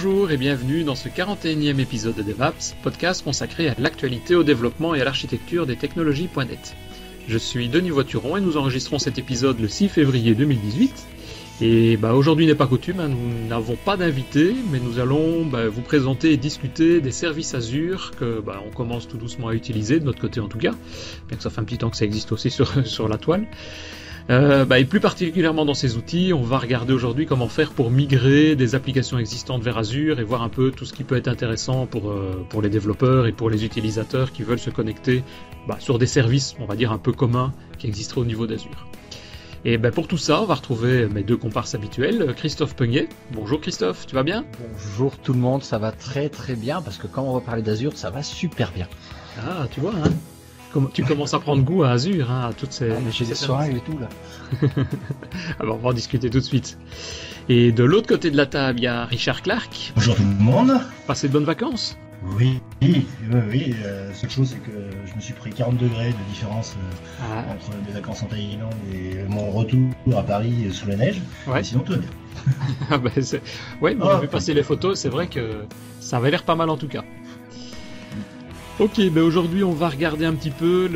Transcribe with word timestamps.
Bonjour 0.00 0.30
et 0.30 0.36
bienvenue 0.36 0.84
dans 0.84 0.94
ce 0.94 1.08
41e 1.08 1.80
épisode 1.80 2.14
de 2.14 2.22
DevApps, 2.22 2.76
podcast 2.84 3.24
consacré 3.24 3.68
à 3.68 3.74
l'actualité, 3.78 4.36
au 4.36 4.44
développement 4.44 4.94
et 4.94 5.00
à 5.00 5.04
l'architecture 5.04 5.66
des 5.66 5.74
technologies.net. 5.74 6.76
Je 7.26 7.36
suis 7.36 7.68
Denis 7.68 7.90
Voituron 7.90 8.36
et 8.36 8.40
nous 8.40 8.56
enregistrons 8.56 9.00
cet 9.00 9.18
épisode 9.18 9.58
le 9.58 9.66
6 9.66 9.88
février 9.88 10.36
2018. 10.36 11.04
Et 11.62 11.96
bah, 11.96 12.14
aujourd'hui 12.14 12.46
n'est 12.46 12.54
pas 12.54 12.68
coutume, 12.68 13.00
hein, 13.00 13.08
nous 13.08 13.48
n'avons 13.48 13.74
pas 13.74 13.96
d'invité, 13.96 14.54
mais 14.70 14.78
nous 14.78 15.00
allons 15.00 15.44
bah, 15.44 15.66
vous 15.66 15.82
présenter 15.82 16.30
et 16.30 16.36
discuter 16.36 17.00
des 17.00 17.10
services 17.10 17.54
Azure 17.54 18.12
que 18.16 18.40
bah, 18.40 18.62
on 18.64 18.70
commence 18.70 19.08
tout 19.08 19.16
doucement 19.16 19.48
à 19.48 19.54
utiliser, 19.54 19.98
de 19.98 20.04
notre 20.04 20.20
côté 20.20 20.38
en 20.38 20.46
tout 20.46 20.58
cas, 20.58 20.76
bien 21.26 21.36
que 21.36 21.42
ça 21.42 21.50
fait 21.50 21.58
un 21.58 21.64
petit 21.64 21.78
temps 21.78 21.90
que 21.90 21.96
ça 21.96 22.04
existe 22.04 22.30
aussi 22.30 22.50
sur, 22.52 22.86
sur 22.86 23.08
la 23.08 23.18
toile. 23.18 23.48
Euh, 24.30 24.66
bah, 24.66 24.78
et 24.78 24.84
plus 24.84 25.00
particulièrement 25.00 25.64
dans 25.64 25.74
ces 25.74 25.96
outils, 25.96 26.32
on 26.34 26.42
va 26.42 26.58
regarder 26.58 26.92
aujourd'hui 26.92 27.24
comment 27.24 27.48
faire 27.48 27.70
pour 27.70 27.90
migrer 27.90 28.56
des 28.56 28.74
applications 28.74 29.18
existantes 29.18 29.62
vers 29.62 29.78
Azure 29.78 30.20
et 30.20 30.22
voir 30.22 30.42
un 30.42 30.50
peu 30.50 30.70
tout 30.70 30.84
ce 30.84 30.92
qui 30.92 31.02
peut 31.02 31.16
être 31.16 31.28
intéressant 31.28 31.86
pour, 31.86 32.10
euh, 32.10 32.44
pour 32.50 32.60
les 32.60 32.68
développeurs 32.68 33.26
et 33.26 33.32
pour 33.32 33.48
les 33.48 33.64
utilisateurs 33.64 34.32
qui 34.32 34.42
veulent 34.42 34.58
se 34.58 34.68
connecter 34.68 35.22
bah, 35.66 35.78
sur 35.80 35.98
des 35.98 36.06
services, 36.06 36.54
on 36.60 36.66
va 36.66 36.76
dire, 36.76 36.92
un 36.92 36.98
peu 36.98 37.12
communs 37.12 37.54
qui 37.78 37.86
existeraient 37.86 38.20
au 38.20 38.26
niveau 38.26 38.46
d'Azure. 38.46 38.86
Et 39.64 39.76
ben 39.76 39.90
pour 39.90 40.06
tout 40.06 40.18
ça, 40.18 40.40
on 40.40 40.44
va 40.44 40.54
retrouver 40.54 41.08
mes 41.08 41.24
deux 41.24 41.36
comparses 41.36 41.74
habituels, 41.74 42.32
Christophe 42.36 42.76
Peugnet. 42.76 43.08
Bonjour 43.32 43.60
Christophe, 43.60 44.06
tu 44.06 44.14
vas 44.14 44.22
bien? 44.22 44.44
Bonjour 44.60 45.16
tout 45.18 45.32
le 45.32 45.40
monde, 45.40 45.64
ça 45.64 45.78
va 45.78 45.90
très 45.90 46.28
très 46.28 46.54
bien 46.54 46.80
parce 46.80 46.96
que 46.96 47.08
quand 47.08 47.22
on 47.22 47.34
va 47.34 47.40
parler 47.40 47.62
d'Azure, 47.62 47.96
ça 47.96 48.10
va 48.10 48.22
super 48.22 48.70
bien. 48.72 48.86
Ah, 49.40 49.66
tu 49.70 49.80
vois, 49.80 49.94
hein 49.96 50.10
tu 50.92 51.04
commences 51.04 51.34
à 51.34 51.40
prendre 51.40 51.62
goût 51.62 51.82
à 51.82 51.90
Azure, 51.90 52.30
hein, 52.30 52.48
à 52.50 52.52
toutes 52.52 52.72
ces. 52.72 52.90
Ah, 52.90 52.98
j'ai 53.10 53.34
soirées 53.34 53.76
et 53.76 53.80
tout 53.80 53.98
là. 53.98 54.08
Alors 55.60 55.76
on 55.80 55.80
va 55.80 55.88
en 55.90 55.92
discuter 55.92 56.30
tout 56.30 56.38
de 56.38 56.44
suite. 56.44 56.78
Et 57.48 57.72
de 57.72 57.84
l'autre 57.84 58.06
côté 58.06 58.30
de 58.30 58.36
la 58.36 58.46
table, 58.46 58.80
il 58.80 58.82
y 58.82 58.86
a 58.86 59.04
Richard 59.06 59.42
Clark. 59.42 59.92
Bonjour 59.94 60.16
tout 60.16 60.22
le 60.22 60.44
monde. 60.44 60.80
Passez 61.06 61.28
de 61.28 61.32
bonnes 61.32 61.44
vacances 61.44 61.96
Oui, 62.36 62.60
oui, 62.82 63.06
oui. 63.50 63.74
Euh, 63.84 64.12
seule 64.12 64.30
chose, 64.30 64.50
c'est 64.50 64.58
que 64.58 64.76
je 65.06 65.14
me 65.14 65.20
suis 65.20 65.32
pris 65.32 65.50
40 65.50 65.78
degrés 65.78 66.10
de 66.10 66.30
différence 66.30 66.76
euh, 66.76 67.22
ah. 67.22 67.52
entre 67.52 67.70
mes 67.86 67.92
vacances 67.92 68.22
en 68.22 68.26
Thaïlande 68.26 68.74
et 68.92 69.22
mon 69.28 69.50
retour 69.50 69.88
à 70.16 70.22
Paris 70.22 70.68
sous 70.72 70.88
la 70.88 70.96
neige. 70.96 71.22
Ouais. 71.46 71.62
sinon, 71.62 71.80
tout 71.80 71.92
va 71.92 71.98
bien. 71.98 72.10
ah 72.90 72.98
bah, 72.98 73.10
ouais, 73.80 73.96
on 74.00 74.08
a 74.08 74.20
vu 74.20 74.28
passer 74.28 74.54
les 74.54 74.62
photos, 74.62 74.98
c'est 74.98 75.08
vrai 75.08 75.26
que 75.26 75.64
ça 76.00 76.18
avait 76.18 76.30
l'air 76.30 76.42
pas 76.42 76.54
mal 76.54 76.70
en 76.70 76.76
tout 76.76 76.88
cas. 76.88 77.04
Ok, 78.80 79.00
ben 79.10 79.22
aujourd'hui 79.22 79.64
on 79.64 79.72
va 79.72 79.88
regarder 79.88 80.24
un 80.24 80.34
petit 80.34 80.50
peu 80.50 80.88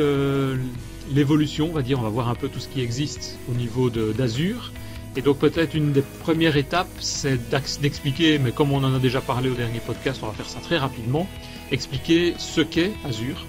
l'évolution, 1.12 1.68
on 1.70 1.72
va 1.72 1.82
dire, 1.82 1.98
on 1.98 2.02
va 2.02 2.10
voir 2.10 2.28
un 2.28 2.36
peu 2.36 2.48
tout 2.48 2.60
ce 2.60 2.68
qui 2.68 2.80
existe 2.80 3.40
au 3.50 3.54
niveau 3.54 3.90
d'Azure. 3.90 4.70
Et 5.16 5.20
donc 5.20 5.38
peut-être 5.38 5.74
une 5.74 5.90
des 5.90 6.02
premières 6.22 6.56
étapes, 6.56 6.86
c'est 7.00 7.50
d'expliquer, 7.80 8.38
mais 8.38 8.52
comme 8.52 8.70
on 8.70 8.84
en 8.84 8.94
a 8.94 9.00
déjà 9.00 9.20
parlé 9.20 9.50
au 9.50 9.54
dernier 9.54 9.80
podcast, 9.80 10.20
on 10.22 10.28
va 10.28 10.32
faire 10.32 10.48
ça 10.48 10.60
très 10.60 10.78
rapidement, 10.78 11.26
expliquer 11.72 12.34
ce 12.38 12.60
qu'est 12.60 12.92
Azure, 13.04 13.44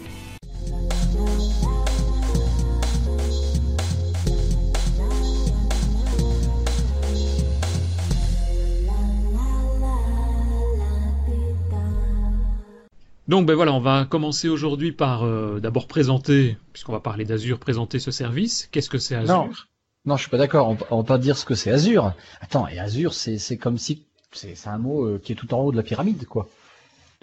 Donc 13.27 13.45
ben 13.45 13.55
voilà, 13.55 13.73
on 13.73 13.79
va 13.79 14.05
commencer 14.05 14.49
aujourd'hui 14.49 14.91
par 14.91 15.23
euh, 15.23 15.59
d'abord 15.59 15.87
présenter, 15.87 16.57
puisqu'on 16.73 16.91
va 16.91 16.99
parler 16.99 17.23
d'Azure, 17.23 17.57
présenter 17.57 17.99
ce 17.99 18.11
service. 18.11 18.67
Qu'est-ce 18.71 18.89
que 18.89 18.97
c'est 18.97 19.15
Azure 19.15 19.45
non. 19.45 19.49
non, 20.05 20.17
je 20.17 20.23
suis 20.23 20.29
pas 20.29 20.37
d'accord. 20.37 20.75
On, 20.91 20.97
va 20.97 21.03
pas 21.03 21.17
dire 21.17 21.37
ce 21.37 21.45
que 21.45 21.55
c'est 21.55 21.71
Azure. 21.71 22.13
Attends, 22.41 22.67
et 22.67 22.79
Azure, 22.79 23.13
c'est 23.13 23.57
comme 23.57 23.77
si 23.77 24.03
c'est 24.33 24.67
un 24.67 24.77
mot 24.77 25.05
euh, 25.05 25.21
qui 25.23 25.31
est 25.31 25.35
tout 25.35 25.53
en 25.53 25.59
haut 25.59 25.71
de 25.71 25.77
la 25.77 25.83
pyramide, 25.83 26.25
quoi. 26.25 26.49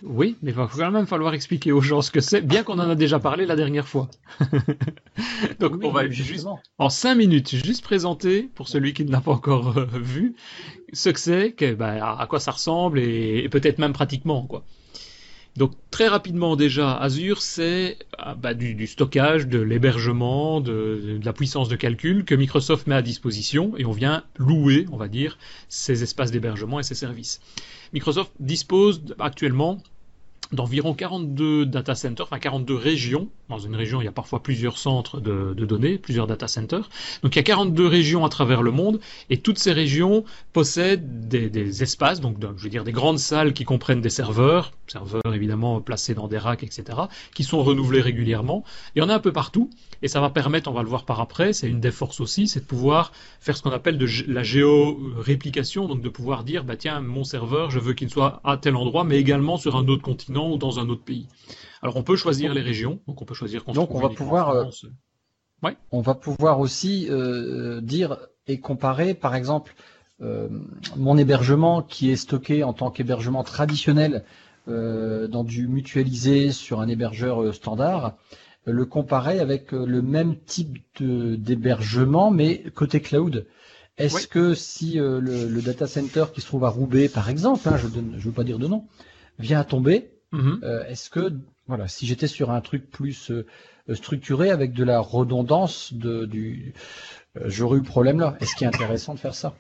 Oui, 0.03 0.37
mais 0.41 0.53
il 0.53 0.57
va 0.57 0.67
quand 0.73 0.91
même 0.91 1.07
falloir 1.07 1.35
expliquer 1.35 1.73
aux 1.73 1.83
gens 1.83 2.01
ce 2.01 2.11
que 2.11 2.21
c'est, 2.21 2.41
bien 2.41 2.63
qu'on 2.63 2.79
en 2.79 2.89
a 2.89 2.95
déjà 2.95 3.19
parlé 3.19 3.45
la 3.45 3.57
dernière 3.57 3.87
fois. 3.87 4.09
Donc 5.61 5.85
on 5.85 5.91
va 5.91 6.09
juste 6.09 6.47
en 6.79 6.89
cinq 6.89 7.17
minutes 7.17 7.55
juste 7.55 7.85
présenter 7.85 8.49
pour 8.55 8.69
celui 8.69 8.95
qui 8.95 9.05
ne 9.05 9.13
l'a 9.13 9.21
pas 9.21 9.33
encore 9.33 9.77
euh, 9.77 9.85
vu 9.93 10.35
ce 10.95 11.11
que 11.11 11.21
c'est, 11.21 11.53
que, 11.53 11.75
ben, 11.75 12.03
à 12.03 12.27
quoi 12.31 12.41
ça 12.41 12.53
ressemble 12.53 12.99
et 12.99 13.47
peut-être 13.51 13.79
même 13.79 13.93
pratiquement 13.93 14.47
quoi. 14.47 14.65
Donc 15.61 15.73
très 15.91 16.09
rapidement 16.09 16.57
déjà, 16.57 16.97
Azure, 16.97 17.43
c'est 17.43 17.99
ah, 18.17 18.35
bah, 18.35 18.55
du, 18.55 18.87
stockage, 18.87 19.47
de 19.47 19.59
l'hébergement, 19.59 20.63
de, 20.63 21.19
de, 21.21 21.21
la 21.23 21.35
puissance 21.35 21.69
de 21.69 21.77
calcul 21.77 22.25
que 22.25 22.35
Microsoft 22.35 22.87
met 22.87 22.95
à 22.95 23.03
disposition 23.03 23.75
et 23.77 23.85
on 23.85 23.93
vient 23.93 24.25
louer, 24.39 24.87
on 24.91 24.97
va 24.97 25.07
dire, 25.07 25.37
ces 25.69 26.03
espaces 26.03 26.31
d'hébergement 26.31 26.81
et 26.81 26.83
ces 26.83 26.95
services. 26.95 27.43
Microsoft 27.93 28.33
dispose 28.41 29.03
actuellement 29.19 29.83
d'environ 30.53 30.95
42 30.95 31.67
data 31.67 31.95
centers, 31.95 32.27
enfin 32.27 32.39
42 32.39 32.75
régions. 32.75 33.29
Dans 33.49 33.59
une 33.59 33.75
région, 33.77 34.01
il 34.01 34.05
y 34.05 34.09
a 34.09 34.13
parfois 34.13 34.43
plusieurs 34.43 34.79
centres 34.79 35.21
de, 35.21 35.55
données, 35.55 35.99
plusieurs 35.99 36.27
data 36.27 36.49
centers. 36.49 36.89
Donc 37.23 37.35
il 37.35 37.39
y 37.39 37.41
a 37.41 37.45
42 37.45 37.87
régions 37.87 38.25
à 38.25 38.29
travers 38.29 38.63
le 38.63 38.71
monde, 38.71 39.01
et 39.29 39.39
toutes 39.39 39.59
ces 39.59 39.73
régions 39.73 40.25
possèdent 40.53 41.29
des, 41.29 41.83
espaces, 41.83 42.21
donc 42.21 42.37
je 42.57 42.63
veux 42.63 42.69
dire 42.69 42.85
des 42.85 42.93
grandes 42.93 43.19
salles 43.19 43.53
qui 43.53 43.65
comprennent 43.65 44.01
des 44.01 44.11
serveurs, 44.11 44.73
serveurs 44.87 45.23
évidemment 45.33 45.81
placés 45.81 46.15
dans 46.15 46.27
des 46.27 46.39
racks, 46.39 46.63
etc., 46.63 46.99
qui 47.35 47.45
sont 47.45 47.63
renouvelés 47.63 48.01
régulièrement. 48.01 48.65
Il 48.95 49.01
y 49.01 49.03
en 49.03 49.09
a 49.09 49.15
un 49.15 49.21
peu 49.21 49.33
partout, 49.33 49.71
et 50.03 50.09
ça 50.09 50.21
va 50.21 50.31
permettre, 50.31 50.69
on 50.71 50.75
va 50.75 50.83
le 50.83 50.89
voir 50.89 51.05
par 51.05 51.21
après, 51.21 51.53
c'est 51.53 51.69
une 51.69 51.81
des 51.81 51.91
forces 51.93 52.21
aussi, 52.21 52.49
c'est 52.49 52.61
de 52.61 52.65
pouvoir 52.65 53.13
faire 53.41 53.57
ce 53.57 53.63
qu'on 53.63 53.71
appelle 53.71 53.99
de 53.99 54.09
la 54.27 54.43
géoréplication, 54.43 55.87
donc 55.87 56.03
de 56.03 56.09
pouvoir 56.09 56.45
dire, 56.45 56.65
bah 56.65 56.77
tiens, 56.77 57.01
mon 57.01 57.25
serveur, 57.25 57.71
je 57.71 57.79
veux 57.79 57.95
qu'il 57.95 58.11
soit 58.11 58.41
à 58.45 58.57
tel 58.57 58.75
endroit, 58.77 59.05
mais 59.05 59.19
également 59.19 59.57
sur 59.57 59.77
un 59.77 59.87
autre 59.87 60.03
continent 60.03 60.40
ou 60.49 60.59
dans 60.59 60.79
un 60.79 60.89
autre 60.89 61.05
pays. 61.05 61.29
Alors 61.83 61.97
on 61.97 62.03
peut 62.03 62.17
choisir 62.17 62.55
les 62.55 62.61
régions, 62.61 63.01
donc 63.07 63.21
on 63.21 63.25
peut 63.25 63.35
choisir 63.35 63.65
Donc 63.65 63.95
on 63.95 64.01
va 64.01 64.09
pouvoir, 64.09 64.51
euh, 64.51 64.65
ouais. 65.63 65.77
on 65.93 66.01
va 66.01 66.15
pouvoir 66.15 66.61
aussi 66.61 67.07
euh, 67.11 67.81
dire 67.81 68.19
et 68.47 68.61
comparer, 68.61 69.15
par 69.15 69.35
exemple, 69.35 69.75
euh, 70.23 70.49
mon 70.97 71.17
hébergement 71.17 71.83
qui 71.83 72.11
est 72.11 72.17
stocké 72.17 72.63
en 72.65 72.73
tant 72.73 72.91
qu'hébergement 72.91 73.45
traditionnel 73.45 74.25
dans 74.67 75.43
du 75.43 75.67
mutualisé 75.67 76.53
sur 76.53 76.81
un 76.81 76.87
hébergeur 76.87 77.53
standard 77.53 78.15
le 78.67 78.85
comparer 78.85 79.41
avec 79.41 79.73
le 79.73 80.01
même 80.01 80.37
type 80.37 80.79
d'hébergement, 81.01 82.31
mais 82.31 82.63
côté 82.73 83.01
cloud. 83.01 83.47
Est-ce 84.01 84.27
que 84.27 84.55
si 84.55 84.99
euh, 84.99 85.21
le, 85.21 85.61
data 85.61 85.87
center 85.87 86.25
qui 86.33 86.41
se 86.41 86.47
trouve 86.47 86.65
à 86.65 86.71
Roubaix, 86.71 87.09
par 87.09 87.29
exemple, 87.29 87.69
hein, 87.69 87.77
je 87.77 87.87
ne 87.87 88.19
veux 88.19 88.33
pas 88.33 88.45
dire 88.45 88.59
de 88.59 88.67
nom, 88.67 88.87
vient 89.39 89.61
à 89.61 89.65
tomber, 89.65 90.11
mm-hmm. 90.33 90.65
euh, 90.65 90.85
est-ce 90.87 91.11
que, 91.11 91.33
voilà, 91.67 91.89
si 91.89 92.07
j'étais 92.07 92.27
sur 92.27 92.51
un 92.51 92.61
truc 92.61 92.91
plus 92.91 93.33
structuré 93.93 94.51
avec 94.51 94.73
de 94.73 94.85
la 94.85 95.01
redondance 95.01 95.93
de, 95.93 96.25
du, 96.25 96.75
j'aurais 97.47 97.79
eu 97.79 97.83
problème 97.83 98.21
là. 98.21 98.37
Est-ce 98.41 98.55
qu'il 98.55 98.65
est 98.67 98.69
intéressant 98.69 99.15
de 99.15 99.19
faire 99.19 99.35
ça? 99.35 99.55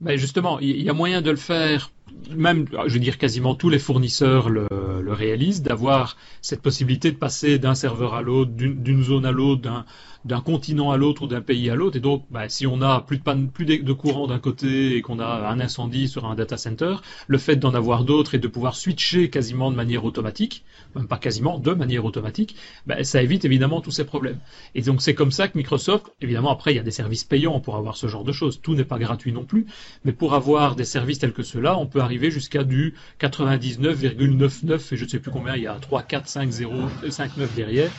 Ben 0.00 0.16
justement, 0.16 0.58
il 0.60 0.82
y 0.82 0.90
a 0.90 0.92
moyen 0.92 1.22
de 1.22 1.30
le 1.30 1.36
faire 1.36 1.90
même, 2.34 2.66
je 2.86 2.92
veux 2.92 3.00
dire, 3.00 3.18
quasiment 3.18 3.54
tous 3.54 3.68
les 3.68 3.78
fournisseurs 3.78 4.48
le, 4.48 4.66
réalisent, 5.12 5.62
d'avoir 5.62 6.16
cette 6.40 6.62
possibilité 6.62 7.10
de 7.10 7.16
passer 7.16 7.58
d'un 7.58 7.74
serveur 7.74 8.14
à 8.14 8.22
l'autre, 8.22 8.52
d'une 8.54 9.02
zone 9.02 9.26
à 9.26 9.32
l'autre, 9.32 9.62
d'un 9.62 9.84
d'un 10.24 10.40
continent 10.40 10.90
à 10.90 10.96
l'autre 10.96 11.22
ou 11.22 11.26
d'un 11.26 11.40
pays 11.40 11.70
à 11.70 11.74
l'autre. 11.74 11.96
Et 11.96 12.00
donc, 12.00 12.24
bah, 12.30 12.48
si 12.48 12.66
on 12.66 12.82
a 12.82 13.00
plus 13.00 13.18
de 13.18 13.22
panne, 13.22 13.48
plus 13.48 13.64
de 13.64 13.92
courant 13.92 14.26
d'un 14.26 14.38
côté 14.38 14.96
et 14.96 15.02
qu'on 15.02 15.18
a 15.18 15.48
un 15.48 15.60
incendie 15.60 16.08
sur 16.08 16.26
un 16.26 16.34
data 16.34 16.56
center, 16.56 16.96
le 17.26 17.38
fait 17.38 17.56
d'en 17.56 17.74
avoir 17.74 18.04
d'autres 18.04 18.34
et 18.34 18.38
de 18.38 18.48
pouvoir 18.48 18.74
switcher 18.74 19.30
quasiment 19.30 19.70
de 19.70 19.76
manière 19.76 20.04
automatique, 20.04 20.64
même 20.94 21.06
pas 21.06 21.16
quasiment, 21.16 21.58
de 21.58 21.72
manière 21.72 22.04
automatique, 22.04 22.56
bah, 22.86 23.02
ça 23.04 23.22
évite 23.22 23.44
évidemment 23.44 23.80
tous 23.80 23.90
ces 23.90 24.04
problèmes. 24.04 24.38
Et 24.74 24.82
donc, 24.82 25.00
c'est 25.00 25.14
comme 25.14 25.30
ça 25.30 25.48
que 25.48 25.56
Microsoft, 25.56 26.12
évidemment, 26.20 26.50
après, 26.50 26.72
il 26.72 26.76
y 26.76 26.80
a 26.80 26.84
des 26.84 26.90
services 26.90 27.24
payants 27.24 27.60
pour 27.60 27.76
avoir 27.76 27.96
ce 27.96 28.06
genre 28.06 28.24
de 28.24 28.32
choses. 28.32 28.60
Tout 28.60 28.74
n'est 28.74 28.84
pas 28.84 28.98
gratuit 28.98 29.32
non 29.32 29.44
plus. 29.44 29.66
Mais 30.04 30.12
pour 30.12 30.34
avoir 30.34 30.76
des 30.76 30.84
services 30.84 31.18
tels 31.18 31.32
que 31.32 31.42
ceux-là, 31.42 31.78
on 31.78 31.86
peut 31.86 31.99
arriver 32.00 32.30
jusqu'à 32.30 32.64
du 32.64 32.94
99,99 33.20 34.92
et 34.92 34.96
je 34.96 35.04
ne 35.04 35.08
sais 35.08 35.18
plus 35.18 35.30
combien, 35.30 35.56
il 35.56 35.62
y 35.62 35.66
a 35.66 35.74
3, 35.74 36.02
4, 36.02 36.28
5, 36.28 36.50
0, 36.50 36.74
5, 37.08 37.36
9 37.36 37.54
derrière, 37.54 37.90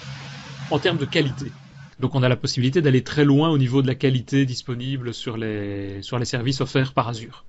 en 0.69 0.79
termes 0.79 0.97
de 0.97 1.05
qualité. 1.05 1.51
Donc 1.99 2.15
on 2.15 2.23
a 2.23 2.29
la 2.29 2.35
possibilité 2.35 2.81
d'aller 2.81 3.03
très 3.03 3.25
loin 3.25 3.49
au 3.49 3.57
niveau 3.57 3.81
de 3.81 3.87
la 3.87 3.95
qualité 3.95 4.45
disponible 4.45 5.13
sur 5.13 5.37
les, 5.37 6.01
sur 6.01 6.17
les 6.17 6.25
services 6.25 6.59
offerts 6.59 6.93
par 6.93 7.07
Azure. 7.07 7.45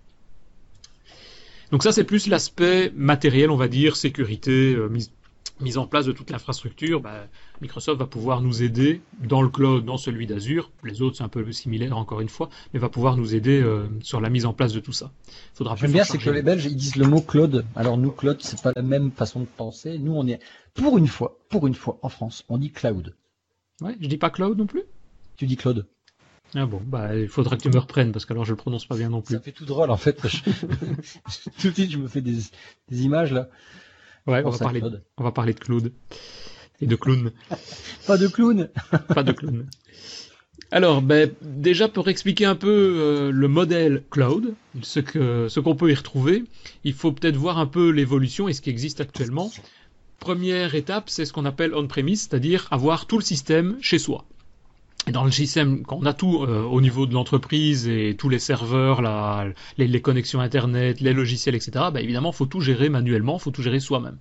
Donc 1.71 1.83
ça 1.83 1.91
c'est 1.91 2.05
plus 2.05 2.27
l'aspect 2.27 2.93
matériel, 2.95 3.51
on 3.51 3.57
va 3.57 3.69
dire, 3.69 3.97
sécurité, 3.97 4.75
euh, 4.75 4.91
mise, 5.63 5.79
en 5.79 5.87
place 5.87 6.07
de 6.07 6.13
toute 6.13 6.31
l'infrastructure. 6.31 7.01
Bah, 7.01 7.27
Microsoft 7.61 7.99
va 7.99 8.07
pouvoir 8.07 8.41
nous 8.41 8.63
aider 8.63 9.01
dans 9.23 9.43
le 9.43 9.49
cloud, 9.49 9.85
dans 9.85 9.97
celui 9.97 10.27
d'Azure. 10.27 10.71
Les 10.85 11.03
autres 11.03 11.17
c'est 11.17 11.25
un 11.25 11.29
peu 11.29 11.51
similaire 11.53 11.97
encore 11.97 12.21
une 12.21 12.29
fois, 12.29 12.49
mais 12.73 12.81
va 12.81 12.89
pouvoir 12.89 13.17
nous 13.17 13.35
aider 13.35 13.61
euh, 13.61 13.87
sur 14.03 14.21
la 14.21 14.31
mise 14.31 14.47
en 14.47 14.53
place 14.53 14.73
de 14.73 14.81
tout 14.81 14.93
ça. 14.93 15.11
Faudra 15.55 15.77
J'aime 15.77 15.93
bien 15.93 16.05
c'est 16.05 16.19
que 16.19 16.31
les 16.31 16.43
Belges 16.43 16.67
ils 16.67 16.77
disent 16.77 16.97
le 16.97 17.07
mot 17.07 17.21
cloud. 17.21 17.65
Alors 17.77 17.99
nous 17.99 18.11
cloud 18.11 18.39
c'est 18.41 18.61
pas 18.63 18.73
la 18.75 18.83
même 18.83 19.11
façon 19.11 19.41
de 19.41 19.47
penser. 19.47 19.99
Nous 19.99 20.13
on 20.15 20.27
est 20.27 20.41
pour 20.75 20.99
une 20.99 21.09
fois, 21.09 21.39
pour 21.49 21.67
une 21.67 21.75
fois 21.75 21.99
en 22.03 22.09
France, 22.09 22.45
on 22.49 22.59
dit 22.59 22.71
cloud. 22.71 23.15
Ouais, 23.81 23.97
je 24.01 24.07
dis 24.07 24.19
pas 24.19 24.31
Cloud 24.31 24.57
non 24.57 24.67
plus? 24.67 24.83
Tu 25.37 25.47
dis 25.47 25.57
Claude. 25.57 25.87
Ah 26.55 26.67
bon, 26.67 26.81
bah 26.85 27.17
il 27.17 27.29
faudra 27.29 27.57
que 27.57 27.63
tu 27.63 27.71
me 27.71 27.79
reprennes 27.79 28.13
parce 28.13 28.27
que 28.27 28.33
alors 28.33 28.45
je 28.45 28.51
le 28.51 28.57
prononce 28.57 28.85
pas 28.85 28.97
bien 28.97 29.09
non 29.09 29.23
plus. 29.23 29.35
Ça 29.35 29.41
fait 29.41 29.53
tout 29.53 29.65
drôle 29.65 29.91
en 29.91 29.97
fait. 29.97 30.21
tout 30.21 31.69
de 31.69 31.73
suite 31.73 31.91
je 31.91 31.99
me 31.99 32.09
fais 32.09 32.21
des, 32.21 32.43
images 32.91 33.33
là. 33.33 33.49
Ouais, 34.27 34.43
on 34.45 34.51
va, 34.51 34.59
parler, 34.59 34.83
on 35.17 35.25
va 35.25 35.33
parler 35.33 35.53
de 35.53 35.59
Claude 35.59 35.93
et 36.81 36.87
de 36.87 36.97
clown. 36.97 37.33
pas 38.07 38.19
de 38.19 38.29
clown. 38.29 38.69
pas 39.15 39.23
de 39.23 39.33
clown. 39.33 39.67
Alors, 40.71 41.03
ben, 41.03 41.31
déjà 41.43 41.89
pour 41.89 42.09
expliquer 42.09 42.47
un 42.47 42.55
peu 42.55 42.71
euh, 42.71 43.31
le 43.31 43.49
modèle 43.49 44.05
cloud, 44.11 44.55
ce 44.83 45.01
que 45.01 45.49
ce 45.49 45.61
qu'on 45.61 45.77
peut 45.77 45.91
y 45.91 45.95
retrouver, 45.95 46.45
il 46.85 46.95
faut 46.95 47.13
peut-être 47.13 47.37
voir 47.37 47.59
un 47.59 47.67
peu 47.67 47.91
l'évolution 47.91 48.49
et 48.49 48.55
ce 48.55 48.63
qui 48.63 48.71
existe 48.71 49.01
actuellement. 49.01 49.51
Première 50.19 50.75
étape, 50.75 51.11
c'est 51.11 51.25
ce 51.25 51.33
qu'on 51.33 51.45
appelle 51.45 51.75
on-premise, 51.75 52.23
c'est-à-dire 52.23 52.69
avoir 52.71 53.07
tout 53.07 53.19
le 53.19 53.25
système 53.25 53.77
chez 53.81 53.99
soi. 53.99 54.25
Et 55.09 55.13
dans 55.13 55.25
le 55.25 55.33
système, 55.33 55.83
quand 55.83 55.99
on 56.01 56.07
a 56.07 56.13
tout 56.13 56.45
euh, 56.45 56.63
au 56.63 56.81
niveau 56.81 57.07
de 57.07 57.15
l'entreprise 57.15 57.89
et 57.89 58.15
tous 58.17 58.29
les 58.29 58.39
serveurs, 58.39 59.03
les, 59.77 60.01
connexions 60.01 60.41
Internet, 60.41 61.01
les 61.01 61.13
logiciels, 61.13 61.57
etc., 61.57 61.87
ben 61.93 62.01
évidemment, 62.01 62.31
faut 62.31 62.47
tout 62.47 62.61
gérer 62.61 62.89
manuellement, 62.89 63.39
faut 63.39 63.51
tout 63.51 63.63
gérer 63.63 63.81
soi-même. 63.81 64.19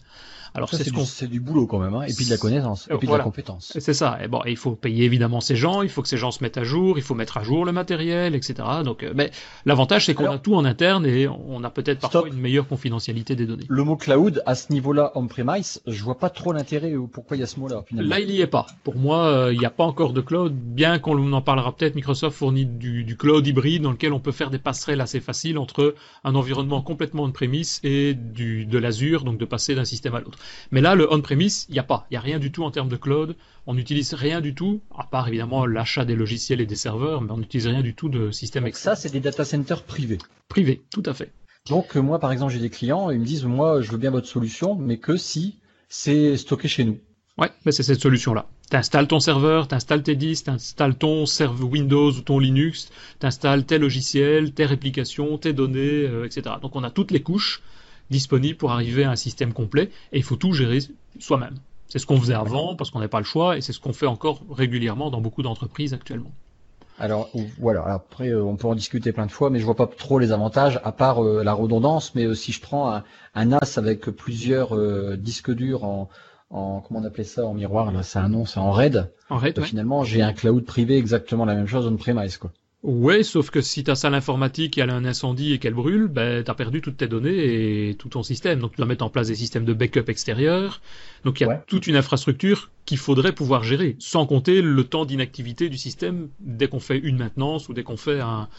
Alors 0.54 0.70
c'est 0.70 0.84
ce 0.84 1.26
du 1.26 1.40
boulot 1.40 1.66
quand 1.66 1.80
même, 1.80 1.94
hein, 1.94 2.04
et 2.04 2.14
puis 2.14 2.26
de 2.26 2.30
la 2.30 2.38
connaissance, 2.38 2.88
et 2.92 2.98
puis 2.98 3.08
de 3.08 3.14
la 3.14 3.20
compétence. 3.20 3.78
C'est 3.80 3.94
ça. 3.94 4.20
Et 4.24 4.28
bon, 4.28 4.42
il 4.46 4.58
faut 4.58 4.76
payer 4.76 5.06
évidemment 5.06 5.40
ces 5.40 5.56
gens, 5.56 5.82
il 5.82 5.90
faut 5.90 6.02
que 6.02 6.08
ces 6.08 6.18
gens 6.18 6.32
se 6.32 6.44
mettent 6.44 6.58
à 6.58 6.64
jour, 6.64 6.98
il 6.98 7.04
faut 7.04 7.16
mettre 7.16 7.38
à 7.38 7.44
jour 7.44 7.66
le 7.66 7.72
matériel, 7.72 8.36
etc. 8.36 8.56
Donc, 8.84 9.04
euh, 9.04 9.14
mais 9.16 9.32
l'avantage 9.66 10.06
c'est 10.06 10.14
qu'on 10.14 10.30
a 10.30 10.38
tout 10.38 10.56
en 10.56 10.66
interne 10.66 11.06
et 11.06 11.28
on 11.28 11.64
a 11.64 11.70
peut-être 11.70 12.00
parfois 12.00 12.28
une 12.28 12.40
meilleure 12.40 12.68
confidentialité 12.68 13.36
des 13.36 13.46
données. 13.46 13.66
Le 13.70 13.84
mot 13.84 13.96
cloud 13.96 14.44
à 14.46 14.56
ce 14.56 14.74
niveau-là, 14.74 15.12
on-premise, 15.16 15.82
je 15.88 16.04
vois 16.04 16.18
pas 16.18 16.30
trop 16.30 16.52
l'intérêt 16.52 16.96
ou 16.96 17.08
pourquoi 17.08 17.38
il 17.38 17.40
y 17.40 17.44
a 17.44 17.48
ce 17.48 17.60
mot-là. 17.60 17.86
Là, 17.92 18.20
il 18.20 18.32
y 18.32 18.42
est 18.42 18.48
pas. 18.48 18.68
Pour 18.84 18.96
moi, 18.96 19.26
euh, 19.26 19.54
il 19.54 19.60
n'y 19.60 19.66
a 19.66 19.70
pas 19.70 19.86
encore 19.86 20.14
de 20.14 20.22
cloud, 20.22 20.54
bien 20.54 21.00
qu'on 21.00 21.32
en 21.32 21.42
parlera 21.42 21.74
peut-être. 21.76 21.96
Microsoft 21.96 22.38
fournit 22.38 22.66
du, 22.66 23.04
du, 23.04 23.16
cloud 23.16 23.46
hybride 23.46 23.84
dans 23.84 23.92
lequel 23.92 24.14
on 24.14 24.20
peut 24.20 24.32
faire 24.32 24.50
des 24.50 24.60
passerelles 24.60 25.02
assez 25.02 25.20
faciles 25.20 25.58
entre 25.58 25.96
un 26.24 26.36
environnement 26.36 26.82
complètement 26.82 27.24
on-premise 27.24 27.80
et 27.84 28.14
du 28.14 28.66
de 28.66 28.78
l'Azure, 28.78 29.24
donc 29.24 29.38
de 29.38 29.46
passer 29.46 29.76
d'un 29.76 29.86
système 29.86 30.16
à 30.16 30.20
l'autre. 30.20 30.40
Mais 30.72 30.82
là, 30.82 30.96
le 30.96 31.12
on 31.12 31.18
on-premise, 31.18 31.66
il 31.70 31.74
n'y 31.74 31.80
a 31.80 31.84
pas. 31.84 32.08
Il 32.10 32.14
n'y 32.14 32.18
a 32.18 32.22
rien 32.22 32.40
du 32.40 32.52
tout 32.52 32.64
en 32.64 32.72
termes 32.72 32.90
de 32.90 32.96
cloud. 32.96 33.36
On 33.68 33.74
n'utilise 33.74 34.14
rien 34.14 34.42
du 34.42 34.56
tout, 34.56 34.82
à 34.98 35.04
part 35.04 35.28
évidemment 35.28 35.66
l'achat 35.66 36.04
des 36.04 36.16
logiciels 36.16 36.62
et 36.62 36.66
des 36.66 36.76
serveurs, 36.76 37.22
mais 37.22 37.32
on 37.32 37.38
n'utilise 37.38 37.68
rien 37.68 37.82
du 37.82 37.94
tout 37.94 38.10
de 38.10 38.32
système 38.32 38.66
externe. 38.66 38.96
Ça, 38.96 39.02
c'est 39.02 39.12
des 39.12 39.20
data 39.20 39.46
centers 39.46 39.84
privés. 39.84 40.18
Privés, 40.48 40.82
tout 40.92 41.04
à 41.06 41.14
fait. 41.14 41.32
Donc, 41.70 41.96
euh, 41.96 42.02
moi, 42.02 42.20
par 42.20 42.32
exemple, 42.32 42.52
j'ai 42.52 42.60
des 42.60 42.72
clients, 42.72 43.12
ils 43.12 43.20
me 43.20 43.26
disent, 43.26 43.46
moi, 43.46 43.82
je 43.82 43.92
veux 43.92 43.98
bien 43.98 44.10
votre 44.10 44.28
solution, 44.28 44.76
mais 44.76 44.98
que 44.98 45.16
si 45.16 45.58
c'est 45.90 46.38
stocké 46.38 46.68
chez 46.68 46.86
nous. 46.86 47.00
Ouais, 47.38 47.52
mais 47.66 47.72
c'est 47.72 47.84
cette 47.84 48.02
solution-là. 48.02 48.48
Tu 48.70 48.78
installes 48.78 49.08
ton 49.08 49.20
serveur, 49.20 49.68
tu 49.68 49.76
installes 49.76 50.04
tes 50.04 50.16
disques, 50.16 50.46
tu 50.46 50.52
installes 50.52 50.96
ton 50.96 51.26
serveur 51.26 51.70
Windows 51.70 52.12
ou 52.12 52.22
ton 52.22 52.40
Linux, 52.40 52.90
tu 53.20 53.26
installes 53.26 53.66
tes 53.66 53.78
logiciels, 53.78 54.54
tes 54.54 54.66
réplications, 54.66 55.38
tes 55.38 55.54
données, 55.54 56.06
euh, 56.08 56.26
etc. 56.26 56.56
Donc 56.62 56.76
on 56.76 56.84
a 56.84 56.90
toutes 56.92 57.12
les 57.12 57.22
couches 57.22 57.62
disponibles 58.12 58.58
pour 58.58 58.72
arriver 58.72 59.04
à 59.06 59.12
un 59.12 59.16
système 59.16 59.54
complet 59.54 59.90
et 60.12 60.18
il 60.18 60.24
faut 60.24 60.36
tout 60.36 60.54
gérer 60.54 60.80
soi-même. 61.20 61.56
C'est 61.88 62.00
ce 62.00 62.06
qu'on 62.06 62.20
faisait 62.20 62.36
avant 62.36 62.76
parce 62.76 62.92
qu'on 62.92 63.00
n'avait 63.00 63.10
pas 63.10 63.20
le 63.20 63.26
choix 63.26 63.58
et 63.58 63.62
c'est 63.62 63.74
ce 63.74 63.80
qu'on 63.80 63.94
fait 63.94 64.06
encore 64.06 64.42
régulièrement 64.52 65.10
dans 65.10 65.20
beaucoup 65.20 65.42
d'entreprises 65.42 65.94
actuellement. 65.94 66.32
Alors 67.00 67.32
voilà, 67.60 67.84
après 67.86 68.30
euh, 68.30 68.44
on 68.44 68.56
peut 68.58 68.68
en 68.68 68.76
discuter 68.76 69.12
plein 69.12 69.26
de 69.26 69.32
fois, 69.32 69.50
mais 69.50 69.60
je 69.60 69.66
vois 69.66 69.76
pas 69.76 69.88
trop 69.88 70.20
les 70.20 70.32
avantages 70.32 70.80
à 70.84 70.92
part 70.92 71.24
euh, 71.24 71.44
la 71.44 71.52
redondance. 71.52 72.14
Mais 72.14 72.26
euh, 72.26 72.36
si 72.36 72.52
je 72.52 72.62
prends 72.62 72.94
un, 73.34 73.46
NAS 73.46 73.78
avec 73.78 74.06
plusieurs 74.12 74.78
disques 75.18 75.52
durs 75.52 75.84
en, 75.84 76.10
en, 76.52 76.82
comment 76.82 77.00
on 77.00 77.04
appelait 77.04 77.24
ça 77.24 77.46
en 77.46 77.56
miroir 77.56 77.92
là, 77.92 78.04
c'est 78.04 78.20
un 78.20 78.30
nom, 78.30 78.46
c'est 78.46 78.60
en 78.60 78.72
RAID. 78.72 79.10
En 79.30 79.38
RAID. 79.38 79.60
Finalement, 79.62 80.04
j'ai 80.04 80.22
un 80.22 80.34
cloud 80.34 80.64
privé 80.64 80.98
exactement 80.98 81.46
la 81.46 81.56
même 81.56 81.68
chose 81.68 81.88
on 81.88 81.98
premise 81.98 82.38
quoi. 82.38 82.52
Ouais, 82.84 83.22
sauf 83.22 83.52
que 83.52 83.62
si 83.62 83.84
ta 83.84 83.94
salle 83.94 84.16
informatique 84.16 84.80
elle 84.80 84.90
a 84.90 84.96
un 84.96 85.06
incendie 85.06 85.54
et 85.54 85.60
qu'elle 85.60 85.76
brûle, 85.76 86.08
ben 86.08 86.44
t'as 86.44 86.56
perdu 86.56 86.82
toutes 86.82 86.98
tes 86.98 87.08
données 87.08 87.90
et 87.90 87.96
tout 87.96 88.10
ton 88.10 88.24
système. 88.24 88.60
Donc 88.60 88.72
tu 88.72 88.78
dois 88.78 88.88
mettre 88.88 89.06
en 89.06 89.10
place 89.10 89.28
des 89.28 89.36
systèmes 89.36 89.66
de 89.66 89.74
backup 89.74 90.10
extérieurs. 90.10 90.82
Donc 91.24 91.40
il 91.40 91.48
y 91.48 91.50
a 91.50 91.58
toute 91.58 91.86
une 91.86 91.96
infrastructure 91.96 92.72
qu'il 92.86 92.98
faudrait 92.98 93.34
pouvoir 93.34 93.64
gérer, 93.64 93.98
sans 94.00 94.26
compter 94.26 94.64
le 94.64 94.84
temps 94.84 95.06
d'inactivité 95.06 95.70
du 95.70 95.78
système 95.78 96.30
dès 96.40 96.68
qu'on 96.68 96.80
fait 96.80 96.98
une 96.98 97.18
maintenance 97.18 97.70
ou 97.70 97.74
dès 97.74 97.84
qu'on 97.84 97.98
fait 97.98 98.20
un, 98.20 98.50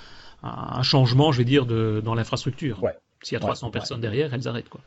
un, 0.44 0.82
changement, 0.84 1.32
je 1.32 1.38
vais 1.38 1.44
dire, 1.44 1.66
de, 1.66 2.00
dans 2.04 2.14
l'infrastructure. 2.14 2.80
Ouais. 2.80 2.96
S'il 3.22 3.34
y 3.34 3.36
a 3.36 3.40
300 3.40 3.70
personnes 3.70 4.00
derrière, 4.00 4.32
elles 4.32 4.46
arrêtent 4.46 4.68
quoi. 4.68 4.80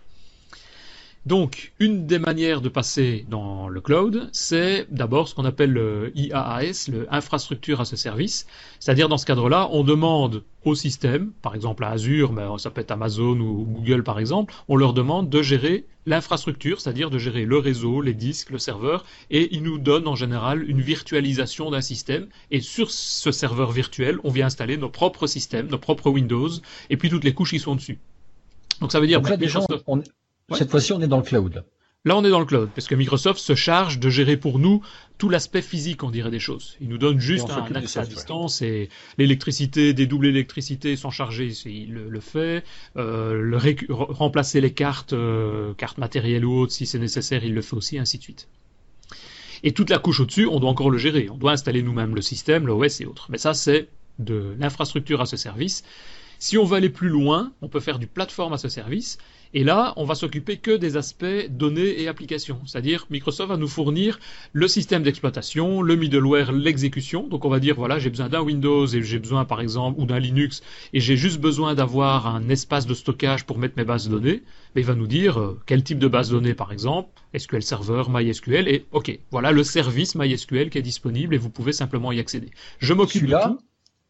Donc, 1.26 1.74
une 1.80 2.06
des 2.06 2.20
manières 2.20 2.62
de 2.62 2.70
passer 2.70 3.26
dans 3.30 3.68
le 3.68 3.82
cloud, 3.82 4.30
c'est 4.32 4.86
d'abord 4.92 5.28
ce 5.28 5.34
qu'on 5.34 5.46
appelle 5.46 5.72
le 5.72 6.12
IaaS, 6.16 6.88
le 6.92 7.08
infrastructure 7.12 7.82
as 7.82 7.92
a 7.94 7.96
service. 7.96 8.46
C'est-à-dire, 8.80 9.10
dans 9.10 9.18
ce 9.18 9.26
cadre-là, 9.26 9.68
on 9.72 9.84
demande 9.84 10.44
au 10.66 10.76
système, 10.76 11.32
par 11.42 11.56
exemple 11.56 11.84
à 11.84 11.90
Azure, 11.90 12.32
mais 12.32 12.44
ça 12.60 12.70
peut 12.70 12.82
être 12.82 12.92
Amazon 12.92 13.40
ou 13.40 13.66
Google 13.66 14.04
par 14.04 14.20
exemple, 14.20 14.54
on 14.68 14.76
leur 14.76 14.94
demande 14.94 15.28
de 15.28 15.42
gérer 15.42 15.86
l'infrastructure, 16.06 16.80
c'est-à-dire 16.80 17.10
de 17.10 17.18
gérer 17.18 17.46
le 17.46 17.58
réseau, 17.58 18.02
les 18.02 18.14
disques, 18.14 18.52
le 18.52 18.60
serveur, 18.60 19.04
et 19.32 19.56
ils 19.56 19.64
nous 19.64 19.80
donnent 19.80 20.08
en 20.08 20.16
général 20.16 20.70
une 20.70 20.82
virtualisation 20.82 21.72
d'un 21.72 21.82
système, 21.82 22.28
et 22.52 22.62
sur 22.62 22.92
ce 22.92 23.32
serveur 23.32 23.72
virtuel, 23.72 24.20
on 24.24 24.30
vient 24.30 24.46
installer 24.46 24.78
nos 24.78 24.90
propres 24.90 25.26
systèmes, 25.26 25.70
nos 25.70 25.80
propres 25.80 26.12
Windows, 26.12 26.50
et 26.92 26.98
puis 26.98 27.10
toutes 27.10 27.24
les 27.24 27.34
couches 27.34 27.52
qui 27.52 27.60
sont 27.60 27.74
dessus. 27.74 27.98
Donc 28.80 28.92
ça 28.92 29.00
veut 29.00 29.08
dire... 29.08 29.22
cette 30.54 30.70
fois-ci, 30.70 30.94
on 30.94 31.02
est 31.02 31.08
dans 31.08 31.18
le 31.18 31.24
cloud. 31.24 31.64
Là, 32.08 32.16
on 32.16 32.24
est 32.24 32.30
dans 32.30 32.40
le 32.40 32.46
cloud, 32.46 32.70
parce 32.76 32.88
que 32.88 32.94
Microsoft 32.94 33.40
se 33.40 33.56
charge 33.56 34.00
de 34.00 34.12
gérer 34.12 34.38
pour 34.38 34.60
nous 34.60 34.84
tout 35.18 35.28
l'aspect 35.28 35.64
physique, 35.64 36.04
on 36.04 36.12
dirait 36.12 36.30
des 36.30 36.40
choses. 36.40 36.78
Il 36.80 36.90
nous 36.90 37.00
donne 37.00 37.20
juste 37.20 37.50
un 37.50 37.74
accès 37.74 38.00
à 38.00 38.06
distance 38.06 38.62
et 38.62 38.90
l'électricité, 39.18 39.94
des 39.94 40.06
doubles 40.06 40.28
électricités 40.28 40.98
sont 40.98 41.10
chargées, 41.10 41.52
il 41.66 41.94
le, 41.94 42.20
fait. 42.20 42.64
Euh, 42.96 43.34
le 43.42 43.58
remplacer 43.90 44.62
les 44.62 44.72
cartes, 44.72 45.14
euh, 45.14 45.74
cartes 45.74 45.98
matérielles 45.98 46.46
ou 46.46 46.60
autres, 46.60 46.74
si 46.74 46.86
c'est 46.86 47.00
nécessaire, 47.00 47.44
il 47.44 47.56
le 47.56 47.62
fait 47.64 47.76
aussi, 47.76 47.98
ainsi 47.98 48.20
de 48.20 48.24
suite. 48.24 48.50
Et 49.64 49.72
toute 49.72 49.90
la 49.90 49.98
couche 49.98 50.20
au-dessus, 50.20 50.46
on 50.46 50.60
doit 50.60 50.70
encore 50.70 50.92
le 50.92 51.00
gérer. 51.00 51.28
On 51.32 51.38
doit 51.38 51.54
installer 51.54 51.82
nous-mêmes 51.82 52.14
le 52.14 52.22
système, 52.22 52.68
l'OS 52.68 53.02
et 53.02 53.08
autres. 53.08 53.26
Mais 53.32 53.40
ça, 53.40 53.56
c'est 53.56 53.88
de 54.20 54.56
l'infrastructure 54.60 55.22
à 55.22 55.26
ce 55.26 55.38
service. 55.38 55.84
Si 56.38 56.58
on 56.60 56.66
veut 56.66 56.78
aller 56.78 56.90
plus 56.90 57.10
loin, 57.10 57.52
on 57.64 57.70
peut 57.70 57.80
faire 57.80 57.98
du 57.98 58.06
plateforme 58.06 58.54
à 58.54 58.58
ce 58.60 58.70
service. 58.70 59.18
Et 59.58 59.64
là, 59.64 59.94
on 59.96 60.04
va 60.04 60.16
s'occuper 60.16 60.58
que 60.58 60.72
des 60.72 60.98
aspects 60.98 61.48
données 61.50 62.02
et 62.02 62.10
applications. 62.10 62.60
C'est-à-dire, 62.66 63.08
Microsoft 63.10 63.48
va 63.50 63.56
nous 63.56 63.70
fournir 63.70 64.20
le 64.52 64.68
système 64.68 65.02
d'exploitation, 65.02 65.82
le 65.82 65.96
middleware, 65.96 66.52
l'exécution. 66.52 67.26
Donc, 67.26 67.46
on 67.46 67.50
va 67.50 67.62
dire, 67.62 67.76
voilà, 67.78 67.98
j'ai 67.98 68.10
besoin 68.10 68.28
d'un 68.28 68.42
Windows 68.42 68.86
et 68.86 69.02
j'ai 69.02 69.18
besoin, 69.18 69.46
par 69.46 69.62
exemple, 69.62 69.98
ou 70.02 70.06
d'un 70.06 70.20
Linux 70.20 70.62
et 70.92 71.00
j'ai 71.00 71.16
juste 71.16 71.40
besoin 71.40 71.74
d'avoir 71.74 72.28
un 72.28 72.50
espace 72.50 72.86
de 72.86 72.94
stockage 72.94 73.46
pour 73.46 73.58
mettre 73.58 73.76
mes 73.78 73.86
bases 73.86 74.10
de 74.10 74.12
données. 74.12 74.44
Mais 74.76 74.82
il 74.82 74.88
va 74.88 74.94
nous 74.94 75.08
dire 75.08 75.40
euh, 75.40 75.58
quel 75.66 75.84
type 75.84 76.00
de 76.00 76.10
base 76.10 76.32
de 76.32 76.36
données, 76.36 76.54
par 76.54 76.74
exemple, 76.74 77.08
SQL 77.34 77.64
Server, 77.64 78.04
MySQL, 78.10 78.68
et 78.68 78.86
OK, 78.92 79.18
voilà 79.32 79.54
le 79.54 79.64
service 79.64 80.16
MySQL 80.16 80.70
qui 80.70 80.80
est 80.80 80.82
disponible 80.82 81.34
et 81.34 81.38
vous 81.38 81.50
pouvez 81.50 81.72
simplement 81.72 82.12
y 82.12 82.20
accéder. 82.20 82.52
Je 82.80 82.94
m'occupe 82.94 83.26
de 83.26 83.32
tout. 83.42 83.60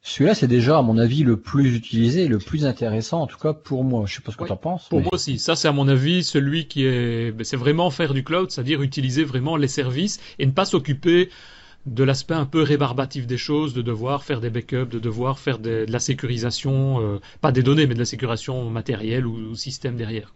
Celui-là, 0.07 0.35
c'est 0.35 0.47
déjà, 0.47 0.77
à 0.77 0.81
mon 0.83 0.99
avis, 0.99 1.23
le 1.23 1.35
plus 1.35 1.75
utilisé 1.75 2.27
le 2.27 2.37
plus 2.37 2.67
intéressant, 2.67 3.23
en 3.23 3.27
tout 3.27 3.39
cas 3.39 3.53
pour 3.53 3.83
moi. 3.83 4.05
Je 4.05 4.13
sais 4.13 4.21
pas 4.21 4.31
ce 4.31 4.37
que 4.37 4.45
tu 4.45 4.51
en 4.51 4.55
penses. 4.55 4.87
Pour 4.87 5.01
moi 5.01 5.09
aussi. 5.13 5.39
Ça, 5.39 5.55
c'est 5.55 5.67
à 5.67 5.71
mon 5.71 5.87
avis 5.87 6.23
celui 6.23 6.67
qui 6.67 6.85
est, 6.85 7.31
ben, 7.31 7.43
c'est 7.43 7.57
vraiment 7.57 7.89
faire 7.89 8.13
du 8.13 8.23
cloud, 8.23 8.51
c'est-à-dire 8.51 8.83
utiliser 8.83 9.23
vraiment 9.23 9.57
les 9.57 9.67
services 9.67 10.19
et 10.37 10.45
ne 10.45 10.51
pas 10.51 10.65
s'occuper 10.65 11.29
de 11.87 12.03
l'aspect 12.03 12.35
un 12.35 12.45
peu 12.45 12.61
rébarbatif 12.61 13.25
des 13.25 13.37
choses, 13.37 13.73
de 13.73 13.81
devoir 13.81 14.23
faire 14.23 14.41
des 14.41 14.51
backups, 14.51 14.89
de 14.91 14.99
devoir 14.99 15.39
faire 15.39 15.57
de 15.57 15.87
la 15.89 15.99
sécurisation, 15.99 17.01
euh, 17.01 17.19
pas 17.41 17.51
des 17.51 17.63
données, 17.63 17.87
mais 17.87 17.95
de 17.95 17.99
la 17.99 18.05
sécurisation 18.05 18.69
matérielle 18.69 19.25
ou, 19.25 19.55
système 19.55 19.95
derrière. 19.95 20.33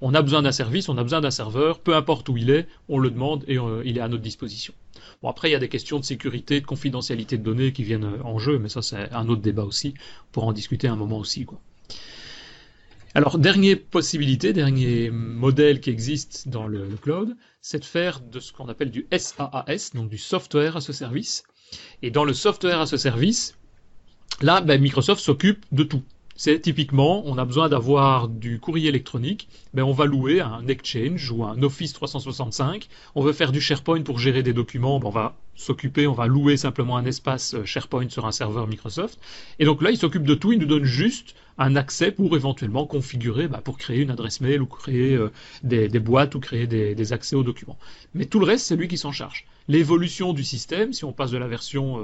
On, 0.00 0.14
a 0.14 0.22
besoin 0.22 0.42
d'un 0.42 0.52
service, 0.52 0.88
on 0.88 0.98
a 0.98 1.02
besoin 1.04 1.20
d'un 1.20 1.30
serveur, 1.30 1.78
peu 1.78 1.94
importe 1.94 2.28
où 2.28 2.36
il 2.36 2.50
est, 2.50 2.66
on 2.88 2.98
le 2.98 3.10
demande 3.10 3.44
et 3.46 3.56
euh, 3.56 3.82
il 3.84 3.98
est 3.98 4.00
à 4.00 4.08
notre 4.08 4.22
disposition. 4.22 4.74
Bon, 5.22 5.28
après, 5.28 5.48
il 5.48 5.52
y 5.52 5.54
a 5.56 5.58
des 5.58 5.68
questions 5.68 5.98
de 5.98 6.04
sécurité, 6.04 6.60
de 6.60 6.66
confidentialité 6.66 7.38
de 7.38 7.42
données 7.42 7.72
qui 7.72 7.84
viennent 7.84 8.04
euh, 8.04 8.24
en 8.24 8.38
jeu, 8.38 8.58
mais 8.58 8.68
ça, 8.68 8.82
c'est 8.82 9.10
un 9.12 9.28
autre 9.28 9.42
débat 9.42 9.64
aussi, 9.64 9.94
pour 10.32 10.44
en 10.44 10.52
discuter 10.52 10.88
un 10.88 10.96
moment 10.96 11.18
aussi. 11.18 11.46
Alors, 13.14 13.38
dernière 13.38 13.78
possibilité, 13.78 14.52
dernier 14.52 15.10
modèle 15.10 15.80
qui 15.80 15.90
existe 15.90 16.48
dans 16.48 16.66
le, 16.66 16.86
cloud, 17.00 17.36
c'est 17.60 17.80
de 17.80 17.84
faire 17.84 18.20
de 18.20 18.40
ce 18.40 18.52
qu'on 18.52 18.68
appelle 18.68 18.90
du 18.90 19.06
SaaS, 19.16 19.90
donc 19.94 20.08
du 20.08 20.18
software 20.18 20.76
à 20.76 20.80
ce 20.80 20.92
service. 20.92 21.44
Et 22.02 22.10
dans 22.10 22.24
le 22.24 22.32
software 22.32 22.80
à 22.80 22.86
ce 22.86 22.96
service, 22.96 23.56
là, 24.40 24.60
ben, 24.62 24.80
Microsoft 24.80 25.22
s'occupe 25.22 25.64
de 25.72 25.82
tout 25.82 26.02
c'est 26.36 26.60
typiquement, 26.60 27.22
on 27.26 27.38
a 27.38 27.44
besoin 27.44 27.68
d'avoir 27.68 28.28
du 28.28 28.58
courrier 28.58 28.88
électronique, 28.88 29.48
ben 29.74 29.82
on 29.82 29.92
va 29.92 30.06
louer 30.06 30.40
un 30.40 30.66
Exchange 30.66 31.30
ou 31.30 31.44
un 31.44 31.62
Office 31.62 31.92
365. 31.92 32.88
On 33.14 33.22
veut 33.22 33.32
faire 33.32 33.52
du 33.52 33.60
SharePoint 33.60 34.02
pour 34.02 34.18
gérer 34.18 34.42
des 34.42 34.52
documents, 34.52 34.98
ben 34.98 35.08
on 35.08 35.10
va 35.10 35.36
s'occuper, 35.54 36.06
on 36.06 36.14
va 36.14 36.26
louer 36.26 36.56
simplement 36.56 36.96
un 36.96 37.04
espace 37.04 37.54
euh, 37.54 37.64
SharePoint 37.64 38.08
sur 38.08 38.26
un 38.26 38.32
serveur 38.32 38.66
Microsoft. 38.66 39.18
Et 39.58 39.64
donc 39.64 39.82
là, 39.82 39.90
il 39.90 39.98
s'occupe 39.98 40.24
de 40.24 40.34
tout, 40.34 40.52
il 40.52 40.58
nous 40.58 40.66
donne 40.66 40.84
juste 40.84 41.34
un 41.58 41.76
accès 41.76 42.10
pour 42.10 42.34
éventuellement 42.34 42.86
configurer, 42.86 43.48
bah, 43.48 43.60
pour 43.62 43.78
créer 43.78 44.00
une 44.00 44.10
adresse 44.10 44.40
mail 44.40 44.62
ou 44.62 44.66
créer 44.66 45.14
euh, 45.14 45.30
des, 45.62 45.88
boîtes 46.00 46.34
ou 46.34 46.40
créer 46.40 46.66
des, 46.66 47.12
accès 47.12 47.36
aux 47.36 47.42
documents. 47.42 47.78
Mais 48.14 48.24
tout 48.24 48.38
le 48.38 48.46
reste, 48.46 48.66
c'est 48.66 48.76
lui 48.76 48.88
qui 48.88 48.98
s'en 48.98 49.12
charge. 49.12 49.44
L'évolution 49.68 50.32
du 50.32 50.44
système, 50.44 50.92
si 50.92 51.04
on 51.04 51.12
passe 51.12 51.30
de 51.30 51.38
la 51.38 51.48
version 51.48 51.98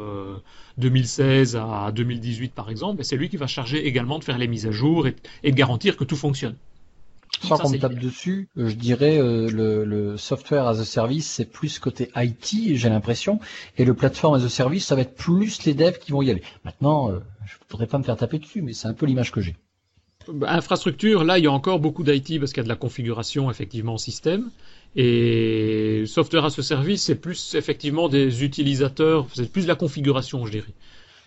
2016 0.78 1.56
euh, 1.56 1.60
à 1.60 1.92
2018 1.92 2.54
par 2.54 2.70
exemple, 2.70 3.04
c'est 3.04 3.16
lui 3.16 3.28
qui 3.28 3.36
va 3.36 3.46
charger 3.46 3.86
également 3.86 4.18
de 4.18 4.24
faire 4.24 4.38
les 4.38 4.48
mises 4.48 4.66
à 4.66 4.70
jour 4.70 5.06
et 5.06 5.50
de 5.50 5.56
garantir 5.56 5.96
que 5.96 6.04
tout 6.04 6.16
fonctionne. 6.16 6.56
Sans 7.42 7.58
qu'on 7.58 7.70
me 7.70 7.78
tape 7.78 7.98
dessus, 7.98 8.48
je 8.56 8.74
dirais 8.74 9.18
euh, 9.18 9.48
le, 9.50 10.16
software 10.16 10.66
as 10.66 10.80
a 10.80 10.84
service, 10.84 11.28
c'est 11.28 11.44
plus 11.44 11.78
côté 11.78 12.10
IT, 12.16 12.76
j'ai 12.76 12.88
l'impression, 12.88 13.38
et 13.76 13.84
le 13.84 13.94
platform 13.94 14.34
as 14.34 14.44
a 14.44 14.48
service, 14.48 14.86
ça 14.86 14.96
va 14.96 15.02
être 15.02 15.14
plus 15.14 15.64
les 15.64 15.74
devs 15.74 15.98
qui 15.98 16.12
vont 16.12 16.22
y 16.22 16.30
aller. 16.30 16.42
Maintenant, 16.64 17.10
euh, 17.10 17.20
je 17.44 17.54
ne 17.54 17.70
voudrais 17.70 17.86
pas 17.86 17.98
me 17.98 18.02
faire 18.02 18.16
taper 18.16 18.38
dessus, 18.38 18.62
mais 18.62 18.72
c'est 18.72 18.88
un 18.88 18.94
peu 18.94 19.06
l'image 19.06 19.30
que 19.30 19.40
j'ai. 19.40 19.56
Bah, 20.32 20.52
infrastructure, 20.52 21.24
là, 21.24 21.38
il 21.38 21.44
y 21.44 21.46
a 21.46 21.52
encore 21.52 21.78
beaucoup 21.78 22.02
d'IT 22.02 22.38
parce 22.38 22.52
qu'il 22.52 22.58
y 22.58 22.60
a 22.60 22.64
de 22.64 22.68
la 22.68 22.76
configuration 22.76 23.50
effectivement 23.50 23.94
en 23.94 23.98
système. 23.98 24.50
Et 24.96 26.04
software 26.06 26.44
as 26.44 26.58
a 26.58 26.62
service, 26.62 27.04
c'est 27.04 27.14
plus 27.14 27.54
effectivement 27.54 28.08
des 28.08 28.44
utilisateurs, 28.44 29.26
c'est 29.34 29.50
plus 29.52 29.62
de 29.62 29.68
la 29.68 29.76
configuration, 29.76 30.44
je 30.46 30.52
dirais. 30.52 30.74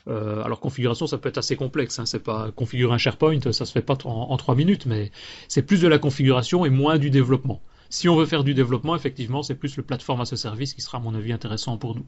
Euh, 0.08 0.44
alors 0.44 0.60
configuration, 0.60 1.08
ça 1.08 1.18
peut 1.18 1.30
être 1.30 1.38
assez 1.38 1.56
complexe. 1.56 2.00
Hein, 2.00 2.06
c'est 2.06 2.24
pas 2.24 2.52
configurer 2.52 2.94
un 2.94 2.98
SharePoint, 2.98 3.40
ça 3.52 3.66
se 3.66 3.72
fait 3.72 3.82
pas 3.82 3.98
en, 4.04 4.36
trois 4.38 4.56
minutes, 4.56 4.86
mais 4.86 5.12
c'est 5.48 5.62
plus 5.62 5.82
de 5.82 5.88
la 5.88 6.00
configuration 6.00 6.66
et 6.66 6.70
moins 6.70 6.98
du 6.98 7.10
développement. 7.10 7.62
Si 7.90 8.10
on 8.10 8.16
veut 8.16 8.26
faire 8.26 8.44
du 8.44 8.54
développement, 8.54 8.96
effectivement, 8.96 9.44
c'est 9.44 9.56
plus 9.56 9.78
le 9.78 9.84
plateforme 9.84 10.22
à 10.22 10.26
ce 10.26 10.36
service 10.36 10.74
qui 10.74 10.82
sera, 10.82 10.98
à 10.98 11.02
mon 11.02 11.14
avis, 11.14 11.34
intéressant 11.34 11.78
pour 11.78 11.96
nous. 11.96 12.06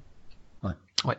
Ouais. 0.63 0.71
ouais. 1.05 1.17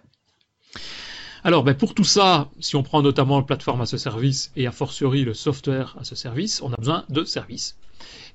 Alors, 1.47 1.63
ben, 1.63 1.75
pour 1.75 1.93
tout 1.93 2.05
ça, 2.05 2.49
si 2.59 2.75
on 2.75 2.83
prend 2.83 3.03
notamment 3.03 3.39
le 3.39 3.45
plateforme 3.45 3.83
à 3.83 3.87
ce 3.87 3.99
service 3.99 4.51
et 4.57 4.67
a 4.67 4.73
fortiori 4.73 5.25
le 5.25 5.35
software 5.35 5.95
à 6.01 6.05
ce 6.05 6.15
service, 6.15 6.63
on 6.63 6.73
a 6.73 6.77
besoin 6.77 7.05
de 7.11 7.23
services. 7.25 7.77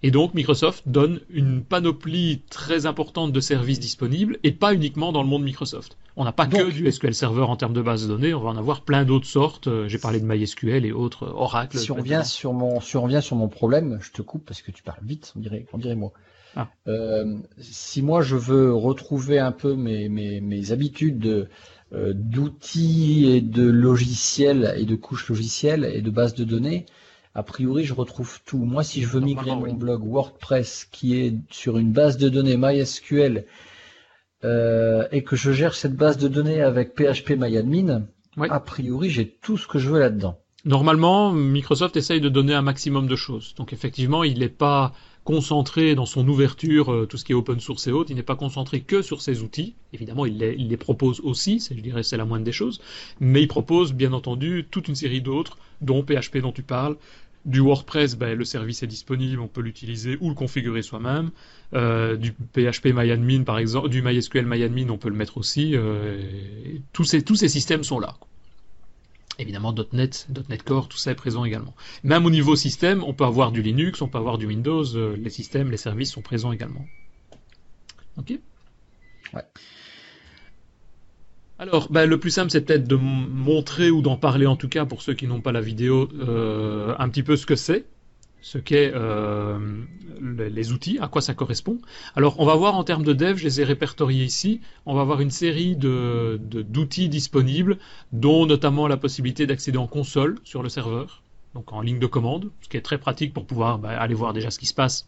Et 0.03 0.11
donc 0.11 0.33
Microsoft 0.35 0.83
donne 0.87 1.19
une 1.29 1.63
panoplie 1.63 2.41
très 2.49 2.85
importante 2.85 3.31
de 3.33 3.39
services 3.39 3.79
disponibles 3.79 4.37
et 4.43 4.51
pas 4.51 4.73
uniquement 4.73 5.11
dans 5.11 5.23
le 5.23 5.27
monde 5.27 5.43
Microsoft. 5.43 5.97
On 6.15 6.23
n'a 6.23 6.31
pas 6.31 6.45
que 6.45 6.69
du 6.71 6.89
SQL 6.89 7.13
Server 7.13 7.41
en 7.41 7.55
termes 7.55 7.73
de 7.73 7.81
base 7.81 8.03
de 8.03 8.07
données, 8.07 8.33
on 8.33 8.41
va 8.41 8.51
en 8.51 8.57
avoir 8.57 8.81
plein 8.81 9.05
d'autres 9.05 9.27
sortes. 9.27 9.67
Euh, 9.67 9.87
j'ai 9.87 9.97
parlé 9.97 10.19
de 10.19 10.25
MySQL 10.25 10.85
et 10.85 10.91
autres, 10.91 11.23
euh, 11.23 11.33
Oracle. 11.33 11.77
Si 11.77 11.91
on 11.91 11.95
revient 11.95 12.21
sur 12.23 12.53
mon, 12.53 12.79
si 12.79 12.95
on 12.95 13.03
revient 13.03 13.21
sur 13.21 13.35
mon 13.35 13.47
problème, 13.47 13.97
je 14.01 14.11
te 14.11 14.21
coupe 14.21 14.45
parce 14.45 14.61
que 14.61 14.71
tu 14.71 14.83
parles 14.83 15.03
vite, 15.03 15.33
on 15.35 15.39
dirait, 15.39 15.65
on 15.73 15.77
dirait 15.77 15.95
moi. 15.95 16.11
Ah. 16.55 16.67
Euh, 16.87 17.37
si 17.59 18.01
moi 18.01 18.21
je 18.21 18.35
veux 18.35 18.73
retrouver 18.73 19.39
un 19.39 19.51
peu 19.51 19.75
mes, 19.75 20.09
mes, 20.09 20.41
mes 20.41 20.71
habitudes 20.71 21.19
de, 21.19 21.47
d'outils 21.91 23.25
et 23.27 23.41
de 23.41 23.63
logiciels 23.63 24.75
et 24.77 24.85
de 24.85 24.95
couches 24.95 25.27
logicielles 25.29 25.89
et 25.91 26.01
de 26.01 26.09
bases 26.11 26.35
de 26.35 26.43
données, 26.43 26.85
a 27.35 27.43
priori, 27.43 27.85
je 27.85 27.93
retrouve 27.93 28.39
tout. 28.45 28.57
Moi, 28.57 28.83
si 28.83 29.01
je 29.01 29.07
veux 29.07 29.19
migrer 29.21 29.55
mon 29.55 29.73
blog 29.73 30.03
WordPress 30.03 30.87
qui 30.91 31.15
est 31.15 31.35
sur 31.49 31.77
une 31.77 31.91
base 31.91 32.17
de 32.17 32.27
données 32.27 32.57
MySQL 32.57 33.45
euh, 34.43 35.07
et 35.11 35.23
que 35.23 35.35
je 35.35 35.51
gère 35.51 35.75
cette 35.75 35.95
base 35.95 36.17
de 36.17 36.27
données 36.27 36.61
avec 36.61 36.95
PHP 36.95 37.31
MyAdmin, 37.37 38.07
a 38.37 38.59
priori, 38.59 39.09
j'ai 39.09 39.29
tout 39.41 39.57
ce 39.57 39.67
que 39.67 39.79
je 39.79 39.89
veux 39.89 39.99
là-dedans. 39.99 40.39
Normalement, 40.65 41.31
Microsoft 41.31 41.95
essaye 41.97 42.19
de 42.19 42.29
donner 42.29 42.53
un 42.53 42.61
maximum 42.61 43.07
de 43.07 43.15
choses. 43.15 43.53
Donc 43.55 43.73
effectivement, 43.73 44.23
il 44.23 44.39
n'est 44.39 44.49
pas 44.49 44.93
concentré 45.29 45.93
dans 45.93 46.07
son 46.07 46.27
ouverture, 46.27 46.91
euh, 46.91 47.05
tout 47.05 47.17
ce 47.17 47.23
qui 47.23 47.33
est 47.33 47.35
open 47.35 47.59
source 47.59 47.85
et 47.85 47.91
autres, 47.91 48.09
il 48.09 48.15
n'est 48.15 48.23
pas 48.23 48.35
concentré 48.35 48.81
que 48.81 49.03
sur 49.03 49.21
ses 49.21 49.43
outils. 49.43 49.75
Évidemment, 49.93 50.25
il 50.25 50.39
les, 50.39 50.77
propose 50.77 51.19
aussi, 51.19 51.63
je 51.69 51.79
dirais 51.79 52.01
c'est 52.01 52.17
la 52.17 52.25
moindre 52.25 52.45
des 52.45 52.51
choses, 52.51 52.81
mais 53.19 53.43
il 53.43 53.47
propose 53.47 53.93
bien 53.93 54.13
entendu 54.13 54.65
toute 54.71 54.87
une 54.87 54.95
série 54.95 55.21
d'autres, 55.21 55.59
dont 55.81 56.01
PHP 56.01 56.39
dont 56.39 56.51
tu 56.51 56.63
parles, 56.63 56.95
du 57.45 57.59
WordPress, 57.59 58.15
ben, 58.17 58.35
le 58.35 58.43
service 58.43 58.81
est 58.81 58.87
disponible, 58.87 59.39
on 59.39 59.47
peut 59.47 59.61
l'utiliser 59.61 60.17
ou 60.19 60.29
le 60.29 60.35
configurer 60.35 60.81
soi-même. 60.81 61.29
Euh, 61.75 62.15
du 62.15 62.31
PHP 62.31 62.87
MyAdmin, 62.87 63.43
par 63.43 63.59
exemple, 63.59 63.89
du 63.89 64.01
MySQL 64.01 64.47
MyAdmin, 64.47 64.89
on 64.89 64.97
peut 64.97 65.09
le 65.09 65.15
mettre 65.15 65.37
aussi. 65.37 65.75
Euh, 65.75 66.23
tous 66.91 67.05
ces 67.05 67.49
systèmes 67.49 67.83
sont 67.83 67.99
là. 67.99 68.15
Évidemment, 69.39 69.73
.NET, 69.93 70.27
.NET 70.49 70.63
Core, 70.63 70.89
tout 70.89 70.97
ça 70.97 71.11
est 71.11 71.15
présent 71.15 71.45
également. 71.45 71.73
Même 72.03 72.25
au 72.25 72.29
niveau 72.29 72.57
système, 72.57 73.03
on 73.05 73.13
peut 73.13 73.23
avoir 73.23 73.53
du 73.53 73.61
Linux, 73.61 74.01
on 74.01 74.09
peut 74.09 74.17
avoir 74.17 74.37
du 74.37 74.45
Windows, 74.45 74.83
euh, 74.95 75.15
les 75.15 75.29
systèmes, 75.29 75.71
les 75.71 75.77
services 75.77 76.11
sont 76.11 76.21
présents 76.21 76.51
également. 76.51 76.85
Ok? 78.17 78.37
Ouais. 79.33 79.43
Alors, 81.57 81.89
ben, 81.89 82.05
le 82.05 82.19
plus 82.19 82.31
simple, 82.31 82.51
c'est 82.51 82.61
peut-être 82.61 82.87
de 82.87 82.95
montrer 82.95 83.91
ou 83.91 84.01
d'en 84.01 84.17
parler 84.17 84.45
en 84.45 84.57
tout 84.57 84.69
cas 84.69 84.85
pour 84.85 85.01
ceux 85.01 85.13
qui 85.13 85.25
n'ont 85.25 85.41
pas 85.41 85.53
la 85.53 85.61
vidéo, 85.61 86.09
euh, 86.19 86.93
un 86.99 87.07
petit 87.07 87.23
peu 87.23 87.37
ce 87.37 87.45
que 87.45 87.55
c'est, 87.55 87.85
ce 88.41 88.57
qu'est 88.57 88.91
euh, 88.93 89.59
les 90.21 90.71
outils, 90.71 90.97
à 90.99 91.07
quoi 91.07 91.21
ça 91.21 91.33
correspond. 91.33 91.77
Alors, 92.15 92.39
on 92.39 92.45
va 92.45 92.55
voir 92.55 92.75
en 92.75 92.83
termes 92.83 93.03
de 93.03 93.13
dev, 93.13 93.37
je 93.37 93.43
les 93.43 93.61
ai 93.61 93.63
répertoriés 93.63 94.23
ici. 94.23 94.61
On 94.85 94.95
va 94.95 95.01
avoir 95.01 95.21
une 95.21 95.31
série 95.31 95.75
d'outils 95.75 97.09
disponibles, 97.09 97.77
dont 98.11 98.45
notamment 98.45 98.87
la 98.87 98.97
possibilité 98.97 99.45
d'accéder 99.47 99.77
en 99.77 99.87
console 99.87 100.37
sur 100.43 100.63
le 100.63 100.69
serveur, 100.69 101.21
donc 101.53 101.73
en 101.73 101.81
ligne 101.81 101.99
de 101.99 102.07
commande, 102.07 102.49
ce 102.61 102.69
qui 102.69 102.77
est 102.77 102.81
très 102.81 102.97
pratique 102.97 103.33
pour 103.33 103.45
pouvoir 103.45 103.79
ben, 103.79 103.89
aller 103.89 104.13
voir 104.13 104.33
déjà 104.33 104.51
ce 104.51 104.59
qui 104.59 104.65
se 104.65 104.73
passe 104.73 105.05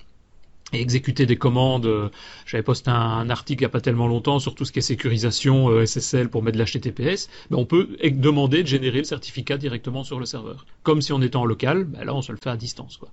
et 0.74 0.82
exécuter 0.82 1.26
des 1.26 1.36
commandes. 1.36 1.86
Euh, 1.86 2.10
j'avais 2.46 2.64
posté 2.64 2.90
un, 2.92 3.30
article 3.30 3.62
il 3.62 3.66
n'y 3.66 3.68
a 3.68 3.70
pas 3.70 3.82
tellement 3.82 4.08
longtemps 4.08 4.40
sur 4.40 4.56
tout 4.56 4.66
ce 4.66 4.72
qui 4.72 4.80
est 4.80 4.82
sécurisation 4.82 5.70
euh, 5.70 5.86
SSL 5.86 6.30
pour 6.30 6.44
mettre 6.44 6.58
de 6.58 6.64
l'HTTPS. 6.64 7.30
Ben 7.50 7.58
on 7.58 7.66
peut 7.66 7.90
demander 8.12 8.64
de 8.64 8.68
générer 8.68 9.00
le 9.00 9.04
certificat 9.04 9.58
directement 9.58 10.04
sur 10.04 10.20
le 10.20 10.26
serveur. 10.26 10.66
Comme 10.84 11.02
si 11.02 11.14
on 11.14 11.22
était 11.22 11.36
en 11.36 11.46
local, 11.46 11.84
ben 11.86 12.04
là 12.04 12.16
on 12.16 12.22
se 12.22 12.32
le 12.32 12.38
fait 12.42 12.50
à 12.50 12.58
distance. 12.58 12.98
Quoi. 12.98 13.10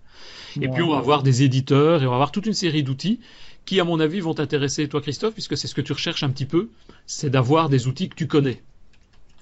Et 0.61 0.69
puis 0.69 0.83
on 0.83 0.91
va 0.91 0.99
avoir 0.99 1.23
des 1.23 1.43
éditeurs 1.43 2.03
et 2.03 2.07
on 2.07 2.11
va 2.11 2.17
avoir 2.17 2.33
toute 2.33 2.47
une 2.47 2.55
série 2.55 2.83
d'outils 2.83 3.21
qui, 3.69 3.81
à 3.81 3.85
mon 3.85 4.01
avis, 4.01 4.21
vont 4.21 4.33
t'intéresser, 4.33 4.89
toi 4.89 5.03
Christophe, 5.03 5.35
puisque 5.35 5.55
c'est 5.55 5.69
ce 5.69 5.75
que 5.75 5.83
tu 5.83 5.93
recherches 5.93 6.23
un 6.23 6.31
petit 6.31 6.47
peu, 6.47 6.71
c'est 7.05 7.29
d'avoir 7.29 7.69
des 7.69 7.87
outils 7.87 8.09
que 8.09 8.15
tu 8.15 8.27
connais. 8.27 8.63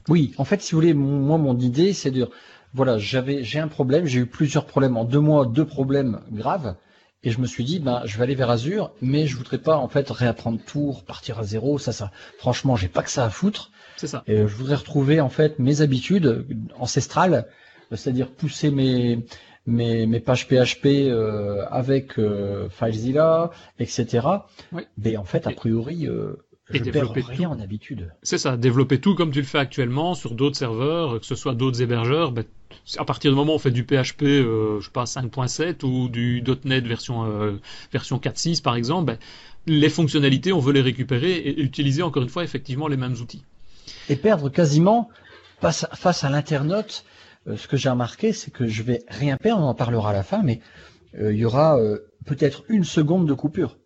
Oui, 0.08 0.32
en 0.37 0.44
fait, 0.44 0.62
si 0.62 0.73
vous 0.73 0.80
voulez, 0.80 0.94
moi, 0.94 1.38
mon 1.38 1.56
idée, 1.58 1.92
c'est 1.92 2.11
de... 2.11 2.28
Voilà, 2.75 2.99
j'avais, 2.99 3.44
j'ai 3.44 3.61
un 3.61 3.68
problème, 3.68 4.04
j'ai 4.06 4.18
eu 4.18 4.26
plusieurs 4.26 4.66
problèmes 4.66 4.96
en 4.96 5.04
deux 5.04 5.20
mois, 5.20 5.46
deux 5.46 5.64
problèmes 5.64 6.23
graves. 6.32 6.75
Et 7.23 7.30
je 7.30 7.40
me 7.40 7.46
suis 7.46 7.64
dit, 7.64 7.80
ben, 7.80 8.02
je 8.04 8.16
vais 8.18 8.25
aller 8.25 8.35
vers 8.35 8.50
Azure, 8.50 8.92
mais 9.00 9.26
je 9.26 9.37
voudrais 9.37 9.58
pas 9.58 9.76
en 9.76 9.88
fait 9.88 10.08
réapprendre 10.11 10.61
tout, 10.64 10.92
repartir 10.92 11.38
à 11.38 11.44
zéro. 11.44 11.78
Ça, 11.78 11.92
ça, 11.92 12.12
franchement, 12.38 12.76
j'ai 12.76 12.88
pas 12.88 13.02
que 13.02 13.11
ça 13.11 13.25
à 13.25 13.30
foutre. 13.30 13.70
C'est 13.96 14.06
ça. 14.06 14.23
Et 14.26 14.37
je 14.37 14.54
voudrais 14.54 14.76
retrouver 14.76 15.20
en 15.20 15.28
fait 15.28 15.58
mes 15.58 15.80
habitudes 15.80 16.46
ancestrales, 16.78 17.46
c'est-à-dire 17.90 18.30
pousser 18.30 18.70
mes 18.70 19.25
mes, 19.66 20.06
mes 20.06 20.20
pages 20.20 20.49
PHP 20.49 20.87
euh, 20.87 21.64
avec 21.70 22.18
euh, 22.18 22.68
FileZilla, 22.68 23.50
etc. 23.78 24.26
Oui. 24.73 24.82
Mais 24.99 25.16
en 25.16 25.25
fait, 25.25 25.46
a 25.46 25.50
priori, 25.50 26.06
euh, 26.06 26.37
je 26.70 26.78
développer 26.78 27.20
rien 27.20 27.50
en 27.50 27.61
habitude. 27.61 28.12
C'est 28.23 28.38
ça, 28.38 28.56
développer 28.56 29.00
tout 29.00 29.14
comme 29.14 29.30
tu 29.30 29.40
le 29.40 29.46
fais 29.46 29.58
actuellement 29.58 30.14
sur 30.14 30.35
d'autres 30.35 30.56
serveurs, 30.56 31.20
que 31.20 31.26
ce 31.26 31.35
soit 31.35 31.54
d'autres 31.54 31.80
hébergeurs. 31.80 32.32
Ben, 32.32 32.44
à 32.99 33.04
partir 33.04 33.30
du 33.30 33.37
moment 33.37 33.52
où 33.52 33.56
on 33.56 33.61
fait 33.61 33.70
du 33.70 33.85
PHP, 33.85 34.23
euh, 34.23 34.80
je 34.80 34.87
sais 34.87 34.92
pas 34.92 35.04
5.7 35.04 35.85
ou 35.85 36.08
du 36.08 36.42
.NET 36.64 36.85
version 36.87 37.25
euh, 37.25 37.61
version 37.92 38.18
4.6 38.18 38.62
par 38.62 38.75
exemple, 38.75 39.06
ben, 39.06 39.18
les 39.66 39.88
fonctionnalités, 39.88 40.52
on 40.52 40.58
veut 40.58 40.73
les 40.73 40.80
récupérer 40.80 41.37
et 41.37 41.61
utiliser 41.61 42.02
encore 42.02 42.23
une 42.23 42.28
fois 42.28 42.44
effectivement 42.44 42.88
les 42.88 42.96
mêmes 42.96 43.14
outils. 43.20 43.44
Et 44.08 44.16
perdre 44.16 44.49
quasiment 44.49 45.08
face, 45.61 45.87
face 45.92 46.25
à 46.25 46.30
l'internaute, 46.30 47.04
euh, 47.46 47.56
ce 47.56 47.68
que 47.68 47.76
j'ai 47.76 47.90
remarqué, 47.90 48.32
c'est 48.32 48.50
que 48.50 48.66
je 48.66 48.82
vais 48.82 49.02
rien 49.08 49.37
perdre, 49.37 49.62
on 49.62 49.68
en 49.68 49.75
parlera 49.75 50.11
à 50.11 50.12
la 50.12 50.25
fin, 50.25 50.42
mais 50.42 50.61
il 51.18 51.37
y 51.37 51.46
aura 51.46 51.78
peut-être 52.26 52.64
une 52.68 52.85
seconde 52.85 53.26
de 53.26 53.32
coupure. 53.32 53.78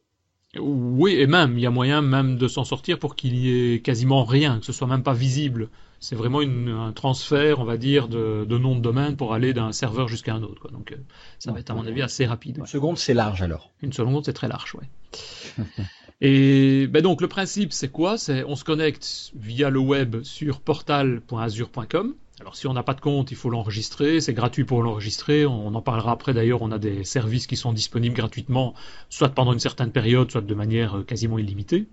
Oui, 0.59 1.12
et 1.12 1.26
même, 1.26 1.57
il 1.57 1.61
y 1.61 1.66
a 1.66 1.71
moyen 1.71 2.02
même 2.02 2.37
de 2.37 2.49
s'en 2.49 2.64
sortir 2.64 2.99
pour 2.99 3.14
qu'il 3.14 3.37
y 3.37 3.75
ait 3.75 3.80
quasiment 3.80 4.25
rien, 4.25 4.59
que 4.59 4.66
ce 4.66 4.73
soit 4.73 4.88
même 4.88 5.04
pas 5.04 5.12
visible. 5.12 5.69
C'est 6.00 6.16
vraiment 6.16 6.40
un 6.40 6.92
transfert, 6.92 7.61
on 7.61 7.64
va 7.64 7.76
dire, 7.76 8.09
de, 8.09 8.59
nom 8.59 8.75
de 8.75 8.80
domaine 8.80 9.16
pour 9.16 9.35
aller 9.35 9.52
d'un 9.52 9.71
serveur 9.71 10.09
jusqu'à 10.09 10.35
un 10.35 10.42
autre. 10.42 10.71
Donc, 10.71 10.92
euh, 10.92 10.97
ça 11.38 11.52
va 11.52 11.61
être 11.61 11.71
à 11.71 11.75
mon 11.75 11.87
avis 11.87 12.02
assez 12.02 12.26
rapide. 12.26 12.57
Une 12.59 12.66
seconde, 12.66 12.99
c'est 12.99 13.14
large 13.14 13.42
alors. 13.42 13.71
Une 13.83 13.92
seconde, 13.92 14.25
c'est 14.25 14.33
très 14.33 14.49
large, 14.49 14.75
ouais. 14.75 15.64
et 16.21 16.87
ben 16.87 17.02
donc 17.02 17.21
le 17.21 17.28
principe, 17.28 17.73
c'est 17.73 17.90
quoi? 17.90 18.16
C'est 18.16 18.45
on 18.45 18.57
se 18.57 18.64
connecte 18.64 19.33
via 19.35 19.69
le 19.69 19.78
web 19.78 20.23
sur 20.23 20.61
portal.azure.com. 20.61 22.14
Alors 22.40 22.56
si 22.56 22.66
on 22.66 22.73
n'a 22.73 22.82
pas 22.82 22.94
de 22.94 23.00
compte, 23.00 23.30
il 23.30 23.37
faut 23.37 23.50
l'enregistrer, 23.50 24.20
c'est 24.20 24.32
gratuit 24.32 24.64
pour 24.64 24.82
l'enregistrer, 24.82 25.44
on 25.44 25.75
en 25.75 25.82
parlera 25.82 26.12
après 26.12 26.32
d'ailleurs, 26.32 26.62
on 26.62 26.73
a 26.73 26.78
des 26.78 27.04
services 27.04 27.47
qui 27.47 27.56
sont 27.56 27.73
disponibles 27.73 28.16
gratuitement, 28.16 28.75
soit 29.11 29.28
pendant 29.28 29.52
une 29.52 29.59
certaine 29.59 29.92
période, 29.92 30.30
soit 30.30 30.40
de 30.40 30.54
manière 30.54 30.99
euh, 30.99 31.02
quasiment 31.02 31.38
illimitée. 31.38 31.87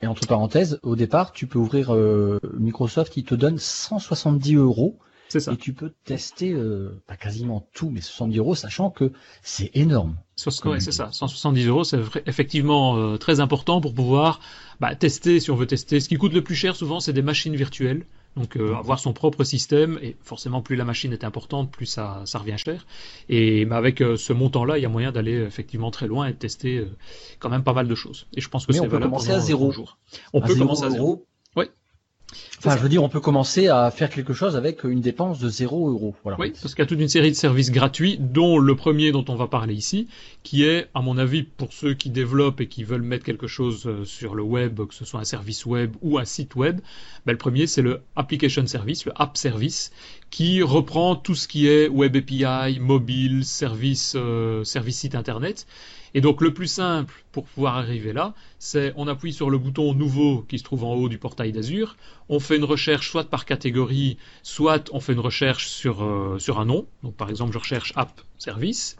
Et 0.00 0.06
entre 0.06 0.26
parenthèses, 0.26 0.78
au 0.82 0.94
départ, 0.94 1.32
tu 1.32 1.46
peux 1.46 1.58
ouvrir 1.58 1.92
euh, 1.92 2.38
Microsoft, 2.58 3.12
qui 3.12 3.24
te 3.24 3.34
donne 3.34 3.58
170 3.58 4.54
euros 4.54 4.96
C'est 5.28 5.40
ça. 5.40 5.52
Et 5.52 5.56
tu 5.56 5.72
peux 5.72 5.92
tester 6.04 6.52
euh, 6.52 7.02
pas 7.08 7.16
quasiment 7.16 7.66
tout, 7.74 7.90
mais 7.90 8.00
70 8.00 8.38
euros, 8.38 8.54
sachant 8.54 8.90
que 8.90 9.10
c'est 9.42 9.72
énorme. 9.74 10.16
C'est 10.36 10.92
ça. 10.92 11.10
170 11.10 11.66
euros, 11.66 11.82
c'est 11.82 12.00
effectivement 12.26 12.96
euh, 12.96 13.16
très 13.16 13.40
important 13.40 13.80
pour 13.80 13.92
pouvoir 13.92 14.38
bah, 14.78 14.94
tester, 14.94 15.40
si 15.40 15.50
on 15.50 15.56
veut 15.56 15.66
tester. 15.66 15.98
Ce 15.98 16.08
qui 16.08 16.16
coûte 16.16 16.32
le 16.32 16.44
plus 16.44 16.54
cher, 16.54 16.76
souvent, 16.76 17.00
c'est 17.00 17.12
des 17.12 17.22
machines 17.22 17.56
virtuelles. 17.56 18.06
Donc 18.38 18.56
euh, 18.56 18.74
avoir 18.74 18.98
son 18.98 19.12
propre 19.12 19.44
système, 19.44 19.98
et 20.02 20.16
forcément 20.22 20.62
plus 20.62 20.76
la 20.76 20.84
machine 20.84 21.12
est 21.12 21.24
importante, 21.24 21.70
plus 21.70 21.86
ça, 21.86 22.22
ça 22.24 22.38
revient 22.38 22.56
cher. 22.56 22.86
Et 23.28 23.64
bah, 23.64 23.76
avec 23.76 24.00
euh, 24.00 24.16
ce 24.16 24.32
montant-là, 24.32 24.78
il 24.78 24.82
y 24.82 24.86
a 24.86 24.88
moyen 24.88 25.12
d'aller 25.12 25.34
effectivement 25.34 25.90
très 25.90 26.06
loin 26.06 26.26
et 26.26 26.32
de 26.32 26.38
tester 26.38 26.86
quand 27.38 27.50
même 27.50 27.64
pas 27.64 27.72
mal 27.72 27.88
de 27.88 27.94
choses. 27.94 28.26
Et 28.34 28.40
je 28.40 28.48
pense 28.48 28.66
que 28.66 28.72
c'est 28.72 28.80
valable. 28.80 28.96
On 28.96 28.98
peut 28.98 29.04
commencer 29.06 29.32
à 29.32 29.40
zéro. 29.40 29.74
On 30.32 30.40
peut 30.40 30.54
commencer 30.54 30.84
à 30.84 30.90
zéro. 30.90 31.26
Enfin, 32.58 32.76
je 32.76 32.82
veux 32.82 32.88
dire, 32.88 33.02
on 33.04 33.08
peut 33.08 33.20
commencer 33.20 33.68
à 33.68 33.90
faire 33.90 34.10
quelque 34.10 34.32
chose 34.32 34.56
avec 34.56 34.82
une 34.82 35.00
dépense 35.00 35.38
de 35.38 35.48
0 35.48 35.90
euros. 35.90 36.14
Voilà. 36.24 36.38
Oui, 36.40 36.52
parce 36.60 36.74
qu'il 36.74 36.82
y 36.82 36.86
a 36.86 36.86
toute 36.86 36.98
une 36.98 37.08
série 37.08 37.30
de 37.30 37.36
services 37.36 37.70
gratuits, 37.70 38.18
dont 38.18 38.58
le 38.58 38.74
premier 38.74 39.12
dont 39.12 39.24
on 39.28 39.36
va 39.36 39.46
parler 39.46 39.74
ici, 39.74 40.08
qui 40.42 40.64
est, 40.64 40.88
à 40.94 41.00
mon 41.00 41.18
avis, 41.18 41.44
pour 41.44 41.72
ceux 41.72 41.94
qui 41.94 42.10
développent 42.10 42.60
et 42.60 42.66
qui 42.66 42.82
veulent 42.82 43.02
mettre 43.02 43.24
quelque 43.24 43.46
chose 43.46 43.86
euh, 43.86 44.04
sur 44.04 44.34
le 44.34 44.42
web, 44.42 44.80
que 44.86 44.94
ce 44.94 45.04
soit 45.04 45.20
un 45.20 45.24
service 45.24 45.66
web 45.66 45.94
ou 46.02 46.18
un 46.18 46.24
site 46.24 46.56
web, 46.56 46.80
ben, 47.26 47.32
le 47.32 47.38
premier 47.38 47.66
c'est 47.66 47.82
le 47.82 48.00
Application 48.16 48.66
Service, 48.66 49.04
le 49.04 49.12
App 49.14 49.36
Service, 49.36 49.92
qui 50.30 50.62
reprend 50.62 51.14
tout 51.14 51.34
ce 51.34 51.46
qui 51.46 51.68
est 51.68 51.88
Web 51.88 52.16
API, 52.16 52.80
mobile, 52.80 53.44
service, 53.44 54.14
euh, 54.16 54.64
service 54.64 54.98
site 54.98 55.14
internet 55.14 55.66
et 56.14 56.20
donc 56.20 56.40
le 56.40 56.52
plus 56.52 56.66
simple 56.66 57.14
pour 57.32 57.44
pouvoir 57.44 57.76
arriver 57.76 58.12
là, 58.12 58.34
c'est 58.58 58.92
on 58.96 59.08
appuie 59.08 59.32
sur 59.32 59.50
le 59.50 59.58
bouton 59.58 59.94
nouveau 59.94 60.42
qui 60.48 60.58
se 60.58 60.64
trouve 60.64 60.84
en 60.84 60.94
haut 60.94 61.08
du 61.08 61.18
portail 61.18 61.52
d'Azure, 61.52 61.96
on 62.28 62.40
fait 62.40 62.56
une 62.56 62.64
recherche 62.64 63.10
soit 63.10 63.24
par 63.24 63.44
catégorie, 63.44 64.18
soit 64.42 64.90
on 64.92 65.00
fait 65.00 65.12
une 65.12 65.20
recherche 65.20 65.68
sur, 65.68 66.02
euh, 66.02 66.38
sur 66.38 66.60
un 66.60 66.64
nom. 66.64 66.86
Donc 67.02 67.14
par 67.14 67.30
exemple, 67.30 67.52
je 67.52 67.58
recherche 67.58 67.92
app 67.96 68.20
service. 68.38 68.96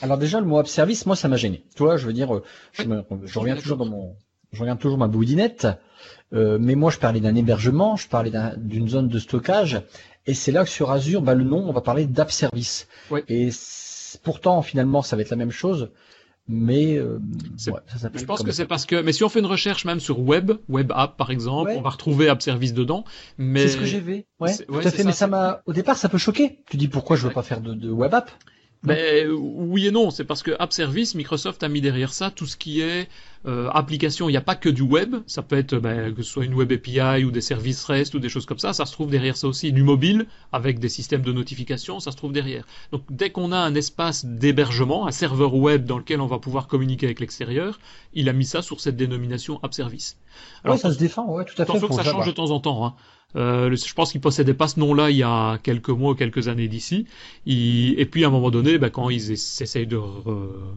Alors 0.00 0.18
déjà 0.18 0.40
le 0.40 0.46
mot 0.46 0.58
app 0.58 0.68
service, 0.68 1.06
moi 1.06 1.16
ça 1.16 1.28
m'a 1.28 1.36
gêné. 1.36 1.62
Tu 1.76 1.82
vois, 1.82 1.96
je 1.96 2.06
veux 2.06 2.12
dire, 2.12 2.34
euh, 2.34 2.42
je, 2.72 3.38
reviens 3.38 3.56
toujours 3.56 3.76
dans 3.76 3.86
mon, 3.86 4.16
je 4.52 4.60
regarde 4.60 4.80
toujours 4.80 4.98
ma 4.98 5.08
boudinette, 5.08 5.68
euh, 6.32 6.58
mais 6.60 6.74
moi 6.74 6.90
je 6.90 6.98
parlais 6.98 7.20
d'un 7.20 7.34
hébergement, 7.34 7.96
je 7.96 8.08
parlais 8.08 8.32
d'une 8.56 8.88
zone 8.88 9.08
de 9.08 9.18
stockage, 9.18 9.80
et 10.26 10.34
c'est 10.34 10.52
là 10.52 10.64
que 10.64 10.70
sur 10.70 10.90
Azure, 10.90 11.22
bah, 11.22 11.34
le 11.34 11.44
nom, 11.44 11.68
on 11.68 11.72
va 11.72 11.80
parler 11.80 12.06
d'app 12.06 12.32
service. 12.32 12.88
Et 13.28 13.50
pourtant 14.22 14.60
finalement 14.60 15.00
ça 15.00 15.16
va 15.16 15.22
être 15.22 15.30
la 15.30 15.36
même 15.36 15.50
chose 15.50 15.90
mais 16.48 16.96
euh, 16.96 17.18
je 17.56 18.24
pense 18.24 18.42
que 18.42 18.50
c'est 18.50 18.66
parce 18.66 18.84
que 18.84 19.00
mais 19.00 19.12
si 19.12 19.22
on 19.22 19.28
fait 19.28 19.38
une 19.38 19.46
recherche 19.46 19.84
même 19.84 20.00
sur 20.00 20.18
web 20.18 20.52
web 20.68 20.90
app 20.94 21.16
par 21.16 21.30
exemple 21.30 21.70
on 21.76 21.80
va 21.80 21.90
retrouver 21.90 22.28
app 22.28 22.42
service 22.42 22.74
dedans 22.74 23.04
mais 23.38 23.60
c'est 23.60 23.74
ce 23.74 23.76
que 23.76 23.84
j'ai 23.84 24.00
vu 24.00 24.24
ouais, 24.40 24.56
tout 24.56 24.74
à 24.74 24.90
fait 24.90 25.04
mais 25.04 25.12
ça 25.12 25.28
m'a 25.28 25.62
au 25.66 25.72
départ 25.72 25.96
ça 25.96 26.08
peut 26.08 26.18
choquer. 26.18 26.58
Tu 26.68 26.76
dis 26.76 26.88
pourquoi 26.88 27.16
je 27.16 27.26
veux 27.26 27.32
pas 27.32 27.42
faire 27.42 27.60
de, 27.60 27.74
de 27.74 27.90
web 27.90 28.12
app? 28.14 28.30
Mais 28.82 29.26
oui 29.28 29.86
et 29.86 29.90
non, 29.90 30.10
c'est 30.10 30.24
parce 30.24 30.42
que 30.42 30.50
App 30.58 30.72
Service, 30.72 31.14
Microsoft 31.14 31.62
a 31.62 31.68
mis 31.68 31.80
derrière 31.80 32.12
ça 32.12 32.30
tout 32.30 32.46
ce 32.46 32.56
qui 32.56 32.80
est 32.80 33.08
euh, 33.46 33.68
application. 33.70 34.28
Il 34.28 34.32
n'y 34.32 34.38
a 34.38 34.42
pas 34.42 34.56
que 34.56 34.68
du 34.68 34.82
web, 34.82 35.16
ça 35.26 35.42
peut 35.42 35.56
être 35.56 35.76
ben, 35.76 36.12
que 36.12 36.22
ce 36.22 36.30
soit 36.30 36.44
une 36.44 36.54
web 36.54 36.72
API 36.72 37.24
ou 37.24 37.30
des 37.30 37.40
services 37.40 37.84
REST 37.84 38.14
ou 38.14 38.18
des 38.18 38.28
choses 38.28 38.44
comme 38.44 38.58
ça, 38.58 38.72
ça 38.72 38.84
se 38.84 38.92
trouve 38.92 39.10
derrière 39.10 39.36
ça 39.36 39.46
aussi. 39.46 39.72
Du 39.72 39.84
mobile 39.84 40.26
avec 40.50 40.80
des 40.80 40.88
systèmes 40.88 41.22
de 41.22 41.32
notification, 41.32 42.00
ça 42.00 42.10
se 42.10 42.16
trouve 42.16 42.32
derrière. 42.32 42.66
Donc 42.90 43.02
dès 43.08 43.30
qu'on 43.30 43.52
a 43.52 43.58
un 43.58 43.74
espace 43.76 44.24
d'hébergement, 44.24 45.06
un 45.06 45.12
serveur 45.12 45.54
web 45.54 45.84
dans 45.84 45.98
lequel 45.98 46.20
on 46.20 46.26
va 46.26 46.38
pouvoir 46.38 46.66
communiquer 46.66 47.06
avec 47.06 47.20
l'extérieur, 47.20 47.78
il 48.14 48.28
a 48.28 48.32
mis 48.32 48.44
ça 48.44 48.62
sur 48.62 48.80
cette 48.80 48.96
dénomination 48.96 49.60
App 49.62 49.74
Service. 49.74 50.16
Alors 50.64 50.78
ça 50.78 50.92
se 50.92 50.98
défend, 50.98 51.26
ouais, 51.32 51.44
tout 51.44 51.52
à 51.52 51.64
fait. 51.64 51.70
Attention 51.70 51.88
que 51.88 51.94
ça 51.94 52.04
change 52.04 52.26
de 52.26 52.32
temps 52.32 52.50
en 52.50 52.58
temps. 52.58 52.84
Hein. 52.84 52.94
Euh, 53.36 53.74
je 53.74 53.94
pense 53.94 54.12
qu'ils 54.12 54.20
possédaient 54.20 54.54
pas 54.54 54.68
ce 54.68 54.78
nom-là 54.78 55.10
il 55.10 55.16
y 55.16 55.22
a 55.22 55.58
quelques 55.62 55.88
mois 55.88 56.12
ou 56.12 56.14
quelques 56.14 56.48
années 56.48 56.68
d'ici. 56.68 57.06
Et 57.46 58.06
puis 58.10 58.24
à 58.24 58.28
un 58.28 58.30
moment 58.30 58.50
donné, 58.50 58.78
bah, 58.78 58.90
quand 58.90 59.10
ils 59.10 59.32
essayent 59.32 59.86
de 59.86 59.98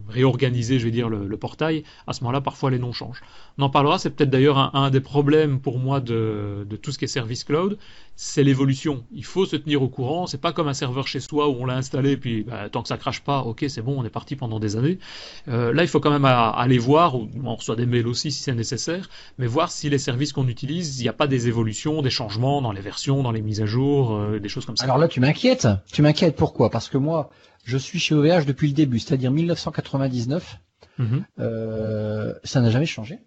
réorganiser, 0.10 0.80
je 0.80 0.86
vais 0.86 0.92
dire, 0.92 1.10
le, 1.10 1.38
portail, 1.38 1.84
à 2.08 2.14
ce 2.14 2.22
moment-là, 2.24 2.42
parfois 2.42 2.72
les 2.72 2.80
noms 2.80 2.94
changent. 2.94 3.22
On 3.58 3.64
en 3.64 3.70
parlera. 3.70 4.00
C'est 4.00 4.10
peut-être 4.10 4.30
d'ailleurs 4.30 4.76
un, 4.76 4.90
des 4.90 5.02
problèmes 5.02 5.60
pour 5.60 5.80
moi 5.80 6.00
de, 6.00 6.66
tout 6.82 6.92
ce 6.92 6.98
qui 6.98 7.06
est 7.06 7.10
service 7.10 7.44
cloud, 7.44 7.78
c'est 8.16 8.44
l'évolution. 8.44 9.04
Il 9.14 9.26
faut 9.26 9.46
se 9.46 9.56
tenir 9.56 9.82
au 9.82 9.90
courant. 9.90 10.28
C'est 10.28 10.42
pas 10.42 10.54
comme 10.54 10.68
un 10.68 10.74
serveur 10.74 11.08
chez 11.08 11.20
soi 11.20 11.50
où 11.50 11.58
on 11.60 11.66
l'a 11.66 11.76
installé 11.76 12.18
puis 12.18 12.44
bah, 12.44 12.70
tant 12.70 12.82
que 12.82 12.88
ça 12.88 12.98
crache 12.98 13.22
pas, 13.22 13.42
ok, 13.42 13.66
c'est 13.68 13.82
bon, 13.82 14.00
on 14.00 14.06
est 14.06 14.10
parti 14.10 14.36
pendant 14.36 14.60
des 14.60 14.78
années. 14.78 15.00
Euh, 15.48 15.74
là, 15.74 15.84
il 15.84 15.88
faut 15.88 16.00
quand 16.00 16.12
même 16.12 16.26
aller 16.26 16.78
voir. 16.78 17.16
On 17.16 17.56
reçoit 17.56 17.76
des 17.76 17.86
mails 17.86 18.08
aussi 18.08 18.32
si 18.32 18.44
c'est 18.44 18.56
nécessaire, 18.56 19.10
mais 19.38 19.48
voir 19.48 19.72
si 19.72 19.90
les 19.90 19.98
services 19.98 20.34
qu'on 20.34 20.48
utilise, 20.48 21.00
il 21.00 21.04
n'y 21.04 21.10
a 21.10 21.14
pas 21.14 21.28
des 21.28 21.48
évolutions, 21.48 22.02
des 22.02 22.10
changements 22.10 22.45
dans 22.62 22.72
les 22.72 22.82
versions, 22.82 23.24
dans 23.24 23.32
les 23.32 23.42
mises 23.42 23.62
à 23.62 23.66
jour, 23.66 24.16
euh, 24.16 24.40
des 24.40 24.50
choses 24.50 24.66
comme 24.66 24.78
ça. 24.78 24.86
Alors 24.86 24.98
là, 24.98 25.08
tu 25.08 25.20
m'inquiètes. 25.20 25.68
Tu 25.92 26.02
m'inquiètes 26.02 26.36
pourquoi? 26.36 26.70
Parce 26.70 26.90
que 26.90 26.98
moi, 26.98 27.30
je 27.64 27.78
suis 27.78 28.00
chez 28.00 28.16
OVH 28.16 28.46
depuis 28.46 28.68
le 28.68 28.74
début, 28.74 29.00
c'est-à-dire 29.00 29.32
1999. 29.32 30.60
Mhm. 30.98 31.26
Euh, 31.40 32.34
ça 32.44 32.62
n'a 32.62 32.70
jamais 32.70 32.86
changé. 32.86 33.20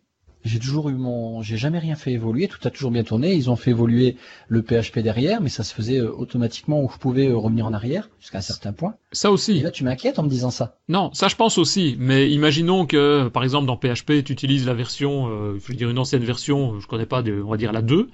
J'ai 0.44 0.60
toujours 0.60 0.88
eu 0.88 0.94
mon, 0.94 1.42
j'ai 1.42 1.56
jamais 1.56 1.80
rien 1.80 1.96
fait 1.96 2.12
évoluer, 2.12 2.46
tout 2.46 2.60
a 2.62 2.70
toujours 2.70 2.92
bien 2.92 3.02
tourné. 3.02 3.34
Ils 3.34 3.50
ont 3.50 3.56
fait 3.56 3.72
évoluer 3.72 4.16
le 4.46 4.62
PHP 4.62 5.00
derrière, 5.00 5.40
mais 5.40 5.48
ça 5.48 5.64
se 5.64 5.74
faisait 5.74 5.98
euh, 5.98 6.12
automatiquement 6.12 6.80
où 6.80 6.88
je 6.88 6.96
pouvais 6.96 7.30
revenir 7.32 7.66
en 7.66 7.72
arrière 7.72 8.08
jusqu'à 8.20 8.38
un 8.38 8.42
certain 8.42 8.72
point. 8.72 8.94
Ça 9.10 9.32
aussi. 9.32 9.58
Et 9.58 9.62
là, 9.62 9.72
tu 9.72 9.82
m'inquiètes 9.82 10.20
en 10.20 10.22
me 10.22 10.28
disant 10.28 10.52
ça. 10.52 10.78
Non, 10.88 11.12
ça 11.12 11.26
je 11.26 11.34
pense 11.34 11.58
aussi. 11.58 11.96
Mais 11.98 12.30
imaginons 12.30 12.86
que, 12.86 13.28
par 13.28 13.42
exemple, 13.42 13.66
dans 13.66 13.76
PHP, 13.76 14.24
tu 14.24 14.32
utilises 14.32 14.64
la 14.64 14.74
version, 14.74 15.56
je 15.58 15.66
veux 15.66 15.74
dire 15.74 15.90
une 15.90 15.98
ancienne 15.98 16.24
version, 16.24 16.78
je 16.78 16.86
connais 16.86 17.06
pas, 17.06 17.22
de, 17.22 17.42
on 17.42 17.50
va 17.50 17.56
dire 17.56 17.72
la 17.72 17.82
2 17.82 18.08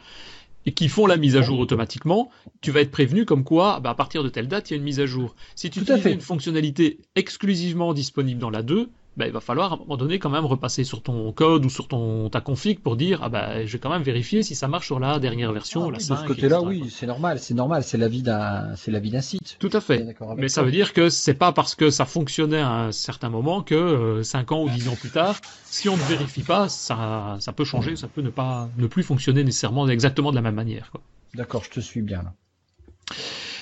et 0.67 0.73
qui 0.73 0.89
font 0.89 1.07
la 1.07 1.17
mise 1.17 1.37
à 1.37 1.43
jour 1.43 1.59
automatiquement, 1.59 2.31
tu 2.61 2.71
vas 2.71 2.81
être 2.81 2.91
prévenu 2.91 3.25
comme 3.25 3.45
quoi, 3.45 3.81
bah, 3.81 3.91
à 3.91 3.95
partir 3.95 4.23
de 4.23 4.29
telle 4.29 4.49
date, 4.49 4.71
il 4.71 4.75
y 4.75 4.77
a 4.77 4.79
une 4.79 4.85
mise 4.85 5.01
à 5.01 5.07
jour. 5.07 5.35
Si 5.55 5.71
tu 5.71 5.81
utilises 5.81 6.07
une 6.07 6.21
fonctionnalité 6.21 6.99
exclusivement 7.15 7.93
disponible 7.95 8.41
dans 8.41 8.51
la 8.51 8.63
2, 8.63 8.91
ben, 9.17 9.27
il 9.27 9.33
va 9.33 9.41
falloir 9.41 9.73
à 9.73 9.77
un 9.77 9.79
moment 9.79 9.97
donné 9.97 10.19
quand 10.19 10.31
même 10.31 10.45
repasser 10.45 10.83
sur 10.83 11.03
ton 11.03 11.33
code 11.33 11.65
ou 11.65 11.71
sur 11.71 11.87
ton 11.87 12.29
ta 12.31 12.41
config 12.41 12.81
pour 12.81 12.97
dire 12.97 13.21
ah 13.23 13.29
ben 13.29 13.65
je 13.65 13.73
vais 13.73 13.79
quand 13.79 13.91
même 13.91 14.03
vérifier 14.03 14.43
si 14.43 14.55
ça 14.55 14.67
marche 14.67 14.87
sur 14.87 14.99
la 14.99 15.19
dernière 15.19 15.53
version, 15.53 15.89
ah, 15.89 15.93
la 15.93 16.01
5. 16.01 16.15
De 16.15 16.21
ce 16.21 16.27
côté-là, 16.27 16.63
oui, 16.63 16.91
c'est 16.91 17.07
normal, 17.07 17.39
c'est 17.39 17.55
normal, 17.55 17.85
c'est 17.85 17.99
la 17.99 18.09
vie 18.09 18.23
d'un 18.23 18.75
c'est 18.77 18.91
la 18.91 18.99
vie 18.99 19.11
d'un 19.11 19.21
site. 19.21 19.57
Tout 19.59 19.71
à 19.73 19.81
fait. 19.81 20.05
Mais 20.37 20.49
ça 20.49 20.63
veut 20.63 20.73
dire 20.73 20.93
que 20.93 21.09
c'est 21.09 21.35
pas 21.35 21.53
parce 21.53 21.75
que 21.75 21.91
ça 21.91 22.05
fonctionnait 22.05 22.61
à 22.61 22.71
un 22.71 22.93
certain 22.93 23.29
moment 23.29 23.63
que 23.63 23.75
euh, 23.75 24.23
5 24.23 24.53
ans 24.53 24.65
ou 24.65 24.69
10 24.69 24.89
ans 24.89 24.97
plus 24.97 25.11
tard, 25.11 25.37
si 25.65 25.89
on 25.89 25.97
ne 25.97 26.03
vérifie 26.03 26.43
pas, 26.43 26.69
ça 26.69 27.37
ça 27.39 27.53
peut 27.53 27.65
changer, 27.65 27.97
ça 27.97 28.09
peut 28.09 28.23
ne 28.23 28.31
pas 28.31 28.69
ne 28.79 28.87
plus 28.87 29.03
fonctionner 29.03 29.45
nécessairement 29.45 29.89
exactement 29.89 30.31
de 30.31 30.37
la 30.37 30.43
même 30.43 30.55
manière. 30.55 30.91
D'accord, 31.35 31.63
je 31.65 31.71
te 31.71 31.81
suis 31.81 32.03
bien 32.03 32.23
là. 32.23 32.33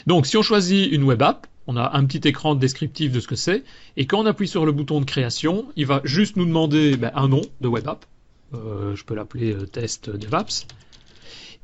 Donc 0.07 0.27
si 0.27 0.37
on 0.37 0.43
choisit 0.43 0.91
une 0.93 1.05
web 1.05 1.23
app, 1.23 1.47
on 1.67 1.77
a 1.77 1.97
un 1.97 2.05
petit 2.05 2.27
écran 2.29 2.55
descriptif 2.55 3.13
de 3.13 3.21
ce 3.21 3.29
que 3.29 3.37
c'est, 3.37 3.65
et 3.97 4.07
quand 4.07 4.21
on 4.21 4.27
appuie 4.27 4.49
sur 4.49 4.67
le 4.67 4.73
bouton 4.73 5.01
de 5.01 5.05
création, 5.05 5.67
il 5.77 5.87
va 5.87 6.01
juste 6.05 6.37
nous 6.37 6.45
demander 6.45 6.97
ben, 6.97 7.13
un 7.15 7.29
nom 7.29 7.43
de 7.61 7.69
web 7.69 7.89
app. 7.89 8.05
Euh, 8.55 8.95
je 8.95 9.05
peux 9.05 9.15
l'appeler 9.15 9.55
euh, 9.55 9.67
test 9.67 10.11
DevApps. 10.11 10.67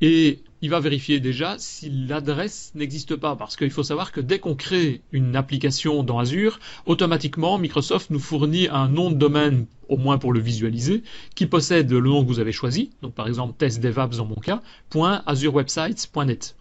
Et 0.01 0.39
il 0.61 0.69
va 0.69 0.79
vérifier 0.79 1.19
déjà 1.19 1.55
si 1.57 1.89
l'adresse 1.89 2.71
n'existe 2.75 3.15
pas, 3.15 3.35
parce 3.35 3.55
qu'il 3.55 3.69
faut 3.69 3.83
savoir 3.83 4.11
que 4.11 4.21
dès 4.21 4.39
qu'on 4.39 4.55
crée 4.55 5.01
une 5.11 5.35
application 5.35 6.03
dans 6.03 6.19
Azure, 6.19 6.59
automatiquement 6.85 7.57
Microsoft 7.57 8.09
nous 8.09 8.19
fournit 8.19 8.67
un 8.69 8.87
nom 8.87 9.11
de 9.11 9.15
domaine, 9.15 9.65
au 9.87 9.97
moins 9.97 10.17
pour 10.17 10.33
le 10.33 10.39
visualiser, 10.39 11.03
qui 11.35 11.45
possède 11.45 11.91
le 11.91 12.01
nom 12.01 12.23
que 12.23 12.27
vous 12.27 12.39
avez 12.39 12.51
choisi, 12.51 12.91
donc 13.01 13.13
par 13.13 13.27
exemple 13.27 13.55
testdevapps 13.57 14.17
dans 14.17 14.25
mon 14.25 14.35
cas, 14.35 14.61
.azurewebsites.net. 14.93 16.55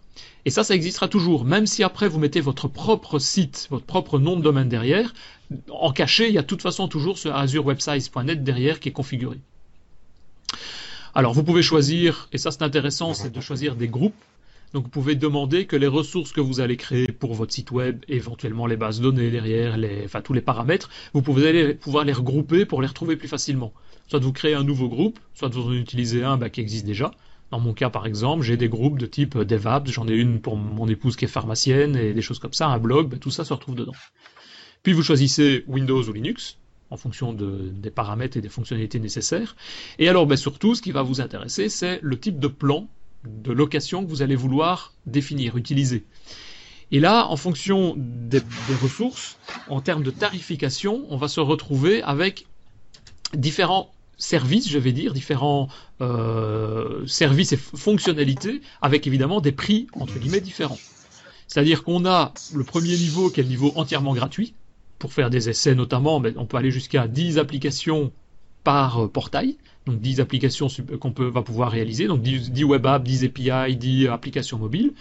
Et 0.44 0.51
ça, 0.51 0.64
ça 0.64 0.74
existera 0.74 1.09
toujours, 1.09 1.44
même 1.44 1.66
si 1.66 1.83
après 1.83 2.09
vous 2.09 2.18
mettez 2.18 2.40
votre 2.40 2.68
propre 2.68 3.18
site, 3.18 3.66
votre 3.70 3.85
propre 3.85 4.18
nom 4.18 4.37
de 4.37 4.42
domaine 4.42 4.68
derrière, 4.68 5.12
en 5.70 5.92
caché, 5.92 6.29
il 6.29 6.35
y 6.35 6.38
a 6.38 6.42
de 6.42 6.46
toute 6.46 6.62
façon 6.62 6.88
toujours 6.88 7.18
ce 7.18 7.29
azurewebsites.net 7.29 8.44
derrière 8.44 8.81
qui 8.81 8.90
est 8.90 8.92
configuré. 8.92 9.38
Alors 11.14 11.33
vous 11.33 11.42
pouvez 11.42 11.62
choisir, 11.62 12.29
et 12.33 12.38
ça 12.38 12.51
c'est 12.51 12.62
intéressant, 12.62 13.14
c'est 13.14 13.33
de 13.33 13.40
choisir 13.40 13.74
des 13.74 13.88
groupes. 13.88 14.14
Donc 14.74 14.85
vous 14.85 14.90
pouvez 14.90 15.14
demander 15.14 15.64
que 15.64 15.77
les 15.77 15.87
ressources 15.87 16.33
que 16.33 16.42
vous 16.42 16.61
allez 16.61 16.77
créer 16.77 17.07
pour 17.07 17.35
votre 17.35 17.55
site 17.55 17.70
web, 17.70 18.05
éventuellement 18.09 18.66
les 18.66 18.77
bases 18.77 19.01
données 19.01 19.31
derrière, 19.31 19.79
les, 19.79 20.03
enfin 20.05 20.20
tous 20.20 20.35
les 20.35 20.42
paramètres, 20.42 20.90
vous 21.14 21.22
pouvez 21.22 21.74
pouvoir 21.74 22.05
les 22.05 22.12
regrouper 22.12 22.66
pour 22.66 22.83
les 22.83 22.88
retrouver 22.88 23.16
plus 23.16 23.29
facilement. 23.29 23.72
Soit 24.09 24.20
vous 24.20 24.33
créez 24.33 24.55
un 24.55 24.64
nouveau 24.64 24.88
groupe, 24.88 25.18
soit 25.35 25.48
vous 25.48 25.62
en 25.62 25.72
utilisez 25.72 26.22
un 26.22 26.37
bah, 26.37 26.51
qui 26.51 26.61
existe 26.61 26.85
déjà. 26.85 27.11
Dans 27.50 27.61
mon 27.61 27.72
cas, 27.72 27.88
par 27.88 28.06
exemple, 28.06 28.42
j'ai 28.42 28.56
des 28.56 28.68
groupes 28.68 28.98
de 28.98 29.06
type 29.06 29.38
DevApps, 29.38 29.90
j'en 29.90 30.06
ai 30.06 30.14
une 30.14 30.40
pour 30.40 30.56
mon 30.56 30.87
épouse 30.87 31.16
qui 31.16 31.24
est 31.24 31.28
pharmacienne 31.28 31.96
et 31.96 32.12
des 32.12 32.22
choses 32.22 32.38
comme 32.38 32.52
ça, 32.52 32.68
un 32.68 32.78
blog, 32.78 33.08
ben, 33.08 33.18
tout 33.18 33.30
ça 33.30 33.44
se 33.44 33.52
retrouve 33.54 33.74
dedans. 33.74 33.94
Puis 34.82 34.92
vous 34.92 35.02
choisissez 35.02 35.64
Windows 35.66 36.02
ou 36.02 36.12
Linux, 36.12 36.58
en 36.90 36.96
fonction 36.96 37.32
des 37.32 37.90
paramètres 37.90 38.37
et 38.37 38.40
des 38.40 38.48
fonctionnalités 38.48 39.00
nécessaires. 39.00 39.56
Et 39.98 40.08
alors, 40.08 40.26
ben, 40.26 40.37
surtout, 40.37 40.74
ce 40.74 40.82
qui 40.82 40.92
va 40.92 41.02
vous 41.02 41.20
intéresser, 41.20 41.68
c'est 41.68 42.00
le 42.02 42.18
type 42.18 42.38
de 42.38 42.48
plan 42.48 42.87
de 43.24 43.52
location 43.52 44.04
que 44.04 44.11
vous 44.11 44.22
allez 44.22 44.37
vouloir 44.37 44.92
définir, 45.06 45.56
utiliser. 45.56 46.04
Et 46.90 47.00
là, 47.00 47.26
en 47.26 47.37
fonction 47.37 47.94
des 47.96 48.40
ressources, 48.82 49.38
en 49.68 49.80
termes 49.80 50.02
de 50.02 50.11
tarification, 50.11 51.04
on 51.11 51.16
va 51.16 51.28
se 51.28 51.40
retrouver 51.40 52.02
avec 52.02 52.46
différents 53.34 53.92
services, 54.18 54.68
je 54.68 54.78
vais 54.78 54.92
dire, 54.92 55.14
différents 55.14 55.68
euh, 56.00 57.07
services 57.07 57.52
et 57.52 57.57
fonctionnalités, 57.57 58.61
avec 58.83 59.07
évidemment 59.07 59.40
des 59.40 59.52
prix 59.52 59.87
entre 59.94 60.18
guillemets 60.18 60.40
différents. 60.40 60.78
C'est-à-dire 61.46 61.85
qu'on 61.85 62.04
a 62.04 62.35
le 62.54 62.64
premier 62.64 62.96
niveau 62.96 63.31
qui 63.31 63.40
est 63.40 63.44
le 63.44 63.48
niveau 63.48 63.72
entièrement 63.76 64.12
gratuit, 64.12 64.54
pour 64.98 65.12
faire 65.12 65.31
des 65.31 65.48
essais 65.48 65.76
notamment, 65.76 66.18
mais 66.18 66.33
on 66.37 66.44
peut 66.44 66.57
aller 66.57 66.72
jusqu'à 66.72 67.07
10 67.07 67.38
applications 67.38 68.12
par 68.64 69.04
euh, 69.04 69.09
portail, 69.09 69.57
donc 69.87 70.00
10 70.00 70.20
applications 70.20 70.66
qu'on 71.00 71.12
peut, 71.12 71.28
va 71.28 71.42
pouvoir 71.42 71.70
réaliser, 71.70 72.09
donc 72.09 72.20
10, 72.20 72.64
web 72.64 72.85
apps, 72.85 73.04
10 73.04 73.24
API, 73.24 73.76
10 73.76 74.09
applications 74.09 74.59
mobiles. 74.59 74.92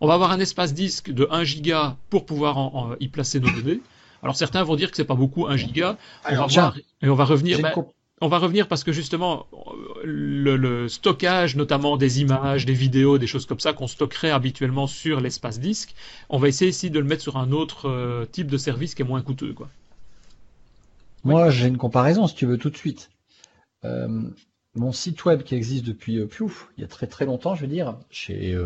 On 0.00 0.08
va 0.08 0.14
avoir 0.14 0.32
un 0.32 0.40
espace 0.40 0.72
disque 0.74 1.12
de 1.12 1.28
1 1.30 1.44
giga 1.44 1.96
pour 2.10 2.26
pouvoir 2.26 2.96
y 2.98 3.08
placer 3.08 3.38
nos 3.38 3.50
données. 3.50 3.80
Alors 4.22 4.36
certains 4.36 4.64
vont 4.64 4.74
dire 4.74 4.90
que 4.90 4.96
c'est 4.96 5.04
pas 5.04 5.14
beaucoup 5.14 5.46
1 5.46 5.56
giga. 5.56 5.98
On 6.28 6.34
va 6.34 6.46
voir, 6.46 6.78
et 7.02 7.08
on 7.08 7.14
va 7.14 7.24
revenir 7.26 7.60
on 8.20 8.28
va 8.28 8.38
revenir 8.38 8.68
parce 8.68 8.84
que 8.84 8.92
justement, 8.92 9.46
le, 10.04 10.88
stockage, 10.88 11.56
notamment 11.56 11.96
des 11.96 12.20
images, 12.20 12.64
des 12.64 12.72
vidéos, 12.72 13.18
des 13.18 13.26
choses 13.26 13.46
comme 13.46 13.60
ça 13.60 13.72
qu'on 13.72 13.86
stockerait 13.86 14.30
habituellement 14.30 14.86
sur 14.86 15.20
l'espace 15.20 15.58
disque, 15.58 15.94
on 16.28 16.38
va 16.38 16.48
essayer 16.48 16.70
ici 16.70 16.90
de 16.90 16.98
le 16.98 17.06
mettre 17.06 17.22
sur 17.22 17.36
un 17.36 17.50
autre 17.52 17.88
euh, 17.88 18.24
type 18.24 18.46
de 18.46 18.56
service 18.56 18.94
qui 18.94 19.02
est 19.02 19.04
moins 19.04 19.22
coûteux. 19.22 19.52
Quoi. 19.52 19.68
Moi, 21.24 21.50
j'ai 21.50 21.66
une 21.66 21.78
comparaison, 21.78 22.26
si 22.26 22.34
tu 22.34 22.46
veux, 22.46 22.58
tout 22.58 22.70
de 22.70 22.76
suite. 22.76 23.10
Euh, 23.84 24.22
mon 24.74 24.92
site 24.92 25.24
web 25.24 25.42
qui 25.42 25.54
existe 25.54 25.84
depuis, 25.84 26.18
euh, 26.18 26.28
il 26.76 26.80
y 26.80 26.84
a 26.84 26.88
très 26.88 27.06
très 27.06 27.26
longtemps, 27.26 27.54
je 27.54 27.62
veux 27.62 27.66
dire, 27.66 27.96
chez 28.10 28.56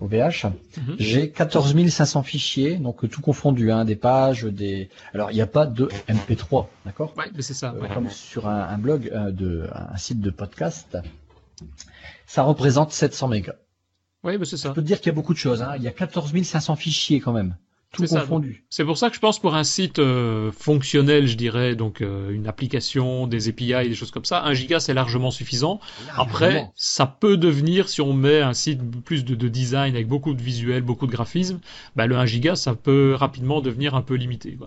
OVH. 0.00 0.46
Mhm. 0.76 0.96
J'ai 0.98 1.30
14 1.30 1.88
500 1.88 2.22
fichiers, 2.22 2.76
donc 2.76 3.08
tout 3.08 3.20
confondu, 3.20 3.70
hein, 3.70 3.84
des 3.84 3.96
pages, 3.96 4.44
des. 4.44 4.90
Alors 5.12 5.30
il 5.30 5.34
n'y 5.34 5.40
a 5.40 5.46
pas 5.46 5.66
de 5.66 5.88
MP3, 6.08 6.66
d'accord? 6.84 7.14
Mais 7.16 7.42
c'est 7.42 7.54
ça. 7.54 7.74
Euh, 7.74 7.86
comme 7.92 8.10
sur 8.10 8.48
un, 8.48 8.76
blog, 8.78 9.10
euh, 9.12 9.30
de, 9.30 9.68
un 9.72 9.96
site 9.96 10.20
de 10.20 10.30
podcast, 10.30 10.98
ça 12.26 12.42
représente 12.42 12.92
700 12.92 13.28
mégas. 13.28 13.54
Oui, 14.24 14.38
mais 14.38 14.44
c'est 14.44 14.56
ça. 14.56 14.70
Je 14.70 14.74
peux 14.74 14.82
te 14.82 14.86
dire 14.86 14.98
qu'il 14.98 15.08
y 15.08 15.10
a 15.10 15.14
beaucoup 15.14 15.34
de 15.34 15.38
choses. 15.38 15.62
Hein. 15.62 15.74
Il 15.76 15.82
y 15.82 15.88
a 15.88 15.92
14 15.92 16.32
500 16.42 16.76
fichiers 16.76 17.20
quand 17.20 17.32
même 17.32 17.56
tout 17.94 18.06
confondu. 18.06 18.64
C'est 18.70 18.84
pour 18.84 18.98
ça 18.98 19.08
que 19.08 19.16
je 19.16 19.20
pense 19.20 19.38
pour 19.38 19.54
un 19.54 19.64
site 19.64 19.98
euh, 19.98 20.50
fonctionnel, 20.52 21.26
je 21.26 21.36
dirais, 21.36 21.76
donc 21.76 22.00
euh, 22.00 22.30
une 22.30 22.46
application, 22.46 23.26
des 23.26 23.48
API, 23.48 23.88
des 23.88 23.94
choses 23.94 24.10
comme 24.10 24.24
ça, 24.24 24.42
1 24.44 24.54
giga 24.54 24.80
c'est 24.80 24.94
largement 24.94 25.30
suffisant. 25.30 25.80
Après, 26.16 26.70
ça 26.74 27.06
peut 27.06 27.36
devenir, 27.36 27.88
si 27.88 28.00
on 28.00 28.12
met 28.12 28.40
un 28.40 28.54
site 28.54 28.80
plus 29.04 29.24
de, 29.24 29.48
design 29.48 29.94
avec 29.94 30.08
beaucoup 30.08 30.34
de 30.34 30.42
visuels, 30.42 30.82
beaucoup 30.82 31.06
de 31.06 31.12
graphismes, 31.12 31.60
bah, 31.96 32.06
le 32.06 32.16
1 32.16 32.26
giga 32.26 32.56
ça 32.56 32.74
peut 32.74 33.14
rapidement 33.14 33.60
devenir 33.60 33.94
un 33.94 34.02
peu 34.02 34.14
limité. 34.14 34.58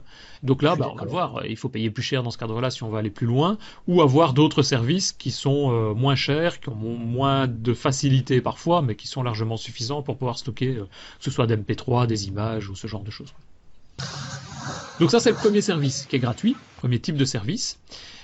Donc 0.43 0.61
là, 0.61 0.75
bah, 0.75 0.89
on 0.91 0.95
va 0.95 1.03
le 1.03 1.09
voir, 1.09 1.45
il 1.45 1.57
faut 1.57 1.69
payer 1.69 1.89
plus 1.89 2.03
cher 2.03 2.23
dans 2.23 2.31
ce 2.31 2.37
cadre-là 2.37 2.69
si 2.69 2.83
on 2.83 2.89
va 2.89 2.99
aller 2.99 3.09
plus 3.09 3.27
loin, 3.27 3.57
ou 3.87 4.01
avoir 4.01 4.33
d'autres 4.33 4.61
services 4.61 5.11
qui 5.11 5.31
sont 5.31 5.71
euh, 5.71 5.93
moins 5.93 6.15
chers, 6.15 6.59
qui 6.59 6.69
ont 6.69 6.75
moins 6.75 7.47
de 7.47 7.73
facilité 7.73 8.41
parfois, 8.41 8.81
mais 8.81 8.95
qui 8.95 9.07
sont 9.07 9.23
largement 9.23 9.57
suffisants 9.57 10.01
pour 10.01 10.17
pouvoir 10.17 10.37
stocker, 10.37 10.75
que 10.75 10.83
ce 11.19 11.31
soit 11.31 11.47
des 11.47 11.57
MP3, 11.57 12.07
des 12.07 12.27
images 12.27 12.69
ou 12.69 12.75
ce 12.75 12.87
genre 12.87 13.03
de 13.03 13.11
choses. 13.11 13.16
Donc 14.99 15.11
ça 15.11 15.19
c'est 15.19 15.31
le 15.31 15.35
premier 15.35 15.61
service 15.61 16.05
qui 16.09 16.15
est 16.15 16.19
gratuit, 16.19 16.55
premier 16.77 16.99
type 16.99 17.17
de 17.17 17.25
service. 17.25 17.79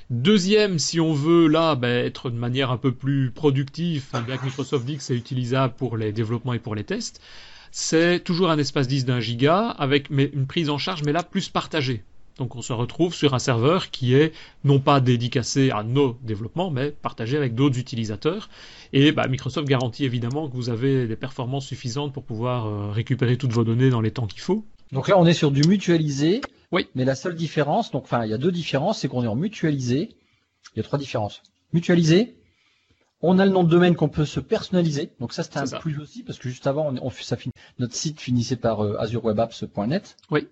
Deuxième, 0.10 0.80
si 0.80 1.00
on 1.00 1.14
veut 1.14 1.48
là 1.48 1.76
ben, 1.76 2.06
être 2.06 2.30
de 2.30 2.38
manière 2.38 2.72
un 2.72 2.78
peu 2.78 2.92
plus 2.92 3.32
productive, 3.32 4.06
bien 4.28 4.38
que 4.38 4.46
Microsoft 4.46 4.86
dit 4.86 4.98
que 4.98 5.04
c'est 5.04 5.16
utilisable 5.16 5.74
pour 5.76 5.98
les 5.98 6.12
développements 6.12 6.54
et 6.54 6.60
pour 6.60 6.76
les 6.76 6.84
tests, 6.84 7.22
c'est 7.72 8.20
toujours 8.24 8.52
un 8.52 8.58
espace 8.58 8.88
10 8.88 9.06
d'un 9.06 9.20
giga 9.20 9.70
avec 9.70 10.10
une 10.10 10.46
prise 10.46 10.70
en 10.70 10.78
charge, 10.78 11.04
mais 11.04 11.14
là 11.14 11.24
plus 11.24 11.50
partagée. 11.50 12.04
Donc 12.38 12.56
on 12.56 12.62
se 12.62 12.74
retrouve 12.74 13.14
sur 13.14 13.34
un 13.34 13.40
serveur 13.40 13.92
qui 13.92 14.16
est 14.16 14.34
non 14.64 14.80
pas 14.80 15.00
dédicacé 15.00 15.70
à 15.72 15.84
nos 15.84 16.18
développements, 16.24 16.72
mais 16.72 16.90
partagé 16.90 17.38
avec 17.38 17.54
d'autres 17.54 17.78
utilisateurs. 17.78 18.50
Et 18.92 19.12
bah, 19.12 19.28
Microsoft 19.28 19.68
garantit 19.68 20.06
évidemment 20.06 20.50
que 20.50 20.56
vous 20.56 20.70
avez 20.70 21.08
des 21.08 21.16
performances 21.16 21.68
suffisantes 21.68 22.14
pour 22.14 22.24
pouvoir 22.24 22.66
euh, 22.66 22.92
récupérer 22.92 23.38
toutes 23.38 23.54
vos 23.54 23.64
données 23.64 23.90
dans 23.90 24.02
les 24.02 24.12
temps 24.12 24.28
qu'il 24.28 24.42
faut. 24.42 24.66
Donc 24.92 25.08
là, 25.08 25.18
on 25.18 25.26
est 25.26 25.34
sur 25.34 25.52
du 25.52 25.64
mutualisé. 25.68 26.42
Oui. 26.72 26.88
Mais 26.96 27.06
la 27.06 27.16
seule 27.16 27.36
différence, 27.36 27.92
donc 27.92 28.04
enfin, 28.04 28.26
il 28.26 28.32
y 28.32 28.34
a 28.34 28.38
deux 28.38 28.52
différences, 28.52 29.00
c'est 29.00 29.08
qu'on 29.08 29.24
est 29.24 29.28
en 29.28 29.36
mutualisé. 29.36 30.10
Il 30.76 30.78
y 30.78 30.80
a 30.80 30.84
trois 30.84 31.00
différences. 31.00 31.44
Mutualisé, 31.72 32.36
on 33.22 33.40
a 33.40 33.46
le 33.46 33.52
nom 33.52 33.64
de 33.64 33.70
domaine 33.70 33.96
qu'on 33.96 34.10
peut 34.10 34.26
se 34.26 34.40
personnaliser. 34.40 35.12
Donc 35.20 35.34
ça, 35.34 35.44
c'est 35.44 35.58
un 35.58 35.80
plus 35.80 36.00
aussi, 36.00 36.24
parce 36.24 36.40
que 36.40 36.50
juste 36.50 36.68
avant, 36.68 36.94
on, 37.02 37.10
ça 37.10 37.38
notre 37.80 37.96
site 37.96 38.20
finissait 38.20 38.56
par 38.56 38.84
euh, 38.84 38.98
azurewebapps.net. 39.00 40.18
Oui. 40.30 40.48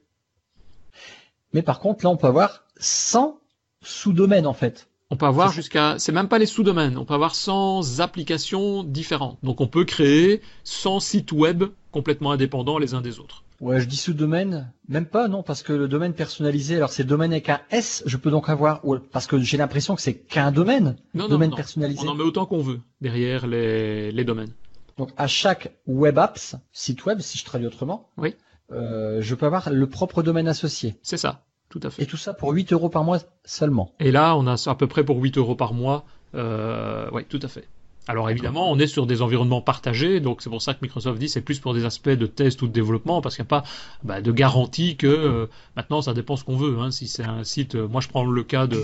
Mais 1.54 1.62
par 1.62 1.80
contre, 1.80 2.06
là, 2.06 2.12
on 2.12 2.17
peut 2.17 2.28
avoir 2.28 2.63
100 2.78 3.39
sous-domaines, 3.82 4.48
en 4.48 4.54
fait. 4.54 4.88
On 5.12 5.17
peut 5.17 5.26
avoir 5.26 5.52
jusqu'à, 5.52 6.00
c'est 6.00 6.13
même 6.13 6.30
pas 6.30 6.39
les 6.39 6.46
sous-domaines, 6.46 6.98
on 6.98 7.04
peut 7.04 7.13
avoir 7.13 7.36
100 7.36 8.00
applications 8.00 8.86
différentes. 8.86 9.38
Donc 9.44 9.60
on 9.60 9.67
peut 9.67 9.84
créer 9.84 10.41
100 10.63 11.02
sites 11.02 11.34
web 11.34 11.65
complètement 11.91 12.32
indépendants 12.32 12.78
les 12.78 12.94
uns 12.94 13.02
des 13.02 13.20
autres. 13.20 13.44
Ouais, 13.62 13.80
je 13.80 13.86
dis 13.86 13.95
sous-domaine, 13.95 14.74
même 14.88 15.06
pas, 15.06 15.28
non, 15.28 15.43
parce 15.43 15.62
que 15.62 15.71
le 15.71 15.88
domaine 15.88 16.13
personnalisé, 16.13 16.78
alors 16.78 16.89
c'est 16.89 17.04
domaine 17.04 17.32
avec 17.32 17.47
un 17.47 17.62
S, 17.69 18.02
je 18.08 18.17
peux 18.17 18.32
donc 18.32 18.50
avoir, 18.50 18.82
parce 19.12 19.28
que 19.28 19.39
j'ai 19.39 19.56
l'impression 19.58 19.95
que 19.95 20.02
c'est 20.02 20.15
qu'un 20.15 20.52
domaine, 20.52 20.95
non, 21.13 21.28
domaine 21.28 21.52
non, 21.52 21.56
personnalisé. 21.56 22.02
On 22.04 22.10
en 22.10 22.15
met 22.15 22.24
autant 22.24 22.47
qu'on 22.47 22.62
veut 22.62 22.80
derrière 23.02 23.45
les, 23.45 24.12
les 24.12 24.24
domaines. 24.24 24.52
Donc 24.97 25.12
à 25.15 25.28
chaque 25.28 25.74
web 25.86 26.17
apps, 26.17 26.56
site 26.71 27.06
web, 27.06 27.19
si 27.19 27.38
je 27.38 27.45
traduis 27.45 27.67
autrement, 27.67 28.10
oui. 28.17 28.36
Euh, 28.71 29.21
je 29.21 29.36
peux 29.36 29.45
avoir 29.45 29.69
le 29.69 29.88
propre 29.88 30.24
domaine 30.24 30.47
associé. 30.47 30.95
C'est 31.04 31.17
ça, 31.17 31.43
tout 31.69 31.80
à 31.84 31.89
fait. 31.89 32.04
Et 32.04 32.06
tout 32.06 32.17
ça 32.17 32.34
pour 32.34 32.52
8 32.52 32.74
euros 32.74 32.89
par 32.89 33.04
mois 33.04 33.19
seulement. 33.43 33.93
Et 34.00 34.12
là, 34.12 34.36
on 34.38 34.47
a 34.47 34.56
à 34.69 34.76
peu 34.76 34.88
près 34.88 35.04
pour 35.04 35.17
8 35.17 35.38
euros 35.38 35.56
par 35.56 35.74
mois. 35.74 36.06
Euh, 36.36 37.10
oui, 37.12 37.26
tout 37.26 37.39
à 37.41 37.47
fait. 37.47 37.67
Alors 38.08 38.30
évidemment, 38.32 38.72
on 38.72 38.80
est 38.80 38.88
sur 38.88 39.06
des 39.06 39.22
environnements 39.22 39.62
partagés, 39.62 40.20
donc 40.20 40.42
c'est 40.42 40.50
pour 40.50 40.62
ça 40.62 40.74
que 40.74 40.80
Microsoft 40.82 41.20
dit 41.20 41.30
c'est 41.30 41.42
plus 41.42 41.60
pour 41.60 41.76
des 41.76 41.86
aspects 41.86 42.10
de 42.10 42.26
test 42.26 42.62
ou 42.64 42.68
de 42.68 42.74
développement, 42.74 43.22
parce 43.22 43.36
qu'il 43.36 43.44
n'y 43.44 43.48
a 43.48 43.62
pas 43.62 43.64
bah, 44.04 44.22
de 44.22 44.32
garantie 44.32 44.98
que 44.98 45.08
euh, 45.08 45.46
maintenant 45.76 46.02
ça 46.02 46.16
dépend 46.16 46.36
ce 46.36 46.44
qu'on 46.44 46.58
veut. 46.58 46.80
Hein. 46.80 46.90
Si 46.90 47.08
c'est 47.08 47.24
un 47.24 47.44
site, 47.44 47.76
euh, 47.76 47.88
moi 47.88 48.02
je 48.02 48.08
prends 48.08 48.26
le 48.26 48.44
cas 48.44 48.66
de, 48.66 48.82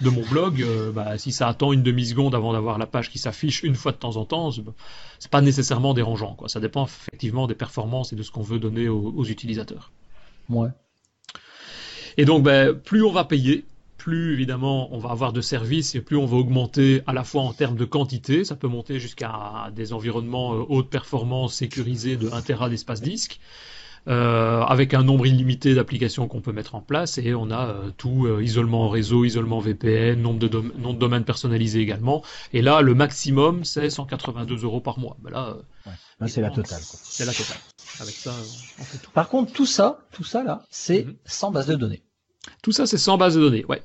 de 0.00 0.08
mon 0.08 0.22
blog, 0.22 0.62
euh, 0.62 0.92
bah, 0.92 1.18
si 1.18 1.32
ça 1.32 1.48
attend 1.48 1.72
une 1.72 1.82
demi 1.82 2.06
seconde 2.06 2.34
avant 2.34 2.52
d'avoir 2.52 2.78
la 2.78 2.86
page 2.86 3.10
qui 3.10 3.18
s'affiche 3.18 3.64
une 3.64 3.74
fois 3.74 3.90
de 3.90 3.96
temps 3.96 4.16
en 4.16 4.24
temps, 4.24 4.52
c'est 5.18 5.30
pas 5.30 5.40
nécessairement 5.40 5.92
dérangeant. 5.92 6.34
Quoi. 6.34 6.48
Ça 6.48 6.60
dépend 6.60 6.84
effectivement 6.84 7.48
des 7.48 7.56
performances 7.56 8.12
et 8.12 8.16
de 8.16 8.22
ce 8.22 8.30
qu'on 8.30 8.42
veut 8.42 8.60
donner 8.60 8.88
aux, 8.88 9.12
aux 9.16 9.24
utilisateurs. 9.24 9.90
Ouais. 10.48 10.68
Et 12.16 12.24
donc, 12.24 12.44
ben, 12.44 12.72
plus 12.72 13.02
on 13.02 13.12
va 13.12 13.24
payer, 13.24 13.64
plus 14.04 14.34
évidemment 14.34 14.94
on 14.94 14.98
va 14.98 15.12
avoir 15.12 15.32
de 15.32 15.40
services 15.40 15.94
et 15.94 16.02
plus 16.02 16.18
on 16.18 16.26
va 16.26 16.36
augmenter 16.36 17.00
à 17.06 17.14
la 17.14 17.24
fois 17.24 17.40
en 17.40 17.54
termes 17.54 17.76
de 17.76 17.86
quantité, 17.86 18.44
ça 18.44 18.54
peut 18.54 18.68
monter 18.68 19.00
jusqu'à 19.00 19.70
des 19.74 19.94
environnements 19.94 20.52
euh, 20.52 20.66
haute 20.68 20.90
performance 20.90 21.54
sécurisés 21.54 22.18
de 22.18 22.28
1 22.28 22.42
Tera 22.42 22.68
d'espace 22.68 23.00
disque. 23.00 23.40
Euh, 24.06 24.60
avec 24.60 24.92
un 24.92 25.02
nombre 25.02 25.24
illimité 25.24 25.74
d'applications 25.74 26.28
qu'on 26.28 26.42
peut 26.42 26.52
mettre 26.52 26.74
en 26.74 26.82
place 26.82 27.16
et 27.16 27.34
on 27.34 27.50
a 27.50 27.68
euh, 27.68 27.90
tout 27.96 28.28
isolement 28.42 28.84
en 28.84 28.88
réseau, 28.90 29.24
isolement 29.24 29.60
VPN, 29.60 30.20
nombre 30.20 30.38
de, 30.38 30.48
nom 30.76 30.92
de 30.92 30.98
domaines 30.98 31.24
personnalisés 31.24 31.80
également. 31.80 32.22
Et 32.52 32.60
là, 32.60 32.82
le 32.82 32.94
maximum, 32.94 33.64
c'est 33.64 33.88
182 33.88 34.64
euros 34.64 34.82
par 34.82 34.98
mois. 34.98 35.16
Ben 35.22 35.30
là, 35.30 35.56
c'est 36.26 36.42
la 36.42 36.50
totale. 36.50 36.82
C'est 36.82 37.24
la 37.24 37.32
totale. 37.32 37.56
Avec 38.00 38.14
ça, 38.14 38.34
on 38.78 38.84
fait 38.84 38.98
tout. 38.98 39.10
Par 39.12 39.30
contre, 39.30 39.54
tout 39.54 39.64
ça, 39.64 40.00
tout 40.12 40.24
ça 40.24 40.44
là, 40.44 40.62
c'est 40.68 41.06
mhm. 41.06 41.14
sans 41.24 41.50
base 41.50 41.68
de 41.68 41.76
données. 41.76 42.02
Tout 42.62 42.72
ça, 42.72 42.84
c'est 42.86 42.98
sans 42.98 43.16
base 43.16 43.36
de 43.36 43.40
données, 43.40 43.64
ouais. 43.70 43.82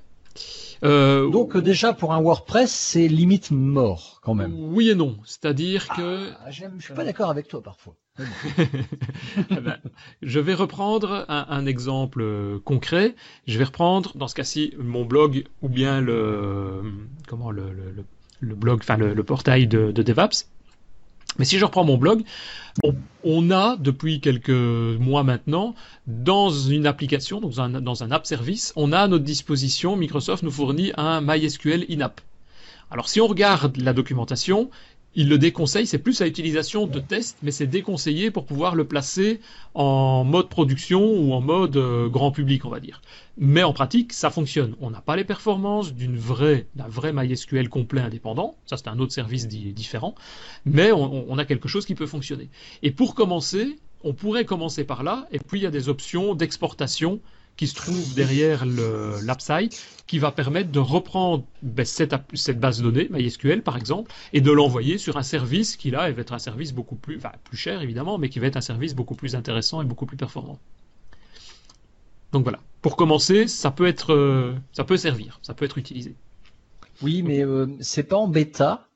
Euh, 0.84 1.30
Donc 1.30 1.58
déjà 1.58 1.94
pour 1.94 2.14
un 2.14 2.22
WordPress, 2.22 2.72
c'est 2.72 3.08
limite 3.08 3.52
mort 3.52 4.20
quand 4.24 4.34
même. 4.34 4.54
Oui 4.56 4.90
et 4.90 4.96
non, 4.96 5.18
c'est-à-dire 5.26 5.88
que 5.90 6.30
ah, 6.46 6.52
je 6.52 6.66
suis 6.80 6.94
pas 6.94 7.04
d'accord 7.04 7.30
avec 7.30 7.48
toi 7.48 7.62
parfois. 7.62 7.96
Eh 9.52 9.56
ben, 9.56 9.78
je 10.22 10.40
vais 10.40 10.54
reprendre 10.54 11.26
un, 11.30 11.66
exemple 11.66 12.22
euh, 12.22 12.60
concret. 12.60 13.16
Je 13.48 13.58
vais 13.58 13.64
reprendre 13.64 14.18
dans 14.18 14.28
ce 14.28 14.36
cas-ci 14.36 14.74
mon 14.78 15.06
blog 15.06 15.46
ou 15.62 15.70
bien 15.70 16.02
le 16.02 16.82
comment 17.28 17.52
le, 17.52 17.72
le, 18.42 18.56
blog, 18.56 18.80
enfin 18.82 18.98
le, 18.98 19.24
portail 19.24 19.68
de, 19.68 19.92
de 19.92 20.04
DevApps. 20.04 20.50
Mais 21.40 21.46
si 21.46 21.58
je 21.58 21.66
reprends 21.66 21.86
mon 21.86 21.98
blog, 21.98 22.24
on, 23.24 23.50
a 23.50 23.78
depuis 23.78 24.20
quelques 24.20 24.50
mois 24.50 25.24
maintenant, 25.24 25.74
dans 26.06 26.50
une 26.50 26.86
application, 26.86 27.40
dans 27.40 27.62
un, 27.62 27.70
dans 27.70 28.04
un 28.04 28.12
app 28.12 28.28
service, 28.28 28.74
on 28.76 28.92
a 28.92 29.00
à 29.00 29.08
notre 29.08 29.24
disposition, 29.24 29.96
Microsoft 29.96 30.44
nous 30.44 30.52
fournit 30.52 30.92
un 30.98 31.22
MySQL 31.22 31.86
in-app. 31.90 32.20
Alors 32.92 33.08
si 33.08 33.22
on 33.22 33.28
regarde 33.28 33.78
la 33.78 33.94
documentation, 33.94 34.70
il 35.16 35.28
le 35.28 35.38
déconseille, 35.38 35.88
c'est 35.88 35.98
plus 35.98 36.22
à 36.22 36.28
utilisation 36.28 36.86
de 36.86 37.00
test, 37.00 37.38
mais 37.42 37.52
c'est 37.52 37.68
déconseillé 37.68 38.30
pour 38.30 38.46
pouvoir 38.46 38.76
le 38.76 38.86
placer 38.86 39.42
en 39.74 40.24
mode 40.24 40.50
production 40.50 41.04
ou 41.04 41.34
en 41.34 41.42
mode 41.42 41.78
euh, 41.78 42.08
grand 42.10 42.32
public, 42.32 42.64
on 42.66 42.70
va 42.70 42.80
dire. 42.80 43.02
Mais 43.38 43.64
en 43.64 43.74
pratique, 43.74 44.14
ça 44.14 44.30
fonctionne. 44.30 44.76
On 44.82 44.92
n'a 44.92 45.02
pas 45.02 45.16
les 45.16 45.24
performances 45.24 45.94
d'une 45.94 46.18
vraie, 46.18 46.68
d'un 46.76 46.88
vrai 46.88 47.12
MySQL 47.12 47.70
complet 47.70 48.02
indépendant. 48.02 48.56
Ça, 48.66 48.78
c'est 48.78 48.88
un 48.88 49.00
autre 49.00 49.14
service 49.14 49.48
différent. 49.48 50.14
Mais 50.66 50.92
on, 50.92 51.38
a 51.38 51.46
quelque 51.46 51.68
chose 51.68 51.86
qui 51.86 51.96
peut 51.96 52.06
fonctionner. 52.06 52.50
Et 52.84 52.92
pour 52.92 53.16
commencer, 53.16 53.78
on 54.04 54.14
pourrait 54.14 54.46
commencer 54.46 54.84
par 54.84 55.04
là. 55.04 55.28
Et 55.32 55.40
puis, 55.40 55.60
il 55.60 55.64
y 55.64 55.68
a 55.68 55.72
des 55.72 55.90
options 55.90 56.36
d'exportation 56.36 57.20
qui 57.60 57.68
se 57.68 57.76
trouve 57.76 58.14
derrière 58.14 58.66
l'AppSite 58.66 59.86
qui 60.08 60.18
va 60.18 60.32
permettre 60.32 60.72
de 60.72 60.80
reprendre 60.80 61.44
ben, 61.62 61.86
cette, 61.86 62.16
cette, 62.34 62.58
base 62.58 62.78
de 62.82 62.90
données, 62.90 63.10
MySQL 63.12 63.64
par 63.64 63.76
exemple, 63.76 64.14
et 64.32 64.40
de 64.40 64.50
l'envoyer 64.50 64.98
sur 64.98 65.18
un 65.18 65.24
service 65.24 65.76
qui 65.76 65.92
là 65.92 66.10
va 66.10 66.22
être 66.22 66.32
un 66.32 66.40
service 66.40 66.72
beaucoup 66.72 66.96
plus, 66.96 67.18
enfin, 67.18 67.34
plus 67.44 67.58
cher 67.58 67.82
évidemment, 67.82 68.18
mais 68.18 68.30
qui 68.30 68.40
va 68.40 68.48
être 68.48 68.56
un 68.56 68.62
service 68.62 68.96
beaucoup 68.96 69.14
plus 69.14 69.36
intéressant 69.36 69.82
et 69.82 69.86
beaucoup 69.86 70.06
plus 70.06 70.16
performant. 70.16 70.58
Donc 72.32 72.44
voilà. 72.44 72.60
Pour 72.82 72.96
commencer, 72.96 73.50
ça 73.50 73.72
peut 73.72 73.88
être, 73.88 74.14
euh, 74.14 74.56
ça 74.72 74.86
peut 74.86 74.96
servir, 74.96 75.40
ça 75.42 75.54
peut 75.54 75.66
être 75.66 75.78
utilisé. 75.78 76.16
Oui, 77.02 77.24
mais 77.24 77.44
euh, 77.44 77.68
c'est 77.82 78.04
pas 78.04 78.16
en 78.16 78.30
bêta? 78.30 78.88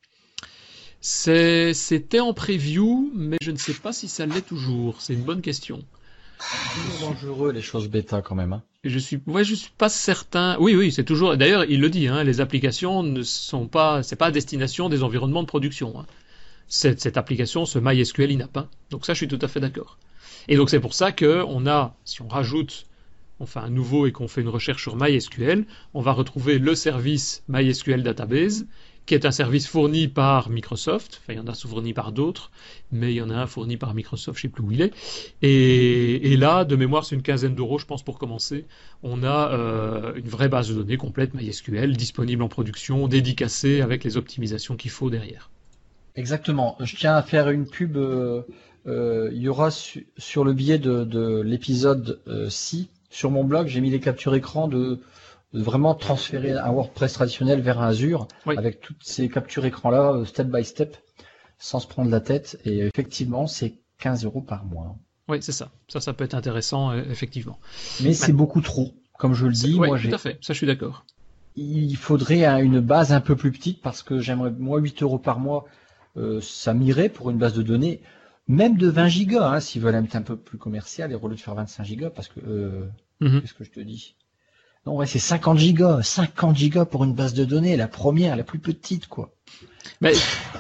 C'était 1.02 2.21
en 2.21 2.34
preview, 2.34 3.12
mais 3.13 3.36
je 3.41 3.52
ne 3.52 3.58
sais 3.58 3.73
pas 3.73 3.91
si 3.91 4.08
ça 4.08 4.26
l'est 4.26 4.47
toujours. 4.47 5.02
C'est 5.02 5.15
une 5.15 5.23
bonne 5.23 5.41
question. 5.41 5.84
Dangereux 7.01 7.51
les 7.51 7.61
choses 7.61 7.87
bêta 7.87 8.21
quand 8.21 8.35
même. 8.35 8.53
Hein. 8.53 8.63
Je 8.83 8.99
suis, 8.99 9.21
ouais, 9.27 9.43
je 9.43 9.55
suis 9.55 9.71
pas 9.77 9.89
certain. 9.89 10.57
Oui, 10.59 10.75
oui, 10.75 10.91
c'est 10.91 11.03
toujours. 11.03 11.37
D'ailleurs, 11.37 11.65
il 11.65 11.79
le 11.79 11.89
dit. 11.89 12.07
Hein, 12.07 12.23
les 12.23 12.41
applications 12.41 13.03
ne 13.03 13.21
sont 13.23 13.67
pas, 13.67 14.03
c'est 14.03 14.15
pas 14.15 14.27
à 14.27 14.31
destination 14.31 14.89
des 14.89 15.03
environnements 15.03 15.43
de 15.43 15.47
production. 15.47 15.99
Hein. 15.99 16.05
Cette, 16.67 17.01
cette, 17.01 17.17
application, 17.17 17.65
ce 17.65 17.79
MySQL 17.79 18.31
INAP. 18.31 18.57
Hein. 18.57 18.69
Donc 18.89 19.05
ça, 19.05 19.13
je 19.13 19.17
suis 19.17 19.27
tout 19.27 19.39
à 19.41 19.47
fait 19.47 19.59
d'accord. 19.59 19.97
Et 20.47 20.57
donc 20.57 20.69
c'est 20.69 20.79
pour 20.79 20.93
ça 20.93 21.11
que 21.11 21.43
on 21.47 21.65
a, 21.67 21.95
si 22.03 22.21
on 22.21 22.27
rajoute 22.27 22.85
on 23.39 23.45
fait 23.45 23.59
un 23.59 23.69
nouveau 23.69 24.05
et 24.05 24.11
qu'on 24.11 24.27
fait 24.27 24.41
une 24.41 24.49
recherche 24.49 24.81
sur 24.81 24.95
MySQL, 24.95 25.65
on 25.93 26.01
va 26.01 26.13
retrouver 26.13 26.59
le 26.59 26.75
service 26.75 27.43
MySQL 27.49 28.03
Database, 28.03 28.67
qui 29.05 29.15
est 29.15 29.25
un 29.25 29.31
service 29.31 29.67
fourni 29.67 30.07
par 30.07 30.49
Microsoft. 30.49 31.21
Enfin, 31.23 31.33
il 31.33 31.37
y 31.37 31.39
en 31.39 31.47
a 31.47 31.53
fourni 31.53 31.93
par 31.93 32.11
d'autres, 32.11 32.51
mais 32.91 33.13
il 33.13 33.17
y 33.17 33.21
en 33.21 33.29
a 33.29 33.35
un 33.35 33.47
fourni 33.47 33.77
par 33.77 33.93
Microsoft, 33.93 34.39
je 34.39 34.47
ne 34.47 34.51
sais 34.51 34.53
plus 34.53 34.63
où 34.63 34.71
il 34.71 34.81
est. 34.81 34.93
Et, 35.41 36.37
là, 36.37 36.63
de 36.63 36.75
mémoire, 36.75 37.05
c'est 37.05 37.15
une 37.15 37.21
quinzaine 37.21 37.55
d'euros, 37.55 37.77
je 37.77 37.85
pense, 37.85 38.03
pour 38.03 38.17
commencer. 38.17 38.65
On 39.01 39.23
a 39.23 39.51
euh, 39.51 40.13
une 40.15 40.27
vraie 40.27 40.49
base 40.49 40.69
de 40.69 40.75
données 40.75 40.97
complète 40.97 41.33
MySQL, 41.33 41.95
disponible 41.97 42.43
en 42.43 42.47
production, 42.47 43.07
dédicacée, 43.07 43.81
avec 43.81 44.03
les 44.03 44.17
optimisations 44.17 44.75
qu'il 44.75 44.91
faut 44.91 45.09
derrière. 45.09 45.49
Exactement. 46.15 46.77
Je 46.79 46.95
tiens 46.95 47.15
à 47.15 47.23
faire 47.23 47.49
une 47.49 47.65
pub. 47.65 47.97
Euh, 47.97 48.41
euh, 48.85 49.29
il 49.33 49.41
y 49.41 49.47
aura 49.47 49.69
sur 49.71 50.43
le 50.43 50.53
biais 50.53 50.77
de, 50.77 51.41
l'épisode 51.41 52.19
6 52.49 52.89
sur 53.09 53.29
mon 53.29 53.43
blog, 53.43 53.67
j'ai 53.67 53.79
mis 53.79 53.91
les 53.91 53.99
captures 53.99 54.33
écran 54.33 54.67
de, 54.67 54.99
vraiment 55.53 55.95
transférer 55.95 56.51
un 56.51 56.71
WordPress 56.71 57.13
traditionnel 57.13 57.61
vers 57.61 57.79
un 57.79 57.87
Azure 57.87 58.27
avec 58.45 58.81
toutes 58.81 59.03
ces 59.03 59.29
captures 59.29 59.65
écran 59.65 59.89
là, 59.89 60.13
euh, 60.13 60.25
step 60.25 60.47
by 60.47 60.63
step, 60.65 60.97
sans 61.59 61.79
se 61.79 61.87
prendre 61.87 62.09
la 62.09 62.19
tête. 62.19 62.59
Et 62.65 62.79
effectivement, 62.79 63.47
c'est 63.47 63.75
15 63.99 64.25
euros 64.25 64.41
par 64.41 64.65
mois. 64.65 64.95
Oui, 65.27 65.37
c'est 65.41 65.51
ça. 65.51 65.71
Ça, 65.87 66.01
ça 66.01 66.13
peut 66.13 66.23
être 66.23 66.33
intéressant, 66.33 66.91
euh, 66.91 67.03
effectivement. 67.09 67.59
Mais 68.01 68.13
c'est 68.13 68.33
beaucoup 68.33 68.61
trop, 68.61 68.93
comme 69.17 69.33
je 69.33 69.45
le 69.45 69.53
dis. 69.53 69.75
moi, 69.75 69.99
tout 69.99 70.13
à 70.13 70.17
fait. 70.17 70.37
Ça, 70.41 70.53
je 70.53 70.57
suis 70.57 70.67
d'accord. 70.67 71.05
Il 71.55 71.95
faudrait 71.95 72.45
une 72.63 72.79
base 72.79 73.13
un 73.13 73.21
peu 73.21 73.35
plus 73.35 73.51
petite 73.51 73.81
parce 73.81 74.01
que 74.01 74.19
j'aimerais, 74.19 74.51
moi, 74.51 74.79
8 74.79 75.03
euros 75.03 75.19
par 75.19 75.39
mois, 75.39 75.65
euh, 76.17 76.41
ça 76.41 76.73
m'irait 76.73 77.09
pour 77.09 77.29
une 77.29 77.37
base 77.37 77.53
de 77.53 77.61
données 77.61 78.01
même 78.47 78.77
de 78.77 78.87
20 78.87 79.07
gigas, 79.07 79.49
hein, 79.49 79.59
s'ils 79.59 79.81
veulent 79.81 79.95
être 79.95 80.15
un 80.15 80.21
peu 80.21 80.35
plus 80.35 80.57
commercial 80.57 81.11
et 81.11 81.15
au 81.15 81.27
lieu 81.27 81.35
de 81.35 81.39
faire 81.39 81.55
25 81.55 81.83
gigas, 81.83 82.09
parce 82.09 82.27
que 82.27 82.39
euh, 82.45 82.85
mhm. 83.21 83.41
qu'est-ce 83.41 83.53
que 83.53 83.63
je 83.63 83.71
te 83.71 83.79
dis? 83.79 84.15
Non, 84.85 84.95
ouais, 84.95 85.05
c'est 85.05 85.19
50 85.19 85.57
gigas, 85.57 86.01
50 86.03 86.55
gigas 86.55 86.85
pour 86.85 87.03
une 87.03 87.13
base 87.13 87.33
de 87.33 87.45
données, 87.45 87.77
la 87.77 87.87
première, 87.87 88.35
la 88.35 88.43
plus 88.43 88.59
petite, 88.59 89.07
quoi. 89.07 89.31
Mais 90.01 90.13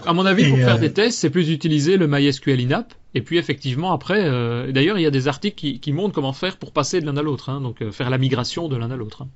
à 0.05 0.13
mon 0.13 0.25
avis, 0.25 0.47
pour 0.49 0.57
faire 0.57 0.75
euh, 0.75 0.79
des 0.79 0.93
tests, 0.93 1.19
c'est 1.19 1.29
plus 1.29 1.49
utiliser 1.49 1.97
le 1.97 2.07
MySQL 2.07 2.59
INAP. 2.61 2.93
Et 3.15 3.21
puis 3.21 3.37
effectivement, 3.37 3.91
après, 3.91 4.23
euh, 4.23 4.71
d'ailleurs, 4.71 4.97
il 4.97 5.01
y 5.01 5.05
a 5.05 5.11
des 5.11 5.27
articles 5.27 5.55
qui, 5.55 5.79
qui, 5.79 5.91
montrent 5.91 6.15
comment 6.15 6.33
faire 6.33 6.57
pour 6.57 6.71
passer 6.71 6.99
de 6.99 7.05
l'un 7.05 7.17
à 7.17 7.21
l'autre, 7.21 7.49
hein, 7.49 7.61
donc 7.61 7.87
faire 7.91 8.09
la 8.09 8.17
migration 8.17 8.67
de 8.67 8.75
l'un 8.75 8.91
à 8.91 8.95
l'autre. 8.95 9.23
Hein. 9.23 9.29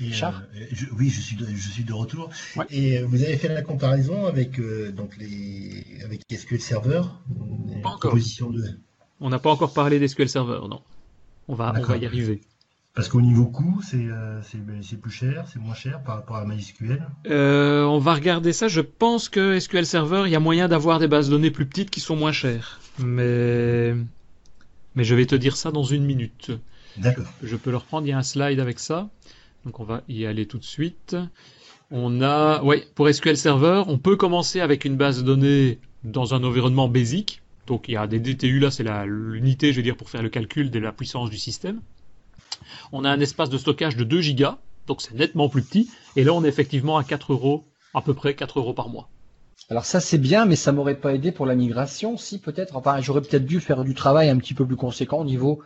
Euh, 0.00 0.30
oui, 0.96 1.10
je 1.10 1.20
suis 1.20 1.36
de, 1.36 1.46
je 1.46 1.70
suis 1.70 1.84
de 1.84 1.92
retour. 1.92 2.30
Et 2.70 2.98
euh, 2.98 3.06
vous 3.06 3.22
avez 3.22 3.36
fait 3.36 3.48
la 3.48 3.62
comparaison 3.62 4.26
avec 4.26 4.58
euh, 4.60 4.92
donc 4.92 5.16
les 5.16 5.84
avec 6.04 6.22
SQL 6.30 6.60
Server. 6.60 7.02
Pas 7.82 7.90
encore. 7.90 8.16
On 9.20 9.30
n'a 9.30 9.38
pas 9.38 9.50
encore 9.50 9.72
parlé 9.72 9.98
d'SQL 9.98 10.28
Server, 10.28 10.60
non. 10.68 10.82
On 11.48 11.54
va 11.54 11.74
on 11.76 11.82
va 11.82 11.96
y 11.96 12.06
arriver. 12.06 12.40
Parce 12.98 13.08
qu'au 13.08 13.20
niveau 13.20 13.46
coût, 13.46 13.80
c'est 13.80 14.08
ben, 14.56 14.82
c'est 14.82 15.00
plus 15.00 15.12
cher, 15.12 15.44
c'est 15.46 15.60
moins 15.60 15.76
cher 15.76 16.02
par 16.02 16.16
rapport 16.16 16.34
à 16.34 16.44
MySQL. 16.44 17.06
on 17.26 17.98
va 18.00 18.12
regarder 18.12 18.52
ça. 18.52 18.66
Je 18.66 18.80
pense 18.80 19.28
que 19.28 19.56
SQL 19.60 19.86
Server, 19.86 20.24
il 20.26 20.32
y 20.32 20.34
a 20.34 20.40
moyen 20.40 20.66
d'avoir 20.66 20.98
des 20.98 21.06
bases 21.06 21.28
de 21.28 21.36
données 21.36 21.52
plus 21.52 21.64
petites 21.64 21.90
qui 21.90 22.00
sont 22.00 22.16
moins 22.16 22.32
chères. 22.32 22.80
Mais 22.98 23.94
mais 24.96 25.04
je 25.04 25.14
vais 25.14 25.26
te 25.26 25.36
dire 25.36 25.56
ça 25.56 25.70
dans 25.70 25.84
une 25.84 26.04
minute. 26.04 26.50
D'accord. 26.96 27.26
Je 27.40 27.54
peux 27.54 27.70
le 27.70 27.76
reprendre. 27.76 28.04
Il 28.04 28.10
y 28.10 28.12
a 28.12 28.18
un 28.18 28.24
slide 28.24 28.58
avec 28.58 28.80
ça. 28.80 29.08
Donc 29.64 29.78
on 29.78 29.84
va 29.84 30.02
y 30.08 30.26
aller 30.26 30.46
tout 30.46 30.58
de 30.58 30.64
suite. 30.64 31.14
On 31.92 32.20
a, 32.20 32.64
ouais, 32.64 32.84
pour 32.96 33.08
SQL 33.08 33.36
Server, 33.36 33.84
on 33.86 33.98
peut 33.98 34.16
commencer 34.16 34.60
avec 34.60 34.84
une 34.84 34.96
base 34.96 35.18
de 35.18 35.22
données 35.22 35.78
dans 36.02 36.34
un 36.34 36.42
environnement 36.42 36.88
basic. 36.88 37.42
Donc 37.68 37.86
il 37.86 37.92
y 37.92 37.96
a 37.96 38.08
des 38.08 38.18
DTU 38.18 38.58
là, 38.58 38.72
c'est 38.72 38.84
l'unité, 39.06 39.70
je 39.70 39.76
veux 39.76 39.84
dire, 39.84 39.96
pour 39.96 40.10
faire 40.10 40.24
le 40.24 40.30
calcul 40.30 40.72
de 40.72 40.80
la 40.80 40.90
puissance 40.90 41.30
du 41.30 41.38
système. 41.38 41.80
On 42.92 43.04
a 43.04 43.10
un 43.10 43.20
espace 43.20 43.50
de 43.50 43.58
stockage 43.58 43.96
de 43.96 44.04
2 44.04 44.20
gigas, 44.20 44.58
donc 44.86 45.02
c'est 45.02 45.14
nettement 45.14 45.48
plus 45.48 45.62
petit. 45.62 45.90
Et 46.16 46.24
là, 46.24 46.32
on 46.32 46.44
est 46.44 46.48
effectivement 46.48 46.96
à 46.96 47.04
4 47.04 47.32
euros, 47.32 47.64
à 47.94 48.02
peu 48.02 48.14
près 48.14 48.34
4 48.34 48.58
euros 48.58 48.74
par 48.74 48.88
mois. 48.88 49.08
Alors 49.70 49.84
ça 49.84 50.00
c'est 50.00 50.18
bien, 50.18 50.46
mais 50.46 50.56
ça 50.56 50.72
m'aurait 50.72 50.98
pas 50.98 51.14
aidé 51.14 51.30
pour 51.30 51.44
la 51.44 51.54
migration, 51.54 52.16
si 52.16 52.38
peut-être. 52.38 52.76
Enfin, 52.76 53.00
j'aurais 53.00 53.20
peut-être 53.20 53.44
dû 53.44 53.60
faire 53.60 53.84
du 53.84 53.94
travail 53.94 54.30
un 54.30 54.38
petit 54.38 54.54
peu 54.54 54.66
plus 54.66 54.76
conséquent 54.76 55.18
au 55.18 55.24
niveau 55.24 55.62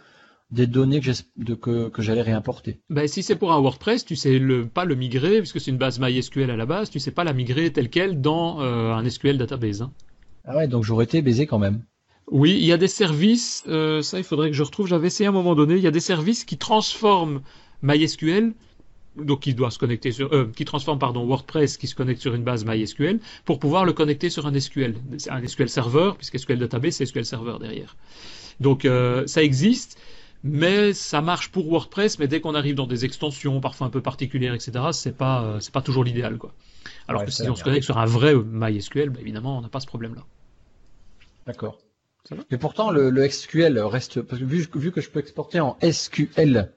des 0.51 0.67
données 0.67 1.01
que, 1.01 1.89
que, 1.89 2.03
j'allais 2.03 2.21
réimporter. 2.21 2.81
Ben, 2.91 3.09
si 3.09 3.23
c'est 3.23 3.37
pour 3.37 3.53
un 3.53 3.61
WordPress, 3.61 4.05
tu 4.05 4.17
sais 4.17 4.39
le, 4.39 4.67
pas 4.67 4.85
le 4.85 4.95
migrer, 4.95 5.39
puisque 5.39 5.61
c'est 5.61 5.71
une 5.71 5.79
base 5.79 5.99
MySQL 5.99 6.51
à 6.51 6.57
la 6.57 6.67
base, 6.67 6.91
tu 6.91 7.01
sais 7.01 7.11
pas 7.11 7.25
la 7.25 7.33
migrer 7.33 7.73
telle 7.73 7.89
quelle 7.89 8.21
dans 8.21 8.61
euh, 8.61 8.93
un 8.93 9.09
SQL 9.09 9.39
database. 9.39 9.83
Hein. 9.83 9.93
Ah 10.45 10.57
ouais, 10.57 10.69
donc 10.69 10.85
j'aurais 10.85 11.05
été 11.05 11.23
baisé 11.23 11.47
quand 11.47 11.59
même. 11.59 11.85
Oui, 12.31 12.53
il 12.53 12.65
y 12.65 12.73
a 12.73 12.77
des 12.77 12.89
services, 12.89 13.65
euh, 13.69 14.01
ça 14.01 14.19
il 14.19 14.25
faudrait 14.25 14.51
que 14.51 14.57
je 14.57 14.63
retrouve, 14.63 14.87
j'avais 14.87 15.09
essayé 15.09 15.27
à 15.27 15.31
un 15.31 15.33
moment 15.33 15.55
donné, 15.55 15.75
il 15.75 15.83
y 15.83 15.87
a 15.87 15.91
des 15.91 16.01
services 16.01 16.45
qui 16.45 16.57
transforment 16.57 17.43
MySQL, 17.83 18.55
donc 19.17 19.41
qui 19.41 19.55
doit 19.55 19.71
se 19.71 19.79
connecter 19.79 20.13
sur, 20.13 20.33
euh, 20.33 20.51
qui 20.55 20.65
transforme 20.65 20.99
pardon 20.99 21.27
WordPress 21.27 21.77
qui 21.77 21.87
se 21.87 21.95
connecte 21.95 22.21
sur 22.21 22.35
une 22.35 22.45
base 22.45 22.65
MySQL 22.65 23.21
pour 23.45 23.59
pouvoir 23.59 23.85
le 23.85 23.93
connecter 23.93 24.31
sur 24.31 24.47
un 24.47 24.59
SQL, 24.59 24.95
un 25.29 25.47
SQL 25.47 25.69
Server, 25.69 26.13
puisque 26.17 26.39
SQL 26.39 26.59
Database 26.59 26.95
c'est 26.95 27.07
SQL 27.07 27.25
Server 27.25 27.57
derrière. 27.61 27.97
Donc 28.61 28.85
euh, 28.85 29.27
ça 29.27 29.43
existe 29.43 29.99
mais 30.45 30.93
ça 30.93 31.21
marche 31.21 31.51
pour 31.51 31.69
WordPress, 31.69 32.19
mais 32.19 32.27
dès 32.27 32.41
qu'on 32.41 32.55
arrive 32.55 32.75
dans 32.75 32.87
des 32.87 33.05
extensions 33.05 33.61
parfois 33.61 33.87
un 33.87 33.91
peu 33.91 34.01
particulières, 34.01 34.55
etc., 34.55 34.87
c'est 34.93 35.17
pas 35.17 35.45
euh, 35.45 35.61
c'est 35.61 35.73
pas 35.73 35.83
toujours 35.83 36.03
l'idéal, 36.03 36.37
quoi. 36.37 36.53
Alors 37.07 37.25
que 37.25 37.31
si 37.31 37.49
on 37.49 37.55
se 37.55 37.63
connecte 37.63 37.85
sur 37.85 37.99
un 37.99 38.07
vrai 38.07 38.35
MySQL, 38.35 39.11
bah, 39.11 39.21
évidemment, 39.21 39.59
on 39.59 39.61
n'a 39.61 39.69
pas 39.69 39.81
ce 39.81 39.87
problème-là. 39.87 40.25
D'accord. 41.47 41.79
Mais 42.51 42.59
pourtant, 42.59 42.91
le, 42.91 43.11
le, 43.11 43.29
SQL 43.29 43.79
reste, 43.81 44.23
parce 44.23 44.41
que 44.41 44.47
vu, 44.47 44.67
vu 44.75 44.93
que 44.93 45.01
je 45.01 45.11
peux 45.11 45.21
exporter 45.21 45.61
en 45.61 45.77
SQL, 45.83 46.73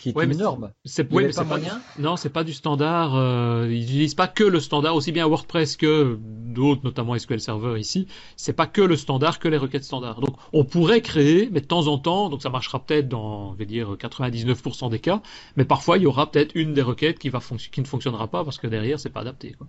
qui 0.00 0.10
est 0.10 0.16
ouais, 0.16 0.24
énorme. 0.24 0.72
C'est 0.84 1.04
pas, 1.04 1.44
moyen? 1.44 1.80
non, 1.98 2.16
c'est 2.16 2.30
pas 2.30 2.44
du 2.44 2.52
standard. 2.52 3.14
Euh, 3.16 3.66
ils 3.70 3.80
n'utilisent 3.80 4.14
pas 4.14 4.28
que 4.28 4.44
le 4.44 4.60
standard, 4.60 4.94
aussi 4.94 5.12
bien 5.12 5.26
WordPress 5.26 5.76
que 5.76 6.18
d'autres, 6.20 6.82
notamment 6.84 7.16
SQL 7.18 7.40
Server 7.40 7.78
ici. 7.78 8.06
C'est 8.36 8.52
pas 8.52 8.66
que 8.66 8.80
le 8.80 8.96
standard, 8.96 9.38
que 9.38 9.48
les 9.48 9.56
requêtes 9.56 9.84
standards. 9.84 10.20
Donc, 10.20 10.36
on 10.52 10.64
pourrait 10.64 11.02
créer, 11.02 11.48
mais 11.52 11.60
de 11.60 11.66
temps 11.66 11.86
en 11.86 11.98
temps, 11.98 12.30
donc 12.30 12.42
ça 12.42 12.50
marchera 12.50 12.84
peut-être 12.84 13.08
dans, 13.08 13.52
je 13.52 13.58
vais 13.58 13.66
dire, 13.66 13.92
99% 13.96 14.90
des 14.90 15.00
cas, 15.00 15.22
mais 15.56 15.64
parfois 15.64 15.98
il 15.98 16.04
y 16.04 16.06
aura 16.06 16.30
peut-être 16.30 16.52
une 16.54 16.72
des 16.72 16.82
requêtes 16.82 17.18
qui 17.18 17.28
va 17.28 17.40
qui 17.72 17.80
ne 17.80 17.86
fonctionnera 17.86 18.28
pas 18.28 18.44
parce 18.44 18.58
que 18.58 18.66
derrière 18.66 18.98
c'est 18.98 19.10
pas 19.10 19.20
adapté. 19.20 19.52
Quoi. 19.52 19.66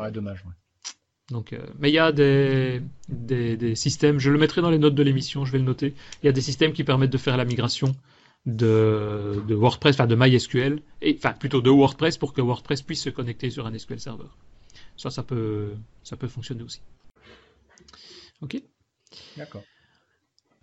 Ouais, 0.00 0.10
dommage. 0.10 0.44
Ouais. 0.44 0.52
Donc, 1.30 1.52
euh, 1.52 1.64
mais 1.78 1.90
il 1.90 1.94
y 1.94 1.98
a 1.98 2.12
des, 2.12 2.82
des, 3.08 3.56
des, 3.56 3.74
systèmes, 3.74 4.18
je 4.18 4.30
le 4.30 4.38
mettrai 4.38 4.60
dans 4.60 4.70
les 4.70 4.78
notes 4.78 4.94
de 4.94 5.02
l'émission, 5.02 5.44
je 5.44 5.52
vais 5.52 5.58
le 5.58 5.64
noter. 5.64 5.94
Il 6.22 6.26
y 6.26 6.28
a 6.28 6.32
des 6.32 6.40
systèmes 6.40 6.72
qui 6.72 6.84
permettent 6.84 7.10
de 7.10 7.18
faire 7.18 7.36
la 7.36 7.44
migration 7.44 7.94
de, 8.44 9.42
de 9.46 9.54
WordPress, 9.54 9.94
enfin 9.94 10.06
de 10.06 10.16
MySQL, 10.16 10.82
et, 11.00 11.14
enfin 11.16 11.32
plutôt 11.32 11.60
de 11.60 11.70
WordPress 11.70 12.18
pour 12.18 12.32
que 12.32 12.40
WordPress 12.40 12.82
puisse 12.82 13.02
se 13.02 13.10
connecter 13.10 13.50
sur 13.50 13.66
un 13.66 13.78
SQL 13.78 14.00
Server. 14.00 14.28
Ça, 14.96 15.10
ça 15.10 15.22
peut, 15.22 15.72
ça 16.02 16.16
peut 16.16 16.28
fonctionner 16.28 16.62
aussi. 16.62 16.80
Ok? 18.40 18.60
D'accord. 19.36 19.62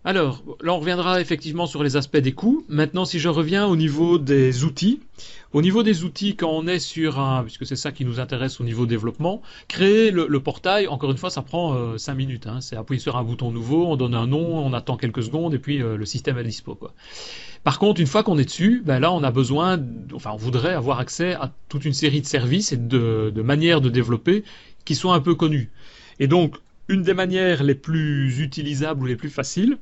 Alors, 0.02 0.42
là, 0.62 0.72
on 0.72 0.78
reviendra 0.80 1.20
effectivement 1.20 1.66
sur 1.66 1.82
les 1.82 1.96
aspects 1.96 2.16
des 2.16 2.32
coûts. 2.32 2.64
Maintenant, 2.68 3.04
si 3.04 3.18
je 3.18 3.28
reviens 3.28 3.66
au 3.66 3.76
niveau 3.76 4.16
des 4.16 4.64
outils, 4.64 5.00
au 5.52 5.60
niveau 5.60 5.82
des 5.82 6.04
outils, 6.04 6.36
quand 6.36 6.50
on 6.50 6.66
est 6.66 6.78
sur 6.78 7.18
un, 7.20 7.42
puisque 7.42 7.66
c'est 7.66 7.76
ça 7.76 7.92
qui 7.92 8.06
nous 8.06 8.18
intéresse 8.18 8.62
au 8.62 8.64
niveau 8.64 8.86
développement, 8.86 9.42
créer 9.68 10.10
le, 10.10 10.40
portail, 10.40 10.88
encore 10.88 11.10
une 11.10 11.18
fois, 11.18 11.28
ça 11.28 11.42
prend 11.42 11.74
euh, 11.74 11.98
5 11.98 12.14
minutes. 12.14 12.46
Hein. 12.46 12.62
C'est 12.62 12.76
appuyer 12.76 12.98
sur 12.98 13.18
un 13.18 13.22
bouton 13.22 13.50
nouveau, 13.50 13.88
on 13.88 13.96
donne 13.96 14.14
un 14.14 14.26
nom, 14.26 14.64
on 14.64 14.72
attend 14.72 14.96
quelques 14.96 15.22
secondes 15.22 15.52
et 15.52 15.58
puis 15.58 15.82
euh, 15.82 15.98
le 15.98 16.06
système 16.06 16.38
est 16.38 16.44
dispo. 16.44 16.78
Par 17.62 17.78
contre, 17.78 18.00
une 18.00 18.06
fois 18.06 18.22
qu'on 18.22 18.38
est 18.38 18.46
dessus, 18.46 18.82
ben 18.82 19.00
là, 19.00 19.12
on 19.12 19.22
a 19.22 19.30
besoin, 19.30 19.78
enfin, 20.14 20.30
on 20.32 20.36
voudrait 20.36 20.72
avoir 20.72 20.98
accès 20.98 21.34
à 21.34 21.52
toute 21.68 21.84
une 21.84 21.92
série 21.92 22.22
de 22.22 22.26
services 22.26 22.72
et 22.72 22.78
de, 22.78 23.30
de 23.34 23.42
manières 23.42 23.82
de 23.82 23.90
développer 23.90 24.44
qui 24.86 24.94
sont 24.94 25.12
un 25.12 25.20
peu 25.20 25.34
connues. 25.34 25.70
Et 26.20 26.26
donc, 26.26 26.56
une 26.88 27.02
des 27.02 27.14
manières 27.14 27.62
les 27.62 27.74
plus 27.74 28.40
utilisables 28.40 29.02
ou 29.02 29.06
les 29.06 29.16
plus 29.16 29.28
faciles, 29.28 29.78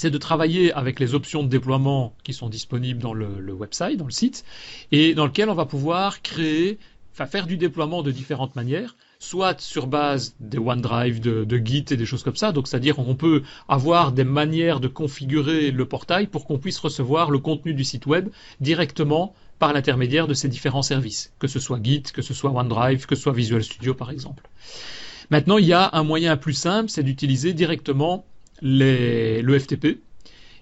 c'est 0.00 0.10
de 0.10 0.16
travailler 0.16 0.72
avec 0.72 0.98
les 0.98 1.14
options 1.14 1.42
de 1.42 1.48
déploiement 1.48 2.14
qui 2.24 2.32
sont 2.32 2.48
disponibles 2.48 3.02
dans 3.02 3.12
le, 3.12 3.52
website, 3.52 3.98
dans 3.98 4.06
le 4.06 4.10
site, 4.10 4.46
et 4.92 5.12
dans 5.12 5.26
lequel 5.26 5.50
on 5.50 5.54
va 5.54 5.66
pouvoir 5.66 6.22
créer, 6.22 6.78
enfin 7.12 7.26
faire 7.26 7.46
du 7.46 7.58
déploiement 7.58 8.02
de 8.02 8.10
différentes 8.10 8.56
manières, 8.56 8.96
soit 9.18 9.60
sur 9.60 9.86
base 9.86 10.34
des 10.40 10.56
OneDrive, 10.56 11.20
de, 11.20 11.44
de 11.44 11.56
Git 11.58 11.84
et 11.90 11.98
des 11.98 12.06
choses 12.06 12.22
comme 12.22 12.36
ça. 12.36 12.50
Donc, 12.50 12.66
c'est-à-dire 12.66 12.96
qu'on 12.96 13.14
peut 13.14 13.42
avoir 13.68 14.12
des 14.12 14.24
manières 14.24 14.80
de 14.80 14.88
configurer 14.88 15.70
le 15.70 15.84
portail 15.84 16.28
pour 16.28 16.46
qu'on 16.46 16.56
puisse 16.56 16.78
recevoir 16.78 17.30
le 17.30 17.38
contenu 17.38 17.74
du 17.74 17.84
site 17.84 18.06
web 18.06 18.30
directement 18.58 19.34
par 19.58 19.74
l'intermédiaire 19.74 20.26
de 20.26 20.32
ces 20.32 20.48
différents 20.48 20.80
services, 20.80 21.34
que 21.38 21.46
ce 21.46 21.60
soit 21.60 21.78
Git, 21.82 22.04
que 22.04 22.22
ce 22.22 22.32
soit 22.32 22.52
OneDrive, 22.52 23.04
que 23.04 23.16
ce 23.16 23.20
soit 23.20 23.34
Visual 23.34 23.62
Studio 23.62 23.92
par 23.92 24.10
exemple. 24.10 24.48
Maintenant, 25.28 25.58
il 25.58 25.66
y 25.66 25.74
a 25.74 25.90
un 25.92 26.04
moyen 26.04 26.38
plus 26.38 26.54
simple, 26.54 26.88
c'est 26.88 27.02
d'utiliser 27.02 27.52
directement 27.52 28.24
les, 28.62 29.42
le 29.42 29.58
FTP. 29.58 30.00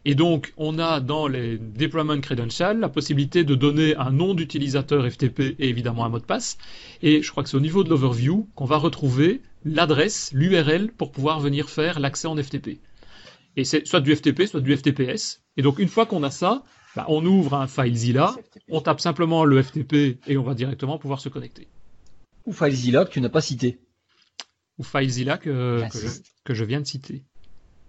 Et 0.05 0.15
donc, 0.15 0.53
on 0.57 0.79
a 0.79 1.01
dans 1.01 1.27
les 1.27 1.59
deployment 1.59 2.21
credentials 2.21 2.79
la 2.79 2.89
possibilité 2.89 3.45
de 3.45 3.55
donner 3.55 3.97
un 3.97 4.11
nom 4.11 4.35
d'utilisateur 4.35 5.11
FTP 5.11 5.57
et 5.59 5.69
évidemment 5.69 6.05
un 6.05 6.09
mot 6.09 6.19
de 6.19 6.25
passe. 6.25 6.57
Et 7.03 7.23
je 7.23 7.31
crois 7.31 7.43
que 7.43 7.51
c'est 7.51 7.57
au 7.57 7.61
niveau 7.61 7.85
de 7.85 7.91
l'overview 7.91 8.49
qu'on 8.55 8.65
va 8.65 8.79
retrouver 8.79 9.43
l'adresse, 9.65 10.31
l'URL 10.33 10.93
pour 10.93 11.11
pouvoir 11.11 11.41
venir 11.41 11.69
faire 11.69 12.01
l'accès 12.01 12.29
en 12.29 12.37
FTP. 12.37 12.81
Et 13.57 13.65
c'est 13.65 13.87
soit 13.87 14.01
du 14.01 14.15
FTP, 14.15 14.47
soit 14.47 14.61
du 14.61 14.77
FTPS. 14.77 15.43
Et 15.57 15.63
donc, 15.63 15.79
une 15.79 15.89
fois 15.89 16.07
qu'on 16.07 16.23
a 16.23 16.31
ça, 16.31 16.63
bah, 16.95 17.05
on 17.09 17.25
ouvre 17.27 17.55
un 17.55 17.67
FileZilla, 17.67 18.35
on 18.71 18.81
tape 18.81 19.01
simplement 19.01 19.45
le 19.45 19.63
FTP 19.63 20.19
et 20.27 20.37
on 20.37 20.43
va 20.43 20.55
directement 20.55 20.99
pouvoir 20.99 21.21
se 21.21 21.29
connecter. 21.29 21.69
Ou 22.47 22.53
FileZilla 22.53 23.05
que 23.05 23.11
tu 23.11 23.21
n'as 23.21 23.29
pas 23.29 23.41
cité. 23.41 23.79
Ou 24.79 24.85
FileZilla 24.85 25.39
que, 25.39 25.83
que, 26.45 26.55
je, 26.55 26.65
viens 26.65 26.81
de 26.81 26.87
citer. 26.87 27.25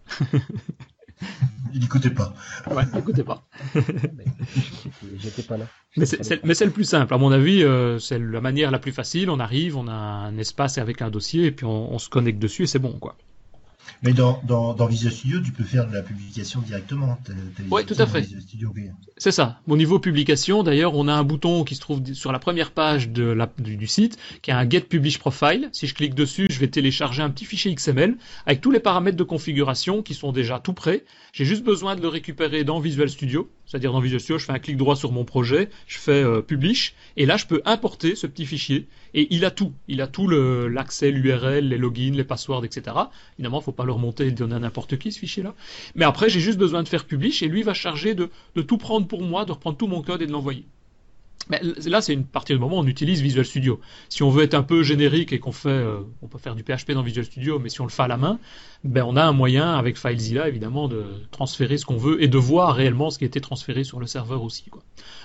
il 1.73 1.81
n'écoutait 1.81 2.09
pas. 2.09 2.33
Ouais, 2.69 2.83
il 2.91 2.95
n'écoutait 2.95 3.23
pas. 3.23 3.47
J'étais 5.17 5.43
pas 5.43 5.57
là. 5.57 5.65
Mais 5.97 6.05
c'est 6.05 6.65
le 6.65 6.71
plus 6.71 6.85
simple. 6.85 7.13
À 7.13 7.17
mon 7.17 7.31
avis, 7.31 7.63
euh, 7.63 7.99
c'est 7.99 8.19
la 8.19 8.41
manière 8.41 8.71
la 8.71 8.79
plus 8.79 8.91
facile. 8.91 9.29
On 9.29 9.39
arrive, 9.39 9.77
on 9.77 9.87
a 9.87 9.93
un 9.93 10.37
espace 10.37 10.77
avec 10.77 11.01
un 11.01 11.09
dossier 11.09 11.45
et 11.45 11.51
puis 11.51 11.65
on, 11.65 11.93
on 11.93 11.99
se 11.99 12.09
connecte 12.09 12.39
dessus 12.39 12.63
et 12.63 12.67
c'est 12.67 12.79
bon, 12.79 12.97
quoi. 12.99 13.17
Mais 14.03 14.13
dans, 14.13 14.41
dans, 14.45 14.73
dans, 14.73 14.85
Visual 14.85 15.13
Studio, 15.13 15.39
tu 15.41 15.51
peux 15.51 15.63
faire 15.63 15.87
de 15.87 15.93
la 15.93 16.01
publication 16.01 16.61
directement. 16.61 17.17
Oui, 17.69 17.85
tout 17.85 17.95
à 17.97 18.05
fait. 18.05 18.27
C'est 19.17 19.31
ça. 19.31 19.59
Au 19.67 19.77
niveau 19.77 19.99
publication, 19.99 20.63
d'ailleurs, 20.63 20.95
on 20.95 21.07
a 21.07 21.13
un 21.13 21.23
bouton 21.23 21.63
qui 21.63 21.75
se 21.75 21.81
trouve 21.81 22.01
sur 22.13 22.31
la 22.31 22.39
première 22.39 22.71
page 22.71 23.09
de 23.09 23.23
la, 23.23 23.49
du, 23.57 23.87
site, 23.87 24.17
qui 24.41 24.51
a 24.51 24.57
un 24.57 24.69
Get 24.69 24.81
Publish 24.81 25.19
Profile. 25.19 25.69
Si 25.71 25.87
je 25.87 25.93
clique 25.93 26.15
dessus, 26.15 26.47
je 26.49 26.59
vais 26.59 26.67
télécharger 26.67 27.21
un 27.21 27.29
petit 27.29 27.45
fichier 27.45 27.73
XML 27.73 28.17
avec 28.45 28.61
tous 28.61 28.71
les 28.71 28.79
paramètres 28.79 29.17
de 29.17 29.23
configuration 29.23 30.01
qui 30.01 30.13
sont 30.13 30.31
déjà 30.31 30.59
tout 30.59 30.73
prêts. 30.73 31.03
J'ai 31.33 31.45
juste 31.45 31.63
besoin 31.63 31.95
de 31.95 32.01
le 32.01 32.07
récupérer 32.07 32.63
dans 32.63 32.79
Visual 32.79 33.09
Studio. 33.09 33.49
C'est-à-dire 33.69 33.93
dans 33.93 33.99
Visual 33.99 34.19
Studio, 34.19 34.39
je 34.39 34.45
fais 34.45 34.51
un 34.51 34.57
clic 34.57 34.77
droit 34.77 34.95
sur 34.95 35.11
mon 35.11 35.25
projet, 35.25 35.69
je 35.85 35.99
fais 35.99 36.23
euh, 36.23 36.41
Publish, 36.41 36.95
et 37.17 37.27
là, 37.27 37.37
je 37.37 37.45
peux 37.45 37.61
importer 37.65 38.15
ce 38.15 38.25
petit 38.25 38.47
fichier. 38.47 38.87
Et 39.13 39.27
il 39.29 39.45
a 39.45 39.51
tout. 39.51 39.73
Il 39.87 40.01
a 40.01 40.07
tout 40.07 40.27
l'accès, 40.27 41.11
l'URL, 41.11 41.69
les 41.69 41.77
logins, 41.77 42.13
les 42.15 42.23
passwords, 42.23 42.65
etc. 42.65 42.95
Évidemment, 43.37 43.61
faut 43.61 43.71
pas 43.71 43.85
le 43.85 43.91
remonter 43.91 44.23
et 44.23 44.29
le 44.29 44.31
donner 44.31 44.55
à 44.55 44.59
n'importe 44.59 44.97
qui, 44.97 45.11
ce 45.11 45.19
fichier-là. 45.19 45.53
Mais 45.93 46.05
après, 46.05 46.29
j'ai 46.29 46.39
juste 46.39 46.57
besoin 46.57 46.81
de 46.81 46.87
faire 46.87 47.05
publish 47.05 47.43
et 47.43 47.47
lui 47.47 47.61
va 47.61 47.75
charger 47.75 48.15
de 48.15 48.31
tout 48.63 48.77
prendre 48.79 49.07
pour 49.07 49.21
moi, 49.21 49.45
de 49.45 49.51
reprendre 49.51 49.77
tout 49.77 49.87
mon 49.87 50.01
code 50.01 50.23
et 50.23 50.27
de 50.27 50.31
l'envoyer. 50.31 50.65
Là, 51.49 52.01
c'est 52.01 52.13
une 52.13 52.25
partie 52.25 52.53
du 52.53 52.59
moment 52.59 52.77
où 52.77 52.81
on 52.81 52.87
utilise 52.87 53.21
Visual 53.21 53.43
Studio. 53.43 53.79
Si 54.07 54.21
on 54.21 54.29
veut 54.29 54.43
être 54.43 54.53
un 54.53 54.61
peu 54.61 54.83
générique 54.83 55.33
et 55.33 55.39
qu'on 55.39 55.51
fait, 55.51 55.69
euh, 55.69 56.01
on 56.21 56.27
peut 56.27 56.37
faire 56.37 56.55
du 56.55 56.63
PHP 56.63 56.91
dans 56.91 57.01
Visual 57.01 57.25
Studio, 57.25 57.57
mais 57.57 57.69
si 57.69 57.81
on 57.81 57.85
le 57.85 57.89
fait 57.89 58.03
à 58.03 58.07
la 58.07 58.17
main, 58.17 58.39
ben 58.83 59.03
on 59.03 59.15
a 59.15 59.23
un 59.23 59.31
moyen 59.31 59.73
avec 59.73 59.97
FileZilla 59.97 60.47
évidemment 60.47 60.87
de 60.87 61.05
transférer 61.31 61.77
ce 61.77 61.85
qu'on 61.85 61.97
veut 61.97 62.21
et 62.21 62.27
de 62.27 62.37
voir 62.37 62.75
réellement 62.75 63.09
ce 63.09 63.17
qui 63.17 63.23
a 63.23 63.27
été 63.27 63.41
transféré 63.41 63.83
sur 63.83 63.99
le 63.99 64.05
serveur 64.05 64.43
aussi. 64.43 64.65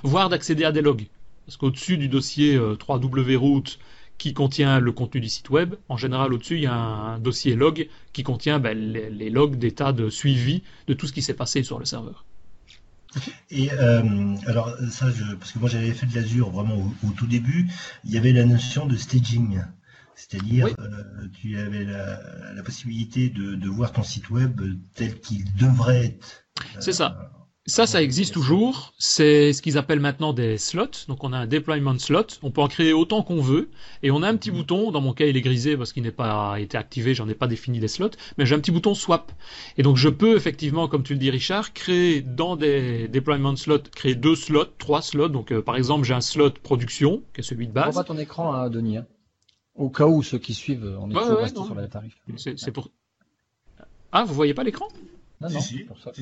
Voire 0.03 0.31
d'accéder 0.31 0.65
à 0.65 0.73
des 0.73 0.81
logs. 0.81 1.07
Parce 1.45 1.59
qu'au-dessus 1.59 1.99
du 1.99 2.09
dossier 2.09 2.57
3W 2.57 3.35
euh, 3.35 3.39
route 3.39 3.79
qui 4.17 4.33
contient 4.33 4.81
le 4.81 4.93
contenu 4.93 5.21
du 5.21 5.29
site 5.29 5.51
web, 5.51 5.75
en 5.91 5.99
général 5.99 6.33
au-dessus 6.33 6.57
il 6.57 6.63
y 6.63 6.67
a 6.67 6.75
un, 6.75 7.19
dossier 7.19 7.55
log 7.55 7.89
qui 8.15 8.23
contient 8.23 8.61
ben, 8.61 8.79
les, 8.79 9.29
logs 9.29 9.57
d'état 9.57 9.93
de 9.93 10.09
suivi 10.09 10.63
de 10.87 10.95
tout 10.95 11.07
ce 11.07 11.13
qui 11.13 11.21
s'est 11.21 11.35
passé 11.35 11.63
sur 11.63 11.79
le 11.79 11.85
serveur. 11.85 12.25
Et 13.51 13.71
euh, 13.73 14.37
alors 14.47 14.77
ça, 14.91 15.07
parce 15.39 15.53
que 15.53 15.59
moi 15.59 15.69
j'avais 15.69 15.93
fait 15.93 16.07
de 16.07 16.15
l'Azure 16.15 16.51
vraiment 16.51 16.77
au, 17.05 17.11
tout 17.11 17.27
début, 17.27 17.69
il 18.05 18.11
y 18.11 18.19
avait 18.19 18.33
la 18.33 18.45
notion 18.45 18.87
de 18.87 18.97
staging, 18.97 19.63
c'est-à-dire 20.15 20.69
euh, 20.79 21.29
tu 21.33 21.59
avais 21.59 21.85
la, 21.85 22.63
possibilité 22.65 23.29
de, 23.29 23.55
de, 23.55 23.69
voir 23.69 23.93
ton 23.93 24.03
site 24.03 24.31
web 24.31 24.61
tel 24.95 25.21
qu'il 25.21 25.45
devrait 25.55 26.07
être. 26.07 26.47
C'est 26.81 26.93
ça. 26.93 27.31
Ça, 27.67 27.87
ça 27.87 28.03
existe 28.03 28.35
toujours. 28.35 28.93
C'est 28.99 29.55
ce 29.55 29.63
qu'ils 29.63 29.79
appellent 29.79 30.01
maintenant 30.01 30.35
des 30.35 30.59
slots. 30.59 31.07
Donc, 31.09 31.25
on 31.25 31.33
a 31.33 31.39
un 31.39 31.47
deployment 31.47 31.99
slot. 31.99 32.27
On 32.43 32.51
peut 32.51 32.61
en 32.61 32.69
créer 32.69 32.93
autant 32.93 33.23
qu'on 33.23 33.41
veut. 33.41 33.71
Et 34.03 34.11
on 34.11 34.23
a 34.23 34.29
un 34.29 34.37
petit 34.37 34.51
mhm. 34.51 34.59
bouton. 34.59 34.91
Dans 34.91 35.01
mon 35.01 35.15
cas, 35.15 35.25
il 35.25 35.37
est 35.39 35.41
grisé 35.41 35.75
parce 35.75 35.95
qu'il 35.95 36.03
n'est 36.03 36.11
pas 36.11 36.61
été 36.61 36.77
activé. 36.77 37.15
J'en 37.15 37.27
ai 37.27 37.35
pas 37.35 37.47
défini 37.47 37.81
des 37.81 37.89
slots. 37.89 38.11
Mais 38.37 38.45
j'ai 38.45 38.55
un 38.55 38.59
petit 38.59 38.71
bouton 38.71 38.95
swap. 38.95 39.33
Et 39.79 39.83
donc, 39.83 39.97
je 39.97 40.11
peux 40.11 40.37
effectivement, 40.37 40.89
comme 40.89 41.05
tu 41.05 41.15
le 41.15 41.19
dis, 41.19 41.31
Richard, 41.31 41.73
créer 41.73 42.21
dans 42.21 42.57
des 42.57 43.09
deployment 43.09 43.57
slots, 43.57 43.79
créer 43.95 44.15
deux 44.15 44.37
slots, 44.37 44.67
trois 44.77 45.01
slots. 45.01 45.29
Donc, 45.29 45.51
euh, 45.51 45.63
par 45.63 45.77
exemple, 45.77 46.05
j'ai 46.05 46.15
un 46.15 46.21
slot 46.21 46.51
production, 46.63 47.23
qui 47.33 47.41
est 47.41 47.45
celui 47.45 47.67
de 47.67 47.73
base. 47.73 47.95
pas 47.95 48.05
ton 48.05 48.19
écran, 48.19 48.53
hein, 48.53 48.69
Denis. 48.69 48.99
Hein. 48.99 49.07
Au 49.75 49.89
cas 49.89 50.07
où 50.07 50.23
ceux 50.23 50.39
qui 50.39 50.53
suivent, 50.53 50.99
on 51.01 51.11
est 51.11 51.15
toujours 51.15 51.67
sur 51.67 51.75
la 51.75 51.89
tarif. 51.89 52.15
C'est 52.37 52.73
pour. 52.73 52.91
Ah, 54.13 54.25
vous 54.25 54.35
voyez 54.35 54.53
pas 54.53 54.65
l'écran? 54.65 54.87
Non, 55.49 55.51
non, 55.51 55.61
pour 55.87 55.99
ça, 55.99 56.13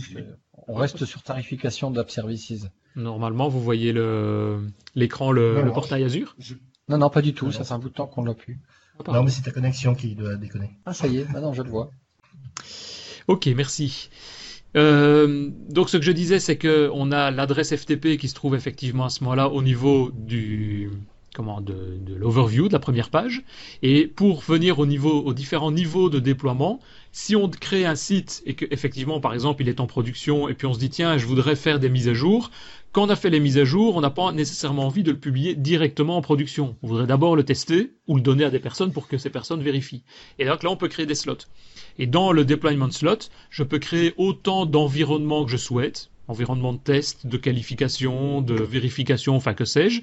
on 0.69 0.75
reste 0.75 1.05
sur 1.05 1.23
tarification 1.23 1.91
d'App 1.91 2.11
Services. 2.11 2.67
Normalement, 2.97 3.49
vous 3.49 3.61
voyez 3.61 3.93
l'écran, 4.95 5.33
le, 5.33 5.71
portail 5.73 6.05
Azure 6.05 6.37
Non, 6.89 6.99
non, 6.99 7.11
pas 7.11 7.23
du 7.23 7.35
tout. 7.35 7.51
Ça 7.53 7.65
fait 7.65 7.73
un 7.73 7.79
bout 7.79 7.89
de 7.89 7.95
temps 7.95 8.07
qu'on 8.07 8.25
l'a 8.25 8.35
plus. 8.35 8.61
Ah, 8.99 9.13
non, 9.13 9.23
mais 9.23 9.31
c'est 9.31 9.43
ta 9.43 9.51
connexion 9.51 9.95
qui 9.95 10.15
doit 10.15 10.37
déconner. 10.37 10.71
Ah, 10.85 10.93
ça 10.93 11.07
y 11.07 11.19
est, 11.19 11.29
maintenant 11.31 11.53
je 11.53 11.63
le 11.63 11.71
vois. 11.71 11.91
Ok, 13.29 13.47
merci. 13.57 14.11
Euh, 14.77 15.51
donc 15.69 15.91
ce 15.91 15.97
que 15.97 16.03
je 16.03 16.13
disais, 16.13 16.41
c'est 16.41 16.57
que 16.57 16.91
on 16.93 17.13
a 17.13 17.31
l'adresse 17.31 17.75
FTP 17.75 18.17
qui 18.17 18.29
se 18.29 18.35
trouve 18.35 18.55
effectivement 18.55 19.05
à 19.05 19.11
ce 19.11 19.23
moment-là 19.25 19.49
au 19.49 19.63
niveau 19.63 20.11
du 20.13 20.91
comment 21.35 21.61
de, 21.61 21.99
l'overview 22.17 22.69
de 22.69 22.73
la 22.73 22.79
première 22.79 23.11
page. 23.11 23.43
Et 23.83 24.07
pour 24.07 24.41
venir 24.41 24.79
au 24.79 24.87
niveau, 24.87 25.23
aux 25.23 25.35
différents 25.35 25.73
niveaux 25.73 26.11
de 26.11 26.19
déploiement, 26.19 26.81
si 27.11 27.37
on 27.37 27.49
crée 27.49 27.85
un 27.85 27.95
site 27.95 28.43
et 28.47 28.55
que 28.55 28.65
effectivement, 28.71 29.21
par 29.21 29.35
exemple, 29.35 29.63
il 29.63 29.69
est 29.69 29.81
en 29.81 29.87
production 29.87 30.49
et 30.49 30.55
puis 30.55 30.67
on 30.67 30.75
se 30.75 30.79
dit 30.79 30.91
tiens, 30.91 31.19
je 31.19 31.27
voudrais 31.27 31.57
faire 31.57 31.79
des 31.79 31.89
mises 31.89 32.09
à 32.09 32.15
jour. 32.15 32.51
Quand 32.93 33.05
on 33.05 33.09
a 33.09 33.17
fait 33.17 33.31
les 33.31 33.41
mises 33.41 33.59
à 33.59 33.65
jour, 33.65 33.97
on 33.97 34.01
n'a 34.03 34.11
pas 34.11 34.33
nécessairement 34.33 34.87
envie 34.87 35.03
de 35.03 35.13
le 35.13 35.19
publier 35.19 35.55
directement 35.55 36.17
en 36.19 36.23
production. 36.23 36.77
On 36.83 36.89
voudrait 36.89 37.07
d'abord 37.07 37.37
le 37.37 37.45
tester 37.45 37.93
ou 38.07 38.17
le 38.17 38.23
donner 38.23 38.45
à 38.45 38.51
des 38.51 38.59
personnes 38.59 38.93
pour 38.93 39.09
que 39.09 39.17
ces 39.17 39.31
personnes 39.31 39.63
vérifient. 39.63 40.05
Et 40.39 40.45
donc 40.45 40.63
là, 40.63 40.71
on 40.71 40.77
peut 40.77 40.89
créer 40.89 41.07
des 41.07 41.15
slots. 41.15 41.39
Et 41.99 42.07
dans 42.07 42.33
le 42.33 42.45
deployment 42.45 42.91
slot, 42.91 43.29
je 43.49 43.63
peux 43.63 43.79
créer 43.79 44.13
autant 44.19 44.67
d'environnements 44.67 45.45
que 45.45 45.51
je 45.51 45.57
souhaite 45.57 46.12
environnement 46.29 46.73
de 46.73 46.79
test, 46.79 47.27
de 47.27 47.37
qualification, 47.37 48.41
de 48.41 48.55
vérification, 48.55 49.37
enfin 49.37 49.55
que 49.55 49.65
sais-je. 49.65 50.03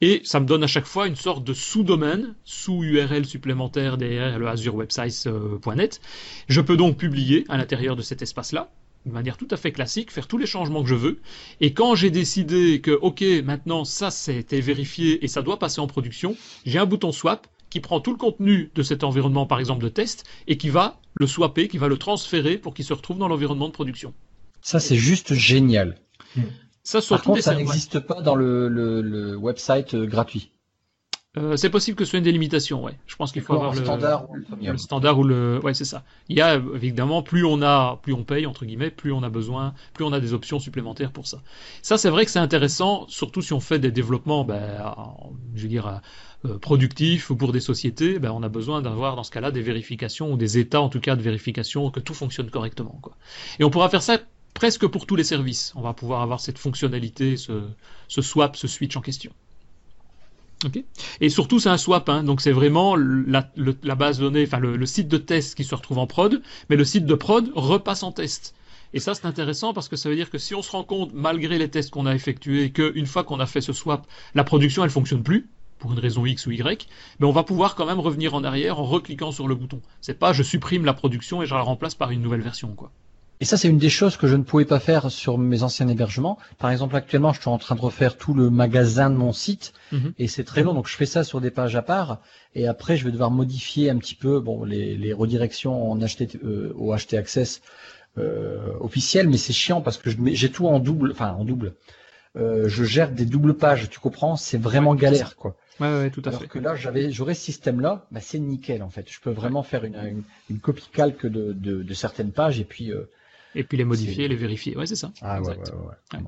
Et 0.00 0.20
ça 0.24 0.40
me 0.40 0.46
donne 0.46 0.62
à 0.64 0.66
chaque 0.66 0.86
fois 0.86 1.06
une 1.06 1.16
sorte 1.16 1.44
de 1.44 1.52
sous-domaine, 1.52 2.34
sous-URL 2.44 3.24
supplémentaire 3.24 3.96
derrière 3.96 4.38
le 4.38 4.48
azurewebsites.net. 4.48 6.00
Je 6.48 6.60
peux 6.60 6.76
donc 6.76 6.96
publier 6.96 7.44
à 7.48 7.56
l'intérieur 7.56 7.96
de 7.96 8.02
cet 8.02 8.22
espace-là 8.22 8.70
de 9.04 9.12
manière 9.12 9.36
tout 9.36 9.46
à 9.52 9.56
fait 9.56 9.70
classique, 9.70 10.10
faire 10.10 10.26
tous 10.26 10.36
les 10.36 10.46
changements 10.46 10.82
que 10.82 10.88
je 10.88 10.96
veux. 10.96 11.20
Et 11.60 11.72
quand 11.72 11.94
j'ai 11.94 12.10
décidé 12.10 12.80
que, 12.80 12.90
ok, 12.90 13.22
maintenant 13.44 13.84
ça 13.84 14.10
c'était 14.10 14.60
vérifié 14.60 15.24
et 15.24 15.28
ça 15.28 15.42
doit 15.42 15.60
passer 15.60 15.80
en 15.80 15.86
production, 15.86 16.36
j'ai 16.64 16.80
un 16.80 16.86
bouton 16.86 17.12
swap 17.12 17.46
qui 17.70 17.80
prend 17.80 18.00
tout 18.00 18.10
le 18.10 18.16
contenu 18.18 18.70
de 18.74 18.82
cet 18.82 19.04
environnement, 19.04 19.46
par 19.46 19.60
exemple 19.60 19.82
de 19.82 19.88
test, 19.88 20.24
et 20.46 20.56
qui 20.56 20.70
va 20.70 21.00
le 21.14 21.26
swapper, 21.26 21.68
qui 21.68 21.78
va 21.78 21.88
le 21.88 21.98
transférer 21.98 22.58
pour 22.58 22.74
qu'il 22.74 22.84
se 22.84 22.92
retrouve 22.92 23.18
dans 23.18 23.28
l'environnement 23.28 23.68
de 23.68 23.72
production. 23.72 24.12
Ça, 24.66 24.80
c'est 24.80 24.96
juste 24.96 25.32
génial. 25.32 25.94
Ça, 26.82 26.98
Par 27.08 27.22
contre, 27.22 27.40
ça 27.40 27.54
n'existe 27.54 28.00
pas 28.00 28.20
dans 28.20 28.34
le, 28.34 29.36
website 29.36 29.94
euh, 29.94 30.06
gratuit. 30.06 30.50
Euh, 31.38 31.56
c'est 31.56 31.70
possible 31.70 31.96
que 31.96 32.04
ce 32.04 32.10
soit 32.10 32.18
une 32.18 32.24
délimitation, 32.24 32.82
ouais. 32.82 32.98
Je 33.06 33.14
pense 33.14 33.30
qu'il 33.30 33.42
faut 33.42 33.54
avoir 33.54 33.72
le 33.72 33.84
standard, 33.84 34.28
ou 34.28 34.34
le, 34.34 34.76
standard 34.76 35.20
ou 35.20 35.22
le, 35.22 35.60
ouais, 35.62 35.72
c'est 35.72 35.84
ça. 35.84 36.02
Il 36.28 36.36
y 36.36 36.40
a 36.40 36.56
évidemment 36.56 37.22
plus 37.22 37.44
on 37.44 37.62
a, 37.62 38.00
plus 38.02 38.12
on 38.12 38.24
paye 38.24 38.44
entre 38.44 38.64
guillemets, 38.64 38.90
plus 38.90 39.12
on 39.12 39.22
a 39.22 39.28
besoin, 39.28 39.72
plus 39.94 40.04
on 40.04 40.12
a 40.12 40.18
des 40.18 40.32
options 40.32 40.58
supplémentaires 40.58 41.12
pour 41.12 41.28
ça. 41.28 41.42
Ça, 41.82 41.96
c'est 41.96 42.10
vrai 42.10 42.24
que 42.24 42.32
c'est 42.32 42.40
intéressant, 42.40 43.06
surtout 43.06 43.42
si 43.42 43.52
on 43.52 43.60
fait 43.60 43.78
des 43.78 43.92
développements, 43.92 44.44
ben, 44.44 44.82
je 45.54 45.62
veux 45.62 45.68
dire, 45.68 46.00
euh, 46.44 46.58
productifs 46.58 47.30
ou 47.30 47.36
pour 47.36 47.52
des 47.52 47.60
sociétés. 47.60 48.18
Ben, 48.18 48.32
on 48.32 48.42
a 48.42 48.48
besoin 48.48 48.82
d'avoir 48.82 49.14
dans 49.14 49.22
ce 49.22 49.30
cas-là 49.30 49.52
des 49.52 49.62
vérifications 49.62 50.32
ou 50.32 50.36
des 50.36 50.58
états 50.58 50.80
en 50.80 50.88
tout 50.88 51.00
cas 51.00 51.14
de 51.14 51.22
vérification 51.22 51.92
que 51.92 52.00
tout 52.00 52.14
fonctionne 52.14 52.50
correctement, 52.50 52.98
quoi. 53.00 53.16
Et 53.60 53.64
on 53.64 53.70
pourra 53.70 53.88
faire 53.90 54.02
ça 54.02 54.18
presque 54.56 54.86
pour 54.86 55.04
tous 55.06 55.16
les 55.16 55.22
services. 55.22 55.72
On 55.76 55.82
va 55.82 55.92
pouvoir 55.92 56.22
avoir 56.22 56.40
cette 56.40 56.58
fonctionnalité, 56.58 57.36
ce, 57.36 58.22
swap, 58.22 58.56
ce 58.56 58.66
switch 58.66 58.96
en 58.96 59.02
question. 59.02 59.30
Et 61.20 61.28
surtout, 61.28 61.60
c'est 61.60 61.68
un 61.68 61.76
swap, 61.76 62.08
hein. 62.08 62.24
donc 62.24 62.40
c'est 62.40 62.52
vraiment 62.52 62.96
la, 62.96 63.42
base 63.94 64.18
donnée, 64.18 64.44
enfin 64.44 64.58
le, 64.58 64.86
site 64.86 65.08
de 65.08 65.18
test 65.18 65.54
qui 65.54 65.64
se 65.64 65.74
retrouve 65.74 65.98
en 65.98 66.06
prod, 66.06 66.40
mais 66.70 66.76
le 66.76 66.84
site 66.84 67.04
de 67.04 67.14
prod 67.14 67.52
repasse 67.54 68.02
en 68.02 68.12
test. 68.12 68.54
Et 68.94 68.98
ça, 68.98 69.14
c'est 69.14 69.26
intéressant 69.26 69.74
parce 69.74 69.90
que 69.90 69.96
ça 69.96 70.08
veut 70.08 70.16
dire 70.16 70.30
que 70.30 70.38
si 70.38 70.54
on 70.54 70.62
se 70.62 70.70
rend 70.70 70.84
compte, 70.84 71.10
malgré 71.12 71.58
les 71.58 71.68
tests 71.68 71.90
qu'on 71.90 72.06
a 72.06 72.14
effectués, 72.14 72.70
qu'une 72.70 73.06
fois 73.06 73.24
qu'on 73.24 73.40
a 73.40 73.46
fait 73.46 73.60
ce 73.60 73.74
swap, 73.74 74.06
la 74.34 74.44
production, 74.44 74.82
elle 74.84 74.90
fonctionne 74.90 75.22
plus, 75.22 75.50
pour 75.78 75.92
une 75.92 75.98
raison 75.98 76.24
X 76.24 76.46
ou 76.46 76.52
Y, 76.52 76.88
mais 77.18 77.26
on 77.26 77.32
va 77.32 77.42
pouvoir 77.42 77.74
quand 77.74 77.84
même 77.84 78.00
revenir 78.00 78.32
en 78.32 78.42
arrière 78.42 78.80
en 78.80 78.84
recliquant 78.84 79.32
sur 79.32 79.48
le 79.48 79.54
bouton. 79.54 79.82
C'est 80.00 80.18
pas 80.18 80.32
je 80.32 80.42
supprime 80.42 80.86
la 80.86 80.94
production 80.94 81.42
et 81.42 81.46
je 81.46 81.54
la 81.54 81.60
remplace 81.60 81.94
par 81.94 82.10
une 82.10 82.22
nouvelle 82.22 82.40
version, 82.40 82.74
quoi. 82.74 82.90
Et 83.40 83.44
ça, 83.44 83.58
c'est 83.58 83.68
une 83.68 83.78
des 83.78 83.90
choses 83.90 84.16
que 84.16 84.26
je 84.26 84.34
ne 84.34 84.42
pouvais 84.42 84.64
pas 84.64 84.80
faire 84.80 85.10
sur 85.10 85.36
mes 85.36 85.62
anciens 85.62 85.88
hébergements. 85.88 86.38
Par 86.58 86.70
exemple, 86.70 86.96
actuellement, 86.96 87.34
je 87.34 87.40
suis 87.40 87.50
en 87.50 87.58
train 87.58 87.74
de 87.74 87.80
refaire 87.80 88.16
tout 88.16 88.32
le 88.32 88.48
magasin 88.48 89.10
de 89.10 89.16
mon 89.16 89.32
site 89.32 89.74
mhm. 89.92 90.14
et 90.18 90.26
c'est 90.26 90.44
très 90.44 90.62
long. 90.62 90.72
Donc, 90.72 90.88
je 90.88 90.96
fais 90.96 91.06
ça 91.06 91.22
sur 91.22 91.42
des 91.42 91.50
pages 91.50 91.76
à 91.76 91.82
part 91.82 92.20
et 92.54 92.66
après, 92.66 92.96
je 92.96 93.04
vais 93.04 93.12
devoir 93.12 93.30
modifier 93.30 93.90
un 93.90 93.98
petit 93.98 94.14
peu 94.14 94.40
bon 94.40 94.64
les, 94.64 95.12
redirections 95.12 95.92
en 95.92 95.98
HT, 95.98 96.38
euh, 96.42 96.72
au 96.76 96.96
HT 96.96 97.14
Access 97.14 97.60
euh, 98.16 98.72
officiel, 98.80 99.28
mais 99.28 99.36
c'est 99.36 99.52
chiant 99.52 99.82
parce 99.82 99.98
que 99.98 100.08
j'ai 100.32 100.50
tout 100.50 100.66
en 100.66 100.78
double, 100.78 101.12
enfin 101.12 101.32
en 101.32 101.44
double. 101.44 101.74
Euh, 102.36 102.68
je 102.68 102.84
gère 102.84 103.10
des 103.12 103.26
doubles 103.26 103.54
pages, 103.54 103.88
tu 103.90 103.98
comprends? 103.98 104.36
C'est 104.36 104.58
vraiment 104.58 104.94
galère, 104.94 105.36
quoi. 105.36 105.56
Ouais, 105.80 105.88
ouais, 105.88 106.10
tout 106.10 106.22
à 106.24 106.28
Alors 106.28 106.48
que 106.48 106.58
là, 106.58 106.74
j'avais, 106.74 107.12
j'aurais 107.12 107.34
ce 107.34 107.42
système-là, 107.42 108.06
bah, 108.10 108.20
c'est 108.22 108.38
nickel 108.38 108.82
en 108.82 108.88
fait. 108.88 109.10
Je 109.10 109.20
peux 109.20 109.30
vraiment 109.30 109.62
faire 109.62 109.84
une, 109.84 110.24
une, 110.48 110.58
copie 110.58 110.88
calque 110.90 111.26
de, 111.26 111.52
de, 111.52 111.82
de, 111.82 111.94
certaines 111.94 112.32
pages 112.32 112.58
et 112.58 112.64
puis 112.64 112.90
et 113.56 113.64
puis 113.64 113.76
les 113.76 113.84
modifier, 113.84 114.28
les 114.28 114.36
vérifier. 114.36 114.76
Ouais, 114.76 114.86
c'est 114.86 114.96
ça. 114.96 115.10
Ah 115.22 115.40
ouais, 115.40 115.48
ouais, 115.48 115.56
ouais, 115.56 116.20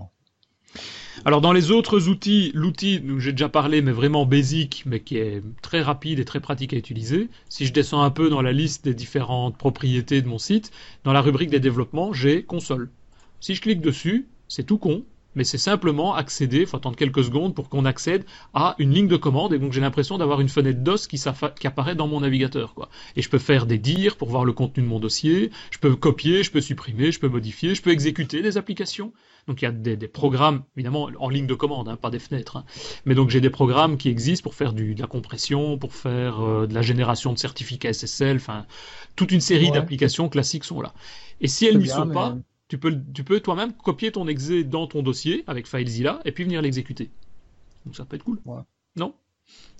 Alors 1.25 1.41
dans 1.41 1.53
les 1.53 1.71
autres 1.71 2.09
outils, 2.09 2.51
l'outil 2.55 3.01
dont 3.01 3.19
j'ai 3.19 3.33
déjà 3.33 3.49
parlé, 3.49 3.83
mais 3.83 3.93
vraiment 3.93 4.25
basique, 4.25 4.83
mais 4.87 5.01
qui 5.01 5.19
est 5.19 5.43
très 5.63 5.83
rapide 5.83 6.19
et 6.19 6.25
très 6.25 6.41
pratique 6.41 6.73
à 6.73 6.77
utiliser. 6.77 7.29
Si 7.49 7.67
je 7.67 7.73
descends 7.73 8.03
un 8.03 8.11
peu 8.11 8.31
dans 8.31 8.43
la 8.43 8.53
liste 8.53 8.85
des 8.85 8.95
différentes 8.95 9.57
propriétés 9.57 10.23
de 10.23 10.29
mon 10.29 10.39
site, 10.39 10.73
dans 11.05 11.13
la 11.13 11.21
rubrique 11.21 11.51
des 11.51 11.61
développements, 11.61 12.13
j'ai 12.13 12.43
console. 12.43 12.91
Si 13.41 13.55
je 13.55 13.61
clique 13.61 13.81
dessus, 13.81 14.29
c'est 14.49 14.65
tout 14.65 14.79
con, 14.79 15.05
mais 15.39 15.45
c'est 15.45 15.57
simplement 15.57 16.17
accéder, 16.17 16.63
il 16.63 16.67
faut 16.67 16.77
attendre 16.77 16.97
quelques 16.97 17.23
secondes 17.23 17.55
pour 17.55 17.69
qu'on 17.69 17.85
accède 17.85 18.25
à 18.55 18.75
une 18.81 18.93
ligne 18.93 19.07
de 19.07 19.17
commande, 19.17 19.53
et 19.53 19.61
donc 19.61 19.73
j'ai 19.73 19.81
l'impression 19.81 20.19
d'avoir 20.19 20.41
une 20.41 20.49
fenêtre 20.49 20.81
DOS 20.81 21.07
qui, 21.07 21.23
qui, 21.61 21.67
apparaît 21.69 21.95
dans 21.95 22.09
mon 22.09 22.21
navigateur. 22.23 22.75
Quoi. 22.75 22.89
Et 23.15 23.23
je 23.23 23.31
peux 23.31 23.39
faire 23.39 23.65
des 23.65 23.79
dires 23.79 24.17
pour 24.17 24.31
voir 24.31 24.45
le 24.45 24.53
contenu 24.53 24.83
de 24.83 24.89
mon 24.89 24.99
dossier, 24.99 25.53
je 25.71 25.79
peux 25.79 25.95
copier, 25.95 26.43
je 26.43 26.51
peux 26.51 26.61
supprimer, 26.61 27.13
je 27.13 27.21
peux 27.21 27.29
modifier, 27.29 27.77
je 27.77 27.83
peux 27.83 27.91
exécuter 27.91 28.43
des 28.43 28.59
applications. 28.59 29.13
Donc 29.47 29.63
il 29.63 29.65
y 29.65 29.69
a 29.69 29.71
des, 29.71 29.97
programmes, 30.09 30.65
évidemment, 30.77 31.09
en 31.21 31.29
ligne 31.29 31.47
de 31.47 31.55
commande, 31.55 31.89
hein, 31.89 31.95
pas 31.95 32.11
des 32.11 32.19
fenêtres. 32.19 32.57
Hein. 32.57 32.65
Mais 33.05 33.15
donc 33.15 33.31
j'ai 33.31 33.41
des 33.41 33.49
programmes 33.49 33.97
qui 33.97 34.09
existent 34.09 34.43
pour 34.43 34.57
faire 34.57 34.73
du, 34.73 34.97
de 34.97 35.01
la 35.01 35.07
compression, 35.07 35.79
pour 35.79 35.95
faire 35.95 36.41
euh, 36.41 36.67
de 36.67 36.75
la 36.75 36.83
génération 36.83 37.33
de 37.33 37.39
certificats 37.39 37.93
SSL, 37.93 38.39
enfin, 38.39 38.67
toute 39.15 39.31
une 39.31 39.41
série 39.41 39.71
d'applications 39.71 40.29
classiques 40.29 40.65
sont 40.65 40.81
là. 40.81 40.93
Et 41.41 41.47
si 41.47 41.65
elles 41.65 41.79
n'y 41.79 41.87
sont 41.87 42.09
pas, 42.09 42.37
tu 42.69 42.79
peux, 42.79 42.97
tu 43.15 43.25
peux 43.25 43.41
toi-même 43.41 43.73
copier 43.73 44.13
ton 44.13 44.29
exe 44.29 44.51
dans 44.67 44.87
ton 44.87 45.03
dossier 45.03 45.45
avec 45.47 45.67
FileZilla 45.67 46.21
et 46.25 46.33
puis 46.33 46.45
venir 46.45 46.63
l'exécuter. 46.63 47.11
Donc 47.87 47.97
ça 47.97 48.05
peut 48.05 48.17
être 48.17 48.25
cool. 48.25 48.39
Non? 48.97 49.15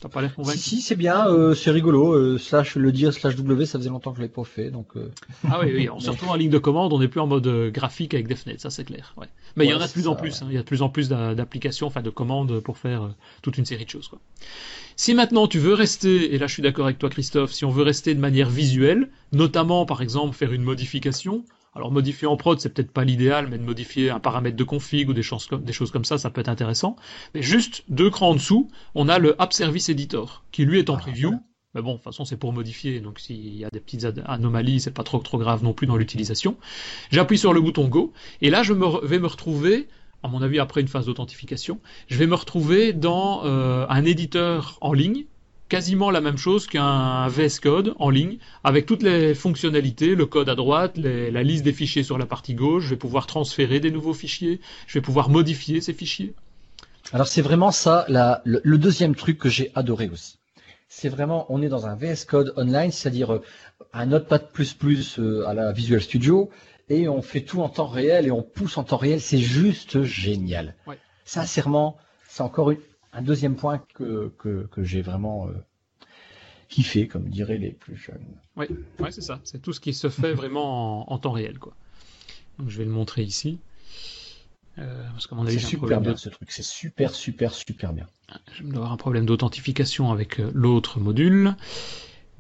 T'as 0.01 0.09
pas 0.09 0.23
l'air 0.23 0.35
convaincu 0.35 0.59
Si, 0.59 0.77
si 0.77 0.81
c'est 0.81 0.97
bien, 0.97 1.27
euh, 1.27 1.55
c'est 1.55 1.71
rigolo. 1.71 2.13
Euh, 2.13 2.39
slash 2.39 2.77
le 2.77 2.93
dire, 2.93 3.13
slash 3.13 3.35
W, 3.37 3.67
ça 3.67 3.79
faisait 3.79 3.91
longtemps 3.91 4.13
que 4.13 4.19
je 4.19 4.23
l'ai 4.23 4.29
pas 4.29 4.45
fait. 4.45 4.71
Donc, 4.71 4.97
euh. 4.97 5.11
Ah 5.47 5.59
oui, 5.61 5.73
oui. 5.75 5.89
surtout 6.01 6.27
en 6.29 6.37
ligne 6.37 6.51
de 6.51 6.59
commande, 6.59 6.93
on 6.93 7.01
n'est 7.01 7.09
plus 7.09 7.21
en 7.21 7.27
mode 7.27 7.71
graphique 7.71 8.15
avec 8.15 8.29
des 8.29 8.37
fenêtres, 8.37 8.63
ça 8.63 8.71
c'est 8.71 8.85
clair. 8.85 9.13
Ouais. 9.17 9.27
Mais 9.57 9.67
il 9.67 9.71
y 9.71 9.75
en 9.75 9.81
a 9.81 9.87
de 9.87 9.93
plus 9.93 10.07
en 10.07 10.15
plus. 10.15 10.41
Hein. 10.41 10.47
il 10.49 10.55
y 10.55 10.59
a 10.59 10.61
de 10.61 10.67
plus 10.67 10.83
en 10.83 10.89
plus 10.89 11.09
d'applications, 11.09 11.89
enfin 11.89 12.01
de 12.01 12.11
commandes 12.11 12.61
pour 12.61 12.79
faire 12.79 13.13
toute 13.43 13.59
une 13.59 13.67
série 13.67 13.85
de 13.85 13.91
choses. 13.91 14.09
Quoi. 14.09 14.21
Si 14.97 15.15
maintenant 15.15 15.49
tu 15.49 15.59
veux 15.59 15.75
rester, 15.75 16.35
et 16.35 16.39
là 16.39 16.47
je 16.47 16.53
suis 16.55 16.63
d'accord 16.63 16.87
avec 16.87 16.99
toi 16.99 17.11
Christophe, 17.11 17.53
si 17.53 17.65
on 17.65 17.71
veut 17.71 17.83
rester 17.83 18.15
de 18.15 18.21
manière 18.21 18.49
visuelle, 18.49 19.11
notamment 19.33 19.85
par 19.85 20.01
exemple 20.01 20.35
faire 20.35 20.53
une 20.53 20.63
modification, 20.63 21.45
alors 21.79 21.93
modifier 21.93 22.27
en 22.27 22.37
prod, 22.37 22.59
c'est 22.59 22.71
peut-être 22.71 22.91
pas 22.91 23.05
l'idéal, 23.05 23.47
mais 23.49 23.57
de 23.57 23.63
modifier 23.63 24.11
un 24.11 24.19
paramètre 24.19 24.57
de 24.57 24.65
config 24.65 25.09
ou 25.09 25.13
des 25.13 25.23
choses, 25.23 25.47
comme, 25.47 25.63
des 25.63 25.73
choses 25.73 25.93
comme 25.93 26.05
ça, 26.05 26.19
ça 26.19 26.29
peut 26.29 26.41
être 26.41 26.49
intéressant. 26.49 26.97
Mais 27.35 27.43
juste 27.43 27.85
deux 27.89 28.11
crans 28.11 28.31
en 28.31 28.35
dessous, 28.35 28.69
on 28.97 29.09
a 29.09 29.21
le 29.21 29.41
App 29.41 29.53
Service 29.53 29.89
Editor, 29.89 30.45
qui 30.51 30.65
lui 30.65 30.81
est 30.81 30.91
en 30.91 30.97
ah, 30.97 30.99
preview. 30.99 31.39
Mais 31.77 31.83
bon, 31.83 31.93
de 31.93 31.97
toute 31.99 32.05
façon, 32.05 32.25
c'est 32.25 32.37
pour 32.37 32.53
modifier, 32.53 32.99
donc 32.99 33.21
s'il 33.21 33.57
y 33.57 33.65
a 33.65 33.71
des 33.71 33.79
petites 33.79 34.05
anomalies, 34.27 34.81
c'est 34.81 34.91
pas 34.91 35.05
trop 35.05 35.19
trop 35.19 35.39
grave 35.39 35.63
non 35.63 35.73
plus 35.73 35.87
dans 35.87 35.97
l'utilisation. 35.97 36.57
J'appuie 37.13 37.39
sur 37.39 37.53
le 37.53 37.61
bouton 37.61 37.87
Go, 37.87 38.13
et 38.41 38.51
là, 38.51 38.65
je 38.65 38.73
vais 38.73 39.19
me 39.21 39.27
retrouver, 39.29 39.87
à 40.25 40.29
mon 40.29 40.43
avis, 40.43 40.59
après 40.59 40.81
une 40.81 40.89
phase 40.89 41.07
d'authentification, 41.07 41.79
je 42.09 42.19
vais 42.19 42.27
me 42.27 42.35
retrouver 42.35 42.93
dans 42.93 43.45
euh, 43.45 43.87
un 43.89 44.05
éditeur 44.05 44.79
en 44.81 44.93
ligne 44.93 45.27
quasiment 45.69 46.11
la 46.11 46.21
même 46.21 46.39
chose 46.39 46.67
qu'un 46.67 47.29
VS 47.29 47.61
Code 47.61 47.95
en 47.99 48.11
ligne, 48.11 48.39
avec 48.65 48.87
toutes 48.87 49.03
les 49.03 49.35
fonctionnalités, 49.35 50.15
le 50.15 50.27
code 50.27 50.49
à 50.49 50.55
droite, 50.55 50.97
la 50.97 51.43
liste 51.43 51.65
des 51.65 51.73
fichiers 51.73 52.03
sur 52.03 52.19
la 52.19 52.27
partie 52.27 52.55
gauche, 52.55 52.85
je 52.85 52.91
vais 52.91 52.97
pouvoir 52.97 53.27
transférer 53.27 53.81
des 53.81 53.91
nouveaux 53.91 54.15
fichiers, 54.15 54.61
je 54.87 54.95
vais 54.95 55.03
pouvoir 55.03 55.29
modifier 55.29 55.81
ces 55.81 55.93
fichiers. 55.93 56.35
Alors 57.13 57.29
c'est 57.29 57.43
vraiment 57.43 57.71
ça, 57.71 58.07
le, 58.45 58.77
deuxième 58.77 59.15
truc 59.15 59.39
que 59.39 59.49
j'ai 59.49 59.71
adoré 59.75 60.09
aussi. 60.09 60.39
C'est 60.89 61.09
vraiment, 61.09 61.47
on 61.51 61.61
est 61.63 61.69
dans 61.69 61.87
un 61.87 61.97
VS 61.97 62.25
Code 62.27 62.55
online, 62.57 62.91
c'est-à-dire 62.91 63.35
euh, 63.35 63.43
un 63.93 64.07
Notepad++ 64.07 64.43
euh, 65.19 65.47
à 65.47 65.53
la 65.53 65.73
Visual 65.73 66.01
Studio, 66.01 66.51
et 66.89 67.09
on 67.09 67.21
fait 67.21 67.43
tout 67.43 67.61
en 67.61 67.69
temps 67.69 67.87
réel 67.87 68.27
et 68.27 68.31
on 68.31 68.43
pousse 68.43 68.79
en 68.79 68.85
temps 68.85 68.97
réel, 68.97 69.21
c'est 69.21 69.39
juste 69.39 70.03
génial. 70.03 70.75
Sincèrement, 71.27 71.99
c'est 72.27 72.43
encore 72.43 72.71
une, 72.71 72.79
un 73.19 73.23
deuxième 73.23 73.57
point 73.57 73.83
que, 73.95 74.33
que, 74.39 74.83
j'ai 74.83 75.03
vraiment 75.03 75.49
euh, 75.49 75.53
kiffé, 76.69 77.09
comme 77.09 77.29
diraient 77.29 77.59
les 77.59 77.73
plus 77.73 77.97
jeunes. 77.97 78.25
Oui, 78.57 78.67
ouais, 79.01 79.11
c'est 79.11 79.23
ça. 79.23 79.41
C'est 79.45 79.61
tout 79.61 79.73
ce 79.73 79.81
qui 79.81 79.93
se 79.93 80.09
fait 80.09 80.33
vraiment 80.33 81.11
en, 81.13 81.19
temps 81.19 81.33
réel. 81.33 81.59
Quoi. 81.59 81.75
Donc, 82.59 82.69
je 82.69 82.79
vais 82.79 82.85
le 82.85 82.91
montrer 82.91 83.23
ici. 83.23 83.59
Euh, 84.79 85.05
c'est 85.49 85.59
super 85.59 86.01
bien 86.01 86.17
ce 86.17 86.29
truc, 86.29 86.53
c'est 86.53 86.63
super, 86.63 87.13
super, 87.13 87.53
super 87.53 87.93
bien. 87.93 88.07
Je 88.53 88.63
vais 88.63 88.77
avoir 88.77 88.93
un 88.93 88.97
problème 88.97 89.27
d'authentification 89.27 90.13
avec 90.13 90.39
euh, 90.39 90.53
l'autre 90.55 91.01
module. 91.01 91.57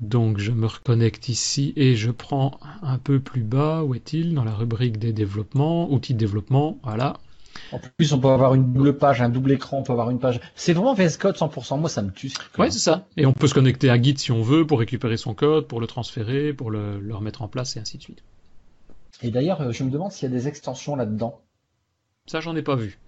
Donc 0.00 0.38
je 0.38 0.52
me 0.52 0.66
reconnecte 0.66 1.28
ici 1.28 1.72
et 1.74 1.96
je 1.96 2.12
prends 2.12 2.60
un 2.82 2.98
peu 2.98 3.18
plus 3.18 3.42
bas, 3.42 3.82
où 3.82 3.96
est-il? 3.96 4.34
Dans 4.34 4.44
la 4.44 4.54
rubrique 4.54 4.98
des 4.98 5.12
développements, 5.12 5.92
outils 5.92 6.14
de 6.14 6.18
développement, 6.20 6.78
voilà. 6.84 7.18
En 7.72 7.78
plus, 7.96 8.12
on 8.12 8.18
peut 8.18 8.28
avoir 8.28 8.54
une 8.54 8.72
double 8.72 8.96
page, 8.96 9.20
un 9.20 9.28
double 9.28 9.52
écran, 9.52 9.78
on 9.78 9.82
peut 9.82 9.92
avoir 9.92 10.10
une 10.10 10.18
page. 10.18 10.40
C'est 10.54 10.72
vraiment 10.72 10.94
VS 10.94 11.18
Code 11.18 11.36
100%. 11.36 11.78
Moi, 11.78 11.88
ça 11.88 12.02
me 12.02 12.10
tue. 12.10 12.32
Ouais, 12.58 12.70
c'est 12.70 12.78
ça. 12.78 13.06
Et 13.16 13.26
on 13.26 13.32
peut 13.32 13.46
se 13.46 13.54
connecter 13.54 13.90
à 13.90 14.00
Git 14.00 14.16
si 14.18 14.32
on 14.32 14.42
veut 14.42 14.66
pour 14.66 14.78
récupérer 14.78 15.16
son 15.16 15.34
code, 15.34 15.66
pour 15.66 15.80
le 15.80 15.86
transférer, 15.86 16.52
pour 16.52 16.70
le, 16.70 17.00
remettre 17.10 17.42
en 17.42 17.48
place 17.48 17.76
et 17.76 17.80
ainsi 17.80 17.98
de 17.98 18.02
suite. 18.02 18.22
Et 19.22 19.30
d'ailleurs, 19.30 19.60
euh, 19.60 19.72
je 19.72 19.82
me 19.84 19.90
demande 19.90 20.12
s'il 20.12 20.30
y 20.30 20.32
a 20.32 20.34
des 20.34 20.48
extensions 20.48 20.96
là-dedans. 20.96 21.40
Ça, 22.26 22.40
j'en 22.40 22.54
ai 22.56 22.62
pas 22.62 22.76
vu. 22.76 22.98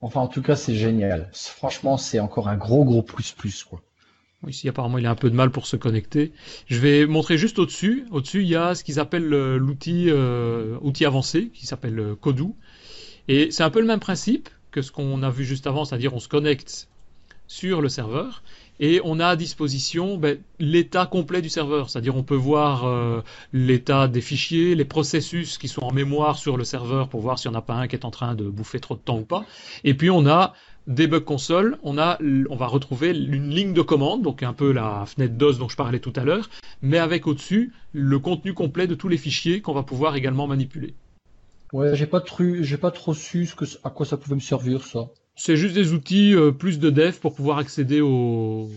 Enfin, 0.00 0.20
en 0.20 0.28
tout 0.28 0.42
cas, 0.42 0.56
c'est 0.56 0.74
génial. 0.74 1.28
Franchement, 1.32 1.96
c'est 1.96 2.20
encore 2.20 2.48
un 2.48 2.56
gros, 2.56 2.84
gros 2.84 3.02
plus 3.02 3.32
plus, 3.32 3.64
quoi. 3.64 3.82
Oui, 4.42 4.50
ici, 4.50 4.68
apparemment, 4.68 4.98
il 4.98 5.06
a 5.06 5.10
un 5.10 5.16
peu 5.16 5.30
de 5.30 5.36
mal 5.36 5.50
pour 5.50 5.66
se 5.66 5.76
connecter. 5.76 6.32
Je 6.66 6.80
vais 6.80 7.06
montrer 7.06 7.38
juste 7.38 7.58
au-dessus. 7.58 8.06
Au-dessus, 8.10 8.42
il 8.42 8.48
y 8.48 8.56
a 8.56 8.74
ce 8.74 8.82
qu'ils 8.82 8.98
appellent 8.98 9.32
euh, 9.32 9.56
l'outil 9.56 10.06
euh, 10.08 10.78
outil 10.80 11.04
avancé, 11.04 11.48
qui 11.48 11.66
s'appelle 11.66 12.14
Kodoo. 12.20 12.56
Et 13.28 13.50
c'est 13.50 13.62
un 13.62 13.70
peu 13.70 13.80
le 13.80 13.86
même 13.86 14.00
principe 14.00 14.48
que 14.70 14.82
ce 14.82 14.90
qu'on 14.90 15.22
a 15.22 15.30
vu 15.30 15.44
juste 15.44 15.66
avant, 15.66 15.84
c'est-à-dire 15.84 16.14
on 16.14 16.20
se 16.20 16.28
connecte 16.28 16.88
sur 17.46 17.82
le 17.82 17.88
serveur 17.88 18.42
et 18.80 19.00
on 19.04 19.20
a 19.20 19.26
à 19.26 19.36
disposition 19.36 20.16
ben, 20.16 20.38
l'état 20.58 21.06
complet 21.06 21.42
du 21.42 21.50
serveur, 21.50 21.90
c'est-à-dire 21.90 22.16
on 22.16 22.22
peut 22.22 22.34
voir 22.34 22.84
euh, 22.84 23.20
l'état 23.52 24.08
des 24.08 24.22
fichiers, 24.22 24.74
les 24.74 24.84
processus 24.84 25.58
qui 25.58 25.68
sont 25.68 25.82
en 25.82 25.92
mémoire 25.92 26.38
sur 26.38 26.56
le 26.56 26.64
serveur 26.64 27.08
pour 27.08 27.20
voir 27.20 27.38
s'il 27.38 27.50
n'y 27.50 27.56
en 27.56 27.60
a 27.60 27.62
pas 27.62 27.74
un 27.74 27.86
qui 27.86 27.94
est 27.94 28.04
en 28.04 28.10
train 28.10 28.34
de 28.34 28.44
bouffer 28.44 28.80
trop 28.80 28.94
de 28.94 29.00
temps 29.00 29.18
ou 29.18 29.24
pas. 29.24 29.44
Et 29.84 29.94
puis 29.94 30.10
on 30.10 30.26
a 30.26 30.54
debug 30.86 31.22
console, 31.22 31.78
on 31.82 31.96
on 31.98 32.56
va 32.56 32.66
retrouver 32.66 33.10
une 33.10 33.50
ligne 33.50 33.72
de 33.72 33.82
commande, 33.82 34.22
donc 34.22 34.42
un 34.42 34.52
peu 34.52 34.72
la 34.72 35.04
fenêtre 35.06 35.34
DOS 35.34 35.58
dont 35.58 35.68
je 35.68 35.76
parlais 35.76 36.00
tout 36.00 36.12
à 36.16 36.24
l'heure, 36.24 36.50
mais 36.80 36.98
avec 36.98 37.26
au-dessus 37.26 37.72
le 37.92 38.18
contenu 38.18 38.54
complet 38.54 38.86
de 38.86 38.94
tous 38.94 39.08
les 39.08 39.18
fichiers 39.18 39.60
qu'on 39.60 39.74
va 39.74 39.84
pouvoir 39.84 40.16
également 40.16 40.46
manipuler. 40.46 40.94
Ouais, 41.72 41.96
j'ai 41.96 42.06
pas 42.06 42.20
trop, 42.20 42.44
j'ai 42.60 42.76
pas 42.76 42.90
trop 42.90 43.14
su 43.14 43.46
ce 43.46 43.54
que, 43.54 43.64
à 43.82 43.90
quoi 43.90 44.04
ça 44.04 44.16
pouvait 44.16 44.34
me 44.34 44.40
servir, 44.40 44.84
ça. 44.84 45.08
C'est 45.34 45.56
juste 45.56 45.74
des 45.74 45.94
outils 45.94 46.34
euh, 46.34 46.52
plus 46.52 46.78
de 46.78 46.90
dev 46.90 47.18
pour 47.18 47.34
pouvoir 47.34 47.56
accéder 47.56 48.02
aux, 48.02 48.68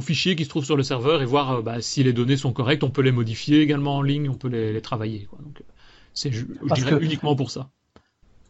fichiers 0.00 0.34
qui 0.34 0.44
se 0.44 0.48
trouvent 0.48 0.64
sur 0.64 0.76
le 0.76 0.82
serveur 0.82 1.22
et 1.22 1.24
voir 1.24 1.52
euh, 1.52 1.62
bah, 1.62 1.80
si 1.80 2.02
les 2.02 2.12
données 2.12 2.36
sont 2.36 2.52
correctes. 2.52 2.82
On 2.82 2.90
peut 2.90 3.02
les 3.02 3.12
modifier 3.12 3.60
également 3.60 3.96
en 3.96 4.02
ligne, 4.02 4.28
on 4.28 4.34
peut 4.34 4.48
les, 4.48 4.80
travailler. 4.80 5.26
Quoi. 5.30 5.38
Donc, 5.40 5.60
euh, 5.60 5.64
c'est 6.14 6.32
je, 6.32 6.44
dirais 6.74 6.98
uniquement 7.00 7.36
pour 7.36 7.52
ça. 7.52 7.70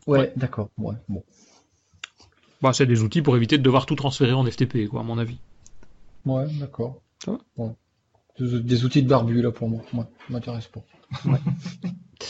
Ouais, 0.07 0.33
d'accord. 0.37 0.71
Ouais, 0.79 0.95
bon. 1.07 1.23
Bah, 2.62 2.73
c'est 2.73 2.87
des 2.87 3.03
outils 3.03 3.21
pour 3.21 3.37
éviter 3.37 3.59
de 3.59 3.62
devoir 3.62 3.85
tout 3.85 3.95
transférer 3.95 4.33
en 4.33 4.47
FTP, 4.47 4.89
quoi, 4.89 5.01
à 5.01 5.05
mon 5.05 5.19
avis. 5.19 5.37
Ouais, 6.25 6.47
d'accord. 6.59 7.03
Des, 8.39 8.61
des, 8.61 8.85
outils 8.85 9.03
de 9.03 9.09
barbu 9.09 9.43
là 9.43 9.51
pour 9.51 9.69
moi. 9.69 9.83
Moi, 9.93 10.09
ça 10.19 10.33
m'intéresse 10.33 10.69
pas. 10.69 10.81
Ouais. 11.27 11.39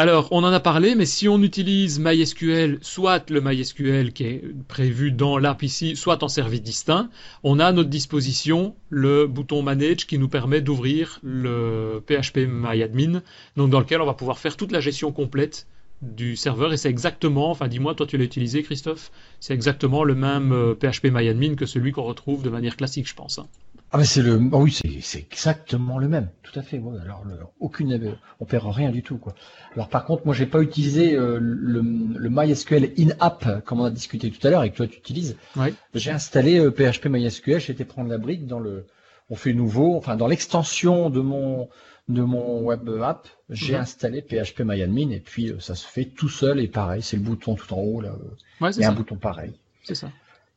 Alors, 0.00 0.28
on 0.30 0.44
en 0.44 0.52
a 0.54 0.60
parlé, 0.60 0.94
mais 0.94 1.04
si 1.04 1.28
on 1.28 1.42
utilise 1.42 2.00
MySQL, 2.00 2.78
soit 2.80 3.28
le 3.28 3.42
MySQL 3.42 4.14
qui 4.14 4.24
est 4.24 4.42
prévu 4.66 5.12
dans 5.12 5.36
l'app 5.36 5.62
ici, 5.62 5.94
soit 5.94 6.22
en 6.22 6.28
service 6.28 6.62
distinct, 6.62 7.10
on 7.42 7.58
a 7.58 7.66
à 7.66 7.72
notre 7.72 7.90
disposition 7.90 8.74
le 8.88 9.26
bouton 9.26 9.60
Manage 9.60 10.06
qui 10.06 10.16
nous 10.16 10.30
permet 10.30 10.62
d'ouvrir 10.62 11.18
le 11.22 12.02
PHP 12.06 12.48
MyAdmin, 12.48 13.20
donc 13.58 13.68
dans 13.68 13.78
lequel 13.78 14.00
on 14.00 14.06
va 14.06 14.14
pouvoir 14.14 14.38
faire 14.38 14.56
toute 14.56 14.72
la 14.72 14.80
gestion 14.80 15.12
complète 15.12 15.66
du 16.00 16.34
serveur 16.34 16.72
et 16.72 16.78
c'est 16.78 16.88
exactement, 16.88 17.50
enfin 17.50 17.68
dis-moi, 17.68 17.94
toi 17.94 18.06
tu 18.06 18.16
l'as 18.16 18.24
utilisé 18.24 18.62
Christophe, 18.62 19.12
c'est 19.38 19.52
exactement 19.52 20.02
le 20.02 20.14
même 20.14 20.76
PHP 20.80 21.04
euh, 21.04 21.10
MyAdmin 21.10 21.56
que 21.56 21.66
celui 21.66 21.92
qu'on 21.92 22.04
retrouve 22.04 22.42
de 22.42 22.48
manière 22.48 22.78
classique 22.78 23.06
je 23.06 23.14
pense. 23.14 23.38
Ah 23.92 23.98
mais 23.98 24.04
c'est 24.04 24.22
le, 24.22 24.40
ah 24.52 24.56
oui 24.56 24.78
c'est 25.02 25.18
exactement 25.18 25.98
le 25.98 26.06
même, 26.06 26.28
tout 26.44 26.56
à 26.56 26.62
fait. 26.62 26.80
alors 27.02 27.24
aucune, 27.58 28.16
on 28.38 28.44
perd 28.44 28.64
rien 28.66 28.90
du 28.90 29.02
tout 29.02 29.18
quoi. 29.18 29.34
Alors 29.74 29.88
par 29.88 30.04
contre 30.04 30.24
moi 30.26 30.34
j'ai 30.34 30.46
pas 30.46 30.62
utilisé 30.62 31.16
euh, 31.16 31.38
le, 31.40 31.82
le, 31.82 32.30
MySQL 32.30 32.92
in-app 32.96 33.64
comme 33.64 33.80
on 33.80 33.84
a 33.84 33.90
discuté 33.90 34.30
tout 34.30 34.46
à 34.46 34.50
l'heure 34.50 34.62
et 34.62 34.70
que 34.70 34.76
toi 34.76 34.86
tu 34.86 34.98
utilises. 34.98 35.36
J'ai 35.94 36.12
installé 36.12 36.60
PHP 36.70 37.06
euh, 37.06 37.08
MySQL, 37.08 37.60
j'ai 37.60 37.72
été 37.72 37.84
prendre 37.84 38.08
la 38.08 38.18
brique 38.18 38.46
dans 38.46 38.60
le, 38.60 38.86
on 39.28 39.34
fait 39.34 39.54
nouveau, 39.54 39.96
enfin 39.96 40.14
dans 40.16 40.28
l'extension 40.28 41.10
de 41.10 41.20
mon 41.20 41.68
de 42.08 42.22
mon 42.22 42.62
web 42.62 42.88
app, 43.02 43.28
j'ai 43.48 43.74
installé 43.74 44.22
PHP 44.22 44.60
MyAdmin 44.60 45.10
et 45.10 45.20
puis 45.20 45.48
euh, 45.48 45.58
ça 45.58 45.74
se 45.74 45.86
fait 45.86 46.04
tout 46.04 46.28
seul 46.28 46.60
et 46.60 46.68
pareil, 46.68 47.02
c'est 47.02 47.16
le 47.16 47.22
bouton 47.22 47.56
tout 47.56 47.72
en 47.74 47.78
haut 47.78 48.00
là. 48.00 48.14
Ouais, 48.60 48.70
et 48.78 48.84
un 48.84 48.92
bouton 48.92 49.16
pareil. 49.16 49.52
C'est 49.82 49.96
ça. 49.96 50.10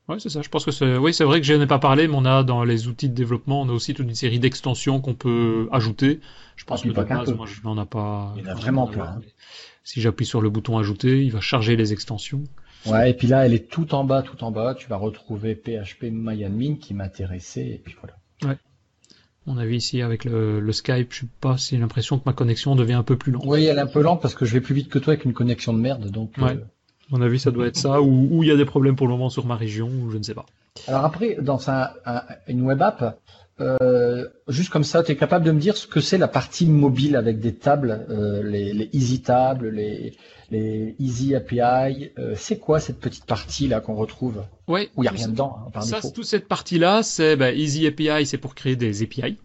Ouais, 0.09 0.19
c'est 0.19 0.29
ça. 0.29 0.41
Je 0.41 0.49
pense 0.49 0.65
que 0.65 0.71
c'est, 0.71 0.97
oui, 0.97 1.13
c'est 1.13 1.23
vrai 1.23 1.39
que 1.39 1.47
je 1.47 1.53
n'ai 1.53 1.67
pas 1.67 1.79
parlé, 1.79 2.07
mais 2.07 2.15
on 2.17 2.25
a 2.25 2.43
dans 2.43 2.63
les 2.63 2.87
outils 2.87 3.07
de 3.07 3.15
développement, 3.15 3.61
on 3.61 3.69
a 3.69 3.71
aussi 3.71 3.93
toute 3.93 4.07
une 4.07 4.15
série 4.15 4.39
d'extensions 4.39 4.99
qu'on 4.99 5.13
peut 5.13 5.69
ajouter. 5.71 6.19
Je 6.57 6.65
pense 6.65 6.81
ah, 6.83 6.89
que 6.89 6.93
de 6.93 7.03
base, 7.03 7.33
moi, 7.33 7.45
je 7.47 7.61
n'en 7.63 7.81
ai 7.81 7.85
pas. 7.85 8.33
Il 8.37 8.43
y 8.43 8.47
en 8.47 8.51
a 8.51 8.55
vraiment 8.55 8.87
plein. 8.87 9.21
Si 9.85 10.01
j'appuie 10.01 10.25
sur 10.25 10.41
le 10.41 10.49
bouton 10.49 10.77
ajouter, 10.77 11.23
il 11.23 11.31
va 11.31 11.41
charger 11.41 11.75
les 11.75 11.93
extensions. 11.93 12.43
Ouais, 12.85 13.11
et 13.11 13.13
puis 13.13 13.27
là, 13.27 13.45
elle 13.45 13.53
est 13.53 13.69
tout 13.69 13.95
en 13.95 14.03
bas, 14.03 14.21
tout 14.21 14.43
en 14.43 14.51
bas. 14.51 14.75
Tu 14.75 14.87
vas 14.89 14.97
retrouver 14.97 15.55
PHP 15.55 16.05
MyAdmin 16.11 16.75
qui 16.75 16.93
m'intéressait, 16.93 17.67
et 17.67 17.81
puis 17.83 17.95
voilà. 17.99 18.17
Ouais. 18.43 18.59
On 19.45 19.57
a 19.57 19.65
vu 19.65 19.75
ici 19.75 20.01
avec 20.01 20.23
le, 20.25 20.71
Skype, 20.71 21.13
je 21.13 21.21
sais 21.21 21.27
pas 21.41 21.57
si 21.57 21.75
j'ai 21.75 21.81
l'impression 21.81 22.17
que 22.17 22.23
ma 22.25 22.33
connexion 22.33 22.75
devient 22.75 22.93
un 22.93 23.03
peu 23.03 23.17
plus 23.17 23.31
lente. 23.31 23.43
Oui, 23.45 23.65
elle 23.65 23.77
est 23.77 23.81
un 23.81 23.87
peu 23.87 24.01
lente 24.01 24.21
parce 24.21 24.35
que 24.35 24.45
je 24.45 24.53
vais 24.53 24.61
plus 24.61 24.75
vite 24.75 24.89
que 24.89 24.99
toi 24.99 25.13
avec 25.13 25.25
une 25.25 25.33
connexion 25.33 25.73
de 25.73 25.79
merde, 25.79 26.09
donc. 26.09 26.33
Ouais. 26.37 26.51
Euh... 26.51 26.65
Mon 27.13 27.21
avis, 27.21 27.39
ça 27.39 27.51
doit 27.51 27.67
être 27.67 27.77
ça, 27.77 28.01
ou 28.01 28.41
il 28.41 28.49
y 28.49 28.51
a 28.51 28.55
des 28.55 28.65
problèmes 28.65 28.95
pour 28.95 29.07
le 29.07 29.13
moment 29.13 29.29
sur 29.29 29.45
ma 29.45 29.55
région, 29.55 29.87
ou 29.87 30.09
je 30.09 30.17
ne 30.17 30.23
sais 30.23 30.33
pas. 30.33 30.47
Alors 30.87 31.05
après, 31.05 31.37
dans 31.39 31.59
une 32.47 32.63
web 32.63 32.81
app, 32.81 33.19
euh, 33.61 34.27
juste 34.47 34.71
comme 34.71 34.83
ça, 34.83 35.03
tu 35.03 35.11
es 35.11 35.15
capable 35.15 35.45
de 35.45 35.51
me 35.51 35.59
dire 35.59 35.77
ce 35.77 35.85
que 35.85 36.01
c'est 36.01 36.17
la 36.17 36.27
partie 36.27 36.65
mobile 36.65 37.15
avec 37.15 37.39
des 37.39 37.53
tables, 37.53 38.07
euh, 38.09 38.41
les, 38.41 38.89
Easy 38.93 39.21
Tables, 39.21 39.69
les, 39.69 40.95
Easy 40.97 41.35
API. 41.35 42.09
Euh, 42.17 42.33
c'est 42.35 42.57
quoi 42.57 42.79
cette 42.79 42.99
petite 42.99 43.25
partie 43.25 43.67
là 43.67 43.79
qu'on 43.79 43.93
retrouve 43.93 44.41
Oui. 44.67 44.89
Où 44.95 45.03
il 45.03 45.05
n'y 45.05 45.09
a 45.09 45.11
rien 45.11 45.27
dedans 45.27 45.59
hein, 45.59 45.69
par 45.71 45.83
Ça, 45.83 46.01
toute 46.01 46.25
cette 46.25 46.47
partie 46.47 46.79
là, 46.79 47.03
c'est 47.03 47.35
bah, 47.35 47.51
Easy 47.51 47.85
API, 47.85 48.25
c'est 48.25 48.39
pour 48.39 48.55
créer 48.55 48.75
des 48.75 49.03
API 49.03 49.37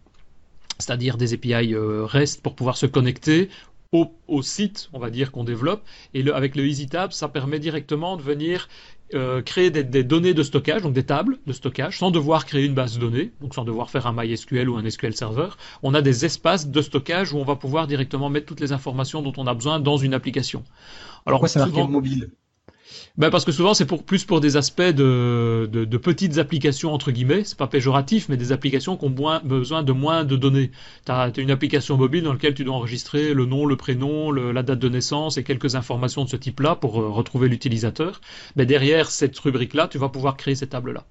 c'est-à-dire 0.81 1.17
des 1.17 1.35
API 1.35 1.75
REST 1.77 2.41
pour 2.41 2.55
pouvoir 2.55 2.77
se 2.77 2.87
connecter 2.87 3.51
au, 3.93 4.43
site, 4.43 4.91
on 4.93 4.99
va 4.99 5.11
dire, 5.11 5.33
qu'on 5.33 5.45
développe. 5.45 5.83
Et 6.13 6.23
le, 6.23 6.35
avec 6.35 6.57
le 6.57 6.67
EasyTab, 6.67 7.13
ça 7.13 7.29
permet 7.29 7.59
directement 7.59 8.17
de 8.17 8.23
venir 8.23 8.69
euh, 9.15 9.41
créer 9.41 9.71
des, 9.71 10.05
données 10.05 10.35
de 10.35 10.43
stockage, 10.43 10.83
donc 10.83 10.93
des 10.93 11.05
tables 11.05 11.39
de 11.47 11.53
stockage, 11.55 11.99
sans 11.99 12.11
devoir 12.11 12.45
créer 12.45 12.67
une 12.67 12.75
base 12.75 12.97
de 12.97 13.01
données, 13.01 13.33
donc 13.41 13.55
sans 13.55 13.65
devoir 13.65 13.89
faire 13.89 14.07
un 14.07 14.13
MySQL 14.13 14.69
ou 14.69 14.77
un 14.77 14.89
SQL 14.89 15.15
Server. 15.15 15.49
On 15.83 15.95
a 15.95 16.03
des 16.03 16.27
espaces 16.27 16.69
de 16.69 16.83
stockage 16.83 17.33
où 17.33 17.39
on 17.39 17.45
va 17.45 17.57
pouvoir 17.57 17.87
directement 17.87 18.29
mettre 18.29 18.47
toutes 18.47 18.61
les 18.61 18.73
informations 18.73 19.23
dont 19.23 19.33
on 19.39 19.47
a 19.47 19.55
besoin 19.55 19.81
dans 19.81 19.97
une 19.97 20.13
application. 20.13 20.65
Alors, 21.25 21.41
Pourquoi 21.41 21.49
c'est 21.49 21.59
marqué 21.59 21.83
mobile? 21.87 22.31
Ben 23.17 23.31
parce 23.31 23.45
que 23.45 23.53
souvent 23.53 23.75
c'est 23.75 23.85
pour 23.85 24.05
plus 24.05 24.25
pour 24.25 24.41
des 24.41 24.57
aspects 24.57 24.81
de, 24.81 25.69
de, 25.71 25.97
petites 25.97 26.39
applications 26.39 26.93
entre 26.93 27.11
guillemets, 27.11 27.45
c'est 27.45 27.59
pas 27.59 27.67
péjoratif, 27.67 28.29
mais 28.29 28.37
des 28.37 28.53
applications 28.53 28.97
qui 28.97 29.05
ont 29.05 29.41
besoin 29.45 29.83
de 29.83 29.93
moins 29.93 30.25
de 30.25 30.37
données. 30.37 30.71
Tu 31.05 31.13
as, 31.13 31.31
une 31.37 31.51
application 31.51 31.97
mobile 31.97 32.25
dans 32.25 32.33
laquelle 32.33 32.55
tu 32.55 32.65
dois 32.65 32.77
enregistrer 32.77 33.35
le 33.35 33.45
nom, 33.45 33.67
le 33.67 33.77
prénom, 33.77 34.31
la 34.31 34.63
date 34.63 34.79
de 34.79 34.89
naissance 34.89 35.37
et 35.37 35.45
quelques 35.45 35.75
informations 35.75 36.25
de 36.25 36.31
ce 36.31 36.37
type-là 36.37 36.77
pour 36.77 37.01
euh, 37.01 37.09
retrouver 37.09 37.49
l'utilisateur. 37.49 38.21
Mais 38.57 38.67
derrière 38.67 39.11
cette 39.11 39.39
rubrique-là, 39.39 39.89
tu 39.89 39.99
vas 39.99 40.09
pouvoir 40.09 40.37
créer 40.37 40.55
cette 40.55 40.71
table-là. 40.71 41.05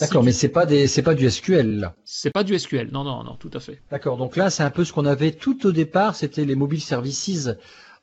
D'accord, 0.00 0.24
mais 0.24 0.32
c'est 0.32 0.48
pas 0.48 0.66
des, 0.66 0.86
c'est 0.88 1.02
pas 1.02 1.14
du 1.14 1.30
SQL 1.30 1.78
là. 1.78 1.94
C'est 2.04 2.30
pas 2.30 2.42
du 2.42 2.58
SQL, 2.58 2.90
non, 2.90 3.04
non, 3.04 3.22
non, 3.22 3.36
tout 3.36 3.50
à 3.54 3.60
fait. 3.60 3.80
D'accord, 3.90 4.16
donc 4.16 4.36
là 4.36 4.50
c'est 4.50 4.64
un 4.64 4.70
peu 4.70 4.84
ce 4.84 4.92
qu'on 4.92 5.06
avait 5.06 5.30
tout 5.30 5.66
au 5.66 5.72
départ, 5.72 6.16
c'était 6.16 6.44
les 6.44 6.56
mobile 6.56 6.80
services. 6.80 7.50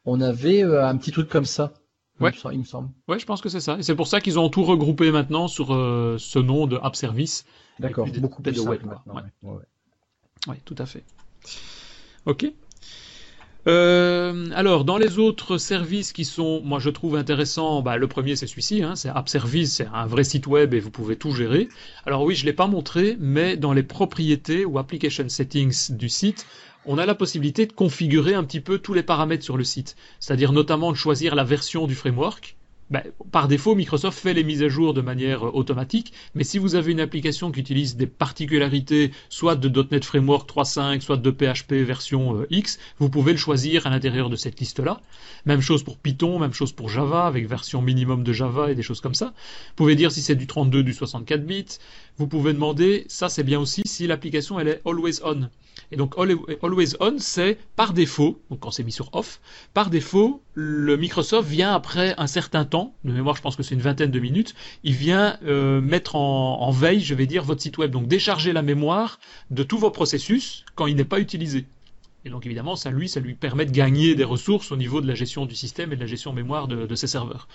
On 0.06 0.22
avait 0.22 0.64
euh, 0.64 0.88
un 0.88 0.96
petit 0.98 1.12
truc 1.12 1.30
comme 1.30 1.46
ça. 1.46 1.74
Ouais. 2.22 2.32
Il 2.52 2.60
me 2.60 2.64
semble. 2.64 2.90
Ouais, 3.08 3.20
je 3.20 3.26
pense 3.26 3.42
que 3.42 3.50
c'est 3.50 3.60
ça. 3.60 3.78
Et 3.80 3.84
c'est 3.84 3.96
pour 3.96 4.08
ça 4.08 4.22
qu'ils 4.22 4.40
ont 4.40 4.50
tout 4.50 4.64
regroupé 4.64 5.12
maintenant 5.12 5.48
sur 5.48 5.74
euh, 5.74 6.18
ce 6.20 6.40
nom 6.40 6.68
de 6.68 6.80
App 6.82 6.96
Service. 6.96 7.46
D'accord. 7.80 8.08
Beaucoup 8.20 8.42
plus 8.42 8.52
de 8.52 8.62
web. 8.62 8.82
Ouais. 8.86 9.22
Ouais. 9.44 9.60
ouais. 10.48 10.62
tout 10.66 10.76
à 10.78 10.86
fait. 10.86 11.04
Ok. 12.26 12.46
Euh, 13.68 14.50
alors, 14.56 14.86
dans 14.86 14.98
les 14.98 15.20
autres 15.20 15.58
services 15.58 16.14
qui 16.14 16.26
sont, 16.26 16.62
moi 16.64 16.80
je 16.80 16.90
trouve 16.90 17.16
intéressants, 17.16 17.82
bah, 17.84 17.98
le 17.98 18.08
premier 18.08 18.36
c'est 18.36 18.48
celui-ci, 18.48 18.82
hein, 18.82 18.96
c'est 18.96 19.10
App 19.10 19.30
Service, 19.30 19.76
c'est 19.76 19.88
un 19.94 20.08
vrai 20.08 20.24
site 20.24 20.48
web 20.48 20.74
et 20.74 20.80
vous 20.80 20.90
pouvez 20.90 21.16
tout 21.16 21.32
gérer. 21.32 21.70
Alors 22.08 22.24
oui, 22.24 22.34
je 22.34 22.46
l'ai 22.46 22.54
pas 22.54 22.66
montré, 22.66 23.18
mais 23.20 23.58
dans 23.58 23.74
les 23.74 23.84
propriétés 23.84 24.66
ou 24.66 24.80
application 24.80 25.30
settings 25.30 25.92
du 25.92 26.10
site, 26.10 26.48
on 26.86 26.98
a 26.98 27.06
la 27.06 27.16
possibilité 27.16 27.66
de 27.66 27.74
configurer 27.74 28.34
un 28.34 28.44
petit 28.44 28.62
peu 28.62 28.80
tous 28.80 28.94
les 28.94 29.04
paramètres 29.04 29.44
sur 29.44 29.58
le 29.58 29.64
site, 29.64 29.96
c'est-à-dire 30.20 30.52
notamment 30.52 30.92
de 30.92 30.98
choisir 30.98 31.36
la 31.36 31.44
version 31.44 31.88
du 31.88 31.96
framework. 31.96 32.56
Ben, 32.92 33.04
par 33.32 33.48
défaut, 33.48 33.74
Microsoft 33.74 34.20
fait 34.20 34.34
les 34.34 34.44
mises 34.44 34.62
à 34.64 34.68
jour 34.68 34.94
de 34.94 35.00
manière 35.00 35.48
euh, 35.48 35.52
automatique, 35.54 36.12
mais 36.36 36.44
si 36.44 36.58
vous 36.58 36.76
avez 36.76 36.92
une 36.92 37.00
application 37.00 37.50
qui 37.50 37.62
utilise 37.62 37.96
des 37.96 38.06
particularités 38.06 39.12
soit 39.30 39.56
de 39.56 39.70
.NET 39.90 40.04
Framework 40.04 40.50
3.5, 40.50 41.00
soit 41.00 41.16
de 41.16 41.32
PHP 41.32 41.72
version 41.86 42.36
euh, 42.36 42.48
X, 42.50 42.80
vous 43.00 43.10
pouvez 43.10 43.32
le 43.32 43.38
choisir 43.38 43.88
à 43.88 43.90
l'intérieur 43.90 44.30
de 44.30 44.36
cette 44.36 44.60
liste-là. 44.60 45.00
Même 45.46 45.62
chose 45.62 45.84
pour 45.84 45.98
Python, 45.98 46.38
même 46.38 46.52
chose 46.52 46.74
pour 46.74 46.90
Java, 46.90 47.28
avec 47.28 47.48
version 47.48 47.82
minimum 47.82 48.26
de 48.26 48.34
Java 48.34 48.70
et 48.70 48.76
des 48.76 48.84
choses 48.84 49.00
comme 49.00 49.16
ça. 49.16 49.28
Vous 49.28 49.76
pouvez 49.78 49.96
dire 49.96 50.12
si 50.12 50.22
c'est 50.22 50.36
du 50.36 50.46
32, 50.46 50.84
du 50.84 50.92
64 50.92 51.46
bits. 51.46 51.78
Vous 52.18 52.28
pouvez 52.28 52.54
demander, 52.54 53.06
ça 53.08 53.30
c'est 53.30 53.44
bien 53.44 53.60
aussi, 53.60 53.82
si 53.86 54.08
l'application 54.08 54.60
elle 54.60 54.68
est 54.68 54.82
always 54.86 55.20
on. 55.24 55.50
Et 55.92 55.98
donc 55.98 56.16
Always 56.18 56.96
On, 57.00 57.16
c'est 57.18 57.58
par 57.76 57.94
défaut, 57.94 58.42
donc 58.50 58.60
quand 58.60 58.72
c'est 58.72 58.84
mis 58.84 58.92
sur 58.92 59.10
off, 59.14 59.42
par 59.74 59.90
défaut, 59.90 60.42
le 60.54 60.96
Microsoft 60.96 61.50
vient 61.50 61.74
après 61.74 62.14
un 62.18 62.28
certain 62.28 62.64
temps, 62.66 62.94
de 63.04 63.12
mémoire 63.12 63.36
je 63.36 63.42
pense 63.42 63.56
que 63.56 63.64
c'est 63.64 63.76
une 63.76 63.82
vingtaine 63.82 64.12
de 64.12 64.20
minutes, 64.20 64.56
il 64.84 64.94
vient 64.94 65.38
euh, 65.44 65.82
mettre 65.82 66.16
en, 66.16 66.62
en 66.62 66.72
veille, 66.72 67.02
je 67.02 67.14
vais 67.14 67.26
dire, 67.28 67.44
votre 67.44 67.62
site 67.62 67.78
web, 67.78 67.92
donc 67.92 68.08
décharger 68.08 68.54
la 68.54 68.62
mémoire 68.62 69.20
de 69.50 69.64
tous 69.64 69.78
vos 69.78 69.92
processus 69.92 70.66
quand 70.76 70.88
il 70.88 70.96
n'est 70.96 71.04
pas 71.06 71.20
utilisé. 71.20 71.66
Et 72.24 72.30
donc 72.30 72.46
évidemment, 72.46 72.76
ça 72.76 72.92
lui, 72.92 73.10
ça 73.10 73.20
lui 73.20 73.34
permet 73.34 73.66
de 73.66 73.72
gagner 73.72 74.14
des 74.14 74.24
ressources 74.24 74.72
au 74.72 74.78
niveau 74.78 75.02
de 75.02 75.08
la 75.08 75.16
gestion 75.16 75.46
du 75.46 75.56
système 75.56 75.92
et 75.92 75.96
de 75.96 76.02
la 76.02 76.08
gestion 76.08 76.34
mémoire 76.34 76.68
de, 76.68 76.96
ses 76.96 77.08
serveurs. 77.08 77.48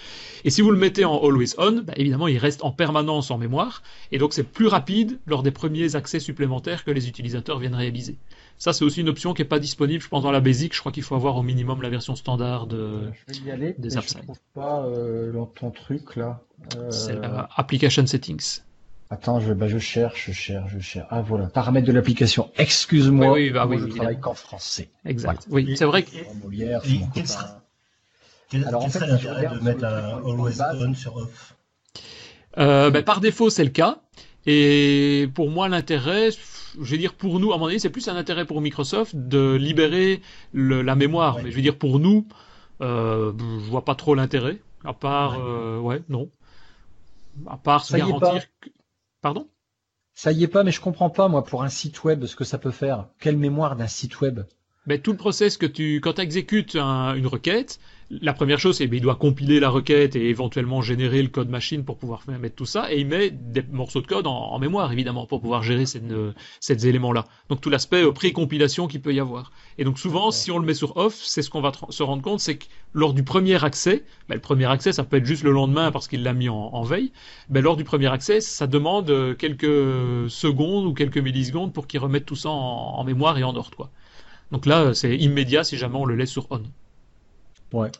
Et 0.44 0.50
si 0.50 0.60
vous 0.60 0.70
le 0.70 0.78
mettez 0.78 1.04
en 1.04 1.22
always 1.22 1.54
on, 1.58 1.82
bah, 1.82 1.92
évidemment, 1.96 2.26
il 2.26 2.38
reste 2.38 2.64
en 2.64 2.72
permanence 2.72 3.30
en 3.30 3.38
mémoire, 3.38 3.82
et 4.10 4.18
donc 4.18 4.32
c'est 4.32 4.42
plus 4.42 4.66
rapide 4.66 5.18
lors 5.26 5.42
des 5.42 5.52
premiers 5.52 5.94
accès 5.94 6.18
supplémentaires 6.18 6.84
que 6.84 6.90
les 6.90 7.08
utilisateurs 7.08 7.58
viennent 7.58 7.74
réaliser. 7.74 8.16
Ça, 8.58 8.72
c'est 8.72 8.84
aussi 8.84 9.02
une 9.02 9.08
option 9.08 9.34
qui 9.34 9.42
n'est 9.42 9.48
pas 9.48 9.58
disponible, 9.58 10.02
je 10.02 10.08
pense, 10.08 10.22
dans 10.22 10.30
la 10.30 10.40
basic. 10.40 10.74
Je 10.74 10.80
crois 10.80 10.90
qu'il 10.90 11.02
faut 11.02 11.14
avoir 11.14 11.36
au 11.36 11.42
minimum 11.42 11.82
la 11.82 11.90
version 11.90 12.16
standard 12.16 12.66
de, 12.66 13.10
je 13.28 13.40
vais 13.42 13.48
y 13.48 13.50
aller, 13.50 13.74
des 13.78 13.96
apps. 13.96 14.14
Je 14.16 14.22
trouve 14.22 14.40
pas 14.54 14.84
euh, 14.86 15.44
ton 15.54 15.70
truc 15.70 16.16
là. 16.16 16.40
C'est 16.90 17.14
la 17.14 17.48
application 17.54 18.06
settings. 18.06 18.60
Attends, 19.08 19.38
je, 19.38 19.52
bah, 19.52 19.68
je 19.68 19.78
cherche, 19.78 20.26
je 20.26 20.32
cherche, 20.32 20.72
je 20.72 20.80
cherche. 20.80 21.06
Ah 21.10 21.22
voilà, 21.22 21.46
paramètres 21.46 21.86
de 21.86 21.92
l'application. 21.92 22.50
Excuse-moi, 22.56 23.32
oui, 23.32 23.44
oui, 23.44 23.50
bah, 23.50 23.66
oui, 23.68 23.78
je 23.78 23.86
travaille 23.86 24.18
qu'en 24.18 24.34
français. 24.34 24.90
Exact. 25.04 25.46
Oui, 25.48 25.76
c'est 25.76 25.84
vrai 25.84 26.02
que. 26.02 26.10
Molière, 26.42 26.82
quel 27.14 27.28
sera, 27.28 27.62
Alors 28.66 28.84
en 28.84 28.88
fait, 28.88 29.06
l'intérêt 29.06 29.46
de 29.46 29.60
mettre 29.60 29.84
un 29.84 30.18
always 30.24 30.60
on 30.60 30.94
sur 30.94 31.16
off 31.16 31.54
euh, 32.58 32.90
bah, 32.90 33.02
Par 33.02 33.20
défaut, 33.20 33.48
c'est 33.48 33.64
le 33.64 33.70
cas. 33.70 34.00
Et 34.44 35.28
pour 35.34 35.50
moi, 35.50 35.68
l'intérêt, 35.68 36.30
je 36.80 36.90
vais 36.90 36.98
dire 36.98 37.14
pour 37.14 37.38
nous, 37.38 37.52
à 37.52 37.58
mon 37.58 37.66
avis, 37.66 37.78
c'est 37.78 37.90
plus 37.90 38.08
un 38.08 38.16
intérêt 38.16 38.44
pour 38.44 38.60
Microsoft 38.60 39.14
de 39.14 39.54
libérer 39.54 40.20
le, 40.52 40.82
la 40.82 40.96
mémoire. 40.96 41.38
Mais 41.44 41.50
je 41.52 41.56
veux 41.56 41.62
dire 41.62 41.78
pour 41.78 42.00
nous, 42.00 42.26
euh, 42.80 43.32
je 43.38 43.70
vois 43.70 43.84
pas 43.84 43.94
trop 43.94 44.16
l'intérêt. 44.16 44.58
À 44.84 44.92
part, 44.94 45.38
ouais, 45.38 45.44
euh, 45.46 45.78
ouais 45.78 46.02
non. 46.08 46.28
À 47.46 47.56
part 47.56 47.84
se 47.84 47.96
garantir 47.96 48.44
que 48.60 48.70
Pardon? 49.20 49.48
Ça 50.14 50.32
y 50.32 50.44
est 50.44 50.48
pas, 50.48 50.64
mais 50.64 50.72
je 50.72 50.80
comprends 50.80 51.10
pas, 51.10 51.28
moi, 51.28 51.44
pour 51.44 51.62
un 51.62 51.68
site 51.68 52.04
web, 52.04 52.24
ce 52.24 52.36
que 52.36 52.44
ça 52.44 52.58
peut 52.58 52.70
faire. 52.70 53.08
Quelle 53.18 53.36
mémoire 53.36 53.76
d'un 53.76 53.86
site 53.86 54.20
web? 54.20 54.40
Ben, 54.86 55.00
Tout 55.00 55.12
le 55.12 55.18
process 55.18 55.56
que 55.56 55.66
tu, 55.66 56.00
quand 56.00 56.14
tu 56.14 56.22
exécutes 56.22 56.76
une 56.76 57.26
requête, 57.26 57.78
la 58.10 58.32
première 58.32 58.60
chose, 58.60 58.76
c'est 58.76 58.88
qu'il 58.88 59.00
doit 59.00 59.16
compiler 59.16 59.58
la 59.58 59.68
requête 59.68 60.14
et 60.14 60.28
éventuellement 60.28 60.80
générer 60.80 61.22
le 61.22 61.28
code 61.28 61.48
machine 61.48 61.84
pour 61.84 61.98
pouvoir 61.98 62.22
mettre 62.28 62.54
tout 62.54 62.66
ça, 62.66 62.92
et 62.92 63.00
il 63.00 63.06
met 63.06 63.30
des 63.30 63.62
morceaux 63.62 64.00
de 64.00 64.06
code 64.06 64.26
en, 64.26 64.58
mémoire, 64.58 64.92
évidemment, 64.92 65.26
pour 65.26 65.40
pouvoir 65.40 65.62
gérer 65.62 65.84
ces 65.86 66.88
éléments-là. 66.88 67.24
Donc 67.48 67.60
tout 67.60 67.70
l'aspect 67.70 68.04
euh, 68.04 68.12
pré-compilation 68.12 68.86
qu'il 68.86 69.00
peut 69.00 69.12
y 69.12 69.20
avoir. 69.20 69.50
Et 69.78 69.84
donc 69.84 69.98
souvent, 69.98 70.30
si 70.30 70.50
on 70.50 70.58
le 70.58 70.64
met 70.64 70.74
sur 70.74 70.96
off, 70.96 71.14
c'est 71.14 71.42
ce 71.42 71.50
qu'on 71.50 71.60
va 71.60 71.72
se 71.90 72.02
rendre 72.02 72.22
compte, 72.22 72.40
c'est 72.40 72.56
que 72.56 72.66
lors 72.94 73.12
du 73.12 73.24
premier 73.24 73.62
accès, 73.62 74.04
ben, 74.28 74.36
le 74.36 74.40
premier 74.40 74.66
accès, 74.66 74.92
ça 74.92 75.02
peut 75.02 75.16
être 75.16 75.26
juste 75.26 75.42
le 75.42 75.50
lendemain 75.50 75.90
parce 75.90 76.06
qu'il 76.06 76.22
l'a 76.22 76.32
mis 76.32 76.48
en, 76.48 76.82
veille, 76.82 77.12
ben, 77.48 77.62
lors 77.62 77.76
du 77.76 77.84
premier 77.84 78.06
accès, 78.06 78.40
ça 78.40 78.66
demande 78.66 79.10
euh, 79.10 79.34
quelques 79.34 80.30
secondes 80.30 80.86
ou 80.86 80.94
quelques 80.94 81.18
millisecondes 81.18 81.72
pour 81.72 81.86
qu'il 81.86 82.00
remette 82.00 82.24
tout 82.24 82.36
ça 82.36 82.50
en, 82.50 83.02
mémoire 83.04 83.36
et 83.36 83.42
en 83.42 83.54
ordre. 83.56 83.76
Quoi. 83.76 83.90
Donc 84.52 84.64
là, 84.64 84.94
c'est 84.94 85.16
immédiat 85.16 85.64
si 85.64 85.76
jamais 85.76 85.96
on 85.96 86.04
le 86.04 86.14
laisse 86.14 86.30
sur 86.30 86.46
on. 86.50 86.62
Ouais. 87.72 87.90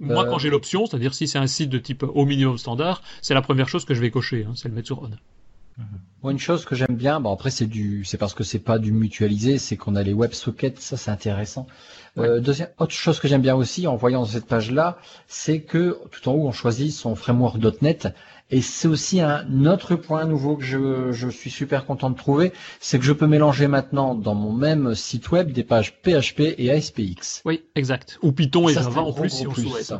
moi, 0.00 0.24
quand 0.26 0.36
euh, 0.36 0.38
j'ai 0.38 0.50
l'option, 0.50 0.86
c'est-à-dire 0.86 1.14
si 1.14 1.28
c'est 1.28 1.38
un 1.38 1.46
site 1.46 1.70
de 1.70 1.78
type 1.78 2.02
au 2.02 2.24
minimum 2.24 2.58
standard, 2.58 3.02
c'est 3.20 3.34
la 3.34 3.42
première 3.42 3.68
chose 3.68 3.84
que 3.84 3.94
je 3.94 4.00
vais 4.00 4.10
cocher, 4.10 4.46
hein, 4.48 4.52
c'est 4.54 4.68
le 4.68 4.74
mettre 4.74 4.86
sur 4.86 5.02
on. 5.02 5.10
Moi, 6.22 6.32
une 6.32 6.40
chose 6.40 6.64
que 6.64 6.74
j'aime 6.74 6.96
bien, 6.96 7.20
bon 7.20 7.32
après 7.32 7.50
c'est 7.50 7.66
du, 7.66 8.04
c'est 8.04 8.18
parce 8.18 8.34
que 8.34 8.42
c'est 8.42 8.58
pas 8.58 8.80
du 8.80 8.90
mutualisé, 8.90 9.58
c'est 9.58 9.76
qu'on 9.76 9.94
a 9.94 10.02
les 10.02 10.12
WebSockets, 10.12 10.80
ça 10.80 10.96
c'est 10.96 11.12
intéressant. 11.12 11.68
Euh, 12.16 12.40
deuxième, 12.40 12.70
autre 12.78 12.92
chose 12.92 13.20
que 13.20 13.28
j'aime 13.28 13.42
bien 13.42 13.54
aussi 13.54 13.86
en 13.86 13.94
voyant 13.94 14.24
cette 14.24 14.46
page-là, 14.46 14.98
c'est 15.28 15.60
que 15.60 15.96
tout 16.10 16.28
en 16.28 16.32
haut 16.32 16.48
on 16.48 16.52
choisit 16.52 16.92
son 16.92 17.14
framework.net 17.14 18.08
et 18.50 18.62
c'est 18.62 18.88
aussi 18.88 19.20
un 19.20 19.66
autre 19.66 19.94
point 19.94 20.24
nouveau 20.24 20.56
que 20.56 20.64
je, 20.64 21.12
je 21.12 21.28
suis 21.28 21.50
super 21.50 21.84
content 21.84 22.10
de 22.10 22.16
trouver, 22.16 22.52
c'est 22.80 22.98
que 22.98 23.04
je 23.04 23.12
peux 23.12 23.26
mélanger 23.26 23.68
maintenant 23.68 24.14
dans 24.14 24.34
mon 24.34 24.52
même 24.52 24.94
site 24.94 25.30
web 25.30 25.52
des 25.52 25.64
pages 25.64 26.00
PHP 26.02 26.54
et 26.56 26.70
ASPX. 26.70 27.42
Oui, 27.44 27.64
exact. 27.74 28.18
Ou 28.22 28.32
Python 28.32 28.68
et 28.68 28.74
Java 28.74 29.02
en 29.02 29.12
plus 29.12 29.30
si 29.30 29.46
on 29.46 29.54
souhaite. 29.54 29.92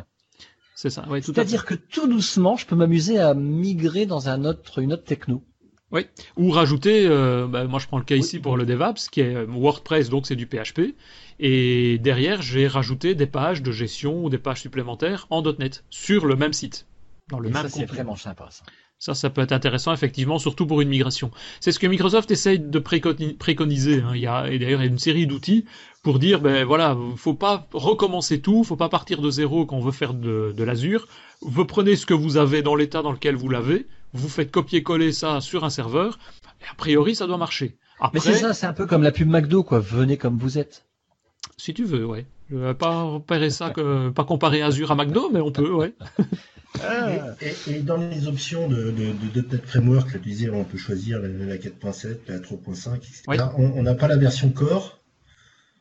C'est 0.75 0.91
ça. 0.91 1.05
Oui, 1.11 1.21
C'est-à-dire 1.23 1.65
que 1.65 1.75
tout 1.75 2.07
doucement, 2.07 2.57
je 2.57 2.65
peux 2.65 2.77
m'amuser 2.77 3.19
à 3.19 3.35
migrer 3.35 4.07
dans 4.07 4.29
un 4.29 4.45
autre, 4.45 4.79
une 4.79 4.93
autre 4.93 5.05
techno. 5.05 5.43
Oui, 5.91 6.07
ou 6.37 6.51
rajouter, 6.51 7.07
euh, 7.07 7.47
bah, 7.47 7.65
moi 7.65 7.81
je 7.81 7.87
prends 7.87 7.99
le 7.99 8.05
cas 8.05 8.15
ici 8.15 8.39
pour 8.39 8.57
le 8.57 8.67
DevOps, 8.67 9.09
qui 9.11 9.23
est 9.23 9.35
euh, 9.35 9.47
WordPress, 9.49 10.11
donc 10.11 10.27
c'est 10.27 10.37
du 10.37 10.47
PHP, 10.47 10.95
et 11.41 11.99
derrière 11.99 12.43
j'ai 12.43 12.69
rajouté 12.69 13.15
des 13.15 13.27
pages 13.27 13.63
de 13.63 13.73
gestion 13.73 14.23
ou 14.23 14.29
des 14.29 14.37
pages 14.37 14.61
supplémentaires 14.61 15.27
en 15.31 15.43
.NET 15.43 15.85
sur 15.89 16.27
le 16.27 16.37
même 16.37 16.53
site, 16.53 16.87
dans 17.31 17.39
le 17.39 17.51
même 17.51 17.63
ça, 17.63 17.69
c'est 17.69 17.85
vraiment 17.85 18.17
sympa 18.17 18.49
ça. 18.51 18.65
Ça, 19.01 19.15
ça 19.15 19.31
peut 19.31 19.43
être 19.43 19.53
intéressant, 19.53 19.93
effectivement, 19.93 20.41
surtout 20.41 20.67
pour 20.67 20.81
une 20.81 20.89
migration. 20.89 21.31
C'est 21.61 21.71
ce 21.71 21.79
que 21.79 21.87
Microsoft 21.87 22.33
essaye 22.33 22.59
de 22.59 22.79
préconiser. 22.81 24.01
Hein. 24.01 24.11
Il 24.15 24.21
y 24.21 24.27
a, 24.27 24.51
et 24.51 24.59
d'ailleurs, 24.59 24.81
il 24.81 24.87
y 24.87 24.89
a 24.89 24.91
une 24.91 24.99
série 24.99 25.29
d'outils 25.29 25.67
pour 26.03 26.19
dire, 26.19 26.41
ben 26.41 26.65
voilà, 26.65 26.97
faut 27.17 27.35
pas 27.35 27.69
recommencer 27.73 28.41
tout, 28.41 28.65
faut 28.65 28.75
pas 28.75 28.89
partir 28.89 29.21
de 29.21 29.31
zéro 29.31 29.67
quand 29.67 29.77
on 29.77 29.81
veut 29.81 29.93
faire 29.93 30.15
de, 30.15 30.53
de 30.57 30.65
l'Azure. 30.65 31.07
Vous 31.43 31.65
prenez 31.65 31.95
ce 31.95 32.07
que 32.07 32.15
vous 32.15 32.39
avez 32.39 32.63
dans 32.63 32.75
l'état 32.75 33.03
dans 33.03 33.13
lequel 33.13 33.37
vous 33.37 33.49
l'avez, 33.49 33.87
vous 34.15 34.29
faites 34.29 34.51
copier-coller 34.51 35.13
ça 35.13 35.41
sur 35.41 35.63
un 35.63 35.71
serveur, 35.71 36.19
et 36.61 36.65
a 36.69 36.75
priori, 36.75 37.15
ça 37.15 37.29
doit 37.29 37.39
marcher. 37.39 37.79
Mais 38.13 38.19
c'est 38.19 38.35
ça, 38.35 38.53
c'est 38.53 38.67
un 38.67 38.73
peu 38.73 38.87
comme 38.87 39.05
la 39.05 39.13
pub 39.13 39.29
McDo, 39.29 39.63
quoi. 39.63 39.79
Venez 39.79 40.17
comme 40.17 40.39
vous 40.39 40.59
êtes. 40.59 40.88
Si 41.59 41.75
tu 41.75 41.85
veux, 41.85 42.07
ouais. 42.07 42.25
Je 42.51 42.57
vais 42.57 42.75
pas 42.75 43.03
comparer 43.03 43.51
ça, 43.51 43.71
que, 43.71 44.09
pas 44.11 44.25
comparer 44.25 44.63
Azure 44.63 44.91
à 44.91 44.95
McDo, 44.95 45.29
mais 45.31 45.41
on 45.41 45.53
peut, 45.53 45.71
ouais. 45.71 45.93
Ah. 46.83 47.35
Et, 47.67 47.81
dans 47.81 47.97
les 47.97 48.29
options 48.29 48.69
de, 48.69 48.91
de, 48.93 49.41
de, 49.41 49.57
Framework, 49.59 50.13
tu 50.13 50.19
disais, 50.21 50.49
on 50.49 50.65
peut 50.65 50.79
choisir 50.79 51.21
la, 51.21 51.57
4.7, 51.57 52.19
la 52.29 52.39
3.5, 52.39 52.97
etc. 52.97 53.45
On 53.57 53.83
n'a 53.83 53.95
pas 53.95 54.07
la 54.07 54.17
version 54.17 54.51
Core? 54.51 54.99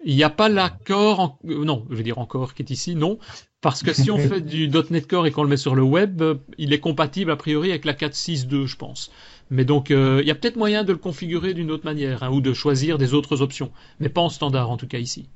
Il 0.03 0.15
n'y 0.15 0.23
a 0.23 0.29
pas 0.29 0.49
la 0.49 0.69
Core, 0.69 1.37
euh, 1.47 1.63
non, 1.63 1.85
je 1.89 1.95
veux 1.95 2.03
dire 2.03 2.17
encore 2.17 2.53
qui 2.53 2.63
est 2.63 2.69
ici, 2.71 2.95
non. 2.95 3.19
Parce 3.61 3.83
que 3.83 3.93
si 3.93 4.11
on 4.11 4.17
fait 4.29 4.41
du 4.41 4.69
.NET 4.69 5.07
Core 5.07 5.27
et 5.27 5.31
qu'on 5.31 5.43
le 5.43 5.49
met 5.49 5.57
sur 5.57 5.75
le 5.75 5.83
web, 5.83 6.21
euh, 6.21 6.35
il 6.57 6.73
est 6.73 6.79
compatible 6.79 7.31
a 7.31 7.35
priori 7.35 7.69
avec 7.69 7.85
la 7.85 7.93
4.6.2, 7.93 8.65
je 8.65 8.75
pense. 8.75 9.11
Mais 9.49 9.65
donc, 9.65 9.91
euh, 9.91 10.19
il 10.21 10.27
y 10.27 10.31
a 10.31 10.35
peut-être 10.35 10.57
moyen 10.57 10.83
de 10.83 10.91
le 10.91 10.97
configurer 10.97 11.53
d'une 11.53 11.71
autre 11.71 11.85
manière, 11.85 12.23
hein, 12.23 12.31
ou 12.31 12.41
de 12.41 12.53
choisir 12.53 12.97
des 12.97 13.13
autres 13.13 13.41
options, 13.41 13.71
mais 13.99 14.09
pas 14.09 14.21
en 14.21 14.29
standard 14.29 14.69
en 14.69 14.77
tout 14.77 14.87
cas 14.87 14.99
ici. 14.99 15.29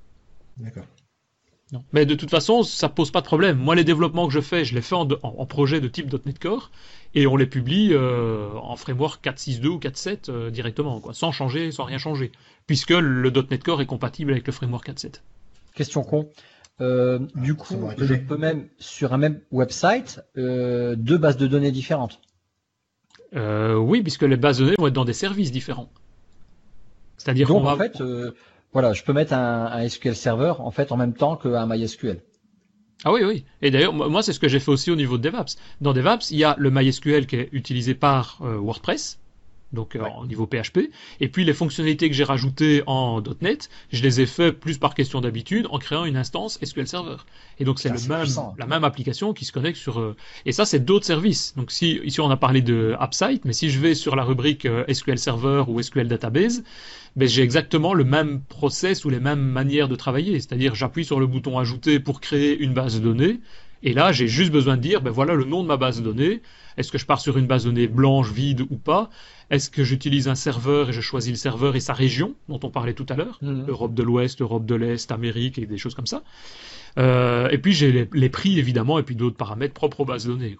D'accord. 0.57 0.85
Mais 1.93 2.05
de 2.05 2.15
toute 2.15 2.29
façon, 2.29 2.63
ça 2.63 2.89
pose 2.89 3.11
pas 3.11 3.21
de 3.21 3.25
problème. 3.25 3.57
Moi, 3.57 3.75
les 3.75 3.83
développements 3.83 4.27
que 4.27 4.33
je 4.33 4.41
fais, 4.41 4.65
je 4.65 4.75
les 4.75 4.81
fais 4.81 4.95
en, 4.95 5.45
projet 5.45 5.79
de 5.79 5.87
type 5.87 6.11
.NET 6.25 6.37
Core 6.37 6.71
et 7.15 7.27
on 7.27 7.37
les 7.37 7.45
publie 7.45 7.93
euh, 7.93 8.49
en 8.55 8.75
framework 8.75 9.23
4.6.2 9.23 9.67
ou 9.67 9.77
4.7 9.77 10.29
euh, 10.29 10.49
directement, 10.49 10.99
quoi, 10.99 11.13
sans 11.13 11.31
changer, 11.31 11.71
sans 11.71 11.85
rien 11.85 11.97
changer, 11.97 12.31
puisque 12.67 12.91
le 12.91 13.29
.NET 13.29 13.63
Core 13.63 13.81
est 13.81 13.85
compatible 13.85 14.31
avec 14.31 14.45
le 14.47 14.53
framework 14.53 14.89
4.7. 14.89 15.21
Question 15.73 16.03
con. 16.03 16.29
Euh, 16.81 17.19
du 17.35 17.55
coup, 17.55 17.75
je 17.97 18.15
peux 18.15 18.37
même 18.37 18.67
sur 18.77 19.13
un 19.13 19.17
même 19.17 19.39
website 19.51 20.21
deux 20.35 21.17
bases 21.17 21.37
de 21.37 21.47
données 21.47 21.71
différentes. 21.71 22.19
oui, 23.33 24.01
puisque 24.01 24.23
les 24.23 24.37
bases 24.37 24.57
de 24.57 24.65
données 24.65 24.77
vont 24.77 24.87
être 24.87 24.93
dans 24.93 25.05
des 25.05 25.13
services 25.13 25.51
différents. 25.51 25.89
C'est-à-dire 27.17 27.47
qu'on 27.47 27.61
va... 27.61 27.75
en 27.75 27.77
fait, 27.77 28.01
voilà, 28.73 28.93
je 28.93 29.03
peux 29.03 29.13
mettre 29.13 29.33
un, 29.33 29.87
SQL 29.87 30.15
Server 30.15 30.53
en 30.59 30.71
fait 30.71 30.91
en 30.91 30.97
même 30.97 31.13
temps 31.13 31.35
qu'un 31.35 31.65
MySQL. 31.65 32.21
Ah 33.03 33.11
oui, 33.11 33.21
oui. 33.23 33.45
Et 33.61 33.71
d'ailleurs, 33.71 33.93
moi, 33.93 34.21
c'est 34.21 34.31
ce 34.31 34.39
que 34.39 34.47
j'ai 34.47 34.59
fait 34.59 34.69
aussi 34.69 34.91
au 34.91 34.95
niveau 34.95 35.17
de 35.17 35.27
DevOps. 35.27 35.57
Dans 35.81 35.91
DevOps, 35.91 36.29
il 36.29 36.37
y 36.37 36.43
a 36.43 36.55
le 36.59 36.69
MySQL 36.69 37.25
qui 37.25 37.35
est 37.35 37.49
utilisé 37.51 37.95
par 37.95 38.37
euh, 38.41 38.57
WordPress, 38.57 39.19
donc 39.73 39.95
euh, 39.95 40.03
au 40.19 40.25
niveau 40.25 40.45
PHP. 40.45 40.91
Et 41.19 41.27
puis 41.27 41.43
les 41.43 41.53
fonctionnalités 41.53 42.09
que 42.09 42.15
j'ai 42.15 42.23
rajoutées 42.23 42.83
en 42.87 43.21
.NET, 43.41 43.69
je 43.91 44.01
les 44.03 44.21
ai 44.21 44.25
fait 44.25 44.51
plus 44.51 44.77
par 44.77 44.95
question 44.95 45.21
d'habitude 45.21 45.67
en 45.69 45.79
créant 45.79 46.05
une 46.05 46.17
instance 46.17 46.59
SQL 46.63 46.87
Server. 46.87 47.17
Et 47.59 47.65
donc 47.65 47.79
c'est 47.79 47.89
le 47.89 48.07
même, 48.07 48.27
la 48.57 48.65
même 48.65 48.83
application 48.83 49.33
qui 49.33 49.45
se 49.45 49.51
connecte 49.51 49.77
sur. 49.77 49.99
Euh, 49.99 50.15
et 50.45 50.51
ça, 50.51 50.65
c'est 50.65 50.79
d'autres 50.79 51.05
services. 51.05 51.53
Donc 51.55 51.71
si 51.71 51.99
ici 52.03 52.21
on 52.21 52.29
a 52.29 52.37
parlé 52.37 52.61
de 52.61 52.95
AppSite, 52.99 53.45
mais 53.45 53.53
si 53.53 53.69
je 53.69 53.79
vais 53.79 53.95
sur 53.95 54.15
la 54.15 54.23
rubrique 54.23 54.67
SQL 54.91 55.17
Server 55.17 55.63
ou 55.67 55.81
SQL 55.81 56.07
Database, 56.07 56.63
ben, 57.15 57.27
j'ai 57.27 57.41
exactement 57.41 57.93
le 57.93 58.03
même 58.03 58.41
process 58.41 59.03
ou 59.03 59.09
les 59.09 59.19
mêmes 59.19 59.41
manières 59.41 59.89
de 59.89 59.95
travailler. 59.95 60.39
C'est-à-dire, 60.39 60.75
j'appuie 60.75 61.05
sur 61.05 61.19
le 61.19 61.27
bouton 61.27 61.59
ajouter 61.59 61.99
pour 61.99 62.21
créer 62.21 62.57
une 62.57 62.73
base 62.73 62.95
de 62.95 62.99
données. 63.01 63.39
Et 63.83 63.93
là, 63.93 64.11
j'ai 64.11 64.27
juste 64.27 64.51
besoin 64.51 64.77
de 64.77 64.81
dire, 64.81 65.01
ben 65.01 65.11
voilà 65.11 65.33
le 65.33 65.43
nom 65.43 65.63
de 65.63 65.67
ma 65.67 65.77
base 65.77 65.99
de 65.99 66.03
données. 66.03 66.41
Est-ce 66.77 66.91
que 66.91 66.97
je 66.97 67.05
pars 67.05 67.19
sur 67.19 67.37
une 67.37 67.47
base 67.47 67.63
de 67.65 67.69
données 67.69 67.87
blanche, 67.87 68.31
vide 68.31 68.61
ou 68.69 68.77
pas? 68.77 69.09
Est-ce 69.49 69.69
que 69.69 69.83
j'utilise 69.83 70.27
un 70.27 70.35
serveur 70.35 70.89
et 70.89 70.93
je 70.93 71.01
choisis 71.01 71.31
le 71.31 71.37
serveur 71.37 71.75
et 71.75 71.79
sa 71.79 71.93
région, 71.93 72.35
dont 72.47 72.59
on 72.63 72.69
parlait 72.69 72.93
tout 72.93 73.05
à 73.09 73.15
l'heure? 73.15 73.37
Mmh. 73.41 73.65
Europe 73.67 73.93
de 73.93 74.03
l'Ouest, 74.03 74.41
Europe 74.41 74.65
de 74.65 74.75
l'Est, 74.75 75.11
Amérique 75.11 75.57
et 75.57 75.65
des 75.65 75.77
choses 75.77 75.95
comme 75.95 76.07
ça. 76.07 76.23
Euh, 76.97 77.49
et 77.49 77.57
puis 77.57 77.73
j'ai 77.73 78.09
les, 78.11 78.29
prix 78.29 78.59
évidemment 78.59 78.99
et 78.99 79.03
puis 79.03 79.15
d'autres 79.15 79.37
paramètres 79.37 79.73
propres 79.73 80.01
aux 80.01 80.05
bases 80.05 80.25
de 80.25 80.33
données. 80.33 80.55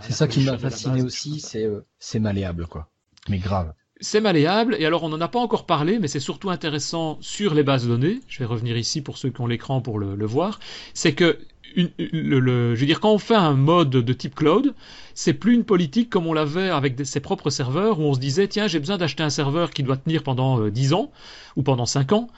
C'est 0.00 0.12
ça 0.12 0.28
qui 0.28 0.40
m'a 0.40 0.58
fasciné 0.58 1.02
aussi, 1.02 1.40
c'est 1.40 1.64
euh, 1.64 1.84
c'est 1.98 2.18
malléable 2.18 2.66
quoi. 2.66 2.88
Mais 3.28 3.38
grave. 3.38 3.72
C'est 3.98 4.20
malléable, 4.20 4.76
et 4.78 4.84
alors 4.84 5.04
on 5.04 5.08
n'en 5.08 5.20
a 5.22 5.28
pas 5.28 5.38
encore 5.38 5.64
parlé, 5.64 5.98
mais 5.98 6.06
c'est 6.06 6.20
surtout 6.20 6.50
intéressant 6.50 7.16
sur 7.22 7.54
les 7.54 7.62
bases 7.62 7.84
de 7.84 7.88
données. 7.88 8.20
Je 8.28 8.40
vais 8.40 8.44
revenir 8.44 8.76
ici 8.76 9.00
pour 9.00 9.16
ceux 9.16 9.30
qui 9.30 9.40
ont 9.40 9.46
l'écran 9.46 9.80
pour 9.80 9.98
le, 9.98 10.26
voir. 10.26 10.60
C'est 10.92 11.14
que, 11.14 11.38
le, 11.74 12.74
je 12.74 12.80
veux 12.80 12.86
dire, 12.86 13.00
quand 13.00 13.12
on 13.12 13.18
fait 13.18 13.34
un 13.34 13.54
mode 13.54 13.90
de 13.90 14.12
type 14.12 14.34
cloud, 14.34 14.74
c'est 15.14 15.34
plus 15.34 15.54
une 15.54 15.64
politique 15.64 16.10
comme 16.10 16.26
on 16.26 16.32
l'avait 16.32 16.70
avec 16.70 17.04
ses 17.04 17.20
propres 17.20 17.50
serveurs, 17.50 18.00
où 18.00 18.04
on 18.04 18.14
se 18.14 18.20
disait, 18.20 18.48
tiens, 18.48 18.66
j'ai 18.66 18.78
besoin 18.78 18.98
d'acheter 18.98 19.22
un 19.22 19.30
serveur 19.30 19.70
qui 19.70 19.82
doit 19.82 19.96
tenir 19.96 20.22
pendant 20.22 20.68
10 20.68 20.92
euh, 20.92 20.96
ans, 20.96 21.10
ou 21.56 21.62
pendant 21.62 21.86
5 21.86 22.12
ans, 22.12 22.28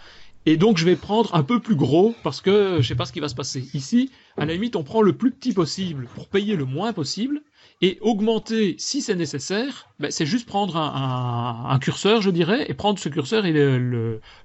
et 0.46 0.56
donc 0.56 0.78
je 0.78 0.84
vais 0.84 0.96
prendre 0.96 1.34
un 1.34 1.42
peu 1.42 1.60
plus 1.60 1.76
gros 1.76 2.14
parce 2.22 2.40
que 2.40 2.78
je 2.80 2.88
sais 2.88 2.94
pas 2.94 3.04
ce 3.04 3.12
qui 3.12 3.20
va 3.20 3.28
se 3.28 3.34
passer. 3.34 3.68
Ici, 3.74 4.10
à 4.36 4.46
la 4.46 4.54
limite, 4.54 4.76
on 4.76 4.82
prend 4.82 5.02
le 5.02 5.12
plus 5.12 5.30
petit 5.30 5.52
possible 5.52 6.08
pour 6.14 6.26
payer 6.28 6.56
le 6.56 6.64
moins 6.64 6.92
possible, 6.92 7.42
et 7.80 7.98
augmenter, 8.00 8.74
si 8.78 9.02
c'est 9.02 9.14
nécessaire, 9.14 9.88
ben, 10.00 10.10
c'est 10.10 10.26
juste 10.26 10.48
prendre 10.48 10.76
un, 10.76 11.78
curseur, 11.80 12.22
je 12.22 12.30
dirais, 12.30 12.66
et 12.68 12.74
prendre 12.74 12.98
ce 12.98 13.08
curseur 13.08 13.46
et 13.46 13.52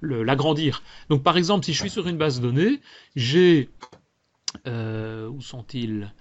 l'agrandir. 0.02 0.84
Le, 1.10 1.16
Donc 1.16 1.24
par 1.24 1.38
exemple, 1.38 1.66
si 1.66 1.74
je 1.74 1.80
suis 1.80 1.90
sur 1.90 2.08
une 2.08 2.18
base 2.18 2.40
de 2.40 2.48
données, 2.48 2.80
j'ai... 3.16 3.70
Euh, 4.68 5.28
où 5.28 5.42
sont-ils? 5.42 6.12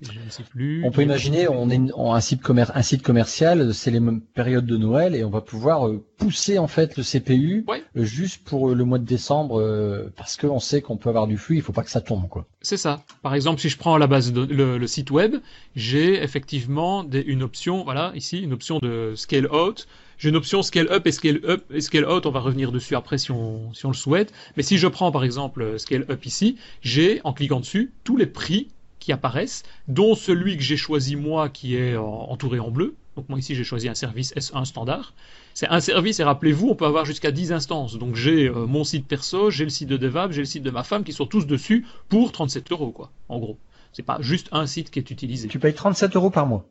Je 0.00 0.12
ne 0.12 0.30
sais 0.30 0.44
plus. 0.44 0.84
On 0.84 0.92
peut 0.92 1.02
imaginer, 1.02 1.48
on 1.48 1.68
est 1.70 1.80
un 1.96 2.20
site, 2.20 2.40
un 2.48 2.82
site 2.82 3.02
commercial, 3.02 3.74
c'est 3.74 3.90
les 3.90 3.98
mêmes 3.98 4.20
périodes 4.20 4.64
de 4.64 4.76
Noël 4.76 5.16
et 5.16 5.24
on 5.24 5.30
va 5.30 5.40
pouvoir 5.40 5.88
euh, 5.88 6.04
pousser 6.18 6.56
en 6.56 6.68
fait 6.68 6.96
le 6.96 7.02
CPU 7.02 7.66
euh, 7.68 8.04
juste 8.04 8.44
pour 8.44 8.68
le 8.72 8.84
mois 8.84 9.00
de 9.00 9.04
décembre 9.04 10.10
parce 10.16 10.36
qu'on 10.36 10.60
sait 10.60 10.82
qu'on 10.82 10.96
peut 10.96 11.08
avoir 11.08 11.26
du 11.26 11.36
flux, 11.36 11.56
il 11.56 11.62
faut 11.62 11.72
pas 11.72 11.82
que 11.82 11.90
ça 11.90 12.00
tombe 12.00 12.28
quoi. 12.28 12.46
C'est 12.62 12.76
ça. 12.76 13.02
Par 13.22 13.34
exemple, 13.34 13.60
si 13.60 13.68
je 13.68 13.76
prends 13.76 13.98
la 13.98 14.06
base 14.06 14.32
de, 14.32 14.44
le, 14.44 14.86
site 14.86 15.10
web, 15.10 15.34
j'ai 15.74 16.22
effectivement 16.22 17.04
une 17.10 17.42
option, 17.42 17.82
voilà, 17.82 18.12
ici 18.14 18.38
une 18.38 18.52
option 18.52 18.78
de 18.78 19.14
scale 19.16 19.52
out. 19.52 19.88
J'ai 20.18 20.30
une 20.30 20.36
option 20.36 20.62
scale 20.62 20.88
up 20.90 21.06
et 21.06 21.12
scale 21.12 21.40
up 21.44 21.64
et 21.72 21.80
scale 21.80 22.04
out. 22.04 22.26
On 22.26 22.30
va 22.30 22.40
revenir 22.40 22.72
dessus 22.72 22.96
après 22.96 23.18
si 23.18 23.30
on, 23.30 23.72
si 23.72 23.86
on 23.86 23.90
le 23.90 23.94
souhaite. 23.94 24.32
Mais 24.56 24.64
si 24.64 24.76
je 24.76 24.88
prends 24.88 25.12
par 25.12 25.24
exemple 25.24 25.78
scale 25.78 26.06
up 26.10 26.26
ici, 26.26 26.56
j'ai 26.82 27.20
en 27.24 27.32
cliquant 27.32 27.60
dessus 27.60 27.92
tous 28.04 28.16
les 28.16 28.26
prix 28.26 28.68
qui 28.98 29.12
apparaissent, 29.12 29.62
dont 29.86 30.14
celui 30.16 30.56
que 30.56 30.62
j'ai 30.62 30.76
choisi 30.76 31.14
moi 31.14 31.48
qui 31.48 31.76
est 31.76 31.96
entouré 31.96 32.58
en 32.58 32.70
bleu. 32.70 32.96
Donc 33.16 33.28
moi 33.28 33.38
ici 33.38 33.54
j'ai 33.54 33.64
choisi 33.64 33.88
un 33.88 33.94
service 33.94 34.34
S1 34.34 34.64
standard. 34.64 35.14
C'est 35.54 35.68
un 35.68 35.80
service, 35.80 36.20
et 36.20 36.24
rappelez-vous, 36.24 36.68
on 36.68 36.74
peut 36.74 36.84
avoir 36.84 37.04
jusqu'à 37.04 37.30
10 37.30 37.52
instances. 37.52 37.98
Donc 37.98 38.14
j'ai 38.14 38.46
euh, 38.46 38.66
mon 38.66 38.84
site 38.84 39.06
perso, 39.06 39.50
j'ai 39.50 39.64
le 39.64 39.70
site 39.70 39.88
de 39.88 39.96
Devab, 39.96 40.30
j'ai 40.30 40.42
le 40.42 40.46
site 40.46 40.62
de 40.62 40.70
ma 40.70 40.84
femme 40.84 41.02
qui 41.02 41.12
sont 41.12 41.26
tous 41.26 41.46
dessus 41.46 41.84
pour 42.08 42.30
37 42.30 42.70
euros, 42.70 42.92
quoi, 42.92 43.10
en 43.28 43.38
gros. 43.38 43.58
C'est 43.92 44.04
pas 44.04 44.18
juste 44.20 44.48
un 44.52 44.66
site 44.66 44.90
qui 44.90 44.98
est 44.98 45.10
utilisé. 45.10 45.48
Tu 45.48 45.58
payes 45.58 45.74
37 45.74 46.14
euros 46.14 46.30
par 46.30 46.46
mois 46.46 46.68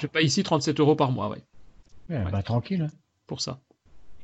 Je 0.00 0.06
paye 0.06 0.26
ici 0.26 0.42
37 0.42 0.80
euros 0.80 0.96
par 0.96 1.12
mois, 1.12 1.28
ouais. 1.28 1.42
Ouais, 2.10 2.24
Bah 2.30 2.42
tranquille. 2.42 2.82
Hein. 2.82 2.94
Pour 3.26 3.40
ça. 3.40 3.60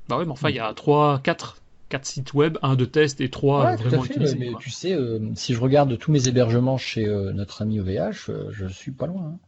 Bah 0.08 0.18
ouais, 0.18 0.24
mais 0.24 0.32
enfin, 0.32 0.50
il 0.50 0.56
y 0.56 0.60
a 0.60 0.72
3, 0.74 1.20
4 1.22 1.60
quatre 1.90 2.06
sites 2.06 2.32
web, 2.32 2.56
un 2.62 2.76
de 2.76 2.86
test 2.86 3.20
et 3.20 3.28
trois 3.28 3.76
vraiment 3.76 4.04
utilisés. 4.04 4.36
Mais 4.38 4.52
tu 4.58 4.70
sais, 4.70 4.94
euh, 4.94 5.18
si 5.34 5.52
je 5.52 5.60
regarde 5.60 5.98
tous 5.98 6.10
mes 6.10 6.28
hébergements 6.28 6.78
chez 6.78 7.06
euh, 7.06 7.32
notre 7.32 7.60
ami 7.60 7.80
OVH, 7.80 8.30
euh, 8.30 8.48
je 8.52 8.66
suis 8.68 8.92
pas 8.92 9.06
loin. 9.06 9.34
Hein. 9.34 9.38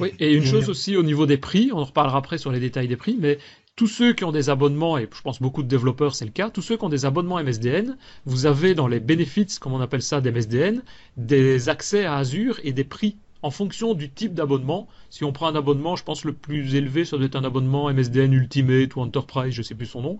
Oui, 0.00 0.12
et 0.18 0.34
une 0.34 0.44
chose 0.44 0.68
aussi 0.68 0.96
au 0.96 1.02
niveau 1.02 1.26
des 1.26 1.38
prix, 1.38 1.70
on 1.72 1.78
en 1.78 1.84
reparlera 1.84 2.18
après 2.18 2.38
sur 2.38 2.50
les 2.50 2.58
détails 2.58 2.88
des 2.88 2.96
prix, 2.96 3.16
mais 3.18 3.38
tous 3.76 3.86
ceux 3.86 4.12
qui 4.12 4.24
ont 4.24 4.32
des 4.32 4.50
abonnements, 4.50 4.98
et 4.98 5.08
je 5.10 5.22
pense 5.22 5.40
beaucoup 5.40 5.62
de 5.62 5.68
développeurs 5.68 6.16
c'est 6.16 6.24
le 6.24 6.32
cas, 6.32 6.50
tous 6.50 6.60
ceux 6.60 6.76
qui 6.76 6.84
ont 6.84 6.88
des 6.88 7.06
abonnements 7.06 7.40
MSDN, 7.42 7.96
vous 8.26 8.46
avez 8.46 8.74
dans 8.74 8.88
les 8.88 8.98
benefits, 8.98 9.58
comme 9.60 9.72
on 9.72 9.80
appelle 9.80 10.02
ça, 10.02 10.20
des 10.20 10.32
MSDN, 10.32 10.82
des 11.16 11.68
accès 11.68 12.04
à 12.04 12.16
Azure 12.16 12.58
et 12.64 12.72
des 12.72 12.84
prix 12.84 13.16
en 13.42 13.50
fonction 13.50 13.94
du 13.94 14.10
type 14.10 14.34
d'abonnement. 14.34 14.88
Si 15.08 15.24
on 15.24 15.32
prend 15.32 15.48
un 15.48 15.54
abonnement, 15.54 15.96
je 15.96 16.04
pense 16.04 16.24
le 16.24 16.32
plus 16.32 16.74
élevé, 16.74 17.04
ça 17.04 17.16
doit 17.16 17.26
être 17.26 17.36
un 17.36 17.44
abonnement 17.44 17.92
MSDN 17.92 18.32
Ultimate 18.32 18.94
ou 18.96 19.00
Enterprise, 19.00 19.54
je 19.54 19.62
sais 19.62 19.74
plus 19.74 19.86
son 19.86 20.02
nom. 20.02 20.18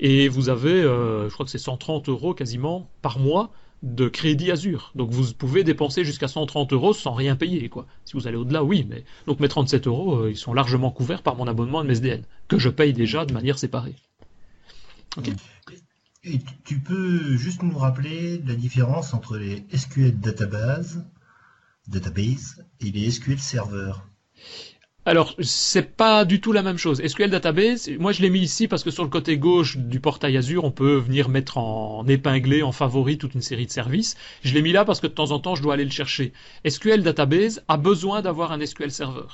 Et 0.00 0.28
vous 0.28 0.48
avez, 0.48 0.70
euh, 0.70 1.28
je 1.28 1.34
crois 1.34 1.44
que 1.44 1.50
c'est 1.50 1.58
130 1.58 2.08
euros 2.08 2.34
quasiment 2.34 2.88
par 3.02 3.18
mois 3.18 3.50
de 3.82 4.08
crédit 4.08 4.50
Azure. 4.50 4.92
Donc 4.94 5.10
vous 5.10 5.32
pouvez 5.34 5.64
dépenser 5.64 6.04
jusqu'à 6.04 6.28
130 6.28 6.72
euros 6.72 6.92
sans 6.92 7.12
rien 7.12 7.36
payer, 7.36 7.68
quoi. 7.68 7.86
Si 8.04 8.14
vous 8.14 8.26
allez 8.26 8.36
au-delà, 8.36 8.62
oui, 8.62 8.86
mais 8.88 9.04
donc 9.26 9.40
mes 9.40 9.48
37 9.48 9.86
euros, 9.86 10.14
euh, 10.14 10.30
ils 10.30 10.36
sont 10.36 10.54
largement 10.54 10.90
couverts 10.90 11.22
par 11.22 11.36
mon 11.36 11.46
abonnement 11.46 11.82
MSDN 11.82 12.22
que 12.48 12.58
je 12.58 12.68
paye 12.68 12.92
déjà 12.92 13.26
de 13.26 13.32
manière 13.32 13.58
séparée. 13.58 13.96
Et 16.24 16.38
tu 16.64 16.78
peux 16.78 17.36
juste 17.36 17.64
nous 17.64 17.76
rappeler 17.76 18.40
la 18.46 18.54
différence 18.54 19.12
entre 19.12 19.36
les 19.36 19.64
SQL 19.74 20.20
Database 20.20 21.04
Database 21.88 22.64
et 22.80 22.90
les 22.90 23.10
SQL 23.10 23.38
Server 23.38 23.92
alors, 25.04 25.34
c'est 25.40 25.96
pas 25.96 26.24
du 26.24 26.40
tout 26.40 26.52
la 26.52 26.62
même 26.62 26.78
chose. 26.78 27.04
SQL 27.04 27.28
Database, 27.28 27.90
moi 27.98 28.12
je 28.12 28.22
l'ai 28.22 28.30
mis 28.30 28.38
ici 28.38 28.68
parce 28.68 28.84
que 28.84 28.92
sur 28.92 29.02
le 29.02 29.10
côté 29.10 29.36
gauche 29.36 29.76
du 29.76 29.98
portail 29.98 30.36
Azure, 30.36 30.62
on 30.62 30.70
peut 30.70 30.94
venir 30.94 31.28
mettre 31.28 31.58
en 31.58 32.06
épinglé, 32.06 32.62
en 32.62 32.70
favori 32.70 33.18
toute 33.18 33.34
une 33.34 33.42
série 33.42 33.66
de 33.66 33.72
services. 33.72 34.16
Je 34.44 34.54
l'ai 34.54 34.62
mis 34.62 34.70
là 34.70 34.84
parce 34.84 35.00
que 35.00 35.08
de 35.08 35.12
temps 35.12 35.32
en 35.32 35.40
temps, 35.40 35.56
je 35.56 35.62
dois 35.62 35.74
aller 35.74 35.84
le 35.84 35.90
chercher. 35.90 36.32
SQL 36.68 37.02
Database 37.02 37.64
a 37.66 37.78
besoin 37.78 38.22
d'avoir 38.22 38.52
un 38.52 38.64
SQL 38.64 38.92
Server. 38.92 39.26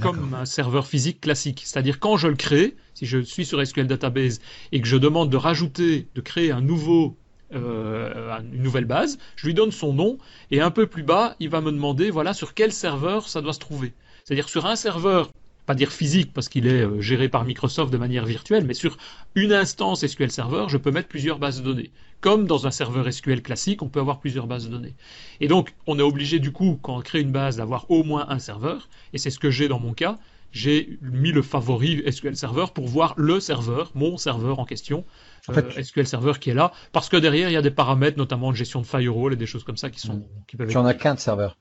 Comme 0.00 0.34
un 0.34 0.44
serveur 0.44 0.86
physique 0.86 1.20
classique. 1.20 1.62
C'est-à-dire 1.64 1.98
quand 1.98 2.16
je 2.16 2.28
le 2.28 2.36
crée, 2.36 2.76
si 2.94 3.04
je 3.04 3.18
suis 3.18 3.44
sur 3.44 3.64
SQL 3.66 3.88
Database 3.88 4.40
et 4.70 4.80
que 4.80 4.86
je 4.86 4.96
demande 4.96 5.28
de 5.28 5.36
rajouter, 5.36 6.06
de 6.14 6.20
créer 6.20 6.52
un 6.52 6.60
nouveau 6.60 7.16
euh, 7.54 8.38
une 8.52 8.62
nouvelle 8.62 8.84
base, 8.84 9.18
je 9.36 9.46
lui 9.46 9.54
donne 9.54 9.72
son 9.72 9.92
nom, 9.92 10.18
et 10.50 10.60
un 10.60 10.70
peu 10.70 10.86
plus 10.86 11.02
bas, 11.02 11.36
il 11.40 11.48
va 11.48 11.60
me 11.60 11.72
demander 11.72 12.10
voilà 12.10 12.34
sur 12.34 12.54
quel 12.54 12.72
serveur 12.72 13.28
ça 13.28 13.40
doit 13.40 13.52
se 13.52 13.58
trouver. 13.58 13.92
C'est-à-dire 14.24 14.48
sur 14.48 14.66
un 14.66 14.76
serveur, 14.76 15.30
pas 15.66 15.74
dire 15.74 15.92
physique 15.92 16.32
parce 16.32 16.48
qu'il 16.48 16.66
est 16.66 16.82
euh, 16.82 17.00
géré 17.00 17.28
par 17.28 17.44
Microsoft 17.44 17.92
de 17.92 17.98
manière 17.98 18.26
virtuelle, 18.26 18.64
mais 18.64 18.74
sur 18.74 18.96
une 19.34 19.52
instance 19.52 20.06
SQL 20.06 20.30
Server, 20.30 20.66
je 20.68 20.76
peux 20.76 20.90
mettre 20.90 21.08
plusieurs 21.08 21.38
bases 21.38 21.60
de 21.60 21.64
données. 21.64 21.90
Comme 22.20 22.46
dans 22.46 22.66
un 22.66 22.70
serveur 22.70 23.10
SQL 23.12 23.42
classique, 23.42 23.82
on 23.82 23.88
peut 23.88 24.00
avoir 24.00 24.20
plusieurs 24.20 24.46
bases 24.46 24.66
de 24.66 24.70
données. 24.70 24.94
Et 25.40 25.48
donc, 25.48 25.74
on 25.86 25.98
est 25.98 26.02
obligé 26.02 26.38
du 26.38 26.52
coup, 26.52 26.78
quand 26.82 26.96
on 26.96 27.00
crée 27.00 27.20
une 27.20 27.32
base, 27.32 27.56
d'avoir 27.56 27.90
au 27.90 28.02
moins 28.02 28.26
un 28.28 28.38
serveur, 28.38 28.88
et 29.12 29.18
c'est 29.18 29.30
ce 29.30 29.38
que 29.38 29.50
j'ai 29.50 29.68
dans 29.68 29.80
mon 29.80 29.92
cas. 29.92 30.18
J'ai 30.54 31.00
mis 31.02 31.32
le 31.32 31.42
favori 31.42 32.00
SQL 32.10 32.36
Server 32.36 32.66
pour 32.72 32.86
voir 32.86 33.14
le 33.16 33.40
serveur, 33.40 33.90
mon 33.96 34.16
serveur 34.16 34.60
en 34.60 34.64
question, 34.64 35.04
en 35.48 35.52
fait, 35.52 35.82
SQL 35.82 36.06
Server 36.06 36.34
qui 36.40 36.50
est 36.50 36.54
là, 36.54 36.70
parce 36.92 37.08
que 37.08 37.16
derrière 37.16 37.50
il 37.50 37.52
y 37.52 37.56
a 37.56 37.62
des 37.62 37.72
paramètres, 37.72 38.16
notamment 38.16 38.52
de 38.52 38.56
gestion 38.56 38.80
de 38.80 38.86
firewall 38.86 39.32
et 39.32 39.36
des 39.36 39.46
choses 39.46 39.64
comme 39.64 39.76
ça 39.76 39.90
qui 39.90 39.98
sont. 39.98 40.24
Qui 40.46 40.56
peuvent 40.56 40.70
tu 40.70 40.76
en 40.76 40.86
as 40.86 40.94
qu'un 40.94 41.14
de 41.14 41.18
serveur. 41.18 41.58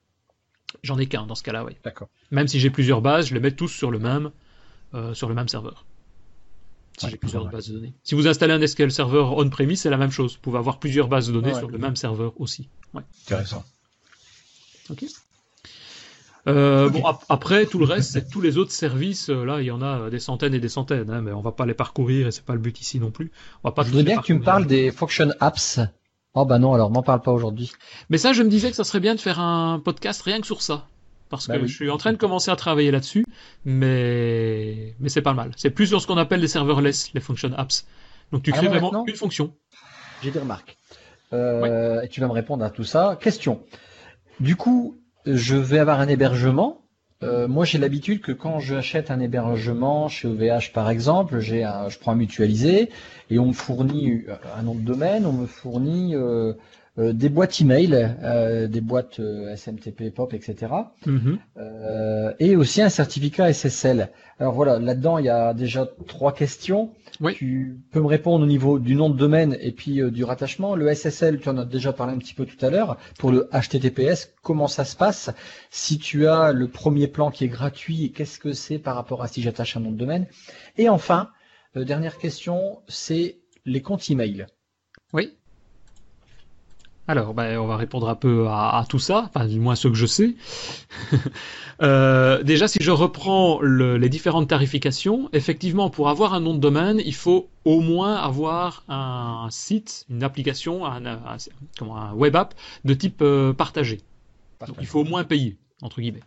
J'en 0.84 1.00
ai 1.00 1.08
qu'un 1.08 1.26
dans 1.26 1.34
ce 1.34 1.42
cas-là, 1.42 1.66
oui. 1.66 1.76
D'accord. 1.84 2.08
Même 2.30 2.48
si 2.48 2.60
j'ai 2.60 2.70
plusieurs 2.70 3.02
bases, 3.02 3.30
je 3.30 3.34
les 3.34 3.40
mets 3.40 3.52
tous 3.52 3.68
sur 3.68 3.90
le 3.90 3.98
même, 3.98 4.30
euh, 4.94 5.16
sur 5.16 5.28
le 5.28 5.34
même 5.34 5.48
serveur. 5.48 5.86
Si 7.00 7.10
j'ai 7.10 7.18
plusieurs 7.18 7.50
bases 7.50 7.70
de 7.70 7.74
données. 7.74 7.94
Si 8.04 8.14
vous 8.14 8.28
installez 8.28 8.54
un 8.54 8.66
SQL 8.66 8.92
Server 8.92 9.26
on-premise, 9.36 9.82
c'est 9.82 9.90
la 9.90 9.98
même 9.98 10.12
chose. 10.12 10.36
Vous 10.36 10.42
pouvez 10.42 10.60
avoir 10.60 10.78
plusieurs 10.78 11.08
bases 11.08 11.28
de 11.28 11.34
données 11.34 11.56
sur 11.56 11.68
le 11.68 11.80
même 11.80 11.96
serveur 11.96 12.40
aussi. 12.40 12.70
Ouais. 12.94 13.02
Intéressant. 13.26 13.64
Ok. 14.92 15.06
Euh, 16.48 16.90
bon, 16.90 17.04
après, 17.30 17.66
tout 17.66 17.80
le 17.80 17.86
reste, 17.86 18.12
c'est 18.12 18.30
tous 18.30 18.42
les 18.42 18.58
autres 18.58 18.72
services. 18.72 19.30
Euh, 19.30 19.46
là, 19.46 19.62
il 19.62 19.66
y 19.66 19.72
en 19.72 19.82
a 19.82 20.10
des 20.10 20.20
centaines 20.20 20.54
et 20.54 20.60
des 20.60 20.70
centaines, 20.70 21.10
hein, 21.10 21.22
mais 21.22 21.32
on 21.32 21.42
va 21.42 21.52
pas 21.52 21.66
les 21.66 21.74
parcourir 21.74 22.28
et 22.28 22.32
c'est 22.32 22.44
pas 22.44 22.54
le 22.54 22.60
but 22.60 22.80
ici 22.82 23.00
non 23.00 23.12
plus. 23.12 23.32
On 23.64 23.70
va 23.70 23.74
pas 23.74 23.84
je 23.84 23.90
voudrais 23.90 24.04
bien 24.04 24.18
que 24.18 24.26
tu 24.26 24.34
me 24.34 24.42
parles 24.42 24.68
des 24.68 24.92
function 24.92 25.30
apps. 25.40 25.80
Oh 26.36 26.46
bah 26.46 26.60
non, 26.60 26.74
alors 26.74 26.90
m'en 26.90 27.04
parle 27.04 27.22
pas 27.22 27.32
aujourd'hui. 27.32 27.72
Mais 28.10 28.18
ça, 28.18 28.34
je 28.34 28.44
me 28.44 28.50
disais 28.50 28.72
que 28.72 28.76
ça 28.76 28.84
serait 28.84 29.00
bien 29.00 29.16
de 29.16 29.20
faire 29.20 29.40
un 29.40 29.80
podcast 29.80 30.22
rien 30.24 30.42
que 30.42 30.48
sur 30.48 30.62
ça. 30.62 30.88
Parce 31.30 31.48
bah 31.48 31.58
que 31.58 31.66
je 31.66 31.74
suis 31.74 31.90
en 31.90 31.98
train 31.98 32.12
de 32.12 32.18
commencer 32.18 32.52
à 32.52 32.56
travailler 32.56 32.92
là-dessus, 32.92 33.26
mais 33.66 34.96
mais 35.00 35.10
c'est 35.10 35.22
pas 35.22 35.34
mal. 35.34 35.52
C'est 35.56 35.70
plus 35.70 35.88
sur 35.88 36.02
ce 36.02 36.08
qu'on 36.08 36.18
appelle 36.18 36.42
les 36.42 36.48
serverless, 36.48 37.12
les 37.14 37.22
function 37.22 37.52
apps. 37.56 37.86
Donc 38.32 38.44
tu 38.44 38.52
crées 38.52 38.68
vraiment 38.68 39.06
une 39.08 39.16
fonction. 39.16 39.54
J'ai 40.22 40.32
des 40.32 40.40
remarques. 40.40 40.78
Euh, 41.34 42.02
et 42.02 42.10
tu 42.10 42.22
vas 42.22 42.28
me 42.28 42.34
répondre 42.34 42.64
à 42.64 42.70
tout 42.70 42.84
ça. 42.84 43.18
Question. 43.20 43.64
Du 44.40 44.56
coup, 44.56 44.98
je 45.26 45.56
vais 45.56 45.80
avoir 45.80 46.00
un 46.00 46.08
hébergement. 46.08 46.82
Euh, 47.24 47.48
moi, 47.48 47.64
j'ai 47.64 47.78
l'habitude 47.78 48.22
que 48.22 48.32
quand 48.32 48.60
j'achète 48.60 49.10
un 49.10 49.20
hébergement 49.20 50.10
chez 50.10 50.28
OVH, 50.28 50.74
par 50.74 50.90
exemple, 50.90 51.40
j'ai 51.40 51.62
je 51.88 51.98
prends 52.00 52.12
un 52.12 52.16
mutualisé 52.16 52.90
et 53.30 53.40
on 53.40 53.48
me 53.48 53.54
fournit 53.54 54.26
un 54.58 54.64
nom 54.64 54.76
de 54.76 54.82
domaine, 54.82 55.26
on 55.26 55.32
me 55.32 55.46
fournit 55.46 56.16
euh, 56.16 56.20
euh, 56.22 56.54
des 56.98 57.30
boîtes 57.30 57.60
email, 57.60 58.16
euh, 58.24 58.68
des 58.68 58.82
boîtes 58.82 59.20
euh, 59.20 59.56
SMTP, 59.56 60.14
POP, 60.14 60.36
etc. 60.36 60.72
Mhm. 61.08 61.40
et 62.40 62.56
aussi 62.56 62.82
un 62.82 62.90
certificat 62.90 63.52
SSL. 63.52 64.10
Alors 64.40 64.54
voilà, 64.54 64.78
là-dedans 64.78 65.18
il 65.18 65.26
y 65.26 65.30
a 65.30 65.54
déjà 65.54 65.88
trois 66.08 66.34
questions. 66.34 66.92
Tu 67.34 67.78
peux 67.92 68.00
me 68.00 68.08
répondre 68.08 68.44
au 68.44 68.48
niveau 68.48 68.80
du 68.80 68.96
nom 68.96 69.10
de 69.10 69.18
domaine 69.18 69.58
et 69.60 69.72
puis 69.72 70.02
du 70.12 70.24
rattachement. 70.24 70.76
Le 70.76 70.94
SSL, 70.94 71.40
tu 71.40 71.50
en 71.50 71.58
as 71.58 71.66
déjà 71.66 71.94
parlé 71.94 72.14
un 72.14 72.18
petit 72.18 72.34
peu 72.34 72.46
tout 72.46 72.64
à 72.64 72.70
l'heure. 72.70 72.98
Pour 73.18 73.32
le 73.32 73.50
HTTPS, 73.52 74.34
comment 74.42 74.68
ça 74.68 74.86
se 74.86 74.96
passe? 74.96 75.32
Si 75.70 75.98
tu 75.98 76.28
as 76.28 76.52
le 76.52 76.68
premier 76.68 77.08
plan 77.08 77.32
qui 77.32 77.44
est 77.44 77.50
gratuit, 77.50 78.12
qu'est-ce 78.12 78.40
que 78.40 78.54
c'est 78.54 78.80
par 78.80 78.96
rapport 78.96 79.24
à 79.24 79.28
si 79.28 79.42
j'attache 79.42 79.78
un 79.78 79.80
nom 79.80 79.92
de 79.92 79.98
domaine? 79.98 80.28
Et 80.78 80.90
enfin, 80.90 81.30
dernière 81.76 82.18
question, 82.18 82.82
c'est 82.88 83.38
les 83.66 83.82
comptes 83.82 84.10
email. 84.10 84.48
Alors, 87.08 87.34
ben, 87.34 87.58
on 87.60 87.68
va 87.68 87.76
répondre 87.76 88.08
un 88.08 88.16
peu 88.16 88.48
à, 88.48 88.86
tout 88.88 89.00
ça, 89.00 89.26
enfin 89.28 89.46
du 89.46 89.60
moins 89.60 89.76
ce 89.76 89.90
que 89.90 89.94
je 89.94 90.06
sais. 90.06 90.36
euh, 91.82 92.42
déjà, 92.44 92.70
si 92.70 92.80
je 92.82 92.92
reprends 92.92 93.60
le, 93.62 93.98
les 93.98 94.08
différentes 94.08 94.48
tarifications, 94.48 95.30
effectivement, 95.34 95.90
pour 95.90 96.08
avoir 96.08 96.34
un 96.34 96.40
nom 96.40 96.54
de 96.54 96.60
domaine, 96.60 97.02
il 97.04 97.14
faut 97.14 97.50
au 97.66 97.82
moins 97.82 98.16
avoir 98.16 98.84
un, 98.88 99.48
site, 99.50 100.06
une 100.10 100.24
application, 100.24 100.86
un, 100.86 101.02
comment, 101.78 101.98
un 101.98 102.14
web 102.14 102.38
app 102.38 102.54
de 102.86 102.94
type 102.94 103.22
euh, 103.22 103.52
partagé. 103.52 104.00
Donc, 104.66 104.78
il 104.80 104.88
faut 104.88 105.02
au 105.02 105.06
moins 105.06 105.26
payer, 105.26 105.58
entre 105.82 106.00
guillemets. 106.00 106.24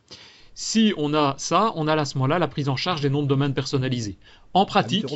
Si 0.54 0.92
on 0.98 1.14
a 1.14 1.34
ça, 1.38 1.72
on 1.76 1.88
a 1.88 1.94
à 1.94 2.04
ce 2.04 2.18
moment-là 2.18 2.38
la 2.38 2.48
prise 2.48 2.68
en 2.68 2.76
charge 2.76 3.00
des 3.00 3.08
noms 3.08 3.22
de 3.22 3.28
domaine 3.28 3.54
personnalisés. 3.54 4.18
En 4.52 4.66
pratique, 4.66 5.06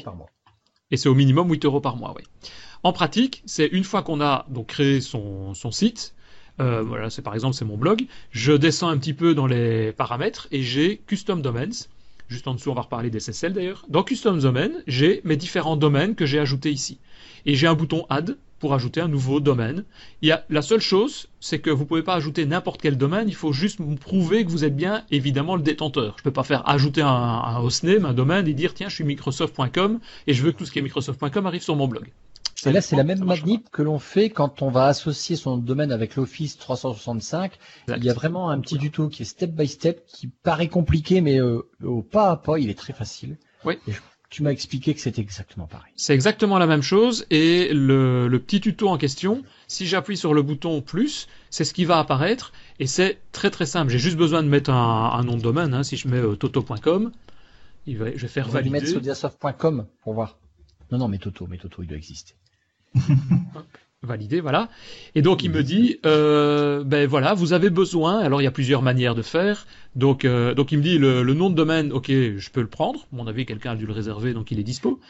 et 0.91 0.97
c'est 0.97 1.09
au 1.09 1.15
minimum 1.15 1.51
8 1.51 1.65
euros 1.67 1.81
par 1.81 1.97
mois, 1.97 2.15
oui. 2.17 2.25
En 2.83 2.93
pratique, 2.93 3.43
c'est 3.45 3.67
une 3.67 3.85
fois 3.85 4.03
qu'on 4.03 4.21
a 4.23 4.47
donc 4.49 4.69
créé 4.69 5.01
son, 5.03 5.55
site, 5.71 6.15
euh, 6.61 6.83
voilà, 6.83 7.11
c'est 7.11 7.21
par 7.21 7.35
exemple 7.35 7.55
c'est 7.55 7.67
mon 7.67 7.77
blog, 7.77 8.07
je 8.31 8.53
descends 8.53 8.89
un 8.89 8.97
petit 8.97 9.13
peu 9.13 9.35
dans 9.35 9.47
les 9.47 9.93
paramètres 9.93 10.49
et 10.51 10.63
j'ai 10.63 10.99
custom 11.07 11.43
domains. 11.43 11.69
Juste 12.29 12.47
en 12.47 12.55
dessous, 12.55 12.71
on 12.71 12.75
va 12.75 12.83
reparler 12.83 13.11
des 13.11 13.21
SSL 13.21 13.53
d'ailleurs. 13.53 13.85
Dans 13.89 14.03
custom 14.03 14.39
domain, 14.39 14.71
j'ai 14.87 15.21
mes 15.25 15.37
différents 15.37 15.77
domaines 15.77 16.15
que 16.15 16.27
j'ai 16.27 16.39
ajoutés 16.39 16.71
ici. 16.71 16.99
Et 17.45 17.55
j'ai 17.55 17.67
un 17.67 17.75
bouton 17.75 18.07
add 18.09 18.37
pour 18.61 18.73
ajouter 18.73 19.01
un 19.01 19.09
nouveau 19.09 19.41
domaine. 19.41 19.85
Il 20.23 20.29
y 20.29 20.33
a, 20.33 20.45
la 20.49 20.63
seule 20.63 20.81
chose, 20.81 21.29
c'est 21.41 21.59
que 21.59 21.71
vous 21.71 21.85
pouvez 21.87 22.03
pas 22.03 22.15
ajouter 22.15 22.47
n'importe 22.47 22.81
quel 22.81 22.97
domaine, 22.97 23.29
il 23.29 23.35
faut 23.35 23.53
juste 23.53 23.81
prouver 23.99 24.45
que 24.45 24.51
vous 24.51 24.65
êtes 24.65 24.77
bien 24.77 25.05
évidemment 25.11 25.57
le 25.57 25.63
détenteur. 25.63 26.15
Je 26.19 26.23
peux 26.23 26.31
pas 26.31 26.45
faire 26.45 26.67
ajouter 26.69 27.03
un, 27.03 27.09
un 27.09 27.59
hostname, 27.59 28.07
un 28.07 28.15
domaine 28.15 28.47
et 28.47 28.55
dire 28.55 28.73
tiens 28.73 28.89
je 28.89 28.95
suis 28.95 29.05
microsoft.com 29.05 29.99
et 30.27 30.33
je 30.33 30.43
veux 30.43 30.53
que 30.53 30.59
tout 30.59 30.67
ce 30.67 30.71
qui 30.71 30.79
est 30.79 30.83
microsoft.com 30.83 31.47
arrive 31.47 31.63
sur 31.63 31.75
mon 31.75 31.89
blog. 31.89 32.11
Et 32.67 32.73
là, 32.73 32.81
c'est 32.81 32.97
la 32.97 33.05
même 33.05 33.25
manip 33.25 33.71
que 33.71 33.83
l'on 33.83 33.99
fait 33.99 34.31
quand 34.31 34.63
on 34.63 34.71
va 34.71 34.87
associer 34.87 35.37
son 35.37 35.57
domaine 35.57 35.93
avec 35.93 36.17
l'Office 36.17 36.59
365. 36.59 37.53
Il 37.97 38.05
y 38.05 38.11
a 38.11 38.13
vraiment 38.13 38.51
un 38.51 38.61
petit 38.61 38.79
tuto 38.79 39.09
qui 39.09 39.23
est 39.23 39.27
step 39.27 39.51
by 39.51 39.67
step, 39.67 40.05
qui 40.07 40.29
paraît 40.29 40.69
compliqué, 40.69 41.21
mais 41.21 41.41
euh, 41.41 41.67
au 41.83 42.03
pas 42.03 42.31
à 42.31 42.37
pas, 42.37 42.59
il 42.59 42.71
est 42.71 42.79
très 42.79 42.93
facile. 42.93 43.39
Oui. 43.65 43.79
tu 44.31 44.43
m'as 44.43 44.51
expliqué 44.51 44.95
que 44.95 45.01
c'était 45.01 45.21
exactement 45.21 45.67
pareil. 45.67 45.93
C'est 45.97 46.15
exactement 46.15 46.59
la 46.59 46.67
même 46.67 46.83
chose, 46.83 47.27
et 47.31 47.71
le, 47.73 48.29
petit 48.39 48.61
tuto 48.61 48.89
en 48.89 48.97
question, 48.97 49.43
si 49.67 49.87
j'appuie 49.87 50.17
sur 50.17 50.35
le 50.35 50.43
bouton 50.43 50.83
plus, 50.83 51.29
c'est 51.51 51.65
ce 51.65 51.75
qui 51.75 51.85
va 51.85 51.99
apparaître, 51.99 52.53
et 52.79 52.87
c'est 52.87 53.19
très 53.33 53.51
très 53.51 53.67
simple. 53.67 53.91
J'ai 53.91 53.99
juste 53.99 54.17
besoin 54.17 54.43
de 54.43 54.49
mettre 54.49 54.71
un, 54.71 55.23
nom 55.25 55.37
de 55.37 55.43
domaine, 55.43 55.75
hein, 55.75 55.83
si 55.83 55.97
je 55.97 56.09
mets 56.09 56.19
euh, 56.21 56.37
toto.com, 56.37 57.11
je 57.87 57.93
vais 57.97 58.29
faire 58.29 58.49
valider. 58.49 58.69
Je 58.69 58.73
vais 58.73 58.87
mettre 58.87 58.93
sodiasoft.com 58.93 59.87
pour 60.03 60.15
voir. 60.15 60.39
Non, 60.93 60.99
non, 60.99 61.09
mais 61.09 61.19
Toto, 61.19 61.47
mais 61.47 61.59
Toto, 61.59 61.83
il 61.83 61.87
doit 61.87 61.99
exister. 61.99 62.35
validé, 64.03 64.41
voilà. 64.41 64.71
Et 65.15 65.21
donc 65.21 65.45
il 65.45 65.51
me 65.51 65.63
dit, 65.63 65.99
euh, 66.07 66.83
ben 66.85 67.07
voilà, 67.07 67.35
vous 67.35 67.53
avez 67.53 67.69
besoin. 67.69 68.19
Alors 68.21 68.41
il 68.41 68.45
y 68.45 68.47
a 68.47 68.51
plusieurs 68.51 68.81
manières 68.81 69.15
de 69.15 69.21
faire. 69.21 69.67
Donc 69.95 70.25
euh, 70.25 70.55
donc 70.55 70.73
il 70.73 70.79
me 70.79 70.83
dit 70.83 70.97
le, 70.97 71.23
nom 71.35 71.51
de 71.51 71.55
domaine, 71.55 71.93
ok, 71.93 72.07
je 72.09 72.51
peux 72.51 72.63
le 72.63 72.67
prendre. 72.67 73.07
mon 73.13 73.27
avis, 73.27 73.45
quelqu'un 73.45 73.73
a 73.73 73.77
dû 73.77 73.85
le 73.85 73.93
réserver, 73.93 74.33
donc 74.33 74.51
il 74.51 74.59
est 74.59 74.63
dispo, 74.63 75.01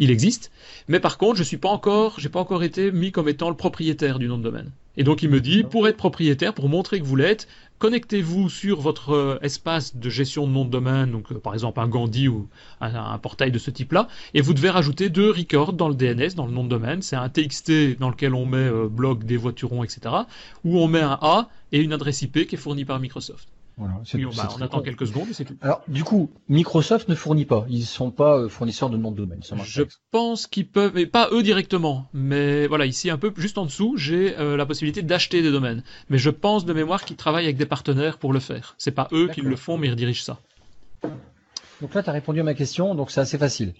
il 0.00 0.10
existe. 0.10 0.50
Mais 0.88 0.98
par 0.98 1.16
contre, 1.16 1.36
je 1.36 1.44
suis 1.44 1.58
pas 1.58 1.68
encore, 1.68 2.18
j'ai 2.18 2.28
pas 2.28 2.40
encore 2.40 2.64
été 2.64 2.90
mis 2.90 3.12
comme 3.12 3.28
étant 3.28 3.50
le 3.50 3.56
propriétaire 3.56 4.18
du 4.18 4.26
nom 4.26 4.36
de 4.36 4.42
domaine. 4.42 4.72
Et 4.96 5.04
donc 5.04 5.22
il 5.22 5.30
me 5.30 5.40
dit, 5.40 5.62
pour 5.62 5.86
être 5.86 5.96
propriétaire, 5.96 6.52
pour 6.52 6.68
montrer 6.68 6.98
que 6.98 7.04
vous 7.04 7.16
l'êtes, 7.16 7.46
connectez-vous 7.80 8.48
sur 8.50 8.80
votre 8.80 9.14
euh, 9.14 9.38
espace 9.42 9.96
de 9.96 10.08
gestion 10.10 10.46
de 10.46 10.52
nom 10.52 10.64
de 10.64 10.70
domaine, 10.70 11.10
donc 11.10 11.32
euh, 11.32 11.38
par 11.38 11.54
exemple 11.54 11.80
un 11.80 11.88
Gandhi 11.88 12.28
ou 12.28 12.46
un, 12.80 13.18
portail 13.18 13.50
de 13.50 13.58
ce 13.58 13.70
type-là, 13.70 14.06
et 14.34 14.42
vous 14.42 14.54
devez 14.54 14.70
rajouter 14.70 15.08
deux 15.08 15.30
records 15.30 15.72
dans 15.72 15.88
le 15.88 15.94
DNS, 15.94 16.34
dans 16.36 16.46
le 16.46 16.52
nom 16.52 16.62
de 16.62 16.68
domaine. 16.68 17.02
C'est 17.02 17.16
un 17.16 17.28
TXT 17.28 17.98
dans 17.98 18.10
lequel 18.10 18.34
on 18.34 18.46
met 18.46 18.58
euh, 18.58 18.86
blog, 18.86 19.24
des 19.24 19.38
voiturons, 19.38 19.82
etc., 19.82 20.14
où 20.62 20.78
on 20.78 20.86
met 20.86 21.00
un 21.00 21.18
A 21.22 21.48
et 21.72 21.80
une 21.80 21.92
adresse 21.92 22.22
IP 22.22 22.46
qui 22.46 22.54
est 22.54 22.58
fournie 22.58 22.84
par 22.84 23.00
Microsoft 23.00 23.48
on, 23.80 24.62
attend 24.62 24.82
quelques 24.82 25.06
secondes 25.06 25.28
c'est 25.32 25.44
tout. 25.44 25.56
Alors, 25.60 25.82
du 25.88 26.04
coup, 26.04 26.30
Microsoft 26.48 27.08
ne 27.08 27.14
fournit 27.14 27.44
pas. 27.44 27.66
Ils 27.68 27.84
sont 27.84 28.10
pas 28.10 28.36
euh, 28.36 28.48
fournisseurs 28.48 28.90
de 28.90 28.96
nom 28.96 29.10
de 29.10 29.16
domaine. 29.16 29.40
Je 29.64 29.82
pense 30.10 30.46
qu'ils 30.46 30.68
peuvent, 30.68 30.92
mais 30.94 31.06
pas 31.06 31.28
eux 31.32 31.42
directement. 31.42 32.08
Mais 32.12 32.66
voilà, 32.66 32.86
ici 32.86 33.10
un 33.10 33.18
peu 33.18 33.32
juste 33.36 33.58
en 33.58 33.64
dessous, 33.64 33.96
j'ai 33.96 34.38
euh, 34.38 34.56
la 34.56 34.66
possibilité 34.66 35.02
d'acheter 35.02 35.42
des 35.42 35.50
domaines. 35.50 35.82
Mais 36.08 36.18
je 36.18 36.30
pense 36.30 36.64
de 36.64 36.72
mémoire 36.72 37.04
qu'ils 37.04 37.16
travaillent 37.16 37.44
avec 37.44 37.56
des 37.56 37.66
partenaires 37.66 38.18
pour 38.18 38.32
le 38.32 38.40
faire. 38.40 38.74
C'est 38.78 38.90
pas 38.90 39.08
eux 39.12 39.28
qui 39.28 39.40
le 39.40 39.56
font, 39.56 39.78
mais 39.78 39.88
ils 39.88 39.92
redirigent 39.92 40.22
ça. 40.22 40.38
Donc 41.80 41.94
là, 41.94 42.02
tu 42.02 42.10
as 42.10 42.12
répondu 42.12 42.40
à 42.40 42.44
ma 42.44 42.54
question, 42.54 42.94
donc 42.94 43.10
c'est 43.10 43.20
assez 43.20 43.38
facile. 43.38 43.74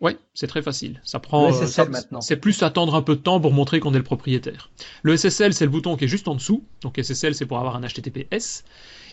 Oui, 0.00 0.18
c'est 0.34 0.46
très 0.46 0.60
facile. 0.60 1.00
Ça 1.04 1.18
prend. 1.18 1.48
Le 1.48 1.54
SSL 1.54 1.88
maintenant. 1.88 2.20
C'est 2.20 2.36
plus 2.36 2.62
attendre 2.62 2.94
un 2.94 3.02
peu 3.02 3.16
de 3.16 3.20
temps 3.20 3.40
pour 3.40 3.52
montrer 3.52 3.80
qu'on 3.80 3.94
est 3.94 3.98
le 3.98 4.04
propriétaire. 4.04 4.70
Le 5.02 5.16
SSL, 5.16 5.54
c'est 5.54 5.64
le 5.64 5.70
bouton 5.70 5.96
qui 5.96 6.04
est 6.04 6.08
juste 6.08 6.28
en 6.28 6.34
dessous. 6.34 6.64
Donc 6.82 6.98
SSL, 7.02 7.34
c'est 7.34 7.46
pour 7.46 7.58
avoir 7.58 7.76
un 7.76 7.80
HTTPS. 7.80 8.64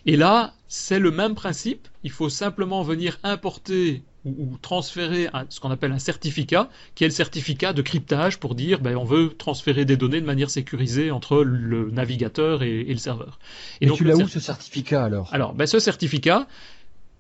Et 0.05 0.15
là, 0.15 0.53
c'est 0.67 0.99
le 0.99 1.11
même 1.11 1.35
principe. 1.35 1.87
Il 2.03 2.11
faut 2.11 2.29
simplement 2.29 2.81
venir 2.81 3.19
importer 3.23 4.03
ou, 4.25 4.57
transférer 4.61 5.29
ce 5.49 5.59
qu'on 5.59 5.71
appelle 5.71 5.91
un 5.91 5.99
certificat, 5.99 6.69
qui 6.93 7.03
est 7.03 7.07
le 7.07 7.13
certificat 7.13 7.73
de 7.73 7.81
cryptage 7.81 8.37
pour 8.39 8.53
dire 8.53 8.79
ben, 8.79 8.95
on 8.95 9.03
veut 9.03 9.33
transférer 9.35 9.83
des 9.83 9.97
données 9.97 10.21
de 10.21 10.25
manière 10.25 10.49
sécurisée 10.49 11.11
entre 11.11 11.43
le 11.43 11.89
navigateur 11.89 12.61
et, 12.61 12.83
le 12.83 12.97
serveur. 12.97 13.39
Et, 13.81 13.87
donc, 13.87 13.97
tu 13.97 14.03
l'as 14.03 14.15
où 14.15 14.27
ce 14.27 14.39
certificat 14.39 15.03
alors? 15.03 15.29
Alors, 15.33 15.53
ben, 15.53 15.65
ce 15.65 15.79
certificat, 15.79 16.47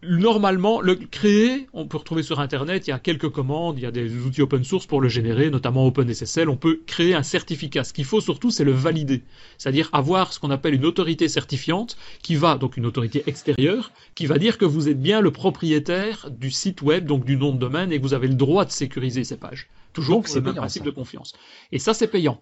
normalement, 0.03 0.81
le 0.81 0.95
créer, 0.95 1.67
on 1.73 1.85
peut 1.85 1.97
retrouver 1.97 2.23
sur 2.23 2.39
Internet, 2.39 2.87
il 2.87 2.89
y 2.89 2.93
a 2.93 2.99
quelques 2.99 3.29
commandes, 3.29 3.77
il 3.77 3.83
y 3.83 3.85
a 3.85 3.91
des 3.91 4.15
outils 4.17 4.41
open 4.41 4.63
source 4.63 4.85
pour 4.85 5.01
le 5.01 5.09
générer, 5.09 5.49
notamment 5.49 5.85
OpenSSL, 5.85 6.49
on 6.49 6.57
peut 6.57 6.81
créer 6.85 7.13
un 7.13 7.23
certificat. 7.23 7.83
Ce 7.83 7.93
qu'il 7.93 8.05
faut 8.05 8.21
surtout, 8.21 8.51
c'est 8.51 8.63
le 8.63 8.71
valider. 8.71 9.23
C'est-à-dire 9.57 9.89
avoir 9.93 10.33
ce 10.33 10.39
qu'on 10.39 10.51
appelle 10.51 10.73
une 10.73 10.85
autorité 10.85 11.27
certifiante, 11.27 11.97
qui 12.23 12.35
va, 12.35 12.57
donc 12.57 12.77
une 12.77 12.85
autorité 12.85 13.23
extérieure, 13.27 13.91
qui 14.15 14.25
va 14.25 14.37
dire 14.37 14.57
que 14.57 14.65
vous 14.65 14.89
êtes 14.89 15.01
bien 15.01 15.21
le 15.21 15.31
propriétaire 15.31 16.29
du 16.31 16.51
site 16.51 16.81
web, 16.81 17.05
donc 17.05 17.25
du 17.25 17.37
nom 17.37 17.53
de 17.53 17.59
domaine, 17.59 17.91
et 17.91 17.97
que 17.97 18.03
vous 18.03 18.13
avez 18.13 18.27
le 18.27 18.35
droit 18.35 18.65
de 18.65 18.71
sécuriser 18.71 19.23
ces 19.23 19.37
pages. 19.37 19.67
Toujours 19.93 20.27
c'est 20.27 20.39
le 20.39 20.53
principe 20.53 20.83
de 20.83 20.91
confiance. 20.91 21.33
Et 21.71 21.79
ça, 21.79 21.93
c'est 21.93 22.07
payant. 22.07 22.39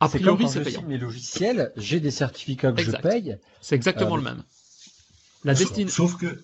A 0.00 0.08
priori, 0.08 0.48
c'est 0.48 0.62
payant. 0.62 0.82
mes 0.82 0.98
logiciels, 0.98 1.72
j'ai 1.76 1.98
des 1.98 2.10
certificats 2.10 2.72
que 2.72 2.82
je 2.82 2.90
paye. 2.90 3.38
C'est 3.60 3.74
exactement 3.74 4.14
euh, 4.14 4.18
le 4.18 4.22
même. 4.22 4.42
La 5.44 5.54
Sauf 5.54 6.16
que 6.16 6.40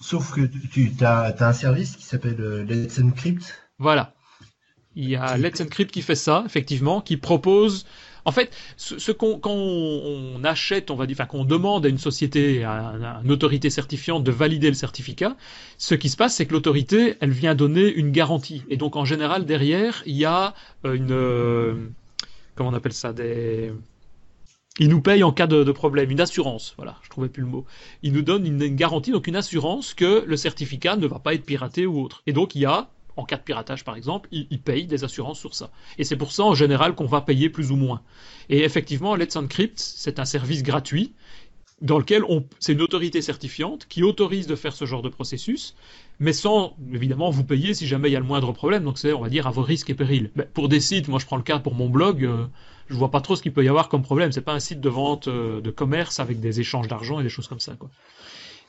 Sauf 0.00 0.32
que 0.32 0.40
tu 0.40 0.92
as, 1.00 1.34
un 1.38 1.52
service 1.52 1.96
qui 1.96 2.04
s'appelle 2.04 2.40
euh, 2.40 2.64
Let's 2.64 2.98
Encrypt. 2.98 3.54
Voilà. 3.78 4.14
Il 4.96 5.08
y 5.08 5.16
a 5.16 5.36
Let's 5.36 5.60
Encrypt 5.60 5.92
qui 5.92 6.02
fait 6.02 6.16
ça, 6.16 6.42
effectivement, 6.46 7.00
qui 7.00 7.16
propose. 7.16 7.86
En 8.24 8.32
fait, 8.32 8.54
ce, 8.76 9.12
qu'on 9.12 9.38
quand 9.38 9.54
on 9.54 10.42
achète, 10.44 10.90
on 10.90 10.96
va 10.96 11.06
dire, 11.06 11.14
enfin 11.14 11.26
qu'on 11.26 11.44
demande 11.44 11.86
à 11.86 11.88
une 11.88 11.98
société, 11.98 12.64
à, 12.64 13.20
une 13.24 13.30
autorité 13.30 13.70
certifiante 13.70 14.24
de 14.24 14.30
valider 14.32 14.68
le 14.68 14.74
certificat, 14.74 15.36
ce 15.78 15.94
qui 15.94 16.08
se 16.08 16.16
passe, 16.16 16.34
c'est 16.34 16.46
que 16.46 16.52
l'autorité, 16.52 17.16
elle 17.20 17.30
vient 17.30 17.54
donner 17.54 17.90
une 17.90 18.10
garantie. 18.10 18.64
Et 18.68 18.76
donc 18.76 18.96
en 18.96 19.04
général 19.04 19.46
derrière, 19.46 20.02
il 20.04 20.16
y 20.16 20.24
a 20.24 20.52
euh, 20.84 20.94
une, 20.94 21.12
euh, 21.12 21.74
comment 22.54 22.70
on 22.70 22.74
appelle 22.74 22.92
ça, 22.92 23.12
des 23.12 23.72
il 24.78 24.88
nous 24.88 25.00
paye 25.00 25.22
en 25.22 25.32
cas 25.32 25.46
de, 25.46 25.70
problème, 25.72 26.10
une 26.10 26.20
assurance. 26.20 26.74
Voilà, 26.76 26.96
je 27.02 27.08
trouvais 27.08 27.28
plus 27.28 27.42
le 27.42 27.48
mot. 27.48 27.64
Il 28.02 28.12
nous 28.12 28.22
donne 28.22 28.46
une, 28.46 28.74
garantie, 28.76 29.10
donc 29.10 29.26
une 29.26 29.36
assurance 29.36 29.94
que 29.94 30.24
le 30.26 30.36
certificat 30.36 30.96
ne 30.96 31.06
va 31.06 31.18
pas 31.18 31.34
être 31.34 31.44
piraté 31.44 31.86
ou 31.86 32.00
autre. 32.00 32.22
Et 32.26 32.32
donc 32.32 32.54
il 32.54 32.62
y 32.62 32.66
a, 32.66 32.88
en 33.16 33.24
cas 33.24 33.36
de 33.36 33.42
piratage 33.42 33.84
par 33.84 33.96
exemple, 33.96 34.28
il, 34.30 34.60
paye 34.60 34.86
des 34.86 35.04
assurances 35.04 35.40
sur 35.40 35.54
ça. 35.54 35.70
Et 35.98 36.04
c'est 36.04 36.16
pour 36.16 36.32
ça 36.32 36.44
en 36.44 36.54
général 36.54 36.94
qu'on 36.94 37.06
va 37.06 37.20
payer 37.20 37.48
plus 37.48 37.72
ou 37.72 37.76
moins. 37.76 38.02
Et 38.48 38.62
effectivement, 38.64 39.16
Let's 39.16 39.36
Encrypt, 39.36 39.78
c'est 39.78 40.18
un 40.18 40.24
service 40.24 40.62
gratuit 40.62 41.12
dans 41.80 41.98
lequel 41.98 42.24
on, 42.28 42.44
c'est 42.58 42.72
une 42.72 42.82
autorité 42.82 43.22
certifiante 43.22 43.86
qui 43.88 44.02
autorise 44.02 44.46
de 44.46 44.56
faire 44.56 44.74
ce 44.74 44.84
genre 44.84 45.02
de 45.02 45.08
processus, 45.08 45.74
mais 46.18 46.32
sans 46.32 46.76
évidemment 46.92 47.30
vous 47.30 47.44
payer 47.44 47.74
si 47.74 47.86
jamais 47.86 48.08
il 48.08 48.12
y 48.12 48.16
a 48.16 48.20
le 48.20 48.26
moindre 48.26 48.52
problème. 48.52 48.84
Donc 48.84 48.98
c'est, 48.98 49.12
on 49.12 49.20
va 49.20 49.28
dire, 49.28 49.46
à 49.46 49.50
vos 49.50 49.62
risques 49.62 49.90
et 49.90 49.94
périls. 49.94 50.30
pour 50.54 50.68
des 50.68 50.80
sites, 50.80 51.08
moi 51.08 51.18
je 51.18 51.26
prends 51.26 51.36
le 51.36 51.42
cas 51.42 51.58
pour 51.58 51.74
mon 51.74 51.88
blog. 51.88 52.24
Euh, 52.24 52.46
je 52.88 52.94
vois 52.94 53.10
pas 53.10 53.20
trop 53.20 53.36
ce 53.36 53.42
qu'il 53.42 53.52
peut 53.52 53.64
y 53.64 53.68
avoir 53.68 53.88
comme 53.88 54.02
problème. 54.02 54.32
C'est 54.32 54.40
pas 54.40 54.54
un 54.54 54.60
site 54.60 54.80
de 54.80 54.88
vente 54.88 55.28
euh, 55.28 55.60
de 55.60 55.70
commerce 55.70 56.20
avec 56.20 56.40
des 56.40 56.60
échanges 56.60 56.88
d'argent 56.88 57.20
et 57.20 57.22
des 57.22 57.28
choses 57.28 57.48
comme 57.48 57.60
ça, 57.60 57.74
quoi. 57.74 57.90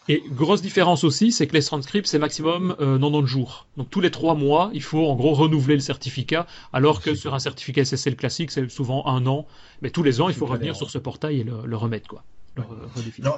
Et 0.08 0.24
grosse 0.32 0.64
différence 0.64 1.04
aussi, 1.04 1.32
c'est 1.32 1.46
que 1.46 1.54
les 1.54 1.62
transcripts, 1.62 2.08
c'est 2.08 2.18
maximum 2.18 2.76
euh, 2.80 2.98
90 2.98 3.28
jours. 3.28 3.68
Donc 3.78 3.92
tous 3.92 4.02
les 4.02 4.10
trois 4.10 4.34
mois, 4.34 4.72
il 4.74 4.82
faut 4.82 5.06
en 5.06 5.16
gros 5.16 5.36
renouveler 5.36 5.76
le 5.76 5.82
certificat, 5.82 6.48
alors 6.74 7.02
que 7.04 7.14
sur 7.14 7.36
un 7.36 7.40
certificat 7.40 7.86
SSL 7.86 8.16
classique, 8.16 8.50
c'est 8.50 8.68
souvent 8.72 9.06
un 9.06 9.28
an. 9.28 9.46
Mais 9.84 9.92
tous 9.92 10.02
les 10.02 10.20
ans, 10.20 10.28
il 10.28 10.34
faut 10.34 10.48
revenir 10.48 10.76
sur 10.76 10.90
ce 10.90 10.98
portail 10.98 11.42
et 11.42 11.44
le, 11.44 11.62
le 11.64 11.78
remettre, 11.78 12.08
quoi. 12.08 12.24
Non, 13.20 13.36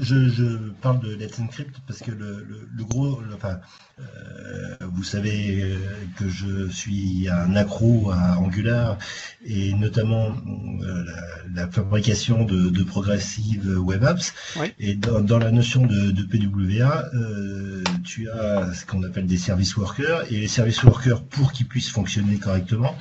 je, 0.00 0.28
je, 0.28 0.70
parle 0.80 1.00
de 1.00 1.14
Let's 1.14 1.38
Encrypt 1.38 1.76
parce 1.86 2.00
que 2.00 2.10
le, 2.10 2.66
le, 2.72 2.84
gros, 2.84 3.20
enfin, 3.34 3.60
euh, 3.98 4.74
vous 4.92 5.02
savez 5.02 5.62
euh, 5.62 5.78
que 6.16 6.28
je 6.28 6.68
suis 6.68 7.28
un 7.28 7.56
accro 7.56 8.10
à 8.10 8.38
Angular 8.38 8.98
et 9.44 9.72
notamment 9.74 10.34
euh, 10.82 11.04
la, 11.54 11.68
fabrication 11.68 12.44
de, 12.44 12.70
de 12.70 12.82
progressive 12.82 13.78
web 13.78 14.04
apps. 14.04 14.32
Et 14.78 14.94
dans, 14.94 15.20
dans, 15.20 15.38
la 15.38 15.50
notion 15.50 15.86
de, 15.86 16.10
de 16.10 16.22
PWA, 16.22 17.10
tu 18.04 18.28
as 18.30 18.72
ce 18.74 18.86
qu'on 18.86 19.02
appelle 19.02 19.26
des 19.26 19.38
service 19.38 19.76
workers 19.76 20.24
et 20.32 20.40
les 20.40 20.48
service 20.48 20.82
workers, 20.82 21.22
pour 21.24 21.52
qu'ils 21.52 21.66
puissent 21.66 21.90
fonctionner 21.90 22.38
correctement, 22.38 22.96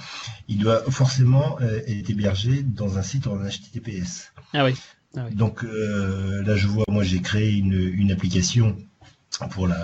il 0.47 0.59
doit 0.59 0.83
forcément 0.89 1.59
être 1.59 2.09
hébergé 2.09 2.63
dans 2.63 2.97
un 2.97 3.01
site 3.01 3.27
en 3.27 3.37
HTTPS. 3.37 4.33
Ah 4.53 4.65
oui. 4.65 4.75
Ah 5.15 5.29
Donc 5.31 5.63
euh, 5.63 6.43
là, 6.43 6.55
je 6.55 6.67
vois, 6.67 6.85
moi, 6.87 7.03
j'ai 7.03 7.21
créé 7.21 7.53
une, 7.53 7.73
une 7.73 8.11
application 8.11 8.77
pour 9.51 9.67
la, 9.67 9.77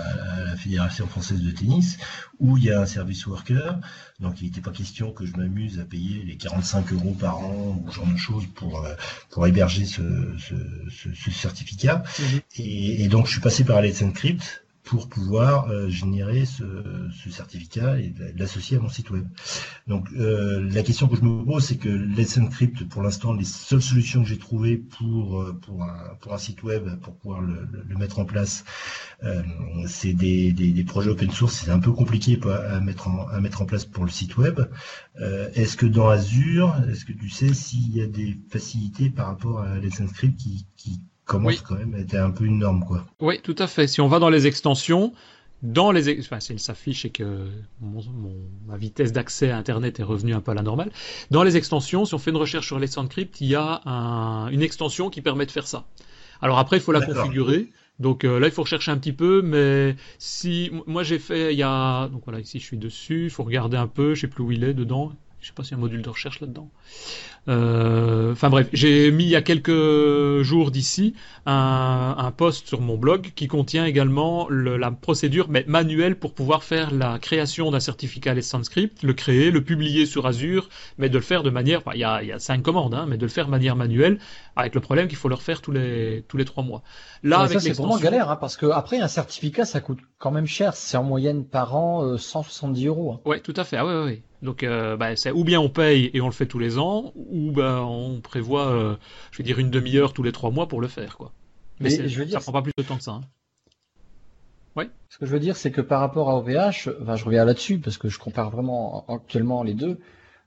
la, 0.44 0.56
Fédération 0.56 1.06
française 1.06 1.40
de 1.40 1.50
tennis, 1.50 1.98
où 2.38 2.56
il 2.56 2.64
y 2.64 2.70
a 2.70 2.80
un 2.80 2.86
service 2.86 3.26
worker. 3.26 3.78
Donc 4.20 4.40
il 4.40 4.44
n'était 4.44 4.60
pas 4.60 4.70
question 4.70 5.12
que 5.12 5.26
je 5.26 5.36
m'amuse 5.36 5.80
à 5.80 5.84
payer 5.84 6.22
les 6.24 6.36
45 6.36 6.92
euros 6.92 7.16
par 7.18 7.38
an 7.38 7.82
ou 7.82 7.90
ce 7.90 7.96
genre 7.96 8.06
de 8.06 8.16
choses 8.16 8.46
pour, 8.54 8.84
euh, 8.84 8.94
pour 9.30 9.46
héberger 9.46 9.86
ce, 9.86 10.02
ce, 10.38 10.54
ce, 11.14 11.30
certificat. 11.30 12.02
Mhm. 12.18 12.40
Et, 12.58 13.04
et, 13.04 13.08
donc 13.08 13.26
je 13.26 13.32
suis 13.32 13.40
passé 13.40 13.64
par 13.64 13.80
Let's 13.80 14.02
Encrypt 14.02 14.64
pour 14.90 15.08
pouvoir 15.08 15.70
euh, 15.70 15.88
générer 15.88 16.44
ce, 16.44 16.64
ce, 17.22 17.30
certificat 17.30 18.00
et 18.00 18.12
l'associer 18.36 18.76
à 18.76 18.80
mon 18.80 18.88
site 18.88 19.08
web. 19.10 19.24
Donc 19.86 20.08
euh, 20.18 20.68
la 20.68 20.82
question 20.82 21.06
que 21.06 21.14
je 21.14 21.22
me 21.22 21.44
pose, 21.44 21.64
c'est 21.64 21.76
que 21.76 21.88
Let's 21.88 22.36
Encrypt, 22.38 22.88
pour 22.88 23.00
l'instant, 23.00 23.32
les 23.32 23.44
seules 23.44 23.82
solutions 23.82 24.24
que 24.24 24.28
j'ai 24.28 24.38
trouvées 24.38 24.78
pour 24.78 25.42
euh, 25.42 25.56
pour 25.60 26.34
un, 26.34 26.38
site 26.38 26.64
web, 26.64 26.88
pour 27.02 27.14
pouvoir 27.14 27.40
le, 27.40 27.68
mettre 27.96 28.18
en 28.18 28.24
place, 28.24 28.64
c'est 29.86 30.12
des, 30.12 30.84
projets 30.88 31.10
open 31.10 31.30
source. 31.30 31.62
C'est 31.64 31.70
un 31.70 31.78
peu 31.78 31.92
compliqué 31.92 32.40
à 32.44 32.80
mettre 32.80 33.06
en, 33.08 33.64
place 33.66 33.84
pour 33.84 34.04
le 34.04 34.10
site 34.10 34.38
web. 34.38 34.60
est-ce 35.54 35.76
que 35.76 35.86
dans 35.86 36.08
Azure, 36.08 36.74
est-ce 36.90 37.04
que 37.04 37.12
tu 37.12 37.28
sais 37.28 37.54
s'il 37.54 37.94
y 37.94 38.00
a 38.00 38.06
des 38.06 38.40
facilités 38.48 39.08
par 39.08 39.26
rapport 39.26 39.60
à 39.60 39.78
Let's 39.78 40.00
Encrypt 40.00 40.36
qui 40.76 41.00
commence 41.30 41.60
quand 41.60 41.76
même 41.76 41.94
à 42.12 42.24
un 42.24 42.30
peu 42.30 42.44
une 42.44 42.58
norme, 42.58 42.84
quoi. 42.84 43.06
Oui, 43.20 43.40
tout 43.40 43.56
à 43.58 43.66
fait. 43.66 43.86
Si 43.86 44.00
on 44.00 44.08
va 44.08 44.18
dans 44.18 44.30
les 44.30 44.46
extensions, 44.46 45.12
dans 45.62 45.92
les, 45.92 46.18
enfin, 46.20 46.40
si 46.40 46.52
elle 46.52 46.58
s'affiche 46.58 47.04
et 47.04 47.10
que 47.10 47.48
mon, 47.80 48.02
ma 48.66 48.76
vitesse 48.76 49.12
d'accès 49.12 49.50
à 49.50 49.56
Internet 49.56 50.00
est 50.00 50.02
revenue 50.02 50.34
un 50.34 50.40
peu 50.40 50.50
à 50.50 50.54
la 50.54 50.62
normale. 50.62 50.90
Dans 51.30 51.42
les 51.42 51.56
extensions, 51.56 52.04
si 52.04 52.14
on 52.14 52.18
fait 52.18 52.30
une 52.30 52.36
recherche 52.36 52.66
sur 52.66 52.78
Let's 52.78 52.96
Encrypt, 52.96 53.40
il 53.40 53.48
y 53.48 53.54
a 53.54 53.80
un, 53.84 54.48
une 54.48 54.62
extension 54.62 55.10
qui 55.10 55.20
permet 55.20 55.46
de 55.46 55.50
faire 55.50 55.66
ça. 55.66 55.84
Alors 56.42 56.58
après, 56.58 56.78
il 56.78 56.82
faut 56.82 56.92
la 56.92 57.02
configurer. 57.02 57.68
Donc 57.98 58.24
euh, 58.24 58.40
là, 58.40 58.46
il 58.46 58.52
faut 58.52 58.62
rechercher 58.62 58.90
un 58.90 58.96
petit 58.96 59.12
peu, 59.12 59.42
mais 59.42 59.94
si 60.18 60.70
moi 60.86 61.02
j'ai 61.02 61.18
fait, 61.18 61.52
il 61.52 61.58
y 61.58 61.62
a 61.62 62.08
donc 62.08 62.22
voilà 62.24 62.40
ici 62.40 62.58
je 62.58 62.64
suis 62.64 62.78
dessus, 62.78 63.24
il 63.24 63.30
faut 63.30 63.44
regarder 63.44 63.76
un 63.76 63.86
peu, 63.86 64.14
je 64.14 64.22
sais 64.22 64.26
plus 64.26 64.42
où 64.42 64.50
il 64.50 64.64
est 64.64 64.72
dedans. 64.72 65.12
Je 65.40 65.48
sais 65.48 65.52
pas 65.52 65.64
s'il 65.64 65.72
y 65.72 65.74
a 65.74 65.78
un 65.78 65.80
module 65.80 66.02
de 66.02 66.08
recherche 66.08 66.40
là-dedans. 66.40 66.70
Euh, 67.48 68.32
enfin 68.32 68.50
bref, 68.50 68.68
j'ai 68.72 69.10
mis 69.10 69.24
il 69.24 69.30
y 69.30 69.36
a 69.36 69.40
quelques 69.40 70.42
jours 70.42 70.70
d'ici 70.70 71.14
un, 71.46 72.14
un, 72.18 72.30
post 72.32 72.68
sur 72.68 72.82
mon 72.82 72.98
blog 72.98 73.32
qui 73.34 73.48
contient 73.48 73.86
également 73.86 74.46
le, 74.50 74.76
la 74.76 74.90
procédure 74.90 75.46
mais 75.48 75.64
manuelle 75.66 76.16
pour 76.16 76.34
pouvoir 76.34 76.62
faire 76.62 76.92
la 76.92 77.18
création 77.18 77.70
d'un 77.70 77.80
certificat 77.80 78.34
les 78.34 78.42
Script, 78.42 79.02
le 79.02 79.14
créer, 79.14 79.50
le 79.50 79.64
publier 79.64 80.04
sur 80.04 80.26
Azure, 80.26 80.68
mais 80.98 81.08
de 81.08 81.16
le 81.16 81.24
faire 81.24 81.42
de 81.42 81.50
manière, 81.50 81.82
il 81.94 82.00
y 82.00 82.04
a, 82.04 82.22
il 82.22 82.28
y 82.28 82.32
a 82.32 82.38
cinq 82.38 82.62
commandes, 82.62 82.94
hein, 82.94 83.06
mais 83.08 83.16
de 83.16 83.22
le 83.22 83.30
faire 83.30 83.46
de 83.46 83.50
manière 83.50 83.74
manuelle, 83.74 84.18
avec 84.54 84.74
le 84.74 84.80
problème 84.82 85.08
qu'il 85.08 85.16
faut 85.16 85.28
le 85.28 85.34
refaire 85.34 85.62
tous 85.62 85.72
les 85.72 86.24
tous 86.28 86.36
les 86.36 86.44
trois 86.44 86.62
mois. 86.62 86.82
Là, 87.22 87.40
avec 87.40 87.54
ça 87.54 87.60
c'est 87.60 87.72
vraiment 87.72 87.98
galère, 87.98 88.30
hein, 88.30 88.36
parce 88.36 88.56
que 88.56 88.66
après 88.66 89.00
un 89.00 89.08
certificat 89.08 89.64
ça 89.64 89.80
coûte 89.80 90.00
quand 90.18 90.30
même 90.30 90.46
cher, 90.46 90.74
c'est 90.74 90.98
en 90.98 91.04
moyenne 91.04 91.44
par 91.44 91.74
an 91.74 92.04
euh, 92.04 92.18
170 92.18 92.86
euros. 92.86 93.12
Hein. 93.12 93.20
Ouais, 93.24 93.40
tout 93.40 93.54
à 93.56 93.64
fait. 93.64 93.76
Ah 93.76 93.86
ouais, 93.86 94.04
ouais. 94.04 94.22
Donc, 94.42 94.62
euh, 94.62 94.96
bah, 94.96 95.16
c'est 95.16 95.32
ou 95.32 95.44
bien 95.44 95.60
on 95.60 95.68
paye 95.68 96.10
et 96.14 96.20
on 96.20 96.26
le 96.26 96.32
fait 96.32 96.46
tous 96.46 96.58
les 96.58 96.78
ans, 96.78 97.12
ou 97.14 97.52
bah, 97.52 97.82
on 97.84 98.20
prévoit, 98.20 98.68
euh, 98.68 98.96
je 99.32 99.38
vais 99.38 99.44
dire, 99.44 99.58
une 99.58 99.70
demi-heure 99.70 100.12
tous 100.12 100.22
les 100.22 100.32
trois 100.32 100.50
mois 100.50 100.66
pour 100.66 100.80
le 100.80 100.88
faire, 100.88 101.16
quoi. 101.16 101.32
Mais, 101.78 102.08
je 102.08 102.18
veux 102.18 102.26
dire, 102.26 102.40
ça 102.40 102.44
prend 102.44 102.52
pas 102.52 102.62
plus 102.62 102.72
de 102.76 102.82
temps 102.82 102.96
que 102.96 103.02
ça. 103.02 103.12
Hein. 103.12 103.22
Ouais. 104.76 104.88
Ce 105.08 105.18
que 105.18 105.26
je 105.26 105.30
veux 105.30 105.40
dire, 105.40 105.56
c'est 105.56 105.70
que 105.70 105.80
par 105.80 106.00
rapport 106.00 106.30
à 106.30 106.36
OVH, 106.36 106.90
enfin, 107.02 107.16
je 107.16 107.24
reviens 107.24 107.44
là-dessus 107.44 107.78
parce 107.78 107.98
que 107.98 108.08
je 108.08 108.18
compare 108.18 108.50
vraiment 108.50 109.04
actuellement 109.08 109.62
les 109.62 109.74
deux. 109.74 109.98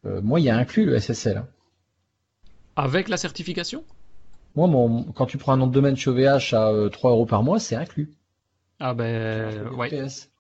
Euh, 0.06 0.22
moi, 0.22 0.40
il 0.40 0.44
y 0.44 0.50
a 0.50 0.56
inclus 0.56 0.86
le 0.86 0.98
SSL. 1.00 1.38
Hein. 1.38 1.48
Avec 2.76 3.10
la 3.10 3.18
certification? 3.18 3.84
Moi, 4.56 4.68
mon, 4.68 5.04
quand 5.04 5.26
tu 5.26 5.38
prends 5.38 5.54
un 5.54 5.58
nom 5.58 5.68
de 5.68 5.74
domaine 5.74 5.96
chez 5.96 6.10
OVH 6.10 6.54
à 6.54 6.90
3 6.92 7.12
euros 7.12 7.26
par 7.26 7.44
mois, 7.44 7.60
c'est 7.60 7.76
inclus. 7.76 8.14
Ah 8.80 8.94
ben, 8.94 9.70
ouais. 9.78 9.90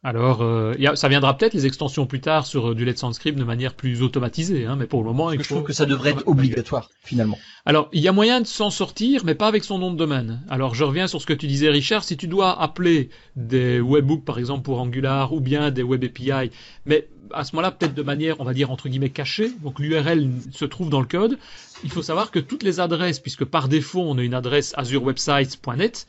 Alors, 0.02 0.42
euh, 0.42 0.76
ça 0.96 1.08
viendra 1.08 1.38
peut-être 1.38 1.54
les 1.54 1.66
extensions 1.66 2.06
plus 2.06 2.20
tard 2.20 2.46
sur 2.46 2.72
euh, 2.72 2.76
du 2.76 2.84
Let's 2.84 3.10
Script 3.14 3.38
de 3.38 3.44
manière 3.44 3.74
plus 3.74 4.02
automatisée, 4.02 4.66
hein, 4.66 4.76
mais 4.76 4.86
pour 4.86 5.02
le 5.02 5.06
moment, 5.06 5.32
il 5.32 5.38
faut... 5.38 5.44
je 5.44 5.50
trouve 5.50 5.64
que 5.64 5.72
ça 5.72 5.86
devrait 5.86 6.10
être 6.10 6.28
obligatoire 6.28 6.90
finalement. 7.04 7.38
Alors, 7.66 7.90
il 7.94 8.02
y 8.02 8.08
a 8.10 8.12
moyen 8.12 8.42
de 8.42 8.48
s'en 8.48 8.70
sortir, 8.70 9.24
mais 9.24 9.36
pas 9.36 9.48
avec 9.48 9.64
son 9.64 9.78
nom 9.78 9.92
de 9.92 9.98
domaine. 9.98 10.42
Alors, 10.50 10.76
je 10.76 10.84
reviens 10.84 11.08
sur 11.08 11.22
ce 11.22 11.26
que 11.26 11.34
tu 11.34 11.48
disais, 11.48 11.70
Richard. 11.70 12.04
Si 12.04 12.18
tu 12.18 12.28
dois 12.28 12.60
appeler 12.62 13.10
des 13.38 13.80
webhooks, 13.80 14.26
par 14.26 14.40
exemple 14.40 14.64
pour 14.64 14.82
Angular, 14.82 15.32
ou 15.32 15.40
bien 15.40 15.72
des 15.72 15.84
Web 15.84 16.04
API, 16.04 16.52
mais 16.86 17.08
à 17.32 17.46
ce 17.46 17.56
moment-là, 17.56 17.72
peut-être 17.72 17.94
de 17.94 18.04
manière, 18.04 18.42
on 18.42 18.44
va 18.44 18.54
dire 18.54 18.72
entre 18.72 18.90
guillemets 18.90 19.10
cachée. 19.10 19.52
Donc, 19.62 19.80
l'URL 19.80 20.30
se 20.52 20.66
trouve 20.66 20.90
dans 20.90 21.00
le 21.00 21.08
code. 21.08 21.38
Il 21.86 21.90
faut 21.90 22.02
savoir 22.02 22.32
que 22.32 22.40
toutes 22.40 22.64
les 22.64 22.80
adresses, 22.80 23.20
puisque 23.20 23.46
par 23.46 23.68
défaut 23.68 24.02
on 24.02 24.18
a 24.18 24.24
une 24.24 24.34
adresse 24.34 24.74
azurewebsites.net, 24.78 26.08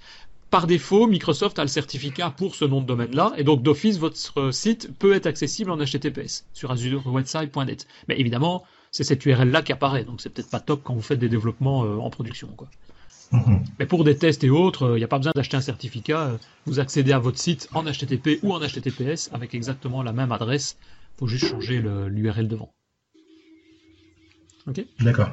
par 0.54 0.68
défaut, 0.68 1.08
Microsoft 1.08 1.58
a 1.58 1.62
le 1.62 1.68
certificat 1.68 2.30
pour 2.30 2.54
ce 2.54 2.64
nom 2.64 2.80
de 2.80 2.86
domaine-là, 2.86 3.32
et 3.36 3.42
donc 3.42 3.64
d'office, 3.64 3.98
votre 3.98 4.52
site 4.52 4.96
peut 5.00 5.12
être 5.12 5.26
accessible 5.26 5.68
en 5.72 5.78
HTTPS 5.78 6.44
sur 6.52 6.70
azurewebsite.net. 6.70 7.88
Mais 8.06 8.20
évidemment, 8.20 8.62
c'est 8.92 9.02
cette 9.02 9.26
URL-là 9.26 9.62
qui 9.62 9.72
apparaît, 9.72 10.04
donc 10.04 10.20
c'est 10.20 10.28
peut-être 10.30 10.50
pas 10.50 10.60
top 10.60 10.82
quand 10.84 10.94
vous 10.94 11.02
faites 11.02 11.18
des 11.18 11.28
développements 11.28 11.82
euh, 11.84 11.96
en 11.96 12.08
production. 12.08 12.46
Quoi. 12.56 12.68
Mhm. 13.32 13.64
Mais 13.80 13.86
pour 13.86 14.04
des 14.04 14.16
tests 14.16 14.44
et 14.44 14.50
autres, 14.50 14.90
il 14.90 14.92
euh, 14.92 14.98
n'y 14.98 15.02
a 15.02 15.08
pas 15.08 15.18
besoin 15.18 15.32
d'acheter 15.34 15.56
un 15.56 15.60
certificat. 15.60 16.20
Euh, 16.20 16.38
vous 16.66 16.78
accédez 16.78 17.10
à 17.10 17.18
votre 17.18 17.40
site 17.40 17.68
en 17.74 17.82
HTTP 17.82 18.38
ou 18.44 18.54
en 18.54 18.60
HTTPS 18.60 19.30
avec 19.32 19.56
exactement 19.56 20.04
la 20.04 20.12
même 20.12 20.30
adresse. 20.30 20.76
Il 21.16 21.18
faut 21.18 21.26
juste 21.26 21.46
changer 21.46 21.82
l'URL 21.82 22.46
devant. 22.46 22.72
Ok? 24.68 24.84
D'accord. 25.00 25.30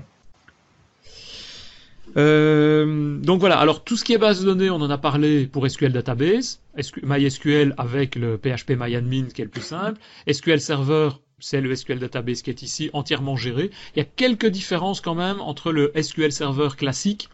Euh, 2.17 3.17
donc 3.17 3.39
voilà, 3.39 3.57
alors 3.57 3.83
tout 3.83 3.95
ce 3.95 4.03
qui 4.03 4.13
est 4.13 4.17
base 4.17 4.41
de 4.41 4.45
données, 4.45 4.69
on 4.69 4.75
en 4.75 4.89
a 4.89 4.97
parlé 4.97 5.47
pour 5.47 5.69
SQL 5.69 5.91
Database, 5.91 6.61
MySQL 7.03 7.73
avec 7.77 8.15
le 8.15 8.37
PHP 8.37 8.71
MyAdmin 8.71 9.27
qui 9.33 9.41
est 9.41 9.45
le 9.45 9.51
plus 9.51 9.61
simple, 9.61 9.99
SQL 10.31 10.59
Server, 10.59 11.09
c'est 11.39 11.61
le 11.61 11.75
SQL 11.75 11.99
Database 11.99 12.41
qui 12.41 12.49
est 12.49 12.61
ici 12.61 12.89
entièrement 12.93 13.35
géré. 13.35 13.71
Il 13.95 13.99
y 13.99 14.01
a 14.01 14.05
quelques 14.05 14.47
différences 14.47 15.01
quand 15.01 15.15
même 15.15 15.39
entre 15.41 15.71
le 15.71 15.91
SQL 15.99 16.31
Server 16.31 16.69
classique 16.77 17.29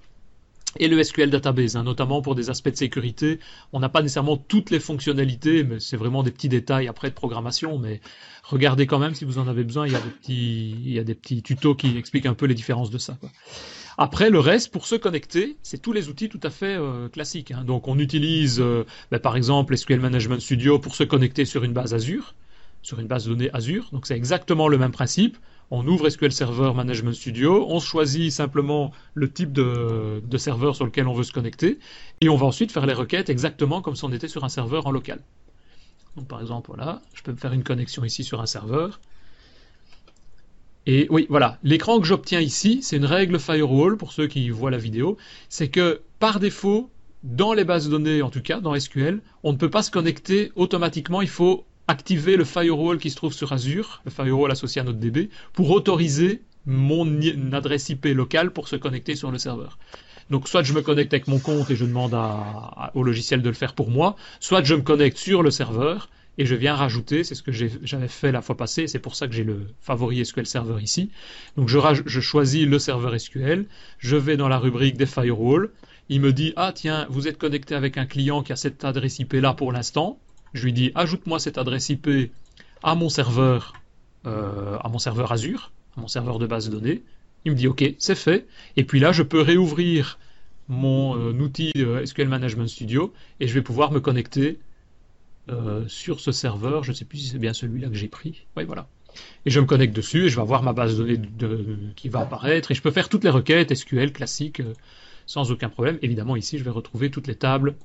et 0.80 0.88
le 0.88 1.02
SQL 1.04 1.30
Database, 1.30 1.76
hein, 1.76 1.84
notamment 1.84 2.22
pour 2.22 2.36
des 2.36 2.50
aspects 2.50 2.70
de 2.70 2.76
sécurité. 2.76 3.40
On 3.74 3.80
n'a 3.80 3.90
pas 3.90 4.02
nécessairement 4.02 4.38
toutes 4.38 4.70
les 4.70 4.80
fonctionnalités, 4.80 5.64
mais 5.64 5.80
c'est 5.80 5.98
vraiment 5.98 6.24
des 6.24 6.32
petits 6.32 6.50
détails 6.50 6.88
après 6.88 7.10
de 7.10 7.16
programmation. 7.16 7.78
Mais 7.80 8.02
regardez 8.44 8.86
quand 8.86 9.00
même 9.00 9.16
si 9.16 9.26
vous 9.26 9.40
en 9.40 9.48
avez 9.48 9.64
besoin. 9.64 9.88
Il 9.88 9.94
y 9.94 9.96
a 9.96 10.02
des 10.02 10.10
petits, 10.10 10.72
il 10.86 10.94
y 10.94 11.00
a 11.00 11.04
des 11.04 11.16
petits 11.16 11.42
tutos 11.42 11.76
qui 11.76 11.98
expliquent 11.98 12.28
un 12.28 12.34
peu 12.34 12.46
les 12.46 12.56
différences 12.56 12.92
de 12.92 12.98
ça. 12.98 13.18
Quoi. 13.20 13.30
Après, 14.00 14.30
le 14.30 14.40
reste, 14.40 14.72
pour 14.72 14.86
se 14.86 14.94
connecter, 14.94 15.58
c'est 15.64 15.82
tous 15.82 15.92
les 15.92 16.08
outils 16.08 16.30
tout 16.30 16.40
à 16.44 16.52
fait 16.52 16.78
euh, 16.78 17.10
classiques. 17.10 17.50
Hein. 17.50 17.64
Donc, 17.64 17.88
on 17.88 17.98
utilise, 17.98 18.60
euh, 18.60 18.86
ben, 19.10 19.20
par 19.20 19.36
exemple, 19.36 19.76
SQL 19.76 20.00
Management 20.00 20.40
Studio 20.40 20.78
pour 20.78 20.94
se 20.94 21.04
connecter 21.04 21.46
sur 21.46 21.64
une 21.64 21.74
base 21.74 21.96
Azure, 21.96 22.36
sur 22.84 23.00
une 23.00 23.08
base 23.08 23.26
de 23.26 23.32
données 23.32 23.50
Azure. 23.54 23.90
Donc, 23.92 24.06
c'est 24.06 24.16
exactement 24.16 24.68
le 24.68 24.78
même 24.78 24.92
principe. 24.92 25.38
On 25.72 25.86
ouvre 25.88 26.08
SQL 26.10 26.32
Server 26.32 26.74
Management 26.76 27.14
Studio, 27.14 27.66
on 27.70 27.80
choisit 27.80 28.32
simplement 28.32 28.92
le 29.16 29.32
type 29.32 29.52
de, 29.52 30.22
de 30.24 30.38
serveur 30.38 30.76
sur 30.76 30.86
lequel 30.86 31.08
on 31.08 31.14
veut 31.14 31.24
se 31.24 31.34
connecter, 31.34 31.80
et 32.22 32.30
on 32.30 32.38
va 32.38 32.46
ensuite 32.46 32.72
faire 32.72 32.86
les 32.86 32.94
requêtes 32.94 33.30
exactement 33.30 33.82
comme 33.82 33.96
si 33.96 34.06
on 34.06 34.12
était 34.14 34.30
sur 34.30 34.46
un 34.46 34.50
serveur 34.50 34.86
en 34.86 34.92
local. 34.92 35.20
Donc, 36.16 36.28
par 36.28 36.40
exemple, 36.40 36.68
voilà, 36.68 37.02
je 37.14 37.24
peux 37.24 37.32
me 37.32 37.38
faire 37.38 37.52
une 37.52 37.64
connexion 37.64 38.06
ici 38.06 38.24
sur 38.24 38.42
un 38.42 38.46
serveur. 38.46 39.02
Et 40.90 41.06
oui, 41.10 41.28
voilà, 41.30 41.60
l'écran 41.64 42.00
que 42.00 42.08
j'obtiens 42.08 42.40
ici, 42.40 42.80
c'est 42.82 42.96
une 42.96 43.04
règle 43.04 43.40
firewall 43.40 43.98
pour 43.98 44.14
ceux 44.14 44.28
qui 44.28 44.50
voient 44.50 44.72
la 44.72 44.78
vidéo, 44.78 45.18
c'est 45.50 45.68
que 45.68 46.00
par 46.18 46.40
défaut, 46.40 46.90
dans 47.24 47.52
les 47.52 47.66
bases 47.66 47.88
de 47.88 47.92
données 47.92 48.22
en 48.22 48.30
tout 48.30 48.42
cas, 48.42 48.62
dans 48.62 48.74
SQL, 48.74 49.20
on 49.44 49.52
ne 49.52 49.58
peut 49.58 49.70
pas 49.70 49.84
se 49.84 49.92
connecter 49.92 50.54
automatiquement, 50.56 51.22
il 51.22 51.28
faut 51.28 51.66
activer 51.90 52.38
le 52.38 52.46
firewall 52.46 53.00
qui 53.00 53.10
se 53.10 53.18
trouve 53.18 53.34
sur 53.34 53.52
Azure, 53.52 54.02
le 54.06 54.12
firewall 54.12 54.50
associé 54.50 54.80
à 54.80 54.86
notre 54.86 54.98
DB, 54.98 55.30
pour 55.52 55.70
autoriser 55.72 56.42
mon 56.66 57.06
adresse 57.52 57.90
IP 57.90 58.06
locale 58.06 58.52
pour 58.52 58.70
se 58.70 58.78
connecter 58.78 59.18
sur 59.18 59.30
le 59.30 59.38
serveur. 59.40 59.78
Donc 60.30 60.48
soit 60.48 60.64
je 60.64 60.72
me 60.72 60.82
connecte 60.82 61.14
avec 61.14 61.28
mon 61.28 61.40
compte 61.40 61.70
et 61.70 61.76
je 61.76 61.84
demande 61.84 62.18
au 62.94 63.04
logiciel 63.04 63.42
de 63.42 63.50
le 63.50 63.56
faire 63.56 63.74
pour 63.74 63.90
moi, 63.90 64.16
soit 64.40 64.64
je 64.64 64.76
me 64.76 64.82
connecte 64.82 65.18
sur 65.18 65.44
le 65.44 65.52
serveur 65.52 66.10
et 66.38 66.46
je 66.46 66.56
viens 66.56 66.76
rajouter, 66.76 67.24
c'est 67.24 67.36
ce 67.36 67.42
que 67.42 67.52
j'avais 67.52 68.08
fait 68.08 68.32
la 68.32 68.42
fois 68.42 68.56
passée, 68.56 68.88
c'est 68.88 69.00
pour 69.00 69.16
ça 69.16 69.28
que 69.28 69.34
j'ai 69.34 69.44
le 69.44 69.68
favori 69.82 70.24
SQL 70.24 70.46
Server 70.46 70.82
ici. 70.82 71.10
Donc 71.56 71.68
je, 71.68 72.20
choisis 72.20 72.66
le 72.66 72.80
serveur 72.80 73.20
SQL, 73.20 73.66
je 73.98 74.16
vais 74.16 74.38
dans 74.38 74.48
la 74.48 74.60
rubrique 74.60 74.98
des 74.98 75.08
firewalls, 75.08 75.72
il 76.10 76.22
me 76.22 76.32
dit 76.32 76.54
ah 76.56 76.72
tiens 76.74 77.08
vous 77.10 77.28
êtes 77.28 77.38
connecté 77.38 77.76
avec 77.76 77.98
un 77.98 78.06
client 78.06 78.44
qui 78.44 78.54
a 78.54 78.56
cette 78.56 78.86
adresse 78.86 79.20
IP 79.20 79.34
là 79.34 79.54
pour 79.54 79.72
l'instant, 79.72 80.20
je 80.54 80.64
lui 80.64 80.74
dis 80.74 80.92
ajoute-moi 80.96 81.40
cette 81.40 81.58
adresse 81.58 81.90
IP 81.90 82.32
à 82.84 82.96
mon 82.96 83.10
serveur 83.10 83.74
euh, 84.26 84.78
à 84.80 84.90
mon 84.90 85.00
serveur 85.00 85.32
Azure, 85.32 85.72
à 85.98 86.02
mon 86.02 86.08
serveur 86.08 86.38
de 86.40 86.46
base 86.46 86.70
de 86.70 86.78
données. 86.78 87.04
Il 87.46 87.52
me 87.52 87.58
dit 87.58 87.68
ok 87.68 87.84
c'est 87.98 88.16
fait 88.16 88.48
et 88.76 88.84
puis 88.84 89.00
là 89.00 89.12
je 89.12 89.24
peux 89.24 89.42
réouvrir 89.42 90.20
mon 90.68 91.18
euh, 91.18 91.32
outil 91.32 91.72
euh, 91.78 92.06
SQL 92.06 92.28
Management 92.28 92.68
Studio 92.68 93.14
et 93.40 93.48
je 93.48 93.54
vais 93.54 93.62
pouvoir 93.62 93.92
me 93.92 94.00
connecter 94.00 94.60
euh, 95.50 95.88
sur 95.88 96.20
ce 96.20 96.32
serveur. 96.32 96.84
Je 96.84 96.92
ne 96.92 96.96
sais 96.96 97.06
plus 97.06 97.18
si 97.20 97.28
c'est 97.28 97.40
bien 97.40 97.54
celui-là 97.54 97.88
que 97.88 97.96
j'ai 97.96 98.08
pris. 98.08 98.46
Oui, 98.56 98.66
voilà. 98.66 98.88
Et 99.46 99.50
je 99.50 99.60
me 99.60 99.66
connecte 99.66 99.96
dessus 99.96 100.26
et 100.26 100.30
je 100.30 100.36
vais 100.36 100.42
avoir 100.42 100.62
ma 100.62 100.74
base 100.74 100.98
de 100.98 101.16
données 101.16 101.94
qui 101.96 102.10
va 102.10 102.20
apparaître 102.20 102.72
et 102.72 102.76
je 102.76 102.82
peux 102.82 102.92
faire 102.92 103.10
toutes 103.10 103.24
les 103.24 103.30
requêtes 103.30 103.74
SQL 103.74 104.12
classiques 104.12 104.60
euh, 104.60 104.74
sans 105.26 105.52
aucun 105.52 105.70
problème. 105.70 105.98
Évidemment, 106.02 106.36
ici, 106.36 106.58
je 106.58 106.64
vais 106.64 106.70
retrouver 106.70 107.10
toutes 107.10 107.28
les 107.28 107.36
tables 107.36 107.76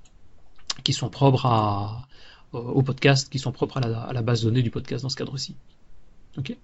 qui 0.85 0.93
sont 0.93 1.09
propres 1.09 1.47
à, 1.47 2.07
au 2.53 2.83
podcast, 2.83 3.31
qui 3.31 3.39
sont 3.39 3.53
propres 3.53 3.79
à 3.79 3.81
la, 3.81 4.01
à 4.01 4.13
la, 4.13 4.23
base 4.23 4.43
de 4.43 4.49
données 4.49 4.63
du 4.63 4.71
podcast 4.71 5.03
dans 5.03 5.09
ce 5.09 5.17
cadre-ci. 5.17 5.55
Ok 6.39 6.57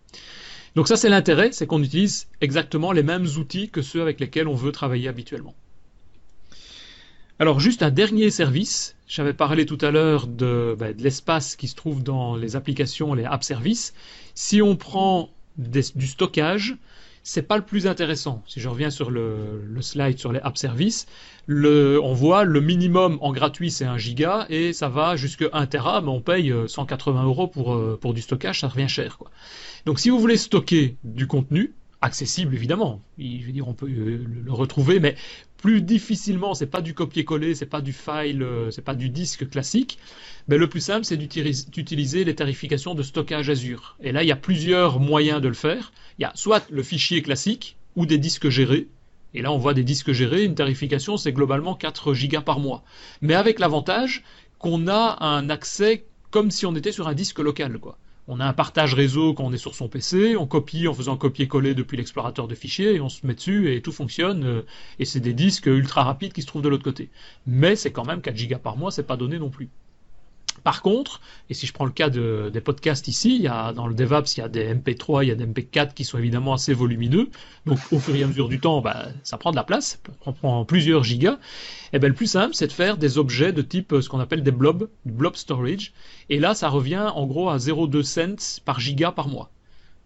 Donc 0.74 0.88
ça, 0.88 0.96
c'est 0.96 1.08
l'intérêt, 1.08 1.52
c'est 1.52 1.66
qu'on 1.66 1.82
utilise 1.82 2.26
exactement 2.40 2.92
les 2.92 3.02
mêmes 3.02 3.26
outils 3.38 3.70
que 3.70 3.82
ceux 3.82 4.02
avec 4.02 4.20
lesquels 4.20 4.48
on 4.48 4.54
veut 4.54 4.72
travailler 4.72 5.08
habituellement. 5.08 5.54
Alors 7.40 7.60
juste 7.60 7.84
un 7.84 7.90
dernier 7.90 8.30
service. 8.30 8.96
J'avais 9.06 9.32
parlé 9.32 9.64
tout 9.64 9.78
à 9.80 9.92
l'heure 9.92 10.26
de, 10.26 10.76
de 10.76 11.02
l'espace 11.02 11.54
qui 11.54 11.68
se 11.68 11.76
trouve 11.76 12.02
dans 12.02 12.34
les 12.34 12.56
applications, 12.56 13.14
les 13.14 13.24
app 13.24 13.44
services. 13.44 13.94
Si 14.34 14.60
on 14.60 14.74
prend 14.74 15.30
du 15.56 16.06
stockage, 16.06 16.76
c'est 17.22 17.42
pas 17.42 17.56
le 17.56 17.64
plus 17.64 17.86
intéressant. 17.86 18.42
Si 18.48 18.58
je 18.58 18.68
reviens 18.68 18.90
sur 18.90 19.12
le, 19.12 19.62
slide 19.80 20.18
sur 20.18 20.32
les 20.32 20.40
app 20.40 20.58
services, 20.58 21.06
on 21.48 22.12
voit 22.12 22.42
le 22.42 22.60
minimum 22.60 23.18
en 23.20 23.32
gratuit 23.32 23.70
c'est 23.70 23.84
1 23.84 23.98
giga 23.98 24.46
et 24.50 24.72
ça 24.72 24.88
va 24.88 25.14
jusqu'à 25.14 25.46
1 25.52 25.66
tera, 25.66 26.00
mais 26.00 26.08
on 26.08 26.20
paye 26.20 26.52
180 26.66 27.20
euh, 27.20 27.24
euros 27.24 27.46
pour, 27.46 27.72
euh, 27.72 27.96
pour 28.00 28.14
du 28.14 28.20
stockage, 28.20 28.60
ça 28.60 28.68
revient 28.68 28.88
cher. 28.88 29.18
Donc 29.86 30.00
si 30.00 30.10
vous 30.10 30.18
voulez 30.18 30.36
stocker 30.36 30.96
du 31.04 31.28
contenu, 31.28 31.72
accessible 32.00 32.54
évidemment. 32.54 33.02
Je 33.18 33.44
veux 33.44 33.52
dire, 33.52 33.68
on 33.68 33.74
peut 33.74 33.88
euh, 33.88 34.24
le 34.44 34.52
retrouver, 34.52 35.00
mais 35.00 35.16
plus 35.58 35.82
difficilement. 35.82 36.54
C'est 36.54 36.66
pas 36.66 36.80
du 36.80 36.94
copier-coller, 36.94 37.54
c'est 37.54 37.66
pas 37.66 37.82
du 37.82 37.92
file, 37.92 38.42
euh, 38.42 38.70
c'est 38.70 38.84
pas 38.84 38.94
du 38.94 39.10
disque 39.10 39.50
classique. 39.50 39.98
Mais 40.46 40.56
le 40.56 40.68
plus 40.68 40.80
simple, 40.80 41.04
c'est 41.04 41.18
d'utiliser 41.18 42.24
les 42.24 42.34
tarifications 42.34 42.94
de 42.94 43.02
stockage 43.02 43.50
Azure. 43.50 43.96
Et 44.02 44.12
là, 44.12 44.22
il 44.22 44.28
y 44.28 44.32
a 44.32 44.36
plusieurs 44.36 44.98
moyens 45.00 45.42
de 45.42 45.48
le 45.48 45.54
faire. 45.54 45.92
Il 46.18 46.22
y 46.22 46.24
a 46.24 46.32
soit 46.34 46.66
le 46.70 46.82
fichier 46.82 47.20
classique 47.20 47.76
ou 47.96 48.06
des 48.06 48.18
disques 48.18 48.48
gérés. 48.48 48.88
Et 49.34 49.42
là, 49.42 49.52
on 49.52 49.58
voit 49.58 49.74
des 49.74 49.84
disques 49.84 50.12
gérés. 50.12 50.44
Une 50.44 50.54
tarification, 50.54 51.18
c'est 51.18 51.32
globalement 51.32 51.74
4 51.74 52.14
gigas 52.14 52.40
par 52.40 52.60
mois. 52.60 52.82
Mais 53.20 53.34
avec 53.34 53.58
l'avantage 53.58 54.24
qu'on 54.58 54.88
a 54.88 55.22
un 55.24 55.50
accès 55.50 56.06
comme 56.30 56.50
si 56.50 56.66
on 56.66 56.74
était 56.74 56.92
sur 56.92 57.08
un 57.08 57.14
disque 57.14 57.38
local, 57.38 57.78
quoi 57.78 57.98
On 58.30 58.40
a 58.40 58.44
un 58.44 58.52
partage 58.52 58.92
réseau 58.92 59.32
quand 59.32 59.44
on 59.44 59.52
est 59.54 59.58
sur 59.58 59.74
son 59.74 59.88
PC, 59.88 60.36
on 60.36 60.46
copie 60.46 60.86
en 60.86 60.92
faisant 60.92 61.16
copier-coller 61.16 61.74
depuis 61.74 61.96
l'explorateur 61.96 62.46
de 62.46 62.54
fichiers 62.54 62.94
et 62.94 63.00
on 63.00 63.08
se 63.08 63.26
met 63.26 63.34
dessus 63.34 63.74
et 63.74 63.80
tout 63.80 63.90
fonctionne. 63.90 64.44
Euh, 64.44 64.62
et 64.98 65.06
c'est 65.06 65.20
des 65.20 65.32
disques 65.32 65.64
ultra 65.66 66.04
rapides 66.04 66.34
qui 66.34 66.42
se 66.42 66.46
trouvent 66.46 66.60
de 66.62 66.68
l'autre 66.68 66.84
côté. 66.84 67.10
Mais 67.46 67.74
c'est 67.74 67.90
quand 67.90 68.04
même 68.04 68.20
4 68.20 68.36
gigas 68.36 68.58
par 68.58 68.76
mois, 68.76 68.90
c'est 68.90 69.06
pas 69.06 69.16
donné 69.16 69.38
non 69.38 69.48
plus. 69.48 69.70
Par 70.64 70.82
contre, 70.82 71.20
et 71.50 71.54
si 71.54 71.66
je 71.66 71.72
prends 71.72 71.84
le 71.84 71.90
cas 71.90 72.10
des 72.10 72.60
podcasts 72.60 73.08
ici, 73.08 73.36
il 73.36 73.42
y 73.42 73.48
a, 73.48 73.72
dans 73.72 73.86
le 73.86 73.94
DevApps, 73.94 74.36
il 74.36 74.40
y 74.40 74.42
a 74.42 74.48
des 74.48 74.74
MP3, 74.74 75.24
il 75.24 75.28
y 75.28 75.30
a 75.30 75.34
des 75.34 75.46
MP4 75.46 75.94
qui 75.94 76.04
sont 76.04 76.18
évidemment 76.18 76.52
assez 76.52 76.72
volumineux. 76.72 77.30
Donc 77.66 77.78
au 77.92 77.98
fur 77.98 78.14
et 78.14 78.22
à 78.22 78.26
mesure 78.26 78.48
du 78.48 78.60
temps, 78.60 78.80
bah, 78.80 79.08
ça 79.22 79.38
prend 79.38 79.50
de 79.50 79.56
la 79.56 79.64
place, 79.64 80.00
ça 80.24 80.32
prend 80.32 80.64
plusieurs 80.64 81.04
gigas. 81.04 81.38
Et 81.92 81.96
eh 81.96 81.98
ben, 81.98 82.08
le 82.08 82.14
plus 82.14 82.26
simple, 82.26 82.54
c'est 82.54 82.66
de 82.66 82.72
faire 82.72 82.96
des 82.96 83.18
objets 83.18 83.52
de 83.52 83.62
type 83.62 83.94
ce 84.00 84.08
qu'on 84.08 84.20
appelle 84.20 84.42
des 84.42 84.50
blobs, 84.50 84.88
blob 85.04 85.36
storage. 85.36 85.92
Et 86.28 86.38
là, 86.38 86.54
ça 86.54 86.68
revient 86.68 87.10
en 87.14 87.26
gros 87.26 87.48
à 87.48 87.56
0,2 87.56 88.02
cents 88.02 88.60
par 88.64 88.80
giga 88.80 89.12
par 89.12 89.28
mois. 89.28 89.50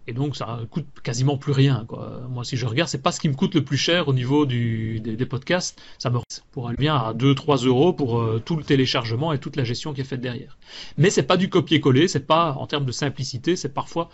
Et 0.07 0.13
donc 0.13 0.37
ça 0.37 0.61
coûte 0.71 0.87
quasiment 1.03 1.37
plus 1.37 1.53
rien. 1.53 1.85
Quoi. 1.87 2.23
Moi, 2.29 2.45
si 2.45 2.57
je 2.57 2.67
regarde, 2.67 2.89
c'est 2.89 3.03
pas 3.03 3.13
ce 3.13 3.21
qui 3.21 3.29
me 3.29 3.35
coûte 3.35 3.55
le 3.55 3.65
plus 3.65 3.77
cher 3.77 4.09
au 4.09 4.13
niveau 4.13 4.47
du, 4.47 5.01
des, 5.01 5.27
podcasts. 5.27 5.81
Ça 5.99 6.11
me 6.11 6.19
pour 6.51 6.71
elle 6.71 6.77
vient 6.79 6.97
à 6.97 7.15
2-3 7.15 7.67
euros 7.67 7.93
pour 7.93 8.21
euh, 8.21 8.43
tout 8.45 8.57
le 8.57 8.65
téléchargement 8.65 9.33
et 9.33 9.39
toute 9.39 9.57
la 9.57 9.65
gestion 9.65 9.93
qui 9.93 10.01
est 10.01 10.05
faite 10.05 10.21
derrière. 10.21 10.59
Mais 10.99 11.11
c'est 11.11 11.23
pas 11.23 11.37
du 11.37 11.49
copier-coller, 11.49 12.09
c'est 12.09 12.27
pas 12.27 12.53
en 12.55 12.67
termes 12.67 12.85
de 12.85 12.93
simplicité, 12.93 13.57
c'est 13.57 13.73
parfois 13.73 14.09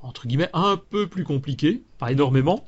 entre 0.00 0.26
guillemets 0.26 0.50
un 0.52 0.76
peu 0.76 1.06
plus 1.06 1.24
compliqué, 1.24 1.82
pas 1.98 2.12
énormément, 2.12 2.64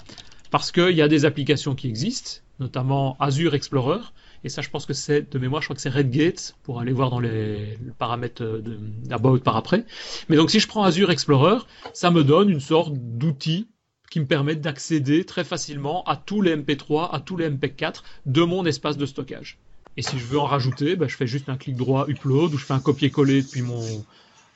parce 0.51 0.73
qu'il 0.73 0.93
y 0.93 1.03
a 1.03 1.09
des 1.09 1.25
applications 1.25 1.75
qui 1.75 1.89
existent, 1.89 2.43
notamment 2.61 3.17
Azure 3.19 3.55
Explorer, 3.55 4.01
et 4.45 4.51
ça, 4.51 4.61
je 4.61 4.69
pense 4.69 4.85
que 4.85 4.93
c'est 4.93 5.33
de 5.33 5.39
mémoire, 5.39 5.63
je 5.63 5.67
crois 5.67 5.75
que 5.75 5.81
c'est 5.81 5.89
Redgate 5.89 6.55
pour 6.63 6.79
aller 6.79 6.93
voir 6.93 7.09
dans 7.09 7.19
les, 7.19 7.79
paramètres 7.99 8.63
d'About 9.05 9.39
par 9.39 9.57
après. 9.57 9.87
Mais 10.29 10.37
donc, 10.37 10.51
si 10.51 10.61
je 10.61 10.69
prends 10.69 10.85
Azure 10.85 11.11
Explorer, 11.11 11.59
ça 11.95 12.11
me 12.11 12.23
donne 12.23 12.51
une 12.51 12.61
sorte 12.61 12.93
d'outil 12.95 13.69
qui 14.11 14.21
me 14.21 14.27
permet 14.27 14.55
d'accéder 14.55 15.25
très 15.25 15.45
facilement 15.45 16.05
à 16.05 16.17
tous 16.17 16.43
les 16.43 16.55
MP3, 16.55 17.09
à 17.11 17.21
tous 17.21 17.39
les 17.39 17.49
MP4 17.49 18.03
de 18.27 18.43
mon 18.43 18.67
espace 18.67 18.99
de 18.99 19.07
stockage. 19.07 19.59
Et 19.97 20.03
si 20.03 20.19
je 20.19 20.27
veux 20.27 20.39
en 20.39 20.45
rajouter, 20.45 20.95
ben, 20.95 21.09
je 21.09 21.17
fais 21.17 21.27
juste 21.27 21.49
un 21.49 21.57
clic 21.57 21.77
droit 21.77 22.07
upload 22.09 22.53
ou 22.53 22.59
je 22.59 22.65
fais 22.65 22.75
un 22.75 22.81
copier-coller 22.81 23.43
depuis 23.43 23.63
mon, 23.63 24.05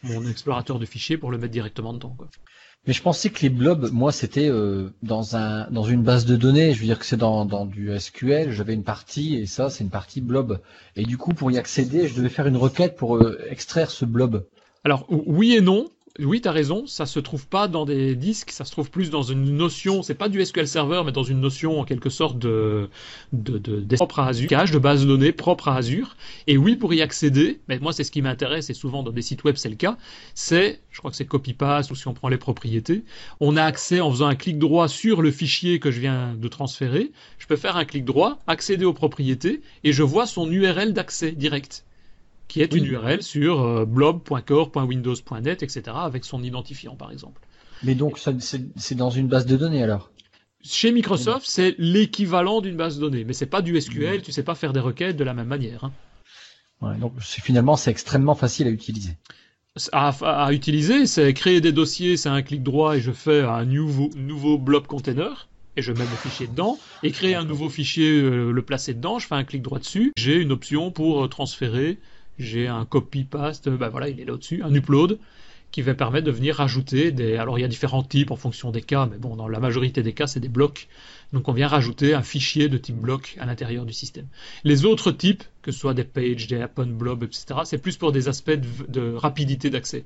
mon 0.02 0.26
explorateur 0.26 0.78
de 0.78 0.84
fichiers 0.84 1.16
pour 1.16 1.30
le 1.30 1.38
mettre 1.38 1.52
directement 1.52 1.94
dedans. 1.94 2.14
Mais 2.88 2.94
je 2.94 3.02
pensais 3.02 3.28
que 3.28 3.40
les 3.42 3.50
blobs, 3.50 3.92
moi, 3.92 4.12
c'était 4.12 4.48
euh, 4.48 4.88
dans 5.02 5.36
un 5.36 5.70
dans 5.70 5.84
une 5.84 6.02
base 6.02 6.24
de 6.24 6.36
données. 6.36 6.72
Je 6.72 6.80
veux 6.80 6.86
dire 6.86 6.98
que 6.98 7.04
c'est 7.04 7.18
dans, 7.18 7.44
dans 7.44 7.66
du 7.66 7.90
SQL. 8.00 8.50
J'avais 8.50 8.72
une 8.72 8.82
partie 8.82 9.36
et 9.36 9.44
ça, 9.44 9.68
c'est 9.68 9.84
une 9.84 9.90
partie 9.90 10.22
blob. 10.22 10.58
Et 10.96 11.02
du 11.02 11.18
coup, 11.18 11.34
pour 11.34 11.50
y 11.50 11.58
accéder, 11.58 12.08
je 12.08 12.14
devais 12.14 12.30
faire 12.30 12.46
une 12.46 12.56
requête 12.56 12.96
pour 12.96 13.18
euh, 13.18 13.38
extraire 13.50 13.90
ce 13.90 14.06
blob. 14.06 14.46
Alors 14.84 15.04
oui 15.10 15.54
et 15.54 15.60
non 15.60 15.90
oui, 16.18 16.40
tu 16.40 16.48
as 16.48 16.52
raison, 16.52 16.86
ça 16.86 17.06
se 17.06 17.20
trouve 17.20 17.46
pas 17.46 17.68
dans 17.68 17.84
des 17.84 18.14
disques, 18.14 18.50
ça 18.50 18.64
se 18.64 18.72
trouve 18.72 18.90
plus 18.90 19.10
dans 19.10 19.22
une 19.22 19.56
notion, 19.56 20.02
c'est 20.02 20.14
pas 20.14 20.28
du 20.28 20.44
SQL 20.44 20.66
Server, 20.66 21.02
mais 21.04 21.12
dans 21.12 21.22
une 21.22 21.40
notion 21.40 21.80
en 21.80 21.84
quelque 21.84 22.10
sorte 22.10 22.38
de, 22.38 22.88
de, 23.32 23.58
de, 23.58 23.96
propre 23.96 24.20
à 24.20 24.28
Azure, 24.28 24.48
cache 24.48 24.70
de 24.70 24.78
base 24.78 25.02
de 25.02 25.06
données 25.06 25.32
propre 25.32 25.68
à 25.68 25.76
Azure. 25.76 26.16
Et 26.46 26.56
oui, 26.56 26.76
pour 26.76 26.92
y 26.94 27.02
accéder, 27.02 27.60
mais 27.68 27.78
moi 27.78 27.92
c'est 27.92 28.04
ce 28.04 28.10
qui 28.10 28.22
m'intéresse, 28.22 28.70
et 28.70 28.74
souvent 28.74 29.02
dans 29.02 29.12
des 29.12 29.22
sites 29.22 29.44
web 29.44 29.56
c'est 29.56 29.68
le 29.68 29.76
cas, 29.76 29.96
c'est, 30.34 30.80
je 30.90 30.98
crois 30.98 31.10
que 31.10 31.16
c'est 31.16 31.26
copy-paste 31.26 31.90
ou 31.90 31.94
si 31.94 32.08
on 32.08 32.14
prend 32.14 32.28
les 32.28 32.38
propriétés, 32.38 33.04
on 33.40 33.56
a 33.56 33.62
accès 33.62 34.00
en 34.00 34.10
faisant 34.10 34.26
un 34.26 34.36
clic 34.36 34.58
droit 34.58 34.88
sur 34.88 35.22
le 35.22 35.30
fichier 35.30 35.78
que 35.78 35.90
je 35.90 36.00
viens 36.00 36.34
de 36.34 36.48
transférer, 36.48 37.12
je 37.38 37.46
peux 37.46 37.56
faire 37.56 37.76
un 37.76 37.84
clic 37.84 38.04
droit, 38.04 38.38
accéder 38.46 38.84
aux 38.84 38.94
propriétés, 38.94 39.62
et 39.84 39.92
je 39.92 40.02
vois 40.02 40.26
son 40.26 40.50
URL 40.50 40.92
d'accès 40.92 41.32
direct 41.32 41.84
qui 42.48 42.62
est 42.62 42.74
une 42.74 42.84
URL 42.84 43.22
sur 43.22 43.60
euh, 43.60 43.84
blob.core.windows.net, 43.84 45.62
etc., 45.62 45.82
avec 45.94 46.24
son 46.24 46.42
identifiant, 46.42 46.96
par 46.96 47.12
exemple. 47.12 47.42
Mais 47.82 47.94
donc, 47.94 48.18
c'est 48.18 48.94
dans 48.94 49.10
une 49.10 49.28
base 49.28 49.46
de 49.46 49.56
données 49.56 49.82
alors? 49.82 50.10
Chez 50.64 50.90
Microsoft, 50.90 51.46
c'est 51.46 51.76
l'équivalent 51.78 52.60
d'une 52.60 52.76
base 52.76 52.96
de 52.96 53.02
données, 53.02 53.24
mais 53.24 53.32
c'est 53.32 53.46
pas 53.46 53.62
du 53.62 53.80
SQL, 53.80 54.22
tu 54.22 54.32
sais 54.32 54.42
pas 54.42 54.56
faire 54.56 54.72
des 54.72 54.80
requêtes 54.80 55.16
de 55.16 55.22
la 55.22 55.32
même 55.32 55.46
manière. 55.46 55.84
Hein. 55.84 55.92
Ouais, 56.80 56.96
donc 56.96 57.12
finalement, 57.20 57.76
c'est 57.76 57.90
extrêmement 57.90 58.34
facile 58.34 58.66
à 58.66 58.70
utiliser. 58.70 59.16
À, 59.92 60.52
utiliser, 60.52 61.06
c'est 61.06 61.32
créer 61.34 61.60
des 61.60 61.70
dossiers, 61.70 62.16
c'est 62.16 62.28
un 62.28 62.42
clic 62.42 62.64
droit 62.64 62.96
et 62.96 63.00
je 63.00 63.12
fais 63.12 63.42
un 63.42 63.64
nouveau, 63.64 64.10
nouveau 64.16 64.58
blob 64.58 64.88
container 64.88 65.48
et 65.76 65.82
je 65.82 65.92
mets 65.92 66.04
mon 66.04 66.16
fichier 66.16 66.48
dedans 66.48 66.78
et 67.04 67.12
créer 67.12 67.36
un 67.36 67.44
nouveau 67.44 67.68
fichier, 67.68 68.20
euh, 68.20 68.50
le 68.50 68.62
placer 68.62 68.94
dedans, 68.94 69.20
je 69.20 69.28
fais 69.28 69.36
un 69.36 69.44
clic 69.44 69.62
droit 69.62 69.78
dessus, 69.78 70.12
j'ai 70.16 70.34
une 70.34 70.50
option 70.50 70.90
pour 70.90 71.24
euh, 71.24 71.28
transférer 71.28 71.98
j'ai 72.38 72.68
un 72.68 72.84
copy-paste, 72.84 73.68
ben 73.68 73.88
voilà, 73.88 74.08
il 74.08 74.20
est 74.20 74.24
là 74.24 74.34
au-dessus, 74.34 74.62
un 74.62 74.74
upload, 74.74 75.18
qui 75.70 75.82
va 75.82 75.94
permettre 75.94 76.26
de 76.26 76.30
venir 76.30 76.56
rajouter 76.56 77.12
des. 77.12 77.36
Alors 77.36 77.58
il 77.58 77.62
y 77.62 77.64
a 77.64 77.68
différents 77.68 78.02
types 78.02 78.30
en 78.30 78.36
fonction 78.36 78.70
des 78.70 78.80
cas, 78.80 79.06
mais 79.06 79.18
bon, 79.18 79.36
dans 79.36 79.48
la 79.48 79.60
majorité 79.60 80.02
des 80.02 80.12
cas, 80.12 80.26
c'est 80.26 80.40
des 80.40 80.48
blocs. 80.48 80.88
Donc 81.32 81.48
on 81.48 81.52
vient 81.52 81.68
rajouter 81.68 82.14
un 82.14 82.22
fichier 82.22 82.68
de 82.68 82.78
type 82.78 82.96
bloc 82.96 83.36
à 83.38 83.46
l'intérieur 83.46 83.84
du 83.84 83.92
système. 83.92 84.26
Les 84.64 84.84
autres 84.84 85.12
types, 85.12 85.44
que 85.62 85.70
ce 85.70 85.78
soit 85.78 85.94
des 85.94 86.04
pages, 86.04 86.46
des 86.46 86.60
happen 86.60 86.86
blob, 86.86 87.22
etc., 87.24 87.60
c'est 87.64 87.78
plus 87.78 87.96
pour 87.98 88.12
des 88.12 88.28
aspects 88.28 88.50
de, 88.50 89.12
rapidité 89.14 89.68
d'accès. 89.68 90.04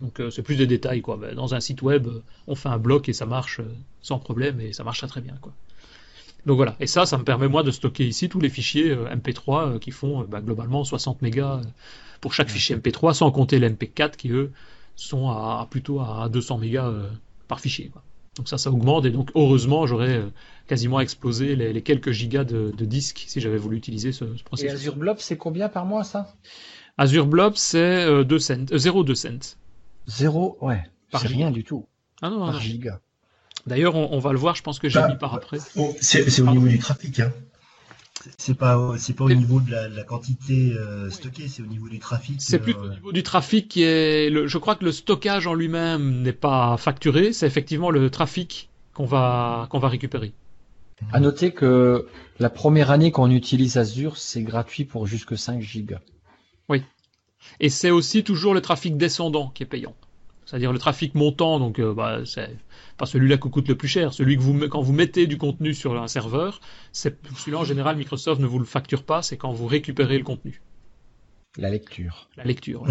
Donc 0.00 0.18
euh, 0.18 0.30
c'est 0.30 0.42
plus 0.42 0.56
des 0.56 0.66
détails, 0.66 1.00
quoi. 1.00 1.16
Ben, 1.16 1.34
dans 1.34 1.54
un 1.54 1.60
site 1.60 1.82
web, 1.82 2.08
on 2.48 2.56
fait 2.56 2.68
un 2.68 2.78
bloc 2.78 3.08
et 3.08 3.12
ça 3.12 3.26
marche 3.26 3.60
euh, 3.60 3.68
sans 4.02 4.18
problème 4.18 4.60
et 4.60 4.72
ça 4.72 4.82
marche 4.82 4.98
très 4.98 5.06
très 5.06 5.20
bien, 5.20 5.36
quoi. 5.40 5.52
Donc 6.46 6.56
voilà, 6.56 6.76
et 6.78 6.86
ça, 6.86 7.06
ça 7.06 7.16
me 7.16 7.24
permet 7.24 7.48
moi 7.48 7.62
de 7.62 7.70
stocker 7.70 8.06
ici 8.06 8.28
tous 8.28 8.40
les 8.40 8.50
fichiers 8.50 8.90
euh, 8.90 9.14
MP3 9.14 9.74
euh, 9.74 9.78
qui 9.78 9.90
font 9.90 10.22
euh, 10.22 10.24
bah, 10.24 10.40
globalement 10.40 10.84
60 10.84 11.22
mégas 11.22 11.62
pour 12.20 12.34
chaque 12.34 12.50
fichier 12.50 12.76
MP3, 12.76 13.14
sans 13.14 13.30
compter 13.30 13.58
les 13.58 13.70
MP4 13.70 14.16
qui 14.16 14.30
eux 14.30 14.52
sont 14.94 15.30
à, 15.30 15.66
plutôt 15.70 16.00
à 16.00 16.28
200 16.30 16.58
mégas 16.58 16.92
par 17.48 17.60
fichier. 17.60 17.90
Donc 18.36 18.48
ça, 18.48 18.58
ça 18.58 18.70
augmente 18.70 19.04
et 19.04 19.10
donc 19.10 19.30
heureusement, 19.34 19.86
j'aurais 19.86 20.22
quasiment 20.66 21.00
explosé 21.00 21.56
les, 21.56 21.82
quelques 21.82 22.12
gigas 22.12 22.44
de, 22.44 22.70
disques 22.84 23.24
si 23.26 23.40
j'avais 23.40 23.58
voulu 23.58 23.76
utiliser 23.76 24.12
ce, 24.12 24.24
processus. 24.44 24.70
Et 24.70 24.74
Azure 24.74 24.96
Blob, 24.96 25.16
c'est 25.18 25.36
combien 25.36 25.68
par 25.68 25.84
mois 25.84 26.04
ça? 26.04 26.34
Azure 26.96 27.26
Blob, 27.26 27.54
c'est 27.56 28.24
2 28.24 28.38
cents, 28.38 28.54
0,2 28.54 29.14
cents. 29.14 29.56
0, 30.06 30.58
ouais, 30.60 30.82
c'est 31.12 31.26
rien 31.26 31.50
du 31.50 31.64
tout. 31.64 31.86
Ah 32.22 32.30
non, 32.30 32.38
par 32.46 32.60
giga. 32.60 33.00
D'ailleurs, 33.66 33.94
on, 33.94 34.18
va 34.18 34.32
le 34.32 34.38
voir, 34.38 34.54
je 34.54 34.62
pense 34.62 34.78
que 34.78 34.88
j'ai 34.88 35.00
bah, 35.00 35.08
mis 35.08 35.16
par 35.16 35.34
après. 35.34 35.58
C'est 36.00 36.40
au 36.42 36.46
niveau 36.50 36.68
du 36.68 36.78
trafic. 36.78 37.20
Hein. 37.20 37.32
C'est 38.38 38.54
pas, 38.54 38.94
c'est 38.98 39.12
pas 39.14 39.24
au 39.24 39.32
niveau 39.32 39.60
de 39.60 39.70
la, 39.70 40.02
quantité 40.04 40.72
euh, 40.72 41.10
stockée, 41.10 41.48
c'est 41.48 41.62
au 41.62 41.66
niveau 41.66 41.88
du 41.88 41.98
trafic. 41.98 42.40
C'est 42.40 42.58
plus 42.58 42.74
euh, 42.74 42.84
au 42.84 42.88
niveau 42.88 43.12
du 43.12 43.22
trafic 43.22 43.68
qui 43.68 43.82
est. 43.82 44.30
Le, 44.30 44.46
je 44.46 44.58
crois 44.58 44.76
que 44.76 44.84
le 44.84 44.92
stockage 44.92 45.46
en 45.46 45.54
lui-même 45.54 46.22
n'est 46.22 46.32
pas 46.32 46.76
facturé, 46.76 47.32
c'est 47.32 47.46
effectivement 47.46 47.90
le 47.90 48.10
trafic 48.10 48.70
qu'on 48.94 49.04
va, 49.04 49.66
qu'on 49.70 49.78
va 49.78 49.88
récupérer. 49.88 50.32
À 51.12 51.20
noter 51.20 51.52
que 51.52 52.06
la 52.38 52.50
première 52.50 52.90
année 52.90 53.10
qu'on 53.10 53.30
utilise 53.30 53.76
Azure, 53.76 54.16
c'est 54.16 54.42
gratuit 54.42 54.84
pour 54.84 55.06
jusque 55.06 55.36
5 55.36 55.60
gigas. 55.60 56.00
Oui. 56.68 56.82
Et 57.60 57.68
c'est 57.68 57.90
aussi 57.90 58.24
toujours 58.24 58.54
le 58.54 58.60
trafic 58.60 58.96
descendant 58.96 59.48
qui 59.48 59.64
est 59.64 59.66
payant. 59.66 59.94
C'est-à-dire 60.46 60.72
le 60.72 60.78
trafic 60.78 61.14
montant, 61.14 61.58
donc 61.58 61.78
euh, 61.78 61.94
bah, 61.94 62.20
c'est 62.24 62.56
pas 62.96 63.06
celui-là 63.06 63.38
qui 63.38 63.50
coûte 63.50 63.68
le 63.68 63.76
plus 63.76 63.88
cher. 63.88 64.12
Celui 64.12 64.36
que 64.36 64.42
vous, 64.42 64.68
quand 64.68 64.82
vous 64.82 64.92
mettez 64.92 65.26
du 65.26 65.38
contenu 65.38 65.74
sur 65.74 66.00
un 66.00 66.08
serveur, 66.08 66.60
c'est 66.92 67.16
celui-là 67.36 67.58
en 67.58 67.64
général 67.64 67.96
Microsoft 67.96 68.40
ne 68.40 68.46
vous 68.46 68.58
le 68.58 68.64
facture 68.64 69.04
pas, 69.04 69.22
c'est 69.22 69.36
quand 69.36 69.52
vous 69.52 69.66
récupérez 69.66 70.18
le 70.18 70.24
contenu. 70.24 70.60
La 71.56 71.70
lecture. 71.70 72.28
La 72.36 72.42
lecture. 72.42 72.84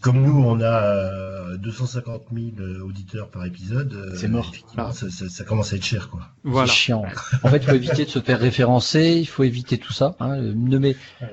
comme 0.00 0.22
nous, 0.22 0.42
on 0.42 0.62
a 0.62 1.56
250 1.58 2.22
euh, 2.32 2.34
000 2.34 2.46
euh, 2.58 2.80
auditeurs 2.82 3.28
par 3.28 3.44
épisode. 3.44 3.92
Euh, 3.92 4.16
c'est 4.16 4.28
mort. 4.28 4.50
Ah. 4.78 4.92
Ça, 4.92 5.44
commence 5.44 5.74
à 5.74 5.76
être 5.76 5.84
cher, 5.84 6.08
quoi. 6.08 6.20
Voilà. 6.42 6.68
C'est 6.68 6.74
chiant. 6.74 7.04
en 7.42 7.48
fait, 7.50 7.58
il 7.58 7.64
faut 7.64 7.74
éviter 7.74 8.06
de 8.06 8.10
se 8.10 8.20
faire 8.20 8.40
référencer. 8.40 9.18
Il 9.18 9.26
faut 9.26 9.44
éviter 9.44 9.76
tout 9.76 9.92
ça. 9.92 10.16
Hein. 10.20 10.54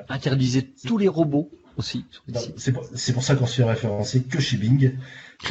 Interdisez 0.10 0.74
tous 0.86 0.98
les 0.98 1.08
robots 1.08 1.50
aussi. 1.78 2.06
C'est 2.58 2.72
pour, 2.72 2.88
pour, 3.14 3.24
ça 3.24 3.36
qu'on 3.36 3.46
se 3.46 3.56
fait 3.56 3.64
référencer 3.64 4.24
que 4.24 4.40
chez 4.40 4.58
Bing. 4.58 4.98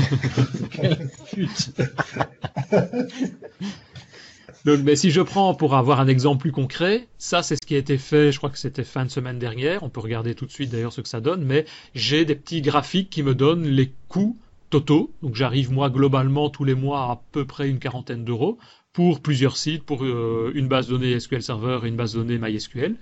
Donc, 4.64 4.80
mais 4.82 4.96
si 4.96 5.10
je 5.10 5.20
prends 5.20 5.54
pour 5.54 5.74
avoir 5.74 6.00
un 6.00 6.08
exemple 6.08 6.40
plus 6.40 6.52
concret, 6.52 7.06
ça 7.18 7.42
c'est 7.42 7.56
ce 7.56 7.66
qui 7.66 7.74
a 7.74 7.78
été 7.78 7.98
fait, 7.98 8.32
je 8.32 8.38
crois 8.38 8.48
que 8.48 8.58
c'était 8.58 8.82
fin 8.82 9.04
de 9.04 9.10
semaine 9.10 9.38
dernière, 9.38 9.82
on 9.82 9.90
peut 9.90 10.00
regarder 10.00 10.34
tout 10.34 10.46
de 10.46 10.50
suite 10.50 10.70
d'ailleurs 10.70 10.94
ce 10.94 11.02
que 11.02 11.08
ça 11.08 11.20
donne, 11.20 11.44
mais 11.44 11.66
j'ai 11.94 12.24
des 12.24 12.34
petits 12.34 12.62
graphiques 12.62 13.10
qui 13.10 13.22
me 13.22 13.34
donnent 13.34 13.66
les 13.66 13.92
coûts 14.08 14.38
totaux, 14.70 15.12
donc 15.22 15.34
j'arrive 15.34 15.70
moi 15.70 15.90
globalement 15.90 16.48
tous 16.48 16.64
les 16.64 16.74
mois 16.74 17.02
à 17.10 17.22
peu 17.32 17.44
près 17.44 17.68
une 17.68 17.78
quarantaine 17.78 18.24
d'euros 18.24 18.58
pour 18.94 19.20
plusieurs 19.20 19.58
sites, 19.58 19.82
pour 19.82 20.02
euh, 20.02 20.50
une 20.54 20.68
base 20.68 20.86
de 20.86 20.92
données 20.92 21.20
SQL 21.20 21.42
Server 21.42 21.80
et 21.84 21.88
une 21.88 21.96
base 21.96 22.14
de 22.14 22.20
données 22.20 22.38
MySQL. 22.38 22.96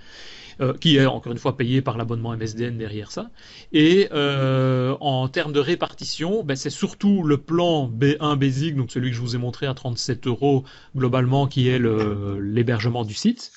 Euh, 0.60 0.74
qui 0.74 0.96
est 0.96 1.06
encore 1.06 1.32
une 1.32 1.38
fois 1.38 1.56
payé 1.56 1.80
par 1.80 1.96
l'abonnement 1.96 2.36
MSDN 2.36 2.76
derrière 2.76 3.10
ça. 3.10 3.30
Et 3.72 4.08
euh, 4.12 4.96
en 5.00 5.28
termes 5.28 5.52
de 5.52 5.60
répartition, 5.60 6.44
ben, 6.44 6.56
c'est 6.56 6.70
surtout 6.70 7.22
le 7.22 7.38
plan 7.38 7.88
B1 7.88 8.36
Basic, 8.36 8.76
donc 8.76 8.90
celui 8.90 9.10
que 9.10 9.16
je 9.16 9.20
vous 9.20 9.34
ai 9.34 9.38
montré 9.38 9.66
à 9.66 9.74
37 9.74 10.26
euros 10.26 10.64
globalement, 10.96 11.46
qui 11.46 11.68
est 11.68 11.78
l'hébergement 11.78 13.04
du 13.04 13.14
site, 13.14 13.52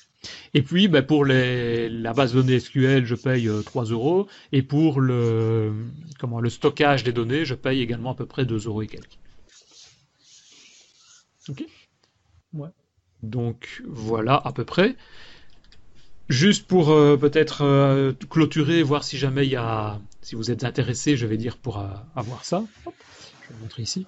Et 0.54 0.62
puis, 0.62 0.88
ben, 0.88 1.02
pour 1.02 1.24
la 1.24 2.12
base 2.14 2.32
de 2.32 2.40
données 2.40 2.60
SQL, 2.60 3.04
je 3.04 3.14
paye 3.14 3.48
3 3.64 3.90
euh, 3.90 3.94
euros. 3.94 4.26
Et 4.52 4.62
pour 4.62 5.00
le, 5.00 5.72
comment, 6.18 6.40
le 6.40 6.50
stockage 6.50 7.04
des 7.04 7.12
données, 7.12 7.44
je 7.44 7.54
paye 7.54 7.82
également 7.82 8.12
à 8.12 8.14
peu 8.14 8.26
près 8.26 8.44
2 8.46 8.66
euros 8.66 8.82
et 8.82 8.86
quelques. 8.86 9.18
Ok? 11.48 11.64
Ouais. 12.54 12.70
Donc, 13.22 13.82
voilà 13.86 14.40
à 14.44 14.52
peu 14.52 14.64
près. 14.64 14.96
Juste 16.28 16.66
pour 16.66 16.90
euh, 16.90 17.16
peut-être 17.16 17.62
euh, 17.62 18.12
clôturer, 18.30 18.82
voir 18.82 19.04
si 19.04 19.16
jamais 19.16 19.46
il 19.46 19.52
y 19.52 19.56
a, 19.56 20.00
si 20.22 20.34
vous 20.34 20.50
êtes 20.50 20.64
intéressé, 20.64 21.16
je 21.16 21.26
vais 21.26 21.36
dire 21.36 21.56
pour 21.56 21.84
avoir 22.16 22.44
ça. 22.44 22.64
je 22.84 23.54
vais 23.54 23.60
montrer 23.60 23.82
ici 23.82 24.06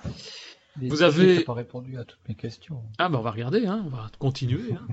vous 0.80 1.02
avez 1.02 1.40
pas 1.40 1.54
répondu 1.54 1.98
à 1.98 2.04
toutes 2.04 2.20
mes 2.28 2.34
questions. 2.34 2.82
Ah 2.98 3.08
ben 3.08 3.18
on 3.18 3.22
va 3.22 3.30
regarder, 3.30 3.66
hein, 3.66 3.82
on 3.86 3.88
va 3.88 4.10
continuer. 4.18 4.72
Hein, 4.72 4.86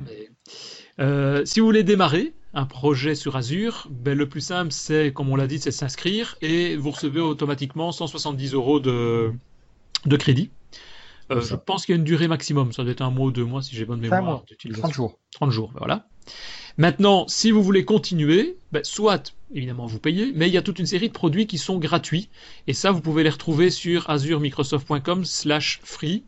euh, 0.99 1.45
si 1.45 1.59
vous 1.59 1.65
voulez 1.65 1.83
démarrer 1.83 2.33
un 2.53 2.65
projet 2.65 3.15
sur 3.15 3.35
Azure, 3.35 3.87
ben, 3.89 4.17
le 4.17 4.27
plus 4.27 4.41
simple 4.41 4.71
c'est, 4.71 5.11
comme 5.13 5.29
on 5.29 5.35
l'a 5.35 5.47
dit, 5.47 5.59
c'est 5.59 5.71
s'inscrire 5.71 6.37
et 6.41 6.75
vous 6.75 6.91
recevez 6.91 7.19
automatiquement 7.19 7.91
170 7.91 8.53
euros 8.53 8.79
de, 8.79 9.33
de 10.05 10.17
crédit. 10.17 10.51
Euh, 11.31 11.41
je 11.41 11.55
pense 11.55 11.85
qu'il 11.85 11.93
y 11.93 11.97
a 11.97 11.99
une 11.99 12.05
durée 12.05 12.27
maximum, 12.27 12.71
ça 12.71 12.83
doit 12.83 12.91
être 12.91 13.01
un 13.01 13.09
mois 13.09 13.27
ou 13.27 13.31
deux 13.31 13.45
mois 13.45 13.61
si 13.61 13.75
j'ai 13.75 13.85
bonne 13.85 13.99
mémoire. 13.99 14.43
30 14.73 14.93
jours. 14.93 15.19
30 15.31 15.51
jours, 15.51 15.73
voilà. 15.75 16.07
Maintenant, 16.77 17.27
si 17.27 17.51
vous 17.51 17.63
voulez 17.63 17.85
continuer, 17.85 18.57
ben, 18.71 18.83
soit 18.83 19.33
évidemment 19.53 19.85
vous 19.85 19.99
payez, 19.99 20.31
mais 20.35 20.47
il 20.47 20.53
y 20.53 20.57
a 20.57 20.61
toute 20.61 20.79
une 20.79 20.85
série 20.85 21.07
de 21.07 21.13
produits 21.13 21.47
qui 21.47 21.57
sont 21.57 21.77
gratuits. 21.77 22.29
Et 22.67 22.73
ça, 22.73 22.91
vous 22.91 23.01
pouvez 23.01 23.23
les 23.23 23.29
retrouver 23.29 23.69
sur 23.69 24.09
azuremicrosoft.com 24.09 25.25
slash 25.25 25.79
free. 25.83 26.23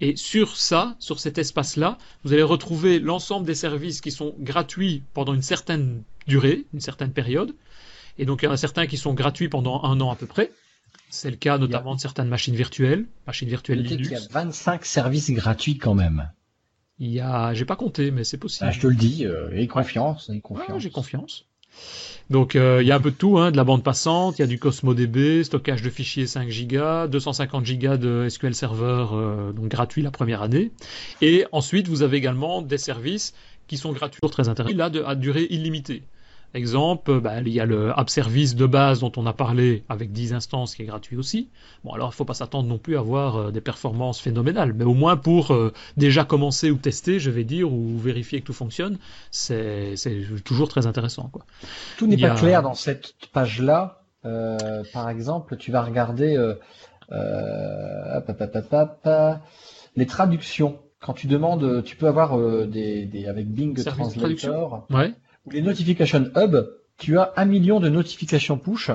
Et 0.00 0.14
sur 0.16 0.56
ça, 0.56 0.96
sur 1.00 1.18
cet 1.18 1.38
espace-là, 1.38 1.98
vous 2.22 2.32
allez 2.32 2.42
retrouver 2.42 3.00
l'ensemble 3.00 3.46
des 3.46 3.54
services 3.54 4.00
qui 4.00 4.12
sont 4.12 4.34
gratuits 4.38 5.02
pendant 5.12 5.34
une 5.34 5.42
certaine 5.42 6.02
durée, 6.26 6.66
une 6.72 6.80
certaine 6.80 7.12
période. 7.12 7.54
Et 8.16 8.24
donc 8.24 8.42
il 8.42 8.46
y 8.46 8.48
en 8.48 8.52
a 8.52 8.56
certains 8.56 8.86
qui 8.86 8.96
sont 8.96 9.14
gratuits 9.14 9.48
pendant 9.48 9.82
un 9.84 10.00
an 10.00 10.10
à 10.10 10.16
peu 10.16 10.26
près. 10.26 10.52
C'est 11.10 11.30
le 11.30 11.36
cas 11.36 11.58
notamment 11.58 11.94
de 11.94 12.00
certaines 12.00 12.28
machines 12.28 12.54
virtuelles, 12.54 13.06
machines 13.26 13.48
virtuelles 13.48 13.82
Linux. 13.82 14.08
Il 14.08 14.12
y 14.12 14.16
a 14.16 14.28
25 14.30 14.84
services 14.84 15.30
gratuits 15.30 15.78
quand 15.78 15.94
même. 15.94 16.30
Il 17.00 17.10
y 17.10 17.20
a, 17.20 17.54
j'ai 17.54 17.64
pas 17.64 17.76
compté, 17.76 18.10
mais 18.10 18.24
c'est 18.24 18.38
possible. 18.38 18.66
Ah, 18.68 18.72
je 18.72 18.80
te 18.80 18.86
le 18.86 18.96
dis, 18.96 19.24
euh, 19.24 19.66
confiance, 19.66 20.30
aie 20.30 20.40
confiance. 20.40 20.82
j'ai 20.82 20.90
confiance. 20.90 21.44
Donc 22.30 22.56
euh, 22.56 22.82
il 22.82 22.88
y 22.88 22.92
a 22.92 22.96
un 22.96 23.00
peu 23.00 23.10
de 23.10 23.16
tout, 23.16 23.38
hein, 23.38 23.50
de 23.50 23.56
la 23.56 23.64
bande 23.64 23.82
passante, 23.82 24.38
il 24.38 24.42
y 24.42 24.44
a 24.44 24.46
du 24.46 24.58
CosmoDB, 24.58 25.44
stockage 25.44 25.80
de 25.80 25.90
fichiers 25.90 26.26
5 26.26 26.48
Go, 26.68 27.06
250 27.08 27.64
Go 27.78 27.96
de 27.96 28.28
SQL 28.28 28.54
Server 28.54 29.06
euh, 29.12 29.52
donc 29.52 29.68
gratuit 29.68 30.02
la 30.02 30.10
première 30.10 30.42
année. 30.42 30.70
Et 31.22 31.46
ensuite 31.52 31.88
vous 31.88 32.02
avez 32.02 32.18
également 32.18 32.60
des 32.60 32.78
services 32.78 33.32
qui 33.66 33.76
sont 33.76 33.92
gratuits, 33.92 34.20
très 34.30 34.48
intéressants, 34.48 34.76
là 34.76 34.90
de, 34.90 35.02
à 35.02 35.14
durée 35.14 35.46
illimitée. 35.50 36.02
Exemple, 36.54 37.20
bah, 37.20 37.40
il 37.40 37.48
y 37.48 37.60
a 37.60 37.66
le 37.66 37.96
App 37.98 38.08
Service 38.08 38.54
de 38.54 38.64
base 38.64 39.00
dont 39.00 39.12
on 39.16 39.26
a 39.26 39.34
parlé 39.34 39.84
avec 39.90 40.12
10 40.12 40.32
instances 40.32 40.74
qui 40.74 40.82
est 40.82 40.86
gratuit 40.86 41.16
aussi. 41.16 41.50
Bon, 41.84 41.92
alors 41.92 42.08
il 42.08 42.12
ne 42.12 42.14
faut 42.14 42.24
pas 42.24 42.34
s'attendre 42.34 42.66
non 42.66 42.78
plus 42.78 42.96
à 42.96 43.00
avoir 43.00 43.36
euh, 43.36 43.50
des 43.50 43.60
performances 43.60 44.18
phénoménales, 44.18 44.72
mais 44.72 44.84
au 44.84 44.94
moins 44.94 45.18
pour 45.18 45.52
euh, 45.52 45.74
déjà 45.98 46.24
commencer 46.24 46.70
ou 46.70 46.76
tester, 46.76 47.18
je 47.18 47.30
vais 47.30 47.44
dire, 47.44 47.70
ou 47.70 47.98
vérifier 47.98 48.40
que 48.40 48.46
tout 48.46 48.54
fonctionne, 48.54 48.98
c'est 49.30 49.94
toujours 50.42 50.68
très 50.68 50.86
intéressant. 50.86 51.28
Quoi. 51.30 51.44
Tout 51.98 52.06
n'est 52.06 52.16
pas 52.16 52.30
clair 52.34 52.62
dans 52.62 52.74
cette 52.74 53.14
page-là. 53.32 54.00
Euh, 54.24 54.82
par 54.94 55.10
exemple, 55.10 55.56
tu 55.58 55.70
vas 55.70 55.82
regarder 55.82 56.36
les 59.96 60.06
traductions. 60.06 60.78
Quand 61.00 61.12
tu 61.12 61.26
demandes, 61.26 61.84
tu 61.84 61.94
peux 61.96 62.08
avoir 62.08 62.38
des, 62.66 63.26
avec 63.28 63.48
Bing 63.52 63.84
Translator. 63.84 64.86
Ouais 64.90 65.12
les 65.52 65.62
Notification 65.62 66.30
Hub, 66.36 66.56
tu 66.96 67.18
as 67.18 67.32
un 67.36 67.44
million 67.44 67.80
de 67.80 67.88
notifications 67.88 68.58
push. 68.58 68.90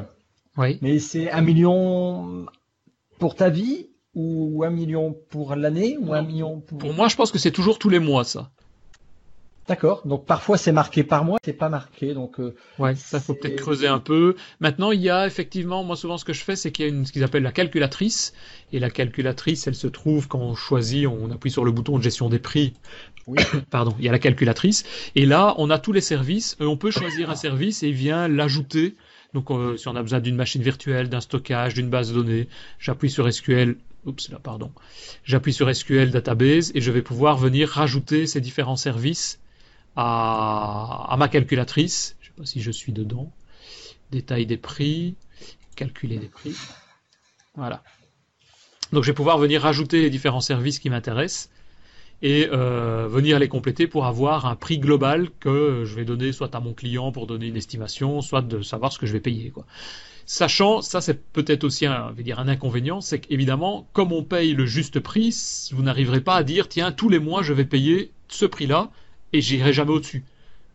Oui. 0.58 0.78
Mais 0.82 1.00
c'est 1.00 1.32
un 1.32 1.42
million 1.42 2.46
pour 3.20 3.36
ta 3.36 3.50
vie 3.50 3.88
ou 4.14 4.64
un 4.64 4.70
million 4.70 5.16
pour 5.30 5.56
l'année 5.56 5.98
ou 6.00 6.14
un 6.14 6.22
million 6.22 6.60
pour... 6.60 6.78
Pour 6.78 6.94
moi, 6.94 7.08
je 7.08 7.16
pense 7.16 7.32
que 7.32 7.40
c'est 7.40 7.52
toujours 7.52 7.80
tous 7.80 7.90
les 7.90 8.00
mois, 8.00 8.24
ça. 8.24 8.52
D'accord. 9.68 10.06
Donc 10.06 10.26
parfois 10.26 10.58
c'est 10.58 10.74
marqué 10.74 11.04
par 11.04 11.24
mois, 11.24 11.38
c'est 11.44 11.54
pas 11.54 11.70
marqué. 11.70 12.14
Donc 12.14 12.40
euh, 12.40 12.54
ouais, 12.80 12.96
ça 12.96 13.22
faut 13.22 13.34
peut-être 13.34 13.56
creuser 13.56 13.88
un 13.88 14.00
peu. 14.00 14.36
Maintenant, 14.60 14.92
il 14.92 15.00
y 15.00 15.10
a 15.10 15.26
effectivement, 15.26 15.84
moi 15.84 15.96
souvent 15.96 16.18
ce 16.18 16.26
que 16.26 16.34
je 16.34 16.44
fais, 16.44 16.58
c'est 16.58 16.72
qu'il 16.72 16.86
y 16.86 16.90
a 16.90 16.92
une, 16.92 17.06
ce 17.06 17.14
qu'ils 17.14 17.24
appellent 17.24 17.44
la 17.44 17.54
calculatrice. 17.54 18.34
Et 18.74 18.80
la 18.80 18.90
calculatrice, 18.90 19.66
elle 19.68 19.76
se 19.76 19.88
trouve 19.88 20.28
quand 20.28 20.40
on 20.40 20.56
choisit, 20.56 21.08
on 21.08 21.32
appuie 21.32 21.52
sur 21.52 21.64
le 21.64 21.72
bouton 21.72 21.98
de 21.98 22.04
gestion 22.04 22.28
des 22.28 22.40
prix. 22.40 22.74
Oui. 23.28 23.38
Pardon, 23.70 23.96
il 24.00 24.06
y 24.06 24.10
a 24.10 24.12
la 24.12 24.20
calculatrice. 24.20 24.84
Et 25.16 25.26
là, 25.26 25.56
on 25.58 25.70
a 25.70 25.80
tous 25.80 25.92
les 25.92 26.02
services. 26.02 26.58
Et 26.60 26.64
on 26.64 26.78
peut 26.78 26.92
choisir 26.92 27.30
un 27.30 27.36
service 27.36 27.84
et 27.84 27.90
il 27.90 27.96
vient 27.96 28.28
l'ajouter. 28.28 28.96
Donc 29.34 29.50
euh, 29.50 29.78
si 29.78 29.88
on 29.88 29.96
a 29.96 30.02
besoin 30.02 30.20
d'une 30.20 30.36
machine 30.36 30.62
virtuelle, 30.62 31.10
d'un 31.10 31.22
stockage, 31.22 31.74
d'une 31.74 31.90
base 31.90 32.10
de 32.10 32.16
données, 32.16 32.48
j'appuie 32.80 33.10
sur 33.10 33.32
SQL. 33.32 33.78
Oups, 34.06 34.30
là, 34.30 34.40
pardon. 34.40 34.72
J'appuie 35.24 35.54
sur 35.54 35.74
SQL 35.74 36.12
Database 36.12 36.72
et 36.76 36.82
je 36.82 36.92
vais 36.92 37.02
pouvoir 37.02 37.38
venir 37.38 37.70
rajouter 37.70 38.28
ces 38.28 38.42
différents 38.42 38.76
services 38.76 39.40
à, 39.96 41.16
ma 41.18 41.30
calculatrice. 41.30 42.18
Je 42.20 42.28
ne 42.28 42.34
sais 42.34 42.38
pas 42.38 42.46
si 42.46 42.62
je 42.62 42.72
suis 42.72 42.92
dedans. 42.92 43.32
Détail 44.12 44.46
des 44.46 44.58
prix, 44.58 45.16
calculer 45.76 46.18
des 46.18 46.28
prix. 46.28 46.56
Voilà. 47.56 47.82
Donc 48.92 49.04
je 49.04 49.10
vais 49.10 49.16
pouvoir 49.16 49.38
venir 49.38 49.62
rajouter 49.62 50.02
les 50.02 50.10
différents 50.10 50.42
services 50.42 50.80
qui 50.80 50.90
m'intéressent 50.90 51.50
et 52.24 52.48
euh, 52.52 53.06
venir 53.10 53.38
les 53.38 53.50
compléter 53.50 53.86
pour 53.86 54.06
avoir 54.06 54.46
un 54.46 54.56
prix 54.56 54.80
global 54.80 55.28
que 55.42 55.84
je 55.86 55.94
vais 55.94 56.06
donner 56.06 56.32
soit 56.32 56.56
à 56.56 56.62
mon 56.62 56.74
client 56.74 57.12
pour 57.12 57.28
donner 57.28 57.48
une 57.48 57.58
estimation, 57.58 58.22
soit 58.22 58.42
de 58.42 58.62
savoir 58.62 58.94
ce 58.94 58.98
que 58.98 59.06
je 59.06 59.12
vais 59.12 59.20
payer. 59.20 59.52
Sachant, 60.26 60.82
ça 60.82 61.02
c'est 61.02 61.22
peut-être 61.22 61.66
aussi 61.66 61.86
un, 61.86 62.14
dire 62.14 62.40
un 62.40 62.48
inconvénient, 62.48 63.02
c'est 63.02 63.20
qu'évidemment, 63.20 63.90
comme 63.92 64.14
on 64.14 64.24
paye 64.24 64.54
le 64.54 64.66
juste 64.66 65.02
prix, 65.02 65.36
vous 65.74 65.84
n'arriverez 65.84 66.22
pas 66.22 66.36
à 66.36 66.44
dire 66.44 66.70
tiens 66.70 66.94
tous 66.94 67.10
les 67.10 67.20
mois 67.20 67.44
je 67.44 67.52
vais 67.52 67.66
payer 67.66 68.12
ce 68.30 68.46
prix-là 68.46 68.90
et 69.34 69.42
j'irai 69.42 69.74
jamais 69.74 69.92
au-dessus. 69.92 70.24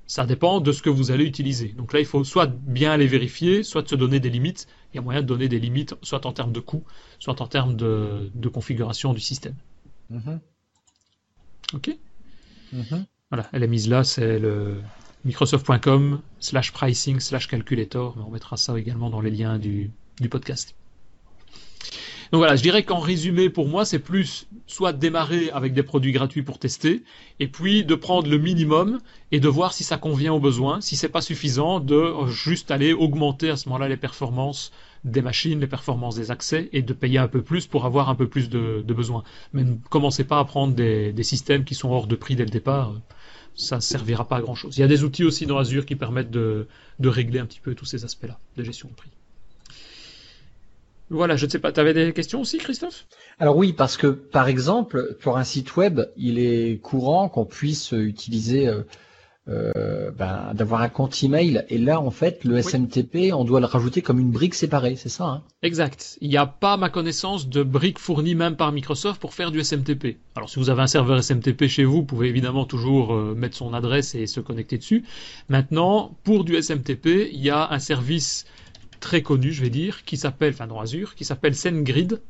Ça 0.07 0.27
dépend 0.27 0.61
de 0.61 0.73
ce 0.73 0.83
que 0.83 0.91
vous 0.91 1.11
allez 1.11 1.25
utiliser. 1.25 1.69
Donc 1.69 1.95
là, 1.95 2.01
il 2.01 2.07
faut 2.07 2.25
soit 2.25 2.47
bien 2.47 2.97
les 2.97 3.07
vérifier, 3.07 3.63
soit 3.63 3.89
se 3.89 3.95
donner 3.95 4.21
des 4.21 4.31
limites. 4.31 4.67
Il 4.93 4.97
y 4.97 4.99
a 4.99 5.03
moyen 5.03 5.21
de 5.21 5.27
donner 5.27 5.49
des 5.49 5.59
limites, 5.59 5.95
soit 6.03 6.25
en 6.25 6.33
termes 6.33 6.53
de 6.53 6.61
coût, 6.61 6.83
soit 7.19 7.41
en 7.43 7.47
termes 7.47 7.77
de, 7.77 8.49
configuration 8.51 9.13
du 9.13 9.21
système. 9.21 9.55
Mm-hmm. 10.11 10.39
Ok 11.75 11.91
mm-hmm. 12.75 13.05
Voilà, 13.31 13.49
elle 13.53 13.63
est 13.63 13.69
mise 13.69 13.89
là, 13.89 14.05
c'est 14.05 14.39
le 14.39 14.81
microsoft.com 15.25 16.23
slash 16.41 16.73
pricing 16.73 17.21
slash 17.21 17.47
calculator. 17.47 18.17
On 18.27 18.31
mettra 18.31 18.57
ça 18.57 18.79
également 18.79 19.11
dans 19.11 19.21
les 19.21 19.31
liens 19.31 19.59
du 19.59 19.91
podcast. 20.31 20.75
Donc 22.31 22.41
voilà, 22.41 22.57
je 22.57 22.63
dirais 22.63 22.83
qu'en 22.83 22.99
résumé, 22.99 23.49
pour 23.49 23.69
moi, 23.69 23.85
c'est 23.85 23.99
plus 23.99 24.47
soit 24.67 24.93
démarrer 24.93 25.51
avec 25.51 25.73
des 25.73 25.83
produits 25.83 26.13
gratuits 26.13 26.43
pour 26.43 26.59
tester, 26.59 27.03
et 27.41 27.49
puis 27.49 27.85
de 27.85 27.95
prendre 27.95 28.29
le 28.29 28.37
minimum 28.37 29.01
et 29.33 29.41
de 29.41 29.49
voir 29.49 29.73
si 29.73 29.83
ça 29.83 29.97
convient 29.97 30.35
aux 30.35 30.41
besoins. 30.41 30.81
Si 30.81 30.97
c'est 30.97 31.09
pas 31.09 31.23
suffisant, 31.23 31.81
de 31.81 32.27
juste 32.29 32.71
aller 32.71 32.93
augmenter 32.93 33.49
à 33.49 33.57
ce 33.57 33.69
moment-là 33.69 33.89
les 33.89 33.97
performances 33.97 34.73
des 35.05 35.23
machines, 35.23 35.61
les 35.61 35.67
performances 35.67 36.17
des 36.17 36.31
accès, 36.31 36.69
et 36.73 36.83
de 36.83 36.93
payer 36.93 37.19
un 37.19 37.29
peu 37.29 37.41
plus 37.41 37.67
pour 37.67 37.87
avoir 37.87 38.11
un 38.11 38.15
peu 38.15 38.29
plus 38.29 38.51
de, 38.51 38.83
besoins. 38.87 39.23
Mais 39.55 39.65
ne 39.65 39.77
commencez 39.89 40.25
pas 40.25 40.39
à 40.39 40.45
prendre 40.45 40.75
des, 40.75 41.23
systèmes 41.23 41.65
qui 41.65 41.75
sont 41.75 41.91
hors 41.91 42.07
de 42.07 42.17
prix 42.17 42.37
dès 42.37 42.45
le 42.45 42.51
départ. 42.51 42.95
Ça 43.55 43.77
ne 43.77 43.81
servira 43.81 44.29
pas 44.29 44.37
à 44.37 44.41
grand 44.43 44.55
chose. 44.55 44.77
Il 44.77 44.81
y 44.81 44.85
a 44.85 44.89
des 44.89 45.03
outils 45.03 45.25
aussi 45.25 45.47
dans 45.47 45.59
Azure 45.59 45.87
qui 45.87 45.97
permettent 45.97 46.31
de 46.31 46.67
régler 47.01 47.39
un 47.39 47.47
petit 47.47 47.61
peu 47.61 47.75
tous 47.75 47.87
ces 47.87 48.05
aspects-là 48.05 48.39
de 48.57 48.63
gestion 48.63 48.89
de 48.89 48.95
prix. 48.95 49.11
Voilà, 51.11 51.37
je 51.37 51.47
ne 51.47 51.51
sais 51.51 51.59
pas, 51.59 51.73
tu 51.73 51.81
avais 51.81 51.95
des 51.95 52.13
questions 52.13 52.41
aussi, 52.41 52.59
Christophe? 52.59 53.07
Alors 53.39 53.57
oui, 53.57 53.73
parce 53.73 53.97
que 53.97 54.07
par 54.07 54.49
exemple, 54.49 55.17
pour 55.21 55.39
un 55.39 55.45
site 55.45 55.77
web, 55.77 56.01
il 56.17 56.39
est 56.39 56.81
courant 56.83 57.29
qu'on 57.29 57.47
puisse 57.47 57.93
utiliser, 57.93 58.69
euh, 58.69 58.83
euh, 59.49 60.11
ben, 60.11 60.53
d'avoir 60.53 60.83
un 60.83 60.91
compte 60.91 61.23
email. 61.23 61.65
Et 61.71 61.79
là, 61.79 62.03
en 62.03 62.11
fait, 62.11 62.45
le 62.45 62.61
SMTP, 62.61 63.33
on 63.33 63.45
doit 63.45 63.61
le 63.61 63.67
rajouter 63.67 64.03
comme 64.03 64.19
une 64.19 64.31
brique 64.31 64.55
séparée, 64.55 64.97
c'est 64.97 65.09
ça 65.09 65.25
hein? 65.25 65.43
Exact. 65.63 66.19
Il 66.21 66.29
n'y 66.29 66.37
a 66.37 66.45
pas, 66.45 66.77
ma 66.77 66.91
connaissance, 66.91 67.49
de 67.49 67.63
brique 67.63 67.99
fournie 67.99 68.35
même 68.35 68.57
par 68.57 68.73
Microsoft 68.73 69.19
pour 69.19 69.33
faire 69.33 69.51
du 69.51 69.65
SMTP. 69.65 70.19
Alors, 70.37 70.51
si 70.51 70.59
vous 70.59 70.69
avez 70.69 70.83
un 70.83 70.87
serveur 70.87 71.23
SMTP 71.23 71.67
chez 71.67 71.85
vous, 71.85 71.95
vous 71.95 72.05
pouvez 72.05 72.29
évidemment 72.29 72.67
toujours 72.67 73.15
euh, 73.15 73.35
mettre 73.35 73.57
son 73.57 73.73
adresse 73.73 74.15
et 74.15 74.27
se 74.27 74.41
connecter 74.41 74.77
dessus. 74.77 75.05
Maintenant, 75.49 76.15
pour 76.25 76.45
du 76.45 76.61
SMTP, 76.61 77.31
il 77.33 77.41
y 77.41 77.49
a 77.49 77.71
un 77.71 77.79
service 77.79 78.45
très 79.01 79.23
connu, 79.23 79.53
je 79.53 79.63
vais 79.63 79.71
dire, 79.71 80.05
qui 80.05 80.17
s'appelle, 80.17 80.53
enfin 80.53 80.67
dans 80.67 80.81
Azure, 80.81 81.15
qui 81.15 81.25
s'appelle 81.25 81.55
SendGrid. 81.55 82.21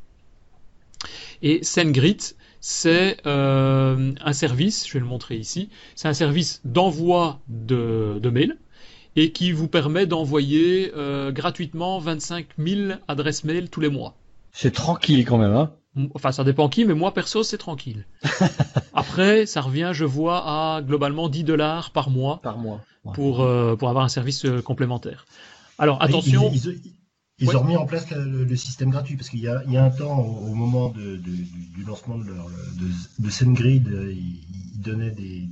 Et 1.42 1.62
SendGrid, 1.62 2.20
c'est 2.60 3.18
euh, 3.26 4.12
un 4.20 4.32
service, 4.32 4.86
je 4.86 4.94
vais 4.94 5.00
le 5.00 5.06
montrer 5.06 5.36
ici, 5.36 5.68
c'est 5.94 6.08
un 6.08 6.14
service 6.14 6.60
d'envoi 6.64 7.40
de, 7.48 8.18
de 8.20 8.30
mails 8.30 8.56
et 9.16 9.32
qui 9.32 9.52
vous 9.52 9.68
permet 9.68 10.06
d'envoyer 10.06 10.92
euh, 10.96 11.32
gratuitement 11.32 11.98
25 11.98 12.46
000 12.58 12.98
adresses 13.08 13.44
mail 13.44 13.70
tous 13.70 13.80
les 13.80 13.88
mois. 13.88 14.14
C'est 14.52 14.72
tranquille 14.72 15.24
quand 15.24 15.38
même, 15.38 15.54
hein 15.54 15.72
Enfin, 16.14 16.30
ça 16.30 16.44
dépend 16.44 16.68
qui, 16.68 16.84
mais 16.84 16.94
moi 16.94 17.12
perso, 17.12 17.42
c'est 17.42 17.58
tranquille. 17.58 18.06
Après, 18.92 19.46
ça 19.46 19.60
revient, 19.60 19.90
je 19.92 20.04
vois, 20.04 20.42
à 20.46 20.82
globalement 20.82 21.28
10 21.28 21.42
dollars 21.42 21.90
par 21.90 22.10
mois. 22.10 22.38
Par 22.42 22.58
mois. 22.58 22.80
Pour, 23.14 23.40
euh, 23.40 23.74
pour 23.74 23.88
avoir 23.88 24.04
un 24.04 24.08
service 24.08 24.46
complémentaire. 24.64 25.24
Alors, 25.78 26.02
attention. 26.02 26.52
Ils, 27.40 27.56
ont 27.56 27.60
remis 27.60 27.76
en 27.76 27.86
place 27.86 28.10
le, 28.10 28.56
système 28.56 28.90
gratuit 28.90 29.14
parce 29.14 29.30
qu'il 29.30 29.38
y, 29.38 29.44
y 29.44 29.76
a, 29.76 29.84
un 29.84 29.90
temps, 29.90 30.18
au, 30.18 30.54
moment 30.54 30.88
de, 30.88 31.16
du, 31.16 31.84
lancement 31.86 32.18
de, 32.18 32.24
leur, 32.24 32.48
de, 32.48 33.24
de 33.24 33.30
SendGrid, 33.30 33.86
ils, 34.10 34.80
donnaient 34.80 35.12
des, 35.12 35.48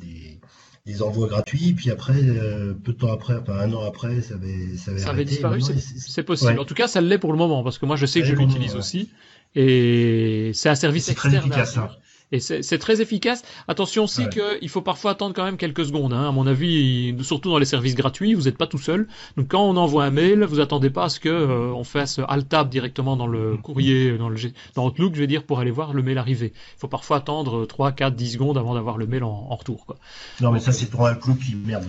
des, 0.85 1.03
envois 1.03 1.29
gratuits, 1.29 1.75
puis 1.75 1.93
après, 1.93 2.21
euh, 2.21 2.75
peu 2.75 2.93
de 2.93 2.99
temps 2.99 3.13
après, 3.13 3.37
enfin 3.37 3.59
un 3.61 3.73
an 3.73 3.85
après, 3.85 4.21
ça 4.21 4.35
avait, 4.35 4.77
ça 4.77 4.91
avait, 4.91 5.01
ça 5.01 5.11
avait 5.11 5.25
disparu. 5.25 5.61
C'est 5.63 6.25
possible. 6.25 6.59
En 6.59 6.65
tout 6.65 6.75
cas, 6.75 6.89
ça 6.89 7.01
l'est 7.01 7.19
pour 7.19 7.31
le 7.31 7.39
moment 7.39 7.63
parce 7.63 7.79
que 7.79 7.87
moi, 7.87 7.95
je 7.95 8.07
sais 8.07 8.21
que 8.21 8.27
je 8.27 8.35
l'utilise 8.35 8.75
aussi. 8.75 9.11
Et 9.55 10.51
c'est 10.55 10.69
un 10.69 10.75
service 10.75 11.09
externe. 11.09 11.37
Efficace, 11.37 11.77
hein. 11.77 11.89
Et 12.33 12.41
c'est 12.41 12.79
très 12.79 13.01
efficace. 13.01 13.43
Attention 13.69 14.05
aussi 14.05 14.25
ouais. 14.25 14.31
qu'il 14.59 14.69
faut 14.69 14.83
parfois 14.83 15.13
attendre 15.13 15.33
quand 15.35 15.45
même 15.45 15.57
quelques 15.57 15.87
secondes. 15.87 16.13
Hein. 16.13 16.29
À 16.29 16.33
mon 16.33 16.47
avis, 16.47 17.15
surtout 17.23 17.51
dans 17.51 17.59
les 17.59 17.67
services 17.67 17.95
gratuits, 17.95 18.35
vous 18.35 18.43
n'êtes 18.43 18.59
pas 18.59 18.67
tout 18.67 18.79
seul. 18.79 19.07
Donc 19.37 19.49
quand 19.49 19.63
on 19.63 19.77
envoie 19.77 20.05
un 20.05 20.11
mail, 20.11 20.43
vous 20.45 20.59
attendez 20.59 20.91
pas 20.91 21.05
à 21.05 21.09
ce 21.09 21.21
que 21.21 21.29
euh, 21.29 21.73
on 21.73 21.85
fasse 21.85 22.21
alt 22.27 22.49
tab 22.49 22.69
directement 22.69 23.17
dans 23.17 23.29
le 23.29 23.57
courrier, 23.57 24.19
dans 24.19 24.29
le 24.29 24.37
dans 24.75 24.87
Outlook, 24.87 25.15
je 25.15 25.21
vais 25.21 25.29
dire, 25.29 25.45
pour 25.45 25.61
aller 25.61 25.71
voir 25.71 25.93
le 25.93 26.03
mail 26.03 26.19
arriver. 26.19 26.53
Il 26.55 26.81
faut 26.81 26.89
parfois 26.89 27.19
attendre 27.19 27.65
3, 27.65 27.93
4, 27.93 28.17
10 28.17 28.33
secondes 28.33 28.59
avant 28.59 28.75
d'avoir 28.75 28.99
le 28.99 29.07
mail 29.07 29.23
en, 29.23 29.47
en 29.49 29.55
retour. 29.55 29.87
Quoi. 29.87 29.97
Non, 30.41 30.51
mais 30.51 30.59
ça 30.59 30.73
c'est 30.73 30.91
pour 30.91 31.07
un 31.07 31.15
Outlook 31.15 31.39
qui 31.39 31.55
merde. 31.55 31.87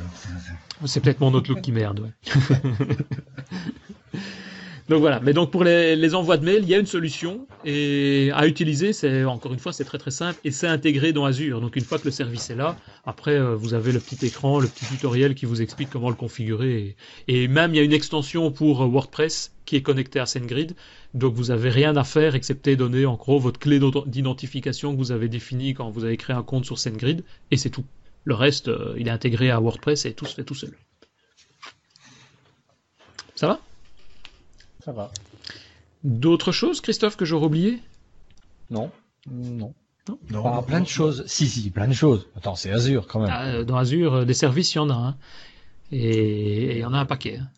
C'est 0.85 0.99
peut-être 0.99 1.19
mon 1.19 1.33
Outlook 1.33 1.61
qui 1.61 1.71
merde. 1.71 1.99
Ouais. 1.99 2.97
Donc 4.89 5.01
voilà. 5.01 5.19
Mais 5.19 5.33
donc 5.33 5.51
pour 5.51 5.63
les, 5.63 6.15
envois 6.15 6.37
de 6.37 6.45
mail, 6.45 6.63
il 6.63 6.69
y 6.69 6.73
a 6.73 6.79
une 6.79 6.85
solution 6.85 7.45
et 7.65 8.31
à 8.33 8.47
utiliser, 8.47 8.93
c'est 8.93 9.25
encore 9.25 9.51
une 9.51 9.59
fois, 9.59 9.73
c'est 9.73 9.83
très 9.83 9.97
très 9.97 10.11
simple 10.11 10.39
et 10.45 10.51
c'est 10.51 10.67
intégré 10.67 11.11
dans 11.11 11.25
Azure. 11.25 11.59
Donc 11.59 11.75
une 11.75 11.83
fois 11.83 11.99
que 11.99 12.05
le 12.05 12.11
service 12.11 12.49
est 12.49 12.55
là, 12.55 12.77
après 13.05 13.33
euh, 13.33 13.55
vous 13.55 13.73
avez 13.73 13.91
le 13.91 13.99
petit 13.99 14.25
écran, 14.25 14.59
le 14.59 14.67
petit 14.67 14.85
tutoriel 14.85 15.35
qui 15.35 15.45
vous 15.45 15.61
explique 15.61 15.89
comment 15.89 16.09
le 16.09 16.15
configurer 16.15 16.95
et, 17.27 17.47
même 17.47 17.73
il 17.73 17.77
y 17.77 17.79
a 17.79 17.83
une 17.83 17.93
extension 17.93 18.51
pour 18.51 18.81
euh, 18.81 18.87
WordPress 18.87 19.53
qui 19.65 19.75
est 19.75 19.81
connectée 19.81 20.19
à 20.19 20.25
SendGrid. 20.25 20.73
Donc 21.13 21.33
vous 21.33 21.51
avez 21.51 21.69
rien 21.69 21.97
à 21.97 22.05
faire 22.05 22.35
excepté 22.35 22.77
donner 22.77 23.05
en 23.05 23.15
gros 23.15 23.39
votre 23.39 23.59
clé 23.59 23.81
d'identification 24.05 24.93
que 24.93 24.97
vous 24.97 25.11
avez 25.11 25.27
définie 25.27 25.73
quand 25.73 25.89
vous 25.89 26.05
avez 26.05 26.15
créé 26.15 26.35
un 26.35 26.43
compte 26.43 26.65
sur 26.65 26.79
SendGrid 26.79 27.25
et 27.51 27.57
c'est 27.57 27.69
tout. 27.69 27.85
Le 28.23 28.35
reste, 28.35 28.69
euh, 28.69 28.95
il 28.97 29.07
est 29.09 29.11
intégré 29.11 29.51
à 29.51 29.59
WordPress 29.59 30.05
et 30.05 30.13
tout 30.13 30.25
se 30.25 30.35
fait 30.35 30.43
tout 30.45 30.55
seul. 30.55 30.71
Ça 33.35 33.47
va? 33.47 33.59
D'autres 36.03 36.51
choses, 36.51 36.81
Christophe, 36.81 37.17
que 37.17 37.25
j'aurais 37.25 37.45
oublié 37.47 37.79
Non. 38.69 38.91
Non. 39.29 39.73
Non, 40.29 40.63
plein 40.63 40.79
de 40.79 40.87
choses. 40.87 41.25
Si, 41.27 41.47
si, 41.47 41.69
plein 41.69 41.87
de 41.87 41.93
choses. 41.93 42.27
Attends, 42.37 42.55
c'est 42.55 42.71
Azure 42.71 43.07
quand 43.07 43.19
même. 43.19 43.29
Ah, 43.31 43.63
dans 43.63 43.75
Azure, 43.75 44.13
euh, 44.13 44.25
des 44.25 44.33
services, 44.33 44.73
il 44.73 44.77
y 44.77 44.79
en 44.79 44.89
a. 44.89 44.93
Hein. 44.93 45.17
Et 45.91 46.75
il 46.75 46.79
y 46.79 46.85
en 46.85 46.93
a 46.93 46.99
un 46.99 47.05
paquet. 47.05 47.39
Hein. 47.41 47.49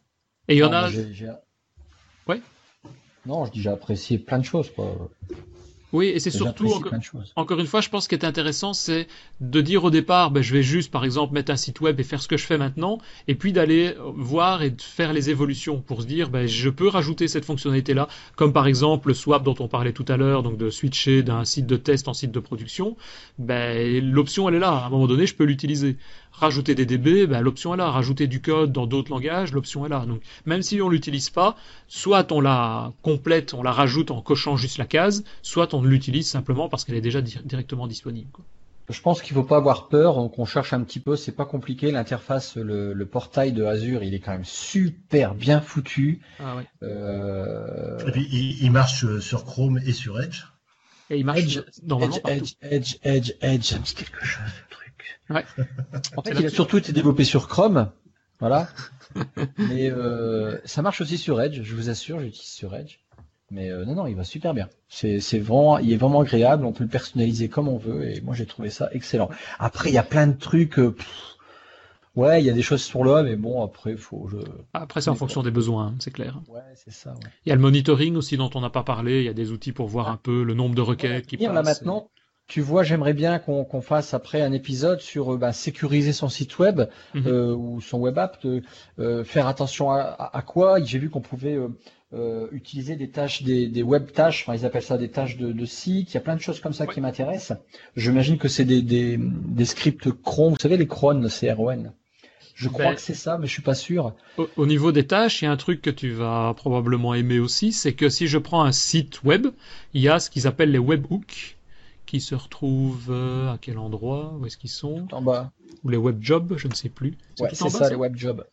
Et 0.48 0.56
il 0.56 0.60
y 0.60 0.64
en 0.64 0.74
a. 0.74 0.90
Oui. 2.28 2.42
Non, 3.26 3.46
je 3.46 3.52
dis 3.52 3.62
j'ai 3.62 3.70
apprécié 3.70 4.18
plein 4.18 4.40
de 4.40 4.46
choses. 4.46 4.72
Quoi. 4.72 5.10
Oui, 5.92 6.08
et 6.08 6.20
c'est 6.20 6.30
surtout, 6.30 6.72
encore, 7.36 7.60
une 7.60 7.66
fois, 7.66 7.82
je 7.82 7.90
pense 7.90 8.04
ce 8.04 8.10
qui 8.10 8.16
est 8.16 8.24
intéressant, 8.24 8.74
c'est 8.74 9.08
de 9.42 9.62
dire 9.62 9.84
au 9.84 9.90
départ, 9.90 10.30
ben, 10.30 10.44
je 10.44 10.54
vais 10.54 10.62
juste, 10.62 10.92
par 10.92 11.04
exemple, 11.04 11.34
mettre 11.34 11.52
un 11.52 11.56
site 11.56 11.82
web 11.82 12.00
et 12.00 12.04
faire 12.04 12.22
ce 12.22 12.28
que 12.28 12.38
je 12.38 12.46
fais 12.46 12.60
maintenant, 12.60 13.00
et 13.28 13.34
puis 13.34 13.54
d'aller 13.54 13.96
voir 14.16 14.62
et 14.62 14.70
de 14.70 14.82
faire 14.82 15.14
les 15.14 15.32
évolutions 15.32 15.82
pour 15.82 16.04
se 16.04 16.08
dire, 16.08 16.30
ben, 16.30 16.48
je 16.48 16.70
peux 16.70 16.88
rajouter 16.88 17.28
cette 17.28 17.46
fonctionnalité-là, 17.46 18.08
comme 18.36 18.54
par 18.54 18.68
exemple 18.68 19.08
le 19.08 19.16
swap 19.16 19.44
dont 19.44 19.56
on 19.60 19.68
parlait 19.68 19.94
tout 19.94 20.06
à 20.08 20.18
l'heure, 20.18 20.44
donc 20.44 20.58
de 20.58 20.70
switcher 20.70 21.24
d'un 21.24 21.44
site 21.44 21.66
de 21.66 21.76
test 21.76 22.08
en 22.08 22.14
site 22.14 22.32
de 22.32 22.40
production. 22.40 22.96
Ben, 23.40 24.04
l'option, 24.12 24.48
elle 24.48 24.56
est 24.56 24.60
là. 24.60 24.70
À 24.70 24.86
un 24.86 24.90
moment 24.90 25.08
donné, 25.08 25.26
je 25.26 25.34
peux 25.34 25.44
l'utiliser 25.46 25.98
rajouter 26.40 26.76
des 26.76 26.86
DB, 26.86 27.28
ben, 27.28 27.42
l'option 27.42 27.74
est 27.74 27.78
là. 27.78 27.90
Rajouter 27.90 28.28
du 28.28 28.42
code 28.42 28.72
dans 28.72 28.88
d'autres 28.88 29.12
langages, 29.12 29.52
l'option 29.52 29.86
est 29.86 29.90
là. 29.90 30.06
Donc, 30.06 30.22
même 30.46 30.62
si 30.62 30.82
on 30.82 30.90
l'utilise 30.90 31.30
pas, 31.30 31.56
soit 31.88 32.32
on 32.32 32.42
la 32.42 32.94
complète, 33.02 33.54
on 33.54 33.64
la 33.64 33.72
rajoute 33.72 34.12
en 34.12 34.22
cochant 34.22 34.58
juste 34.58 34.78
la 34.78 34.86
case, 34.86 35.24
soit 35.42 35.74
on 35.74 35.84
l'utilise 35.84 36.28
simplement 36.28 36.70
parce 36.70 36.86
qu'elle 36.86 36.96
est 36.96 37.02
déjà 37.02 37.22
directement 37.22 37.88
disponible. 37.88 38.30
Je 38.90 39.02
pense 39.02 39.22
qu'il 39.22 39.36
faut 39.36 39.44
pas 39.44 39.58
avoir 39.58 39.88
peur, 39.88 40.16
donc 40.16 40.40
on 40.40 40.46
cherche 40.46 40.74
un 40.74 40.82
petit 40.82 41.00
peu, 41.00 41.16
c'est 41.16 41.32
pas 41.32 41.46
compliqué. 41.46 41.92
L'interface, 41.92 42.56
le, 42.56 43.06
portail 43.06 43.52
de 43.52 43.64
Azure, 43.64 44.02
il 44.02 44.16
est 44.16 44.20
quand 44.20 44.32
même 44.32 44.46
super 44.46 45.36
bien 45.36 45.62
foutu. 45.62 46.22
Ah 46.40 46.56
euh, 46.82 48.00
Et 48.08 48.12
puis, 48.12 48.58
il, 48.62 48.72
marche 48.72 49.20
sur 49.20 49.46
Chrome 49.46 49.80
et 49.86 49.94
sur 49.94 50.20
Edge. 50.20 50.46
Et 51.12 51.18
il 51.20 51.26
marche 51.26 51.40
Edge, 51.40 51.60
normalement 51.84 52.18
Edge, 52.26 52.54
Edge, 52.62 52.96
Edge, 53.04 53.34
Edge, 53.42 53.64
ça 53.64 53.78
me 53.78 53.84
dit 53.84 53.94
quelque 53.94 54.26
chose. 54.26 54.42
Ouais. 55.30 55.46
En 56.18 56.22
fait, 56.22 56.32
il 56.40 56.46
a 56.46 56.50
surtout 56.50 56.78
été 56.78 56.92
développé 56.92 57.24
sur 57.24 57.48
Chrome. 57.48 57.92
Voilà. 58.40 58.68
Mais 59.58 59.92
euh, 59.92 60.58
ça 60.66 60.82
marche 60.82 61.02
aussi 61.02 61.18
sur 61.18 61.42
Edge, 61.42 61.62
je 61.62 61.76
vous 61.76 61.90
assure, 61.90 62.20
j'utilise 62.20 62.50
sur 62.50 62.76
Edge. 62.76 63.00
Mais 63.52 63.70
euh, 63.70 63.84
non, 63.86 63.96
non, 63.96 64.08
il 64.08 64.16
va 64.16 64.24
super 64.24 64.54
bien. 64.54 64.70
C'est, 64.88 65.18
vraiment, 65.40 65.80
il 65.80 65.92
est 65.92 65.98
vraiment 65.98 66.22
agréable. 66.22 66.66
On 66.66 66.72
peut 66.72 66.84
le 66.84 66.90
personnaliser 66.90 67.50
comme 67.50 67.68
on 67.68 67.78
veut, 67.78 68.08
et 68.08 68.22
moi 68.22 68.36
j'ai 68.36 68.46
trouvé 68.46 68.70
ça 68.70 68.90
excellent. 68.92 69.30
Après, 69.58 69.90
il 69.90 69.94
y 69.94 69.98
a 69.98 70.04
plein 70.04 70.28
de 70.28 70.38
trucs. 70.38 70.78
Euh, 70.78 70.96
ouais, 72.16 72.42
il 72.42 72.46
y 72.46 72.50
a 72.50 72.54
des 72.54 72.62
choses 72.62 72.84
sur 72.84 73.04
le 73.04 73.24
mais 73.24 73.36
bon, 73.36 73.64
après, 73.64 73.98
faut. 73.98 74.28
Je... 74.30 74.38
Après, 74.74 75.02
c'est 75.02 75.10
en 75.10 75.16
fonction 75.16 75.42
des 75.42 75.52
besoins, 75.52 75.88
hein, 75.88 75.96
c'est 76.00 76.12
clair. 76.12 76.40
Ouais, 76.48 76.62
c'est 76.76 76.94
ça. 76.94 77.12
Ouais. 77.12 77.32
Il 77.46 77.50
y 77.50 77.52
a 77.52 77.56
le 77.56 77.62
monitoring 77.62 78.16
aussi 78.16 78.38
dont 78.38 78.52
on 78.54 78.62
n'a 78.62 78.70
pas 78.70 78.84
parlé. 78.84 79.20
Il 79.20 79.26
y 79.26 79.30
a 79.30 79.34
des 79.34 79.52
outils 79.52 79.72
pour 79.72 79.88
voir 79.88 80.10
un 80.10 80.18
peu 80.18 80.44
le 80.44 80.54
nombre 80.54 80.76
de 80.76 80.82
requêtes 80.82 81.26
qui 81.26 81.38
passent. 81.38 81.54
Là 81.54 81.64
maintenant, 81.64 82.12
tu 82.50 82.62
vois, 82.62 82.82
j'aimerais 82.82 83.14
bien 83.14 83.38
qu'on 83.38 83.82
fasse 83.82 84.16
après 84.16 84.42
un 84.42 84.52
épisode 84.52 85.02
sur 85.02 85.36
euh, 85.36 85.38
bah, 85.38 85.54
sécuriser 85.54 86.14
son 86.14 86.30
site 86.30 86.58
web 86.58 86.82
mhm. 87.14 87.28
euh, 87.28 87.56
ou 87.56 87.80
son 87.80 88.00
web 88.00 88.18
app, 88.18 88.44
euh, 88.44 89.24
faire 89.24 89.48
attention 89.48 89.92
à, 89.92 90.44
quoi. 90.46 90.84
J'ai 90.84 90.98
vu 90.98 91.10
qu'on 91.12 91.22
pouvait 91.22 91.58
utiliser 92.52 92.96
des 92.96 93.12
tâches, 93.12 93.44
des, 93.44 93.84
web 93.84 94.12
tâches, 94.12 94.44
enfin 94.44 94.58
ils 94.58 94.66
appellent 94.66 94.82
ça 94.82 94.98
des 94.98 95.10
tâches 95.10 95.38
de, 95.38 95.66
site. 95.66 96.12
Il 96.12 96.16
y 96.16 96.18
a 96.18 96.22
plein 96.22 96.36
de 96.36 96.42
choses 96.42 96.60
comme 96.60 96.74
ça 96.74 96.88
qui 96.88 97.00
m'intéressent. 97.00 97.60
J'imagine 97.96 98.40
que 98.40 98.48
c'est 98.48 98.66
des, 98.66 99.20
scripts 99.66 100.12
cron, 100.12 100.50
vous 100.50 100.58
savez 100.60 100.76
les 100.76 100.88
cron, 100.88 101.30
c'est 101.30 101.52
RON. 101.52 101.94
Je 102.56 102.68
crois 102.68 102.86
ben, 102.86 102.96
que 102.96 103.00
c'est 103.00 103.14
ça, 103.14 103.38
mais 103.38 103.48
je 103.48 103.54
suis 103.54 103.62
pas 103.62 103.76
sûr. 103.76 104.16
Au, 104.58 104.66
niveau 104.66 104.92
des 104.92 105.08
tâches, 105.08 105.42
il 105.42 105.46
y 105.46 105.48
a 105.48 105.52
un 105.52 105.56
truc 105.56 105.82
que 105.82 105.90
tu 105.90 106.10
vas 106.10 106.54
probablement 106.58 107.14
aimer 107.14 107.40
aussi, 107.40 107.72
c'est 107.72 107.94
que 107.94 108.10
si 108.10 108.28
je 108.28 108.38
prends 108.38 108.64
un 108.64 108.74
site 108.74 109.24
web, 109.24 109.48
il 109.94 110.02
y 110.02 110.10
a 110.10 110.20
ce 110.20 110.30
qu'ils 110.30 110.46
appellent 110.46 110.72
les 110.72 110.80
webhooks 110.80 111.59
qui 112.10 112.22
se 112.22 112.34
retrouvent 112.34 113.12
euh, 113.12 113.54
à 113.54 113.60
quel 113.62 113.78
endroit 113.78 114.34
Où 114.40 114.46
est-ce 114.48 114.58
qu'ils 114.58 114.72
sont 114.72 115.08
En 115.12 115.22
bas. 115.22 115.52
Ou 115.84 115.90
les 115.90 115.98
web 115.98 116.18
jobs, 116.22 116.56
je 116.58 116.68
ne 116.68 116.74
sais 116.74 116.90
plus. 116.90 117.18
Ouais, 117.40 117.50
c'est 117.54 117.70
ça, 117.70 117.88
les 117.88 117.96
web 117.96 118.16
jobs. 118.16 118.46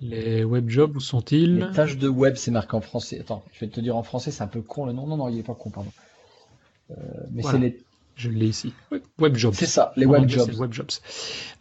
Les 0.00 0.44
web 0.44 0.70
jobs, 0.70 0.96
où 0.96 1.00
sont-ils 1.00 1.58
Les 1.58 1.72
tâches 1.72 1.98
de 1.98 2.08
web, 2.08 2.36
c'est 2.36 2.50
marqué 2.50 2.74
en 2.76 2.80
français. 2.80 3.20
Attends, 3.20 3.44
je 3.52 3.60
vais 3.60 3.70
te 3.70 3.80
dire 3.80 3.96
en 3.96 4.02
français, 4.02 4.30
c'est 4.30 4.42
un 4.42 4.48
peu 4.48 4.62
con 4.62 4.86
le 4.86 4.92
nom. 4.92 5.06
Non, 5.06 5.18
non, 5.18 5.28
il 5.28 5.36
n'est 5.36 5.42
pas 5.42 5.54
con, 5.54 5.68
pardon. 5.68 5.92
Euh, 6.90 6.94
mais 7.32 7.42
c'est 7.42 7.58
les 7.58 7.78
je 8.20 8.28
l'ai 8.28 8.46
ici. 8.46 8.74
Web 9.18 9.36
jobs. 9.36 9.54
C'est 9.54 9.66
ça, 9.66 9.92
les 9.96 10.04
web 10.04 10.28
jobs. 10.28 10.52
Web 10.58 10.72
jobs. 10.72 10.90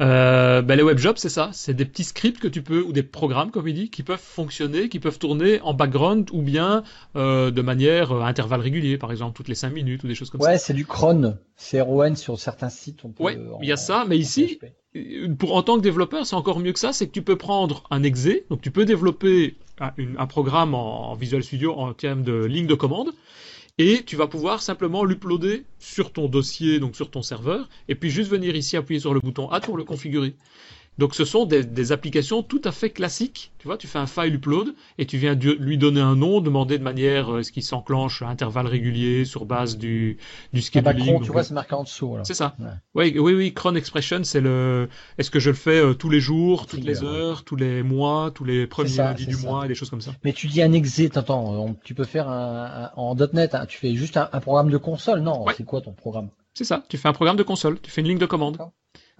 Euh, 0.01 0.61
ben 0.61 0.75
les 0.75 0.83
web 0.83 0.97
jobs, 0.97 1.15
c'est 1.17 1.29
ça. 1.29 1.49
C'est 1.53 1.73
des 1.73 1.85
petits 1.85 2.03
scripts 2.03 2.39
que 2.39 2.49
tu 2.49 2.61
peux, 2.61 2.81
ou 2.81 2.91
des 2.91 3.03
programmes, 3.03 3.49
comme 3.49 3.67
il 3.67 3.73
dit, 3.73 3.89
qui 3.89 4.03
peuvent 4.03 4.19
fonctionner, 4.21 4.89
qui 4.89 4.99
peuvent 4.99 5.19
tourner 5.19 5.61
en 5.61 5.73
background 5.73 6.29
ou 6.33 6.41
bien 6.41 6.83
euh, 7.15 7.49
de 7.49 7.61
manière 7.61 8.11
à 8.11 8.27
intervalles 8.27 8.59
réguliers, 8.59 8.97
par 8.97 9.11
exemple, 9.11 9.37
toutes 9.37 9.47
les 9.47 9.55
5 9.55 9.69
minutes 9.69 10.03
ou 10.03 10.07
des 10.07 10.15
choses 10.15 10.29
comme 10.29 10.41
ça. 10.41 10.49
Ouais, 10.49 10.57
c'est 10.57 10.73
du 10.73 10.85
cron. 10.85 11.37
C'est 11.55 11.79
RON 11.79 12.15
sur 12.15 12.37
certains 12.39 12.69
sites. 12.69 12.99
On 13.05 13.23
ouais, 13.23 13.39
il 13.61 13.67
y 13.67 13.71
a 13.71 13.77
ça, 13.77 14.05
mais 14.07 14.17
ici, 14.17 14.59
pour 15.37 15.55
en 15.55 15.63
tant 15.63 15.77
que 15.77 15.81
développeur, 15.81 16.25
c'est 16.25 16.35
encore 16.35 16.59
mieux 16.59 16.73
que 16.73 16.79
ça, 16.79 16.91
c'est 16.91 17.07
que 17.07 17.13
tu 17.13 17.21
peux 17.21 17.37
prendre 17.37 17.83
un 17.89 18.03
exe, 18.03 18.27
donc 18.49 18.61
tu 18.61 18.71
peux 18.71 18.85
développer 18.85 19.55
un, 19.79 19.91
un 20.17 20.27
programme 20.27 20.73
en, 20.73 21.11
en 21.11 21.15
Visual 21.15 21.41
Studio 21.41 21.73
en 21.73 21.93
termes 21.93 22.23
de 22.23 22.43
ligne 22.43 22.67
de 22.67 22.75
commande, 22.75 23.11
et 23.79 24.03
tu 24.03 24.17
vas 24.17 24.27
pouvoir 24.27 24.61
simplement 24.61 25.05
l'uploader 25.05 25.63
sur 25.79 26.11
ton 26.11 26.27
dossier, 26.27 26.79
donc 26.79 26.97
sur 26.97 27.09
ton 27.09 27.21
serveur, 27.21 27.69
et 27.87 27.95
puis 27.95 28.11
juste 28.11 28.29
venir 28.29 28.55
ici 28.55 28.75
appuyer 28.75 28.99
sur 28.99 29.13
le 29.13 29.21
bouton 29.21 29.49
Add 29.49 29.63
pour 29.63 29.77
le 29.77 29.85
configurer. 29.85 30.35
Donc 30.99 31.15
ce 31.15 31.23
sont 31.23 31.45
des, 31.45 31.91
applications 31.93 32.43
tout 32.43 32.59
à 32.65 32.73
fait 32.73 32.89
classiques. 32.89 33.53
Tu 33.57 33.67
vois, 33.67 33.77
tu 33.77 33.87
fais 33.87 33.99
un 33.99 34.05
file 34.05 34.35
upload 34.35 34.75
et 34.97 35.05
tu 35.05 35.17
viens 35.17 35.33
lui 35.33 35.77
donner 35.77 36.01
un 36.01 36.17
nom, 36.17 36.41
demander 36.41 36.77
de 36.77 36.83
manière 36.83 37.33
euh, 37.33 37.43
ce 37.43 37.53
qui 37.53 37.61
s'enclenche 37.61 38.21
à 38.21 38.27
intervalles 38.27 38.67
réguliers 38.67 39.23
sur 39.23 39.45
base 39.45 39.77
du 39.77 40.17
du 40.51 40.61
scheduling. 40.61 41.21
tu 41.21 41.31
vois, 41.31 41.43
c'est 41.43 41.53
marqué 41.53 41.73
en 41.73 41.83
dessous. 41.83 42.17
C'est 42.23 42.33
ça. 42.33 42.57
Oui, 42.95 43.15
oui, 43.17 43.33
oui. 43.33 43.53
Cron 43.53 43.75
expression, 43.75 44.25
c'est 44.25 44.41
le. 44.41 44.89
Est-ce 45.17 45.31
que 45.31 45.39
je 45.39 45.51
le 45.51 45.55
fais 45.55 45.79
euh, 45.79 45.93
tous 45.93 46.09
les 46.09 46.19
jours, 46.19 46.67
toutes 46.67 46.83
les 46.83 47.01
heures, 47.01 47.45
tous 47.45 47.55
les 47.55 47.81
mois, 47.81 48.31
tous 48.35 48.43
les 48.43 48.67
premiers 48.67 48.97
lundis 48.97 49.25
du 49.25 49.37
mois 49.37 49.63
et 49.63 49.67
des 49.69 49.75
choses 49.75 49.89
comme 49.89 50.01
ça. 50.01 50.11
Mais 50.25 50.33
tu 50.33 50.47
dis 50.47 50.61
un 50.61 50.73
exe, 50.73 50.99
attends, 51.15 51.77
tu 51.85 51.95
peux 51.95 52.03
faire 52.03 52.27
un, 52.27 52.91
en 52.97 53.15
.NET, 53.15 53.55
hein, 53.55 53.65
tu 53.67 53.77
fais 53.77 53.95
juste 53.95 54.17
un, 54.17 54.27
programme 54.41 54.69
de 54.69 54.77
console, 54.77 55.21
non 55.21 55.45
C'est 55.55 55.63
quoi 55.63 55.79
ton 55.79 55.93
programme? 55.93 56.29
C'est 56.53 56.65
ça. 56.65 56.83
Tu 56.89 56.97
fais 56.97 57.07
un 57.07 57.13
programme 57.13 57.37
de 57.37 57.43
console. 57.43 57.79
Tu 57.79 57.89
fais 57.89 58.01
une 58.01 58.07
ligne 58.07 58.17
de 58.17 58.25
commande. 58.25 58.57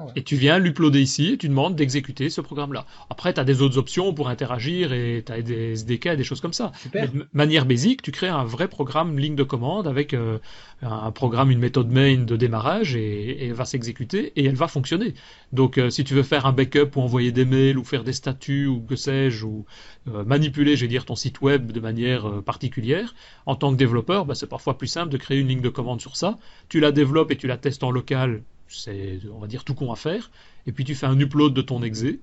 Ah 0.01 0.05
et 0.15 0.23
tu 0.23 0.37
viens 0.37 0.59
l'uploader 0.59 1.01
ici 1.01 1.33
et 1.33 1.37
tu 1.37 1.49
demandes 1.49 1.75
d'exécuter 1.75 2.29
ce 2.29 2.39
programme-là. 2.39 2.85
Après, 3.09 3.33
tu 3.33 3.39
as 3.41 3.43
des 3.43 3.61
autres 3.61 3.77
options 3.77 4.13
pour 4.13 4.29
interagir 4.29 4.93
et 4.93 5.23
tu 5.25 5.31
as 5.31 5.41
des 5.41 5.73
SDK 5.73 6.05
et 6.05 6.15
des 6.15 6.23
choses 6.23 6.39
comme 6.39 6.53
ça. 6.53 6.71
Mais 6.93 7.07
de 7.07 7.27
manière 7.33 7.65
basique, 7.65 8.01
tu 8.01 8.11
crées 8.11 8.29
un 8.29 8.45
vrai 8.45 8.69
programme 8.69 9.19
ligne 9.19 9.35
de 9.35 9.43
commande 9.43 9.87
avec 9.87 10.13
euh, 10.13 10.39
un 10.81 11.11
programme, 11.11 11.51
une 11.51 11.59
méthode 11.59 11.91
main 11.91 12.15
de 12.19 12.37
démarrage 12.37 12.95
et, 12.95 13.45
elle 13.45 13.53
va 13.53 13.65
s'exécuter 13.65 14.31
et 14.37 14.45
elle 14.45 14.55
va 14.55 14.69
fonctionner. 14.69 15.15
Donc, 15.51 15.77
euh, 15.77 15.89
si 15.89 16.05
tu 16.05 16.13
veux 16.13 16.23
faire 16.23 16.45
un 16.45 16.53
backup 16.53 16.95
ou 16.95 17.01
envoyer 17.01 17.33
des 17.33 17.45
mails 17.45 17.77
ou 17.77 17.83
faire 17.83 18.05
des 18.05 18.13
statuts 18.13 18.67
ou 18.67 18.79
que 18.79 18.95
sais-je 18.95 19.45
ou 19.45 19.65
euh, 20.07 20.23
manipuler, 20.23 20.77
je 20.77 20.81
vais 20.81 20.87
dire, 20.87 21.03
ton 21.03 21.15
site 21.15 21.41
web 21.41 21.73
de 21.73 21.79
manière 21.81 22.41
particulière, 22.43 23.15
en 23.45 23.55
tant 23.55 23.73
que 23.73 23.77
développeur, 23.77 24.25
bah, 24.25 24.33
c'est 24.33 24.47
parfois 24.47 24.77
plus 24.77 24.87
simple 24.87 25.09
de 25.09 25.17
créer 25.17 25.39
une 25.39 25.49
ligne 25.49 25.61
de 25.61 25.69
commande 25.69 25.99
sur 25.99 26.15
ça. 26.15 26.37
Tu 26.69 26.79
la 26.79 26.93
développes 26.93 27.31
et 27.31 27.35
tu 27.35 27.47
la 27.47 27.57
testes 27.57 27.83
en 27.83 27.91
local 27.91 28.43
c'est, 28.69 29.19
on 29.33 29.39
va 29.39 29.47
dire, 29.47 29.63
tout 29.63 29.73
con 29.73 29.91
à 29.91 29.95
faire. 29.95 30.31
Et 30.67 30.71
puis 30.71 30.83
tu 30.83 30.95
fais 30.95 31.07
un 31.07 31.19
upload 31.19 31.53
de 31.53 31.61
ton 31.61 31.81
exé, 31.83 32.19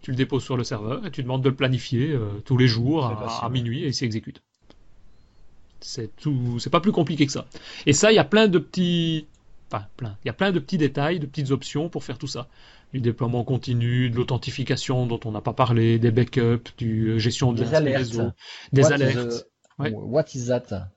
tu 0.00 0.10
le 0.10 0.16
déposes 0.16 0.44
sur 0.44 0.56
le 0.56 0.64
serveur 0.64 1.06
et 1.06 1.10
tu 1.10 1.22
demandes 1.22 1.42
de 1.42 1.48
le 1.48 1.54
planifier 1.54 2.10
euh, 2.10 2.28
tous 2.44 2.56
les 2.56 2.66
jours 2.66 3.06
à, 3.06 3.48
minuit 3.48 3.84
et 3.84 3.88
il 3.88 3.94
s'exécute. 3.94 4.42
C'est 5.80 6.14
tout, 6.16 6.58
c'est 6.58 6.70
pas 6.70 6.80
plus 6.80 6.92
compliqué 6.92 7.26
que 7.26 7.32
ça. 7.32 7.46
Et 7.86 7.92
ça, 7.92 8.10
il 8.10 8.14
y 8.14 8.18
a 8.18 8.24
plein 8.24 8.48
de 8.48 8.58
petits, 8.58 9.26
enfin 9.70 9.86
plein, 9.96 10.16
il 10.24 10.28
y 10.28 10.30
a 10.30 10.34
plein 10.34 10.50
de 10.50 10.58
petits 10.58 10.78
détails, 10.78 11.20
de 11.20 11.26
petites 11.26 11.50
options 11.50 11.88
pour 11.88 12.04
faire 12.04 12.18
tout 12.18 12.26
ça. 12.26 12.48
Du 12.92 13.00
déploiement 13.00 13.44
continu, 13.44 14.08
de 14.08 14.16
l'authentification 14.16 15.06
dont 15.06 15.20
on 15.24 15.32
n'a 15.32 15.40
pas 15.40 15.52
parlé, 15.52 15.98
des 15.98 16.10
backups, 16.10 16.72
du 16.78 17.08
euh, 17.08 17.18
gestion 17.18 17.52
des 17.52 17.74
alertes, 17.74 18.14
des 18.72 18.84
alertes. 18.86 19.46
What 19.78 20.26
is 20.34 20.46
that? 20.46 20.90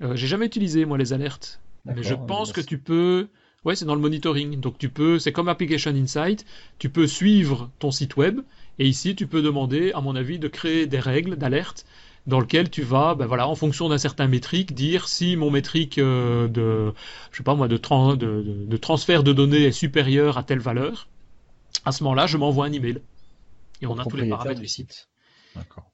Euh, 0.00 0.16
J'ai 0.16 0.26
jamais 0.26 0.46
utilisé 0.46 0.84
moi 0.84 0.96
les 0.96 1.12
alertes, 1.12 1.60
mais 1.84 2.02
je 2.02 2.14
pense 2.14 2.52
que 2.52 2.60
tu 2.60 2.78
peux 2.78 3.28
Ouais, 3.64 3.76
c'est 3.76 3.84
dans 3.84 3.94
le 3.94 4.00
monitoring. 4.00 4.58
Donc 4.60 4.78
tu 4.78 4.88
peux, 4.88 5.18
c'est 5.18 5.32
comme 5.32 5.48
Application 5.48 5.92
Insight, 5.94 6.44
tu 6.78 6.88
peux 6.88 7.06
suivre 7.06 7.70
ton 7.78 7.90
site 7.90 8.16
web 8.16 8.40
et 8.78 8.88
ici 8.88 9.14
tu 9.14 9.26
peux 9.26 9.42
demander, 9.42 9.92
à 9.92 10.00
mon 10.00 10.16
avis, 10.16 10.38
de 10.38 10.48
créer 10.48 10.86
des 10.86 10.98
règles 10.98 11.36
d'alerte 11.36 11.86
dans 12.26 12.40
lesquelles 12.40 12.70
tu 12.70 12.82
vas, 12.82 13.14
ben 13.14 13.26
voilà, 13.26 13.48
en 13.48 13.54
fonction 13.54 13.88
d'un 13.88 13.98
certain 13.98 14.28
métrique, 14.28 14.74
dire 14.74 15.08
si 15.08 15.36
mon 15.36 15.50
métrique 15.50 15.98
euh, 15.98 16.46
de, 16.46 16.92
je 17.32 17.38
sais 17.38 17.42
pas 17.42 17.54
moi, 17.54 17.68
de, 17.68 17.76
de, 17.76 18.76
transfert 18.76 19.24
de 19.24 19.32
données 19.32 19.64
est 19.64 19.72
supérieur 19.72 20.38
à 20.38 20.44
telle 20.44 20.60
valeur. 20.60 21.08
À 21.84 21.90
ce 21.90 22.04
moment-là, 22.04 22.26
je 22.26 22.36
m'envoie 22.36 22.66
un 22.66 22.72
email 22.72 23.00
et 23.80 23.86
on 23.86 23.98
a 23.98 24.04
tous 24.04 24.16
les 24.16 24.28
paramètres 24.28 24.60
du 24.60 24.68
site. 24.68 25.08
D'accord. 25.56 25.90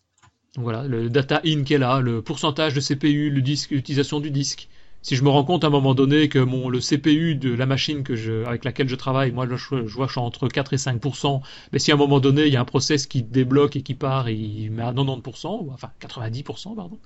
Donc 0.55 0.65
voilà, 0.65 0.87
le 0.87 1.09
data 1.09 1.41
in 1.47 1.63
qui 1.63 1.75
est 1.75 1.79
là, 1.79 2.01
le 2.01 2.21
pourcentage 2.21 2.75
de 2.75 2.81
CPU, 2.81 3.31
le 3.31 3.41
disque, 3.41 3.71
l'utilisation 3.71 4.21
du 4.21 4.31
disque, 4.31 4.69
si 5.03 5.17
je 5.17 5.23
me 5.23 5.29
rends 5.29 5.45
compte 5.45 5.65
à 5.65 5.69
un 5.69 5.71
moment 5.71 5.95
donné 5.95 6.29
que 6.29 6.39
mon 6.39 6.69
le 6.69 6.81
CPU 6.81 7.35
de 7.35 7.55
la 7.55 7.67
machine 7.67 8.03
que 8.03 8.17
je 8.17 8.45
avec 8.45 8.65
laquelle 8.65 8.89
je 8.89 8.97
travaille, 8.97 9.33
moi 9.33 9.47
je, 9.49 9.57
je 9.57 9.95
vois 9.95 10.07
que 10.07 10.13
je 10.13 10.19
suis 10.19 10.21
entre 10.21 10.49
4 10.49 10.75
et 10.75 10.77
5% 10.77 11.41
mais 11.73 11.79
si 11.79 11.91
à 11.91 11.95
un 11.95 11.99
moment 11.99 12.21
donné 12.21 12.47
il 12.47 12.53
y 12.53 12.57
a 12.57 12.61
un 12.61 12.65
process 12.65 13.07
qui 13.07 13.23
débloque 13.23 13.77
et 13.77 13.83
qui 13.83 13.95
part 13.95 14.29
et 14.29 14.35
il 14.35 14.71
met 14.71 14.83
à 14.83 14.93
90 14.93 15.45
ou 15.45 15.71
enfin 15.73 15.91
90 16.01 16.43
pardon, 16.43 16.99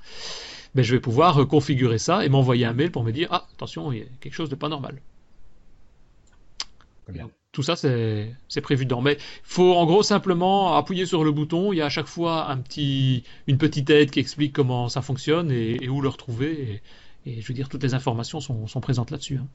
ben 0.74 0.82
je 0.82 0.94
vais 0.94 1.00
pouvoir 1.00 1.46
configurer 1.46 1.98
ça 1.98 2.24
et 2.24 2.28
m'envoyer 2.28 2.64
un 2.64 2.72
mail 2.72 2.90
pour 2.90 3.04
me 3.04 3.12
dire 3.12 3.28
ah 3.30 3.46
attention, 3.54 3.92
il 3.92 3.98
y 3.98 4.02
a 4.02 4.06
quelque 4.20 4.34
chose 4.34 4.48
de 4.48 4.54
pas 4.54 4.68
normal. 4.68 5.00
Tout 7.52 7.62
ça, 7.62 7.76
c'est 7.76 8.60
prévu 8.62 8.86
dedans. 8.86 9.02
Mais 9.02 9.18
faut 9.42 9.74
en 9.74 9.84
gros 9.84 10.02
simplement 10.02 10.76
appuyer 10.76 11.04
sur 11.04 11.22
le 11.22 11.32
bouton. 11.32 11.72
Il 11.72 11.76
y 11.76 11.82
a 11.82 11.86
à 11.86 11.90
chaque 11.90 12.06
fois 12.06 12.50
un 12.50 12.56
petit, 12.58 13.24
une 13.46 13.58
petite 13.58 13.90
aide 13.90 14.10
qui 14.10 14.20
explique 14.20 14.54
comment 14.54 14.88
ça 14.88 15.02
fonctionne 15.02 15.50
et, 15.50 15.88
où 15.88 16.00
le 16.00 16.08
retrouver. 16.08 16.52
Et, 16.52 16.82
et 17.26 17.40
je 17.40 17.46
veux 17.46 17.54
dire, 17.54 17.68
toutes 17.68 17.82
les 17.82 17.94
informations 17.94 18.40
sont, 18.40 18.80
présentes 18.80 19.10
là-dessus. 19.10 19.38
Hein. 19.38 19.46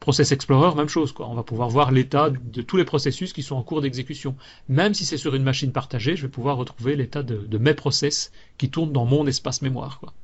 Process 0.00 0.30
Explorer, 0.30 0.76
même 0.76 0.88
chose. 0.88 1.12
Quoi. 1.12 1.28
On 1.28 1.34
va 1.34 1.42
pouvoir 1.42 1.68
voir 1.68 1.90
l'état 1.90 2.30
de 2.30 2.62
tous 2.62 2.76
les 2.76 2.84
processus 2.84 3.32
qui 3.32 3.42
sont 3.42 3.56
en 3.56 3.62
cours 3.62 3.80
d'exécution. 3.80 4.36
Même 4.68 4.94
si 4.94 5.04
c'est 5.04 5.16
sur 5.16 5.34
une 5.34 5.42
machine 5.42 5.72
partagée, 5.72 6.14
je 6.14 6.22
vais 6.22 6.28
pouvoir 6.28 6.56
retrouver 6.56 6.94
l'état 6.94 7.24
de, 7.24 7.58
mes 7.58 7.74
process 7.74 8.30
qui 8.58 8.70
tournent 8.70 8.92
dans 8.92 9.04
mon 9.04 9.26
espace 9.26 9.60
mémoire. 9.60 9.98
Quoi. 9.98 10.14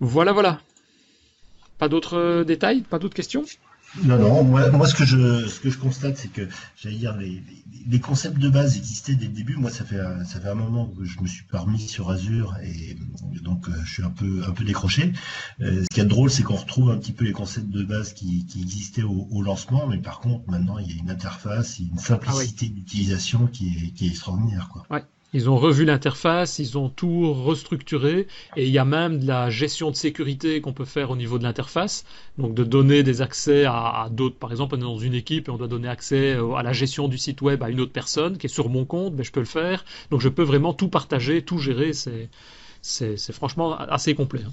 Voilà, 0.00 0.32
voilà. 0.32 0.60
Pas 1.78 1.88
d'autres 1.88 2.44
détails? 2.44 2.80
Pas 2.82 2.98
d'autres 2.98 3.14
questions? 3.14 3.44
Non, 4.04 4.18
non, 4.18 4.44
moi, 4.44 4.86
ce, 4.86 4.94
que 4.94 5.04
je, 5.04 5.46
ce 5.46 5.60
que 5.60 5.70
je 5.70 5.78
constate, 5.78 6.16
c'est 6.16 6.30
que, 6.30 6.48
j'allais 6.76 6.96
dire, 6.96 7.16
les, 7.16 7.42
concepts 8.00 8.38
de 8.38 8.48
base 8.48 8.76
existaient 8.76 9.14
dès 9.14 9.26
le 9.26 9.32
début. 9.32 9.56
Moi, 9.56 9.70
ça 9.70 9.84
fait, 9.84 10.00
un, 10.00 10.24
ça 10.24 10.40
fait 10.40 10.48
un 10.48 10.54
moment 10.54 10.86
que 10.86 11.04
je 11.04 11.20
me 11.20 11.26
suis 11.26 11.44
parmi 11.44 11.78
sur 11.78 12.10
Azure 12.10 12.56
et 12.62 12.96
donc 13.42 13.68
euh, 13.68 13.72
je 13.84 13.92
suis 13.92 14.02
un 14.02 14.10
peu, 14.10 14.42
un 14.46 14.52
peu 14.52 14.64
décroché. 14.64 15.12
Euh, 15.60 15.82
ce 15.82 15.94
qui 15.94 16.00
est 16.00 16.04
drôle, 16.04 16.30
c'est 16.30 16.42
qu'on 16.42 16.56
retrouve 16.56 16.90
un 16.90 16.98
petit 16.98 17.12
peu 17.12 17.24
les 17.24 17.32
concepts 17.32 17.70
de 17.70 17.82
base 17.82 18.12
qui, 18.12 18.46
qui 18.46 18.62
existaient 18.62 19.02
au, 19.02 19.28
au, 19.30 19.42
lancement, 19.42 19.86
mais 19.86 19.98
par 19.98 20.20
contre, 20.20 20.48
maintenant, 20.50 20.78
il 20.78 20.90
y 20.90 20.98
a 20.98 21.00
une 21.00 21.10
interface, 21.10 21.78
une 21.78 21.98
simplicité 21.98 22.66
ah 22.70 22.74
d'utilisation 22.74 23.46
qui 23.46 23.68
est, 23.68 23.90
qui 23.90 24.06
est 24.06 24.10
extraordinaire. 24.10 24.68
Quoi. 24.72 24.84
Ouais. 24.90 25.04
Ils 25.32 25.50
ont 25.50 25.56
revu 25.56 25.84
l'interface, 25.84 26.58
ils 26.58 26.78
ont 26.78 26.88
tout 26.88 27.32
restructuré 27.32 28.26
et 28.56 28.64
il 28.64 28.70
y 28.70 28.78
a 28.78 28.84
même 28.84 29.18
de 29.20 29.26
la 29.26 29.50
gestion 29.50 29.90
de 29.90 29.96
sécurité 29.96 30.60
qu'on 30.60 30.72
peut 30.72 30.84
faire 30.84 31.10
au 31.10 31.16
niveau 31.16 31.38
de 31.38 31.42
l'interface. 31.42 32.04
Donc 32.38 32.54
de 32.54 32.64
donner 32.64 33.02
des 33.02 33.22
accès 33.22 33.64
à, 33.66 34.08
d'autres. 34.10 34.36
Par 34.36 34.50
exemple, 34.50 34.76
on 34.76 34.78
est 34.78 34.82
dans 34.82 34.98
une 34.98 35.14
équipe 35.14 35.48
et 35.48 35.50
on 35.50 35.58
doit 35.58 35.68
donner 35.68 35.88
accès 35.88 36.38
à 36.56 36.62
la 36.62 36.72
gestion 36.72 37.08
du 37.08 37.18
site 37.18 37.42
web 37.42 37.62
à 37.62 37.70
une 37.70 37.80
autre 37.80 37.92
personne 37.92 38.38
qui 38.38 38.46
est 38.46 38.50
sur 38.50 38.68
mon 38.68 38.84
compte, 38.84 39.14
mais 39.14 39.24
je 39.24 39.32
peux 39.32 39.40
le 39.40 39.46
faire. 39.46 39.84
Donc 40.10 40.20
je 40.20 40.28
peux 40.28 40.44
vraiment 40.44 40.72
tout 40.72 40.88
partager, 40.88 41.42
tout 41.42 41.58
gérer. 41.58 41.92
C'est, 41.92 43.32
franchement 43.32 43.76
assez 43.76 44.14
complet 44.14 44.42
hein, 44.46 44.52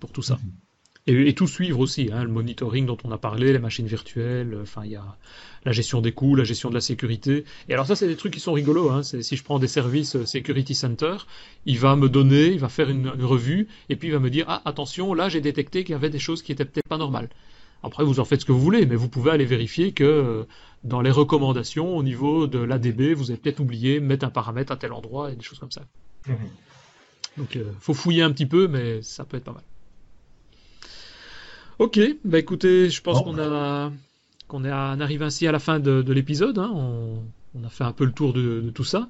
pour 0.00 0.12
tout 0.12 0.22
ça. 0.22 0.36
Mhm. 0.36 0.65
Et, 1.08 1.34
tout 1.34 1.46
suivre 1.46 1.78
aussi, 1.78 2.10
hein, 2.12 2.24
le 2.24 2.30
monitoring 2.30 2.84
dont 2.84 2.96
on 3.04 3.12
a 3.12 3.18
parlé, 3.18 3.52
les 3.52 3.60
machines 3.60 3.86
virtuelles, 3.86 4.58
enfin 4.60 4.82
il 4.84 4.90
y 4.90 4.96
a 4.96 5.16
la 5.64 5.70
gestion 5.70 6.00
des 6.00 6.10
coûts, 6.10 6.34
la 6.34 6.42
gestion 6.42 6.68
de 6.68 6.74
la 6.74 6.80
sécurité. 6.80 7.44
Et 7.68 7.74
alors 7.74 7.86
ça 7.86 7.94
c'est 7.94 8.08
des 8.08 8.16
trucs 8.16 8.32
qui 8.32 8.40
sont 8.40 8.52
rigolos. 8.52 8.90
Hein. 8.90 9.04
Si 9.04 9.36
je 9.36 9.44
prends 9.44 9.60
des 9.60 9.68
services 9.68 10.16
euh, 10.16 10.26
Security 10.26 10.74
Center, 10.74 11.16
il 11.64 11.78
va 11.78 11.94
me 11.94 12.08
donner, 12.08 12.46
il 12.46 12.58
va 12.58 12.68
faire 12.68 12.90
une, 12.90 13.08
revue 13.08 13.68
et 13.88 13.94
puis 13.94 14.08
il 14.08 14.10
va 14.10 14.18
me 14.18 14.30
dire 14.30 14.46
ah 14.48 14.62
attention 14.64 15.14
là 15.14 15.28
j'ai 15.28 15.40
détecté 15.40 15.84
qu'il 15.84 15.92
y 15.92 15.94
avait 15.94 16.10
des 16.10 16.18
choses 16.18 16.42
qui 16.42 16.50
étaient 16.50 16.64
peut-être 16.64 16.88
pas 16.88 16.98
normales. 16.98 17.28
Après 17.84 18.02
vous 18.02 18.18
en 18.18 18.24
faites 18.24 18.40
ce 18.40 18.46
que 18.46 18.52
vous 18.52 18.60
voulez, 18.60 18.84
mais 18.84 18.96
vous 18.96 19.08
pouvez 19.08 19.30
aller 19.30 19.44
vérifier 19.44 19.92
que 19.92 20.02
euh, 20.02 20.44
dans 20.82 21.02
les 21.02 21.12
recommandations 21.12 21.96
au 21.96 22.02
niveau 22.02 22.48
de 22.48 22.58
l'ADB 22.58 23.14
vous 23.14 23.30
avez 23.30 23.38
peut-être 23.38 23.60
oublié 23.60 24.00
mettre 24.00 24.26
un 24.26 24.30
paramètre 24.30 24.72
à 24.72 24.76
tel 24.76 24.92
endroit 24.92 25.30
et 25.30 25.36
des 25.36 25.44
choses 25.44 25.60
comme 25.60 25.70
ça. 25.70 25.82
Mmh. 26.26 26.32
Donc 27.36 27.54
il 27.54 27.60
euh, 27.60 27.72
faut 27.78 27.94
fouiller 27.94 28.22
un 28.22 28.32
petit 28.32 28.46
peu, 28.46 28.66
mais 28.66 29.02
ça 29.02 29.24
peut 29.24 29.36
être 29.36 29.44
pas 29.44 29.52
mal. 29.52 29.62
Ok, 31.78 32.00
bah 32.24 32.38
écoutez, 32.38 32.88
je 32.88 33.02
pense 33.02 33.22
qu'on 33.22 33.38
a 33.38 33.92
qu'on 34.48 34.64
est 34.64 34.70
arrive 34.70 35.22
ainsi 35.22 35.46
à 35.46 35.52
la 35.52 35.58
fin 35.58 35.78
de, 35.78 36.12
l'épisode. 36.12 36.58
Hein. 36.58 36.70
On, 36.74 37.64
a 37.64 37.68
fait 37.68 37.84
un 37.84 37.92
peu 37.92 38.04
le 38.04 38.12
tour 38.12 38.32
de, 38.32 38.70
tout 38.74 38.84
ça. 38.84 39.08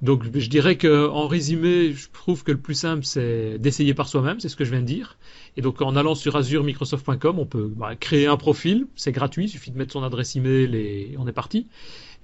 Donc 0.00 0.24
je 0.34 0.48
dirais 0.48 0.76
que 0.76 1.08
en 1.08 1.28
résumé, 1.28 1.92
je 1.92 2.08
trouve 2.12 2.42
que 2.42 2.50
le 2.50 2.58
plus 2.58 2.74
simple 2.74 3.04
c'est 3.04 3.56
d'essayer 3.58 3.94
par 3.94 4.08
soi-même, 4.08 4.40
c'est 4.40 4.48
ce 4.48 4.56
que 4.56 4.64
je 4.64 4.70
viens 4.70 4.80
de 4.80 4.86
dire. 4.86 5.16
Et 5.56 5.62
donc 5.62 5.80
en 5.80 5.94
allant 5.94 6.16
sur 6.16 6.34
azure-microsoft.com, 6.34 7.38
on 7.38 7.46
peut 7.46 7.70
bah, 7.76 7.94
créer 7.94 8.26
un 8.26 8.36
profil, 8.36 8.86
c'est 8.96 9.12
gratuit, 9.12 9.44
il 9.44 9.48
suffit 9.48 9.70
de 9.70 9.78
mettre 9.78 9.92
son 9.92 10.02
adresse 10.02 10.34
email 10.34 10.74
et 10.74 11.14
on 11.18 11.28
est 11.28 11.32
parti. 11.32 11.68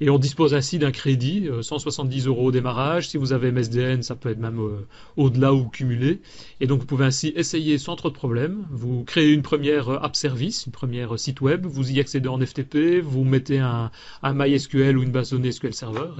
Et 0.01 0.11
on 0.11 0.19
dispose 0.19 0.55
ainsi 0.55 0.79
d'un 0.79 0.93
crédit, 0.93 1.49
170 1.61 2.27
euh, 2.27 2.31
euros 2.31 2.47
au 2.47 2.53
démarrage. 2.53 3.09
Si 3.09 3.17
vous 3.17 3.33
avez 3.33 3.51
MSDN, 3.51 4.03
ça 4.03 4.15
peut 4.15 4.31
être 4.31 4.39
même 4.39 4.61
euh, 4.61 4.87
au-delà 5.17 5.53
ou 5.53 5.69
cumulé. 5.69 6.21
Et 6.61 6.67
donc 6.67 6.81
vous 6.81 6.87
pouvez 6.87 7.05
ainsi 7.05 7.33
essayer 7.35 7.79
sans 7.79 7.97
trop 7.97 8.09
de 8.09 8.15
problèmes. 8.15 8.65
Vous 8.71 9.03
créez 9.05 9.33
une 9.33 9.43
première 9.43 9.89
euh, 9.89 9.99
app 10.01 10.15
service, 10.15 10.67
une 10.67 10.73
première 10.73 11.19
site 11.19 11.41
web, 11.41 11.67
vous 11.67 11.91
y 11.91 11.99
accédez 11.99 12.29
en 12.29 12.39
FTP, 12.39 13.01
vous 13.03 13.25
mettez 13.25 13.59
un, 13.59 13.91
un 14.23 14.35
MySQL 14.35 14.97
ou 14.97 15.03
une 15.03 15.11
base 15.11 15.31
de 15.31 15.37
données 15.37 15.53
SQL 15.53 15.75
Server 15.75 16.11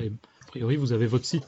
priori, 0.59 0.75
vous 0.75 0.93
avez 0.93 1.07
votre 1.07 1.25
site 1.25 1.45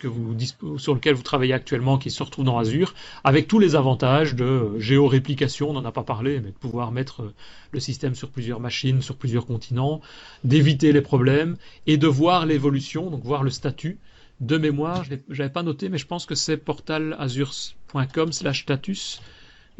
sur 0.76 0.94
lequel 0.94 1.14
vous 1.14 1.22
travaillez 1.24 1.52
actuellement 1.52 1.98
qui 1.98 2.12
se 2.12 2.22
retrouve 2.22 2.44
dans 2.44 2.58
Azure, 2.58 2.94
avec 3.24 3.48
tous 3.48 3.58
les 3.58 3.74
avantages 3.74 4.36
de 4.36 4.78
géoréplication, 4.78 5.70
on 5.70 5.72
n'en 5.72 5.84
a 5.84 5.90
pas 5.90 6.04
parlé, 6.04 6.38
mais 6.38 6.50
de 6.50 6.56
pouvoir 6.56 6.92
mettre 6.92 7.22
euh, 7.22 7.34
le 7.72 7.80
système 7.80 8.14
sur 8.14 8.30
plusieurs 8.30 8.60
machines, 8.60 9.02
sur 9.02 9.16
plusieurs 9.16 9.46
continents, 9.46 10.00
d'éviter 10.44 10.92
les 10.92 11.00
problèmes 11.00 11.56
et 11.88 11.96
de 11.96 12.06
voir 12.06 12.46
l'évolution, 12.46 13.10
donc 13.10 13.24
voir 13.24 13.42
le 13.42 13.50
statut. 13.50 13.98
De 14.40 14.58
mémoire, 14.58 15.02
je 15.02 15.16
n'avais 15.28 15.52
pas 15.52 15.64
noté, 15.64 15.88
mais 15.88 15.98
je 15.98 16.06
pense 16.06 16.24
que 16.24 16.36
c'est 16.36 16.56
portalazure.com 16.56 18.32
slash 18.32 18.62
status. 18.62 19.20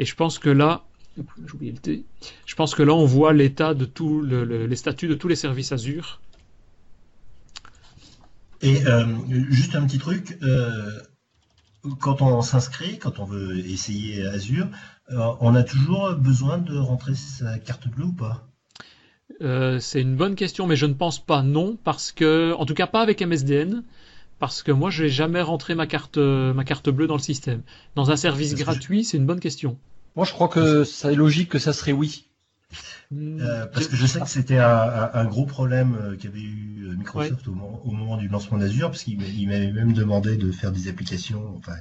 Et 0.01 0.05
je 0.05 0.17
pense 0.17 0.41
que 0.41 0.51
là, 0.51 0.83
j'ai 1.17 1.55
oublié 1.55 1.71
le 1.71 1.79
T. 1.79 2.03
Je 2.47 2.57
pense 2.57 2.75
que 2.75 2.83
là, 2.83 2.95
on 2.95 3.07
voit 3.07 3.33
l'état 3.33 3.75
de 3.75 3.85
tous 3.85 4.23
les 4.23 4.77
statuts 4.77 5.09
de 5.09 5.15
tous 5.15 5.29
les 5.29 5.37
services 5.37 5.71
Azure 5.71 6.21
et 8.63 8.87
euh, 8.87 9.07
juste 9.51 9.75
un 9.75 9.87
petit 9.87 9.99
truc, 9.99 10.39
euh, 10.43 11.01
quand 12.01 12.21
on 12.23 12.43
s'inscrit, 12.43 12.99
quand 12.99 13.19
on 13.19 13.25
veut 13.25 13.59
essayer 13.59 14.27
Azure, 14.27 14.69
euh, 15.11 15.33
on 15.41 15.55
a 15.55 15.63
toujours 15.63 16.15
besoin 16.15 16.59
de 16.59 16.77
rentrer 16.77 17.15
sa 17.15 17.59
carte 17.59 17.89
bleue 17.89 18.07
ou 18.07 18.13
pas? 18.13 18.47
C'est 19.81 20.03
une 20.03 20.17
bonne 20.17 20.35
question, 20.35 20.67
mais 20.67 20.77
je 20.77 20.85
ne 20.85 20.93
pense 20.93 21.19
pas 21.19 21.43
non, 21.43 21.79
parce 21.83 22.13
que, 22.13 22.53
en 22.59 22.67
tout 22.67 22.75
cas 22.75 22.87
pas 22.87 23.01
avec 23.01 23.23
MSDN, 23.23 23.83
parce 24.39 24.63
que 24.63 24.71
moi 24.71 24.91
je 24.91 25.05
n'ai 25.05 25.09
jamais 25.09 25.41
rentré 25.41 25.75
ma 25.75 25.87
carte, 25.87 26.19
ma 26.19 26.65
carte 26.65 26.91
bleue 26.91 27.07
dans 27.07 27.17
le 27.17 27.23
système. 27.23 27.63
Dans 27.95 28.11
un 28.11 28.17
service 28.17 28.55
gratuit, 28.55 29.03
c'est 29.03 29.17
une 29.17 29.25
bonne 29.25 29.41
question. 29.41 29.79
Moi 30.15 30.27
je 30.27 30.33
crois 30.33 30.49
que 30.49 30.85
c'est 30.85 31.15
logique 31.15 31.49
que 31.49 31.59
ça 31.59 31.73
serait 31.73 31.93
oui. 31.93 32.30
Hmm. 33.11 33.41
Euh, 33.41 33.67
parce 33.67 33.89
que 33.89 33.97
je 33.97 34.07
sais 34.07 34.21
que 34.21 34.29
c'était 34.29 34.59
un, 34.59 35.25
gros 35.25 35.45
problème 35.45 35.99
euh, 36.01 36.17
qu'avait 36.17 36.41
eu 36.41 36.87
euh, 36.87 36.97
Microsoft 36.97 37.47
au, 37.49 37.53
moment, 37.53 38.17
du 38.17 38.29
lancement 38.29 38.59
d'Azure, 38.59 38.91
parce 38.91 39.03
qu'il 39.03 39.19
m'avait 39.19 39.73
même 39.73 39.93
demandé 39.93 40.37
de 40.37 40.53
faire 40.53 40.71
des 40.71 40.89
applications. 40.89 41.57
Enfin, 41.59 41.75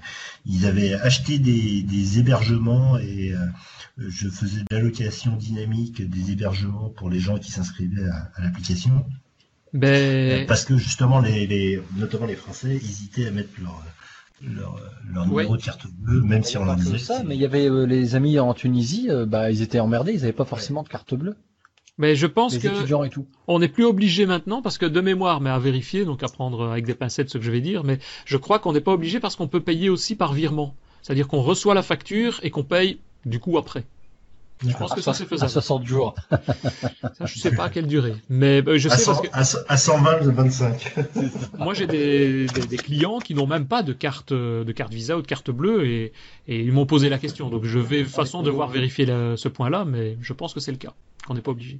ils 0.46 0.66
avaient 0.66 0.96
acheté 0.96 1.38
des, 1.38 2.20
hébergements 2.20 2.98
et 2.98 3.34
je 3.98 4.28
faisais 4.30 4.62
de 4.62 4.66
l'allocation 4.76 5.36
dynamique 5.36 6.02
des 6.02 6.32
hébergements 6.32 6.90
pour 6.90 7.10
les 7.10 7.20
gens 7.20 7.38
qui 7.38 7.52
s'inscrivaient 7.52 8.10
à, 8.10 8.42
l'application. 8.42 9.06
Ben... 9.74 10.48
Parce 10.48 10.66
que 10.66 10.78
justement, 10.78 11.20
les, 11.20 11.80
notamment 11.96 12.26
les 12.26 12.36
Français 12.36 12.76
hésitaient 12.76 13.28
à 13.28 13.32
mettre 13.32 13.50
leur 13.62 13.84
leur, 14.42 15.28
numéro 15.28 15.58
de 15.58 15.62
carte 15.62 15.88
bleue, 15.88 16.22
même 16.22 16.44
si 16.44 16.58
on 16.58 16.66
leur 16.66 16.76
disait. 16.76 16.98
ça, 16.98 17.24
mais 17.24 17.36
il 17.36 17.42
y 17.42 17.46
avait 17.46 17.70
euh, 17.70 17.86
les 17.86 18.16
amis 18.16 18.40
en 18.40 18.54
Tunisie, 18.54 19.08
euh, 19.10 19.26
bah 19.26 19.52
ils 19.52 19.62
étaient 19.62 19.80
emmerdés, 19.80 20.14
ils 20.14 20.22
n'avaient 20.22 20.34
pas 20.34 20.46
forcément 20.46 20.84
de 20.84 20.90
carte 20.90 21.14
bleue. 21.14 21.36
Mais 21.98 22.16
je 22.16 22.28
pense 22.28 22.58
que 22.58 22.70
on 23.48 23.60
n'est 23.60 23.68
plus 23.68 23.84
obligé 23.84 24.26
maintenant 24.26 24.62
parce 24.62 24.78
que 24.78 24.86
de 24.86 25.02
mémoire, 25.02 25.42
mais 25.42 25.50
à 25.50 25.60
vérifier, 25.60 26.06
donc 26.06 26.24
à 26.24 26.30
prendre 26.30 26.70
avec 26.70 26.86
des 26.86 26.96
pincettes 26.96 27.30
ce 27.30 27.38
que 27.38 27.44
je 27.44 27.52
vais 27.52 27.60
dire, 27.60 27.84
mais 27.84 28.00
je 28.24 28.38
crois 28.38 28.60
qu'on 28.60 28.72
n'est 28.72 28.80
pas 28.80 28.94
obligé 28.94 29.20
parce 29.20 29.36
qu'on 29.36 29.50
peut 29.50 29.60
payer 29.60 29.90
aussi 29.90 30.16
par 30.16 30.32
virement, 30.32 30.76
c'est-à-dire 31.02 31.28
qu'on 31.28 31.42
reçoit 31.42 31.74
la 31.74 31.84
facture 31.84 32.40
et 32.42 32.52
qu'on 32.52 32.64
paye 32.64 33.00
du 33.26 33.40
coup 33.40 33.58
après. 33.58 33.84
Je 34.66 34.76
pense 34.76 34.94
que 34.94 35.02
ça 35.02 35.14
c'est 35.14 35.26
faisable. 35.26 35.46
À 35.46 35.54
60 35.54 35.86
jours. 35.86 36.16
ça, 36.30 37.26
je 37.26 37.40
sais 37.40 37.56
pas 37.56 37.66
à 37.66 37.70
quelle 37.70 37.88
durée. 37.88 38.16
Mais 38.28 38.62
euh, 38.68 38.78
je 38.78 38.90
sais 38.90 39.06
parce 39.06 39.22
que... 39.22 39.28
à, 39.32 39.78
120, 39.78 40.20
25. 40.32 40.96
Moi, 41.58 41.74
j'ai 41.74 41.88
des, 41.88 42.46
des, 42.48 42.78
clients 42.78 43.20
qui 43.20 43.36
n'ont 43.36 43.48
même 43.48 43.68
pas 43.68 43.84
de 43.84 43.94
carte, 43.94 44.34
de 44.34 44.72
carte 44.74 44.94
Visa 44.94 45.18
ou 45.18 45.22
de 45.22 45.28
carte 45.28 45.50
bleue 45.50 45.88
et, 45.88 46.14
et 46.48 46.60
ils 46.60 46.74
m'ont 46.74 46.86
posé 46.86 47.08
la 47.10 47.18
question. 47.18 47.50
Donc, 47.50 47.64
je 47.64 47.80
vais 47.80 48.04
de 48.04 48.10
façon 48.10 48.44
devoir 48.44 48.68
vérifier 48.70 49.06
ce 49.06 49.48
point-là, 49.48 49.86
mais 49.86 50.18
je 50.22 50.34
pense 50.34 50.54
que 50.54 50.60
c'est 50.60 50.72
le 50.72 50.78
cas, 50.78 50.94
qu'on 51.26 51.36
n'est 51.36 51.42
pas 51.42 51.52
obligé. 51.52 51.80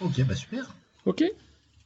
Ok, 0.00 0.22
bah 0.24 0.34
super. 0.34 0.74
Ok. 1.06 1.24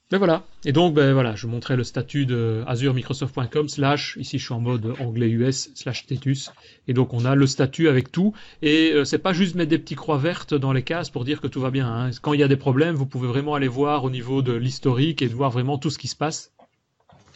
Ben 0.09 0.19
voilà. 0.19 0.45
Et 0.65 0.71
donc, 0.71 0.95
ben 0.95 1.13
voilà, 1.13 1.35
je 1.35 1.49
montrais 1.49 1.75
le 1.77 1.83
statut 1.83 2.27
de 2.27 2.63
azuremicrosoft.com 2.69 3.69
slash, 3.69 4.17
ici 4.21 4.39
je 4.39 4.45
suis 4.45 4.55
en 4.55 4.61
mode 4.61 4.95
anglais 5.01 5.29
US, 5.29 5.71
slash 5.75 6.05
status. 6.05 6.53
Et 6.87 6.93
donc 6.93 7.13
on 7.13 7.25
a 7.25 7.35
le 7.35 7.47
statut 7.49 7.89
avec 7.89 8.13
tout. 8.13 8.33
Et 8.63 8.93
euh, 8.93 9.05
c'est 9.05 9.19
pas 9.19 9.33
juste 9.33 9.57
mettre 9.57 9.71
des 9.71 9.79
petits 9.79 9.97
croix 9.97 10.19
vertes 10.19 10.55
dans 10.55 10.73
les 10.73 10.83
cases 10.83 11.11
pour 11.11 11.25
dire 11.25 11.41
que 11.41 11.49
tout 11.49 11.61
va 11.61 11.73
bien. 11.73 11.89
Hein. 11.89 12.11
Quand 12.23 12.35
il 12.35 12.41
y 12.41 12.45
a 12.45 12.49
des 12.49 12.57
problèmes, 12.57 12.95
vous 12.95 13.07
pouvez 13.07 13.27
vraiment 13.27 13.55
aller 13.57 13.67
voir 13.67 14.05
au 14.05 14.11
niveau 14.11 14.43
de 14.43 14.53
l'historique 14.53 15.23
et 15.23 15.29
de 15.29 15.35
voir 15.35 15.51
vraiment 15.51 15.77
tout 15.77 15.91
ce 15.91 15.99
qui 15.99 16.07
se 16.07 16.17
passe. 16.17 16.53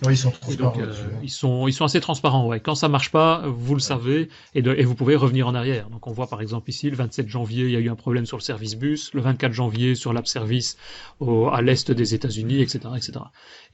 Oui, 0.06 0.14
ils 0.14 0.16
sont 0.16 0.30
transparents. 0.30 0.74
Euh, 0.78 0.92
ils 1.22 1.30
sont 1.30 1.68
ils 1.68 1.72
sont 1.72 1.84
assez 1.84 2.00
transparents. 2.00 2.46
Ouais. 2.46 2.60
Quand 2.60 2.74
ça 2.74 2.88
marche 2.88 3.10
pas, 3.10 3.42
vous 3.46 3.74
le 3.74 3.80
savez 3.80 4.28
et, 4.54 4.60
et 4.60 4.84
vous 4.84 4.94
pouvez 4.94 5.14
revenir 5.14 5.46
en 5.46 5.54
arrière. 5.54 5.90
Donc 5.90 6.06
on 6.06 6.12
voit 6.12 6.26
par 6.26 6.40
exemple 6.40 6.70
ici 6.70 6.88
le 6.88 6.96
27 6.96 7.28
janvier, 7.28 7.64
il 7.64 7.70
y 7.70 7.76
a 7.76 7.80
eu 7.80 7.90
un 7.90 7.96
problème 7.96 8.24
sur 8.24 8.36
le 8.36 8.42
service 8.42 8.76
bus. 8.76 9.12
Le 9.12 9.20
24 9.20 9.52
janvier 9.52 9.94
sur 9.94 10.12
l'app 10.12 10.26
service 10.26 10.78
au, 11.18 11.48
à 11.48 11.60
l'est 11.60 11.90
des 11.90 12.14
États-Unis, 12.14 12.62
etc., 12.62 12.80
etc. 12.96 13.12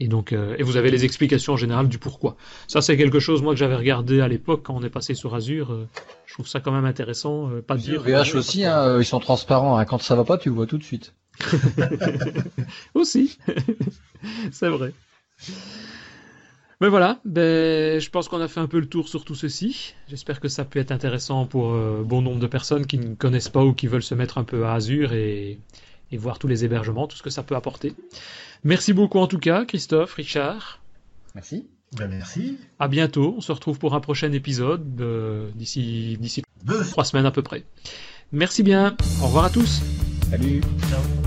Et 0.00 0.08
donc 0.08 0.32
euh, 0.32 0.56
et 0.58 0.62
vous 0.62 0.76
avez 0.76 0.90
les 0.90 1.04
explications 1.04 1.56
générales 1.56 1.88
du 1.88 1.98
pourquoi. 1.98 2.36
Ça 2.66 2.82
c'est 2.82 2.96
quelque 2.96 3.20
chose 3.20 3.42
moi 3.42 3.52
que 3.52 3.58
j'avais 3.58 3.76
regardé 3.76 4.20
à 4.20 4.28
l'époque 4.28 4.62
quand 4.64 4.74
on 4.74 4.82
est 4.82 4.90
passé 4.90 5.14
sur 5.14 5.34
Azure. 5.34 5.72
Euh, 5.72 5.88
je 6.26 6.34
trouve 6.34 6.48
ça 6.48 6.60
quand 6.60 6.72
même 6.72 6.84
intéressant. 6.84 7.50
pas 7.66 7.76
dire. 7.76 8.02
VH 8.02 8.34
aussi, 8.34 8.64
hein, 8.64 8.98
ils 8.98 9.04
sont 9.04 9.20
transparents. 9.20 9.78
Hein. 9.78 9.84
Quand 9.84 10.02
ça 10.02 10.16
va 10.16 10.24
pas, 10.24 10.38
tu 10.38 10.48
le 10.48 10.54
vois 10.56 10.66
tout 10.66 10.78
de 10.78 10.84
suite. 10.84 11.14
aussi, 12.94 13.38
c'est 14.50 14.68
vrai. 14.68 14.92
Mais 16.80 16.88
voilà, 16.88 17.20
ben, 17.24 17.98
je 17.98 18.10
pense 18.10 18.28
qu'on 18.28 18.40
a 18.40 18.48
fait 18.48 18.60
un 18.60 18.66
peu 18.66 18.78
le 18.78 18.86
tour 18.86 19.08
sur 19.08 19.24
tout 19.24 19.34
ceci. 19.34 19.94
J'espère 20.08 20.40
que 20.40 20.48
ça 20.48 20.64
peut 20.64 20.78
être 20.78 20.92
intéressant 20.92 21.46
pour 21.46 21.72
euh, 21.72 22.02
bon 22.04 22.20
nombre 22.20 22.38
de 22.38 22.46
personnes 22.46 22.86
qui 22.86 22.98
ne 22.98 23.14
connaissent 23.14 23.48
pas 23.48 23.64
ou 23.64 23.72
qui 23.72 23.86
veulent 23.86 24.02
se 24.02 24.14
mettre 24.14 24.36
un 24.36 24.44
peu 24.44 24.66
à 24.66 24.74
Azure 24.74 25.12
et, 25.12 25.58
voir 26.12 26.38
tous 26.38 26.48
les 26.48 26.64
hébergements, 26.64 27.06
tout 27.06 27.16
ce 27.16 27.22
que 27.22 27.30
ça 27.30 27.42
peut 27.42 27.56
apporter. 27.56 27.94
Merci 28.64 28.92
beaucoup 28.92 29.18
en 29.18 29.26
tout 29.26 29.38
cas, 29.38 29.64
Christophe, 29.64 30.14
Richard. 30.14 30.80
Merci. 31.34 31.66
Ben, 31.96 32.08
merci. 32.08 32.58
À 32.78 32.88
bientôt. 32.88 33.34
On 33.36 33.40
se 33.40 33.52
retrouve 33.52 33.78
pour 33.78 33.94
un 33.94 34.00
prochain 34.00 34.32
épisode 34.32 35.00
euh, 35.00 35.50
d'ici 35.54 36.16
d'ici 36.20 36.42
trois 36.90 37.04
semaines 37.04 37.26
à 37.26 37.30
peu 37.30 37.42
près. 37.42 37.64
Merci 38.32 38.62
bien. 38.62 38.96
Au 39.22 39.26
revoir 39.26 39.44
à 39.46 39.50
tous. 39.50 39.82
Salut. 40.30 40.60
Ciao. 40.90 41.25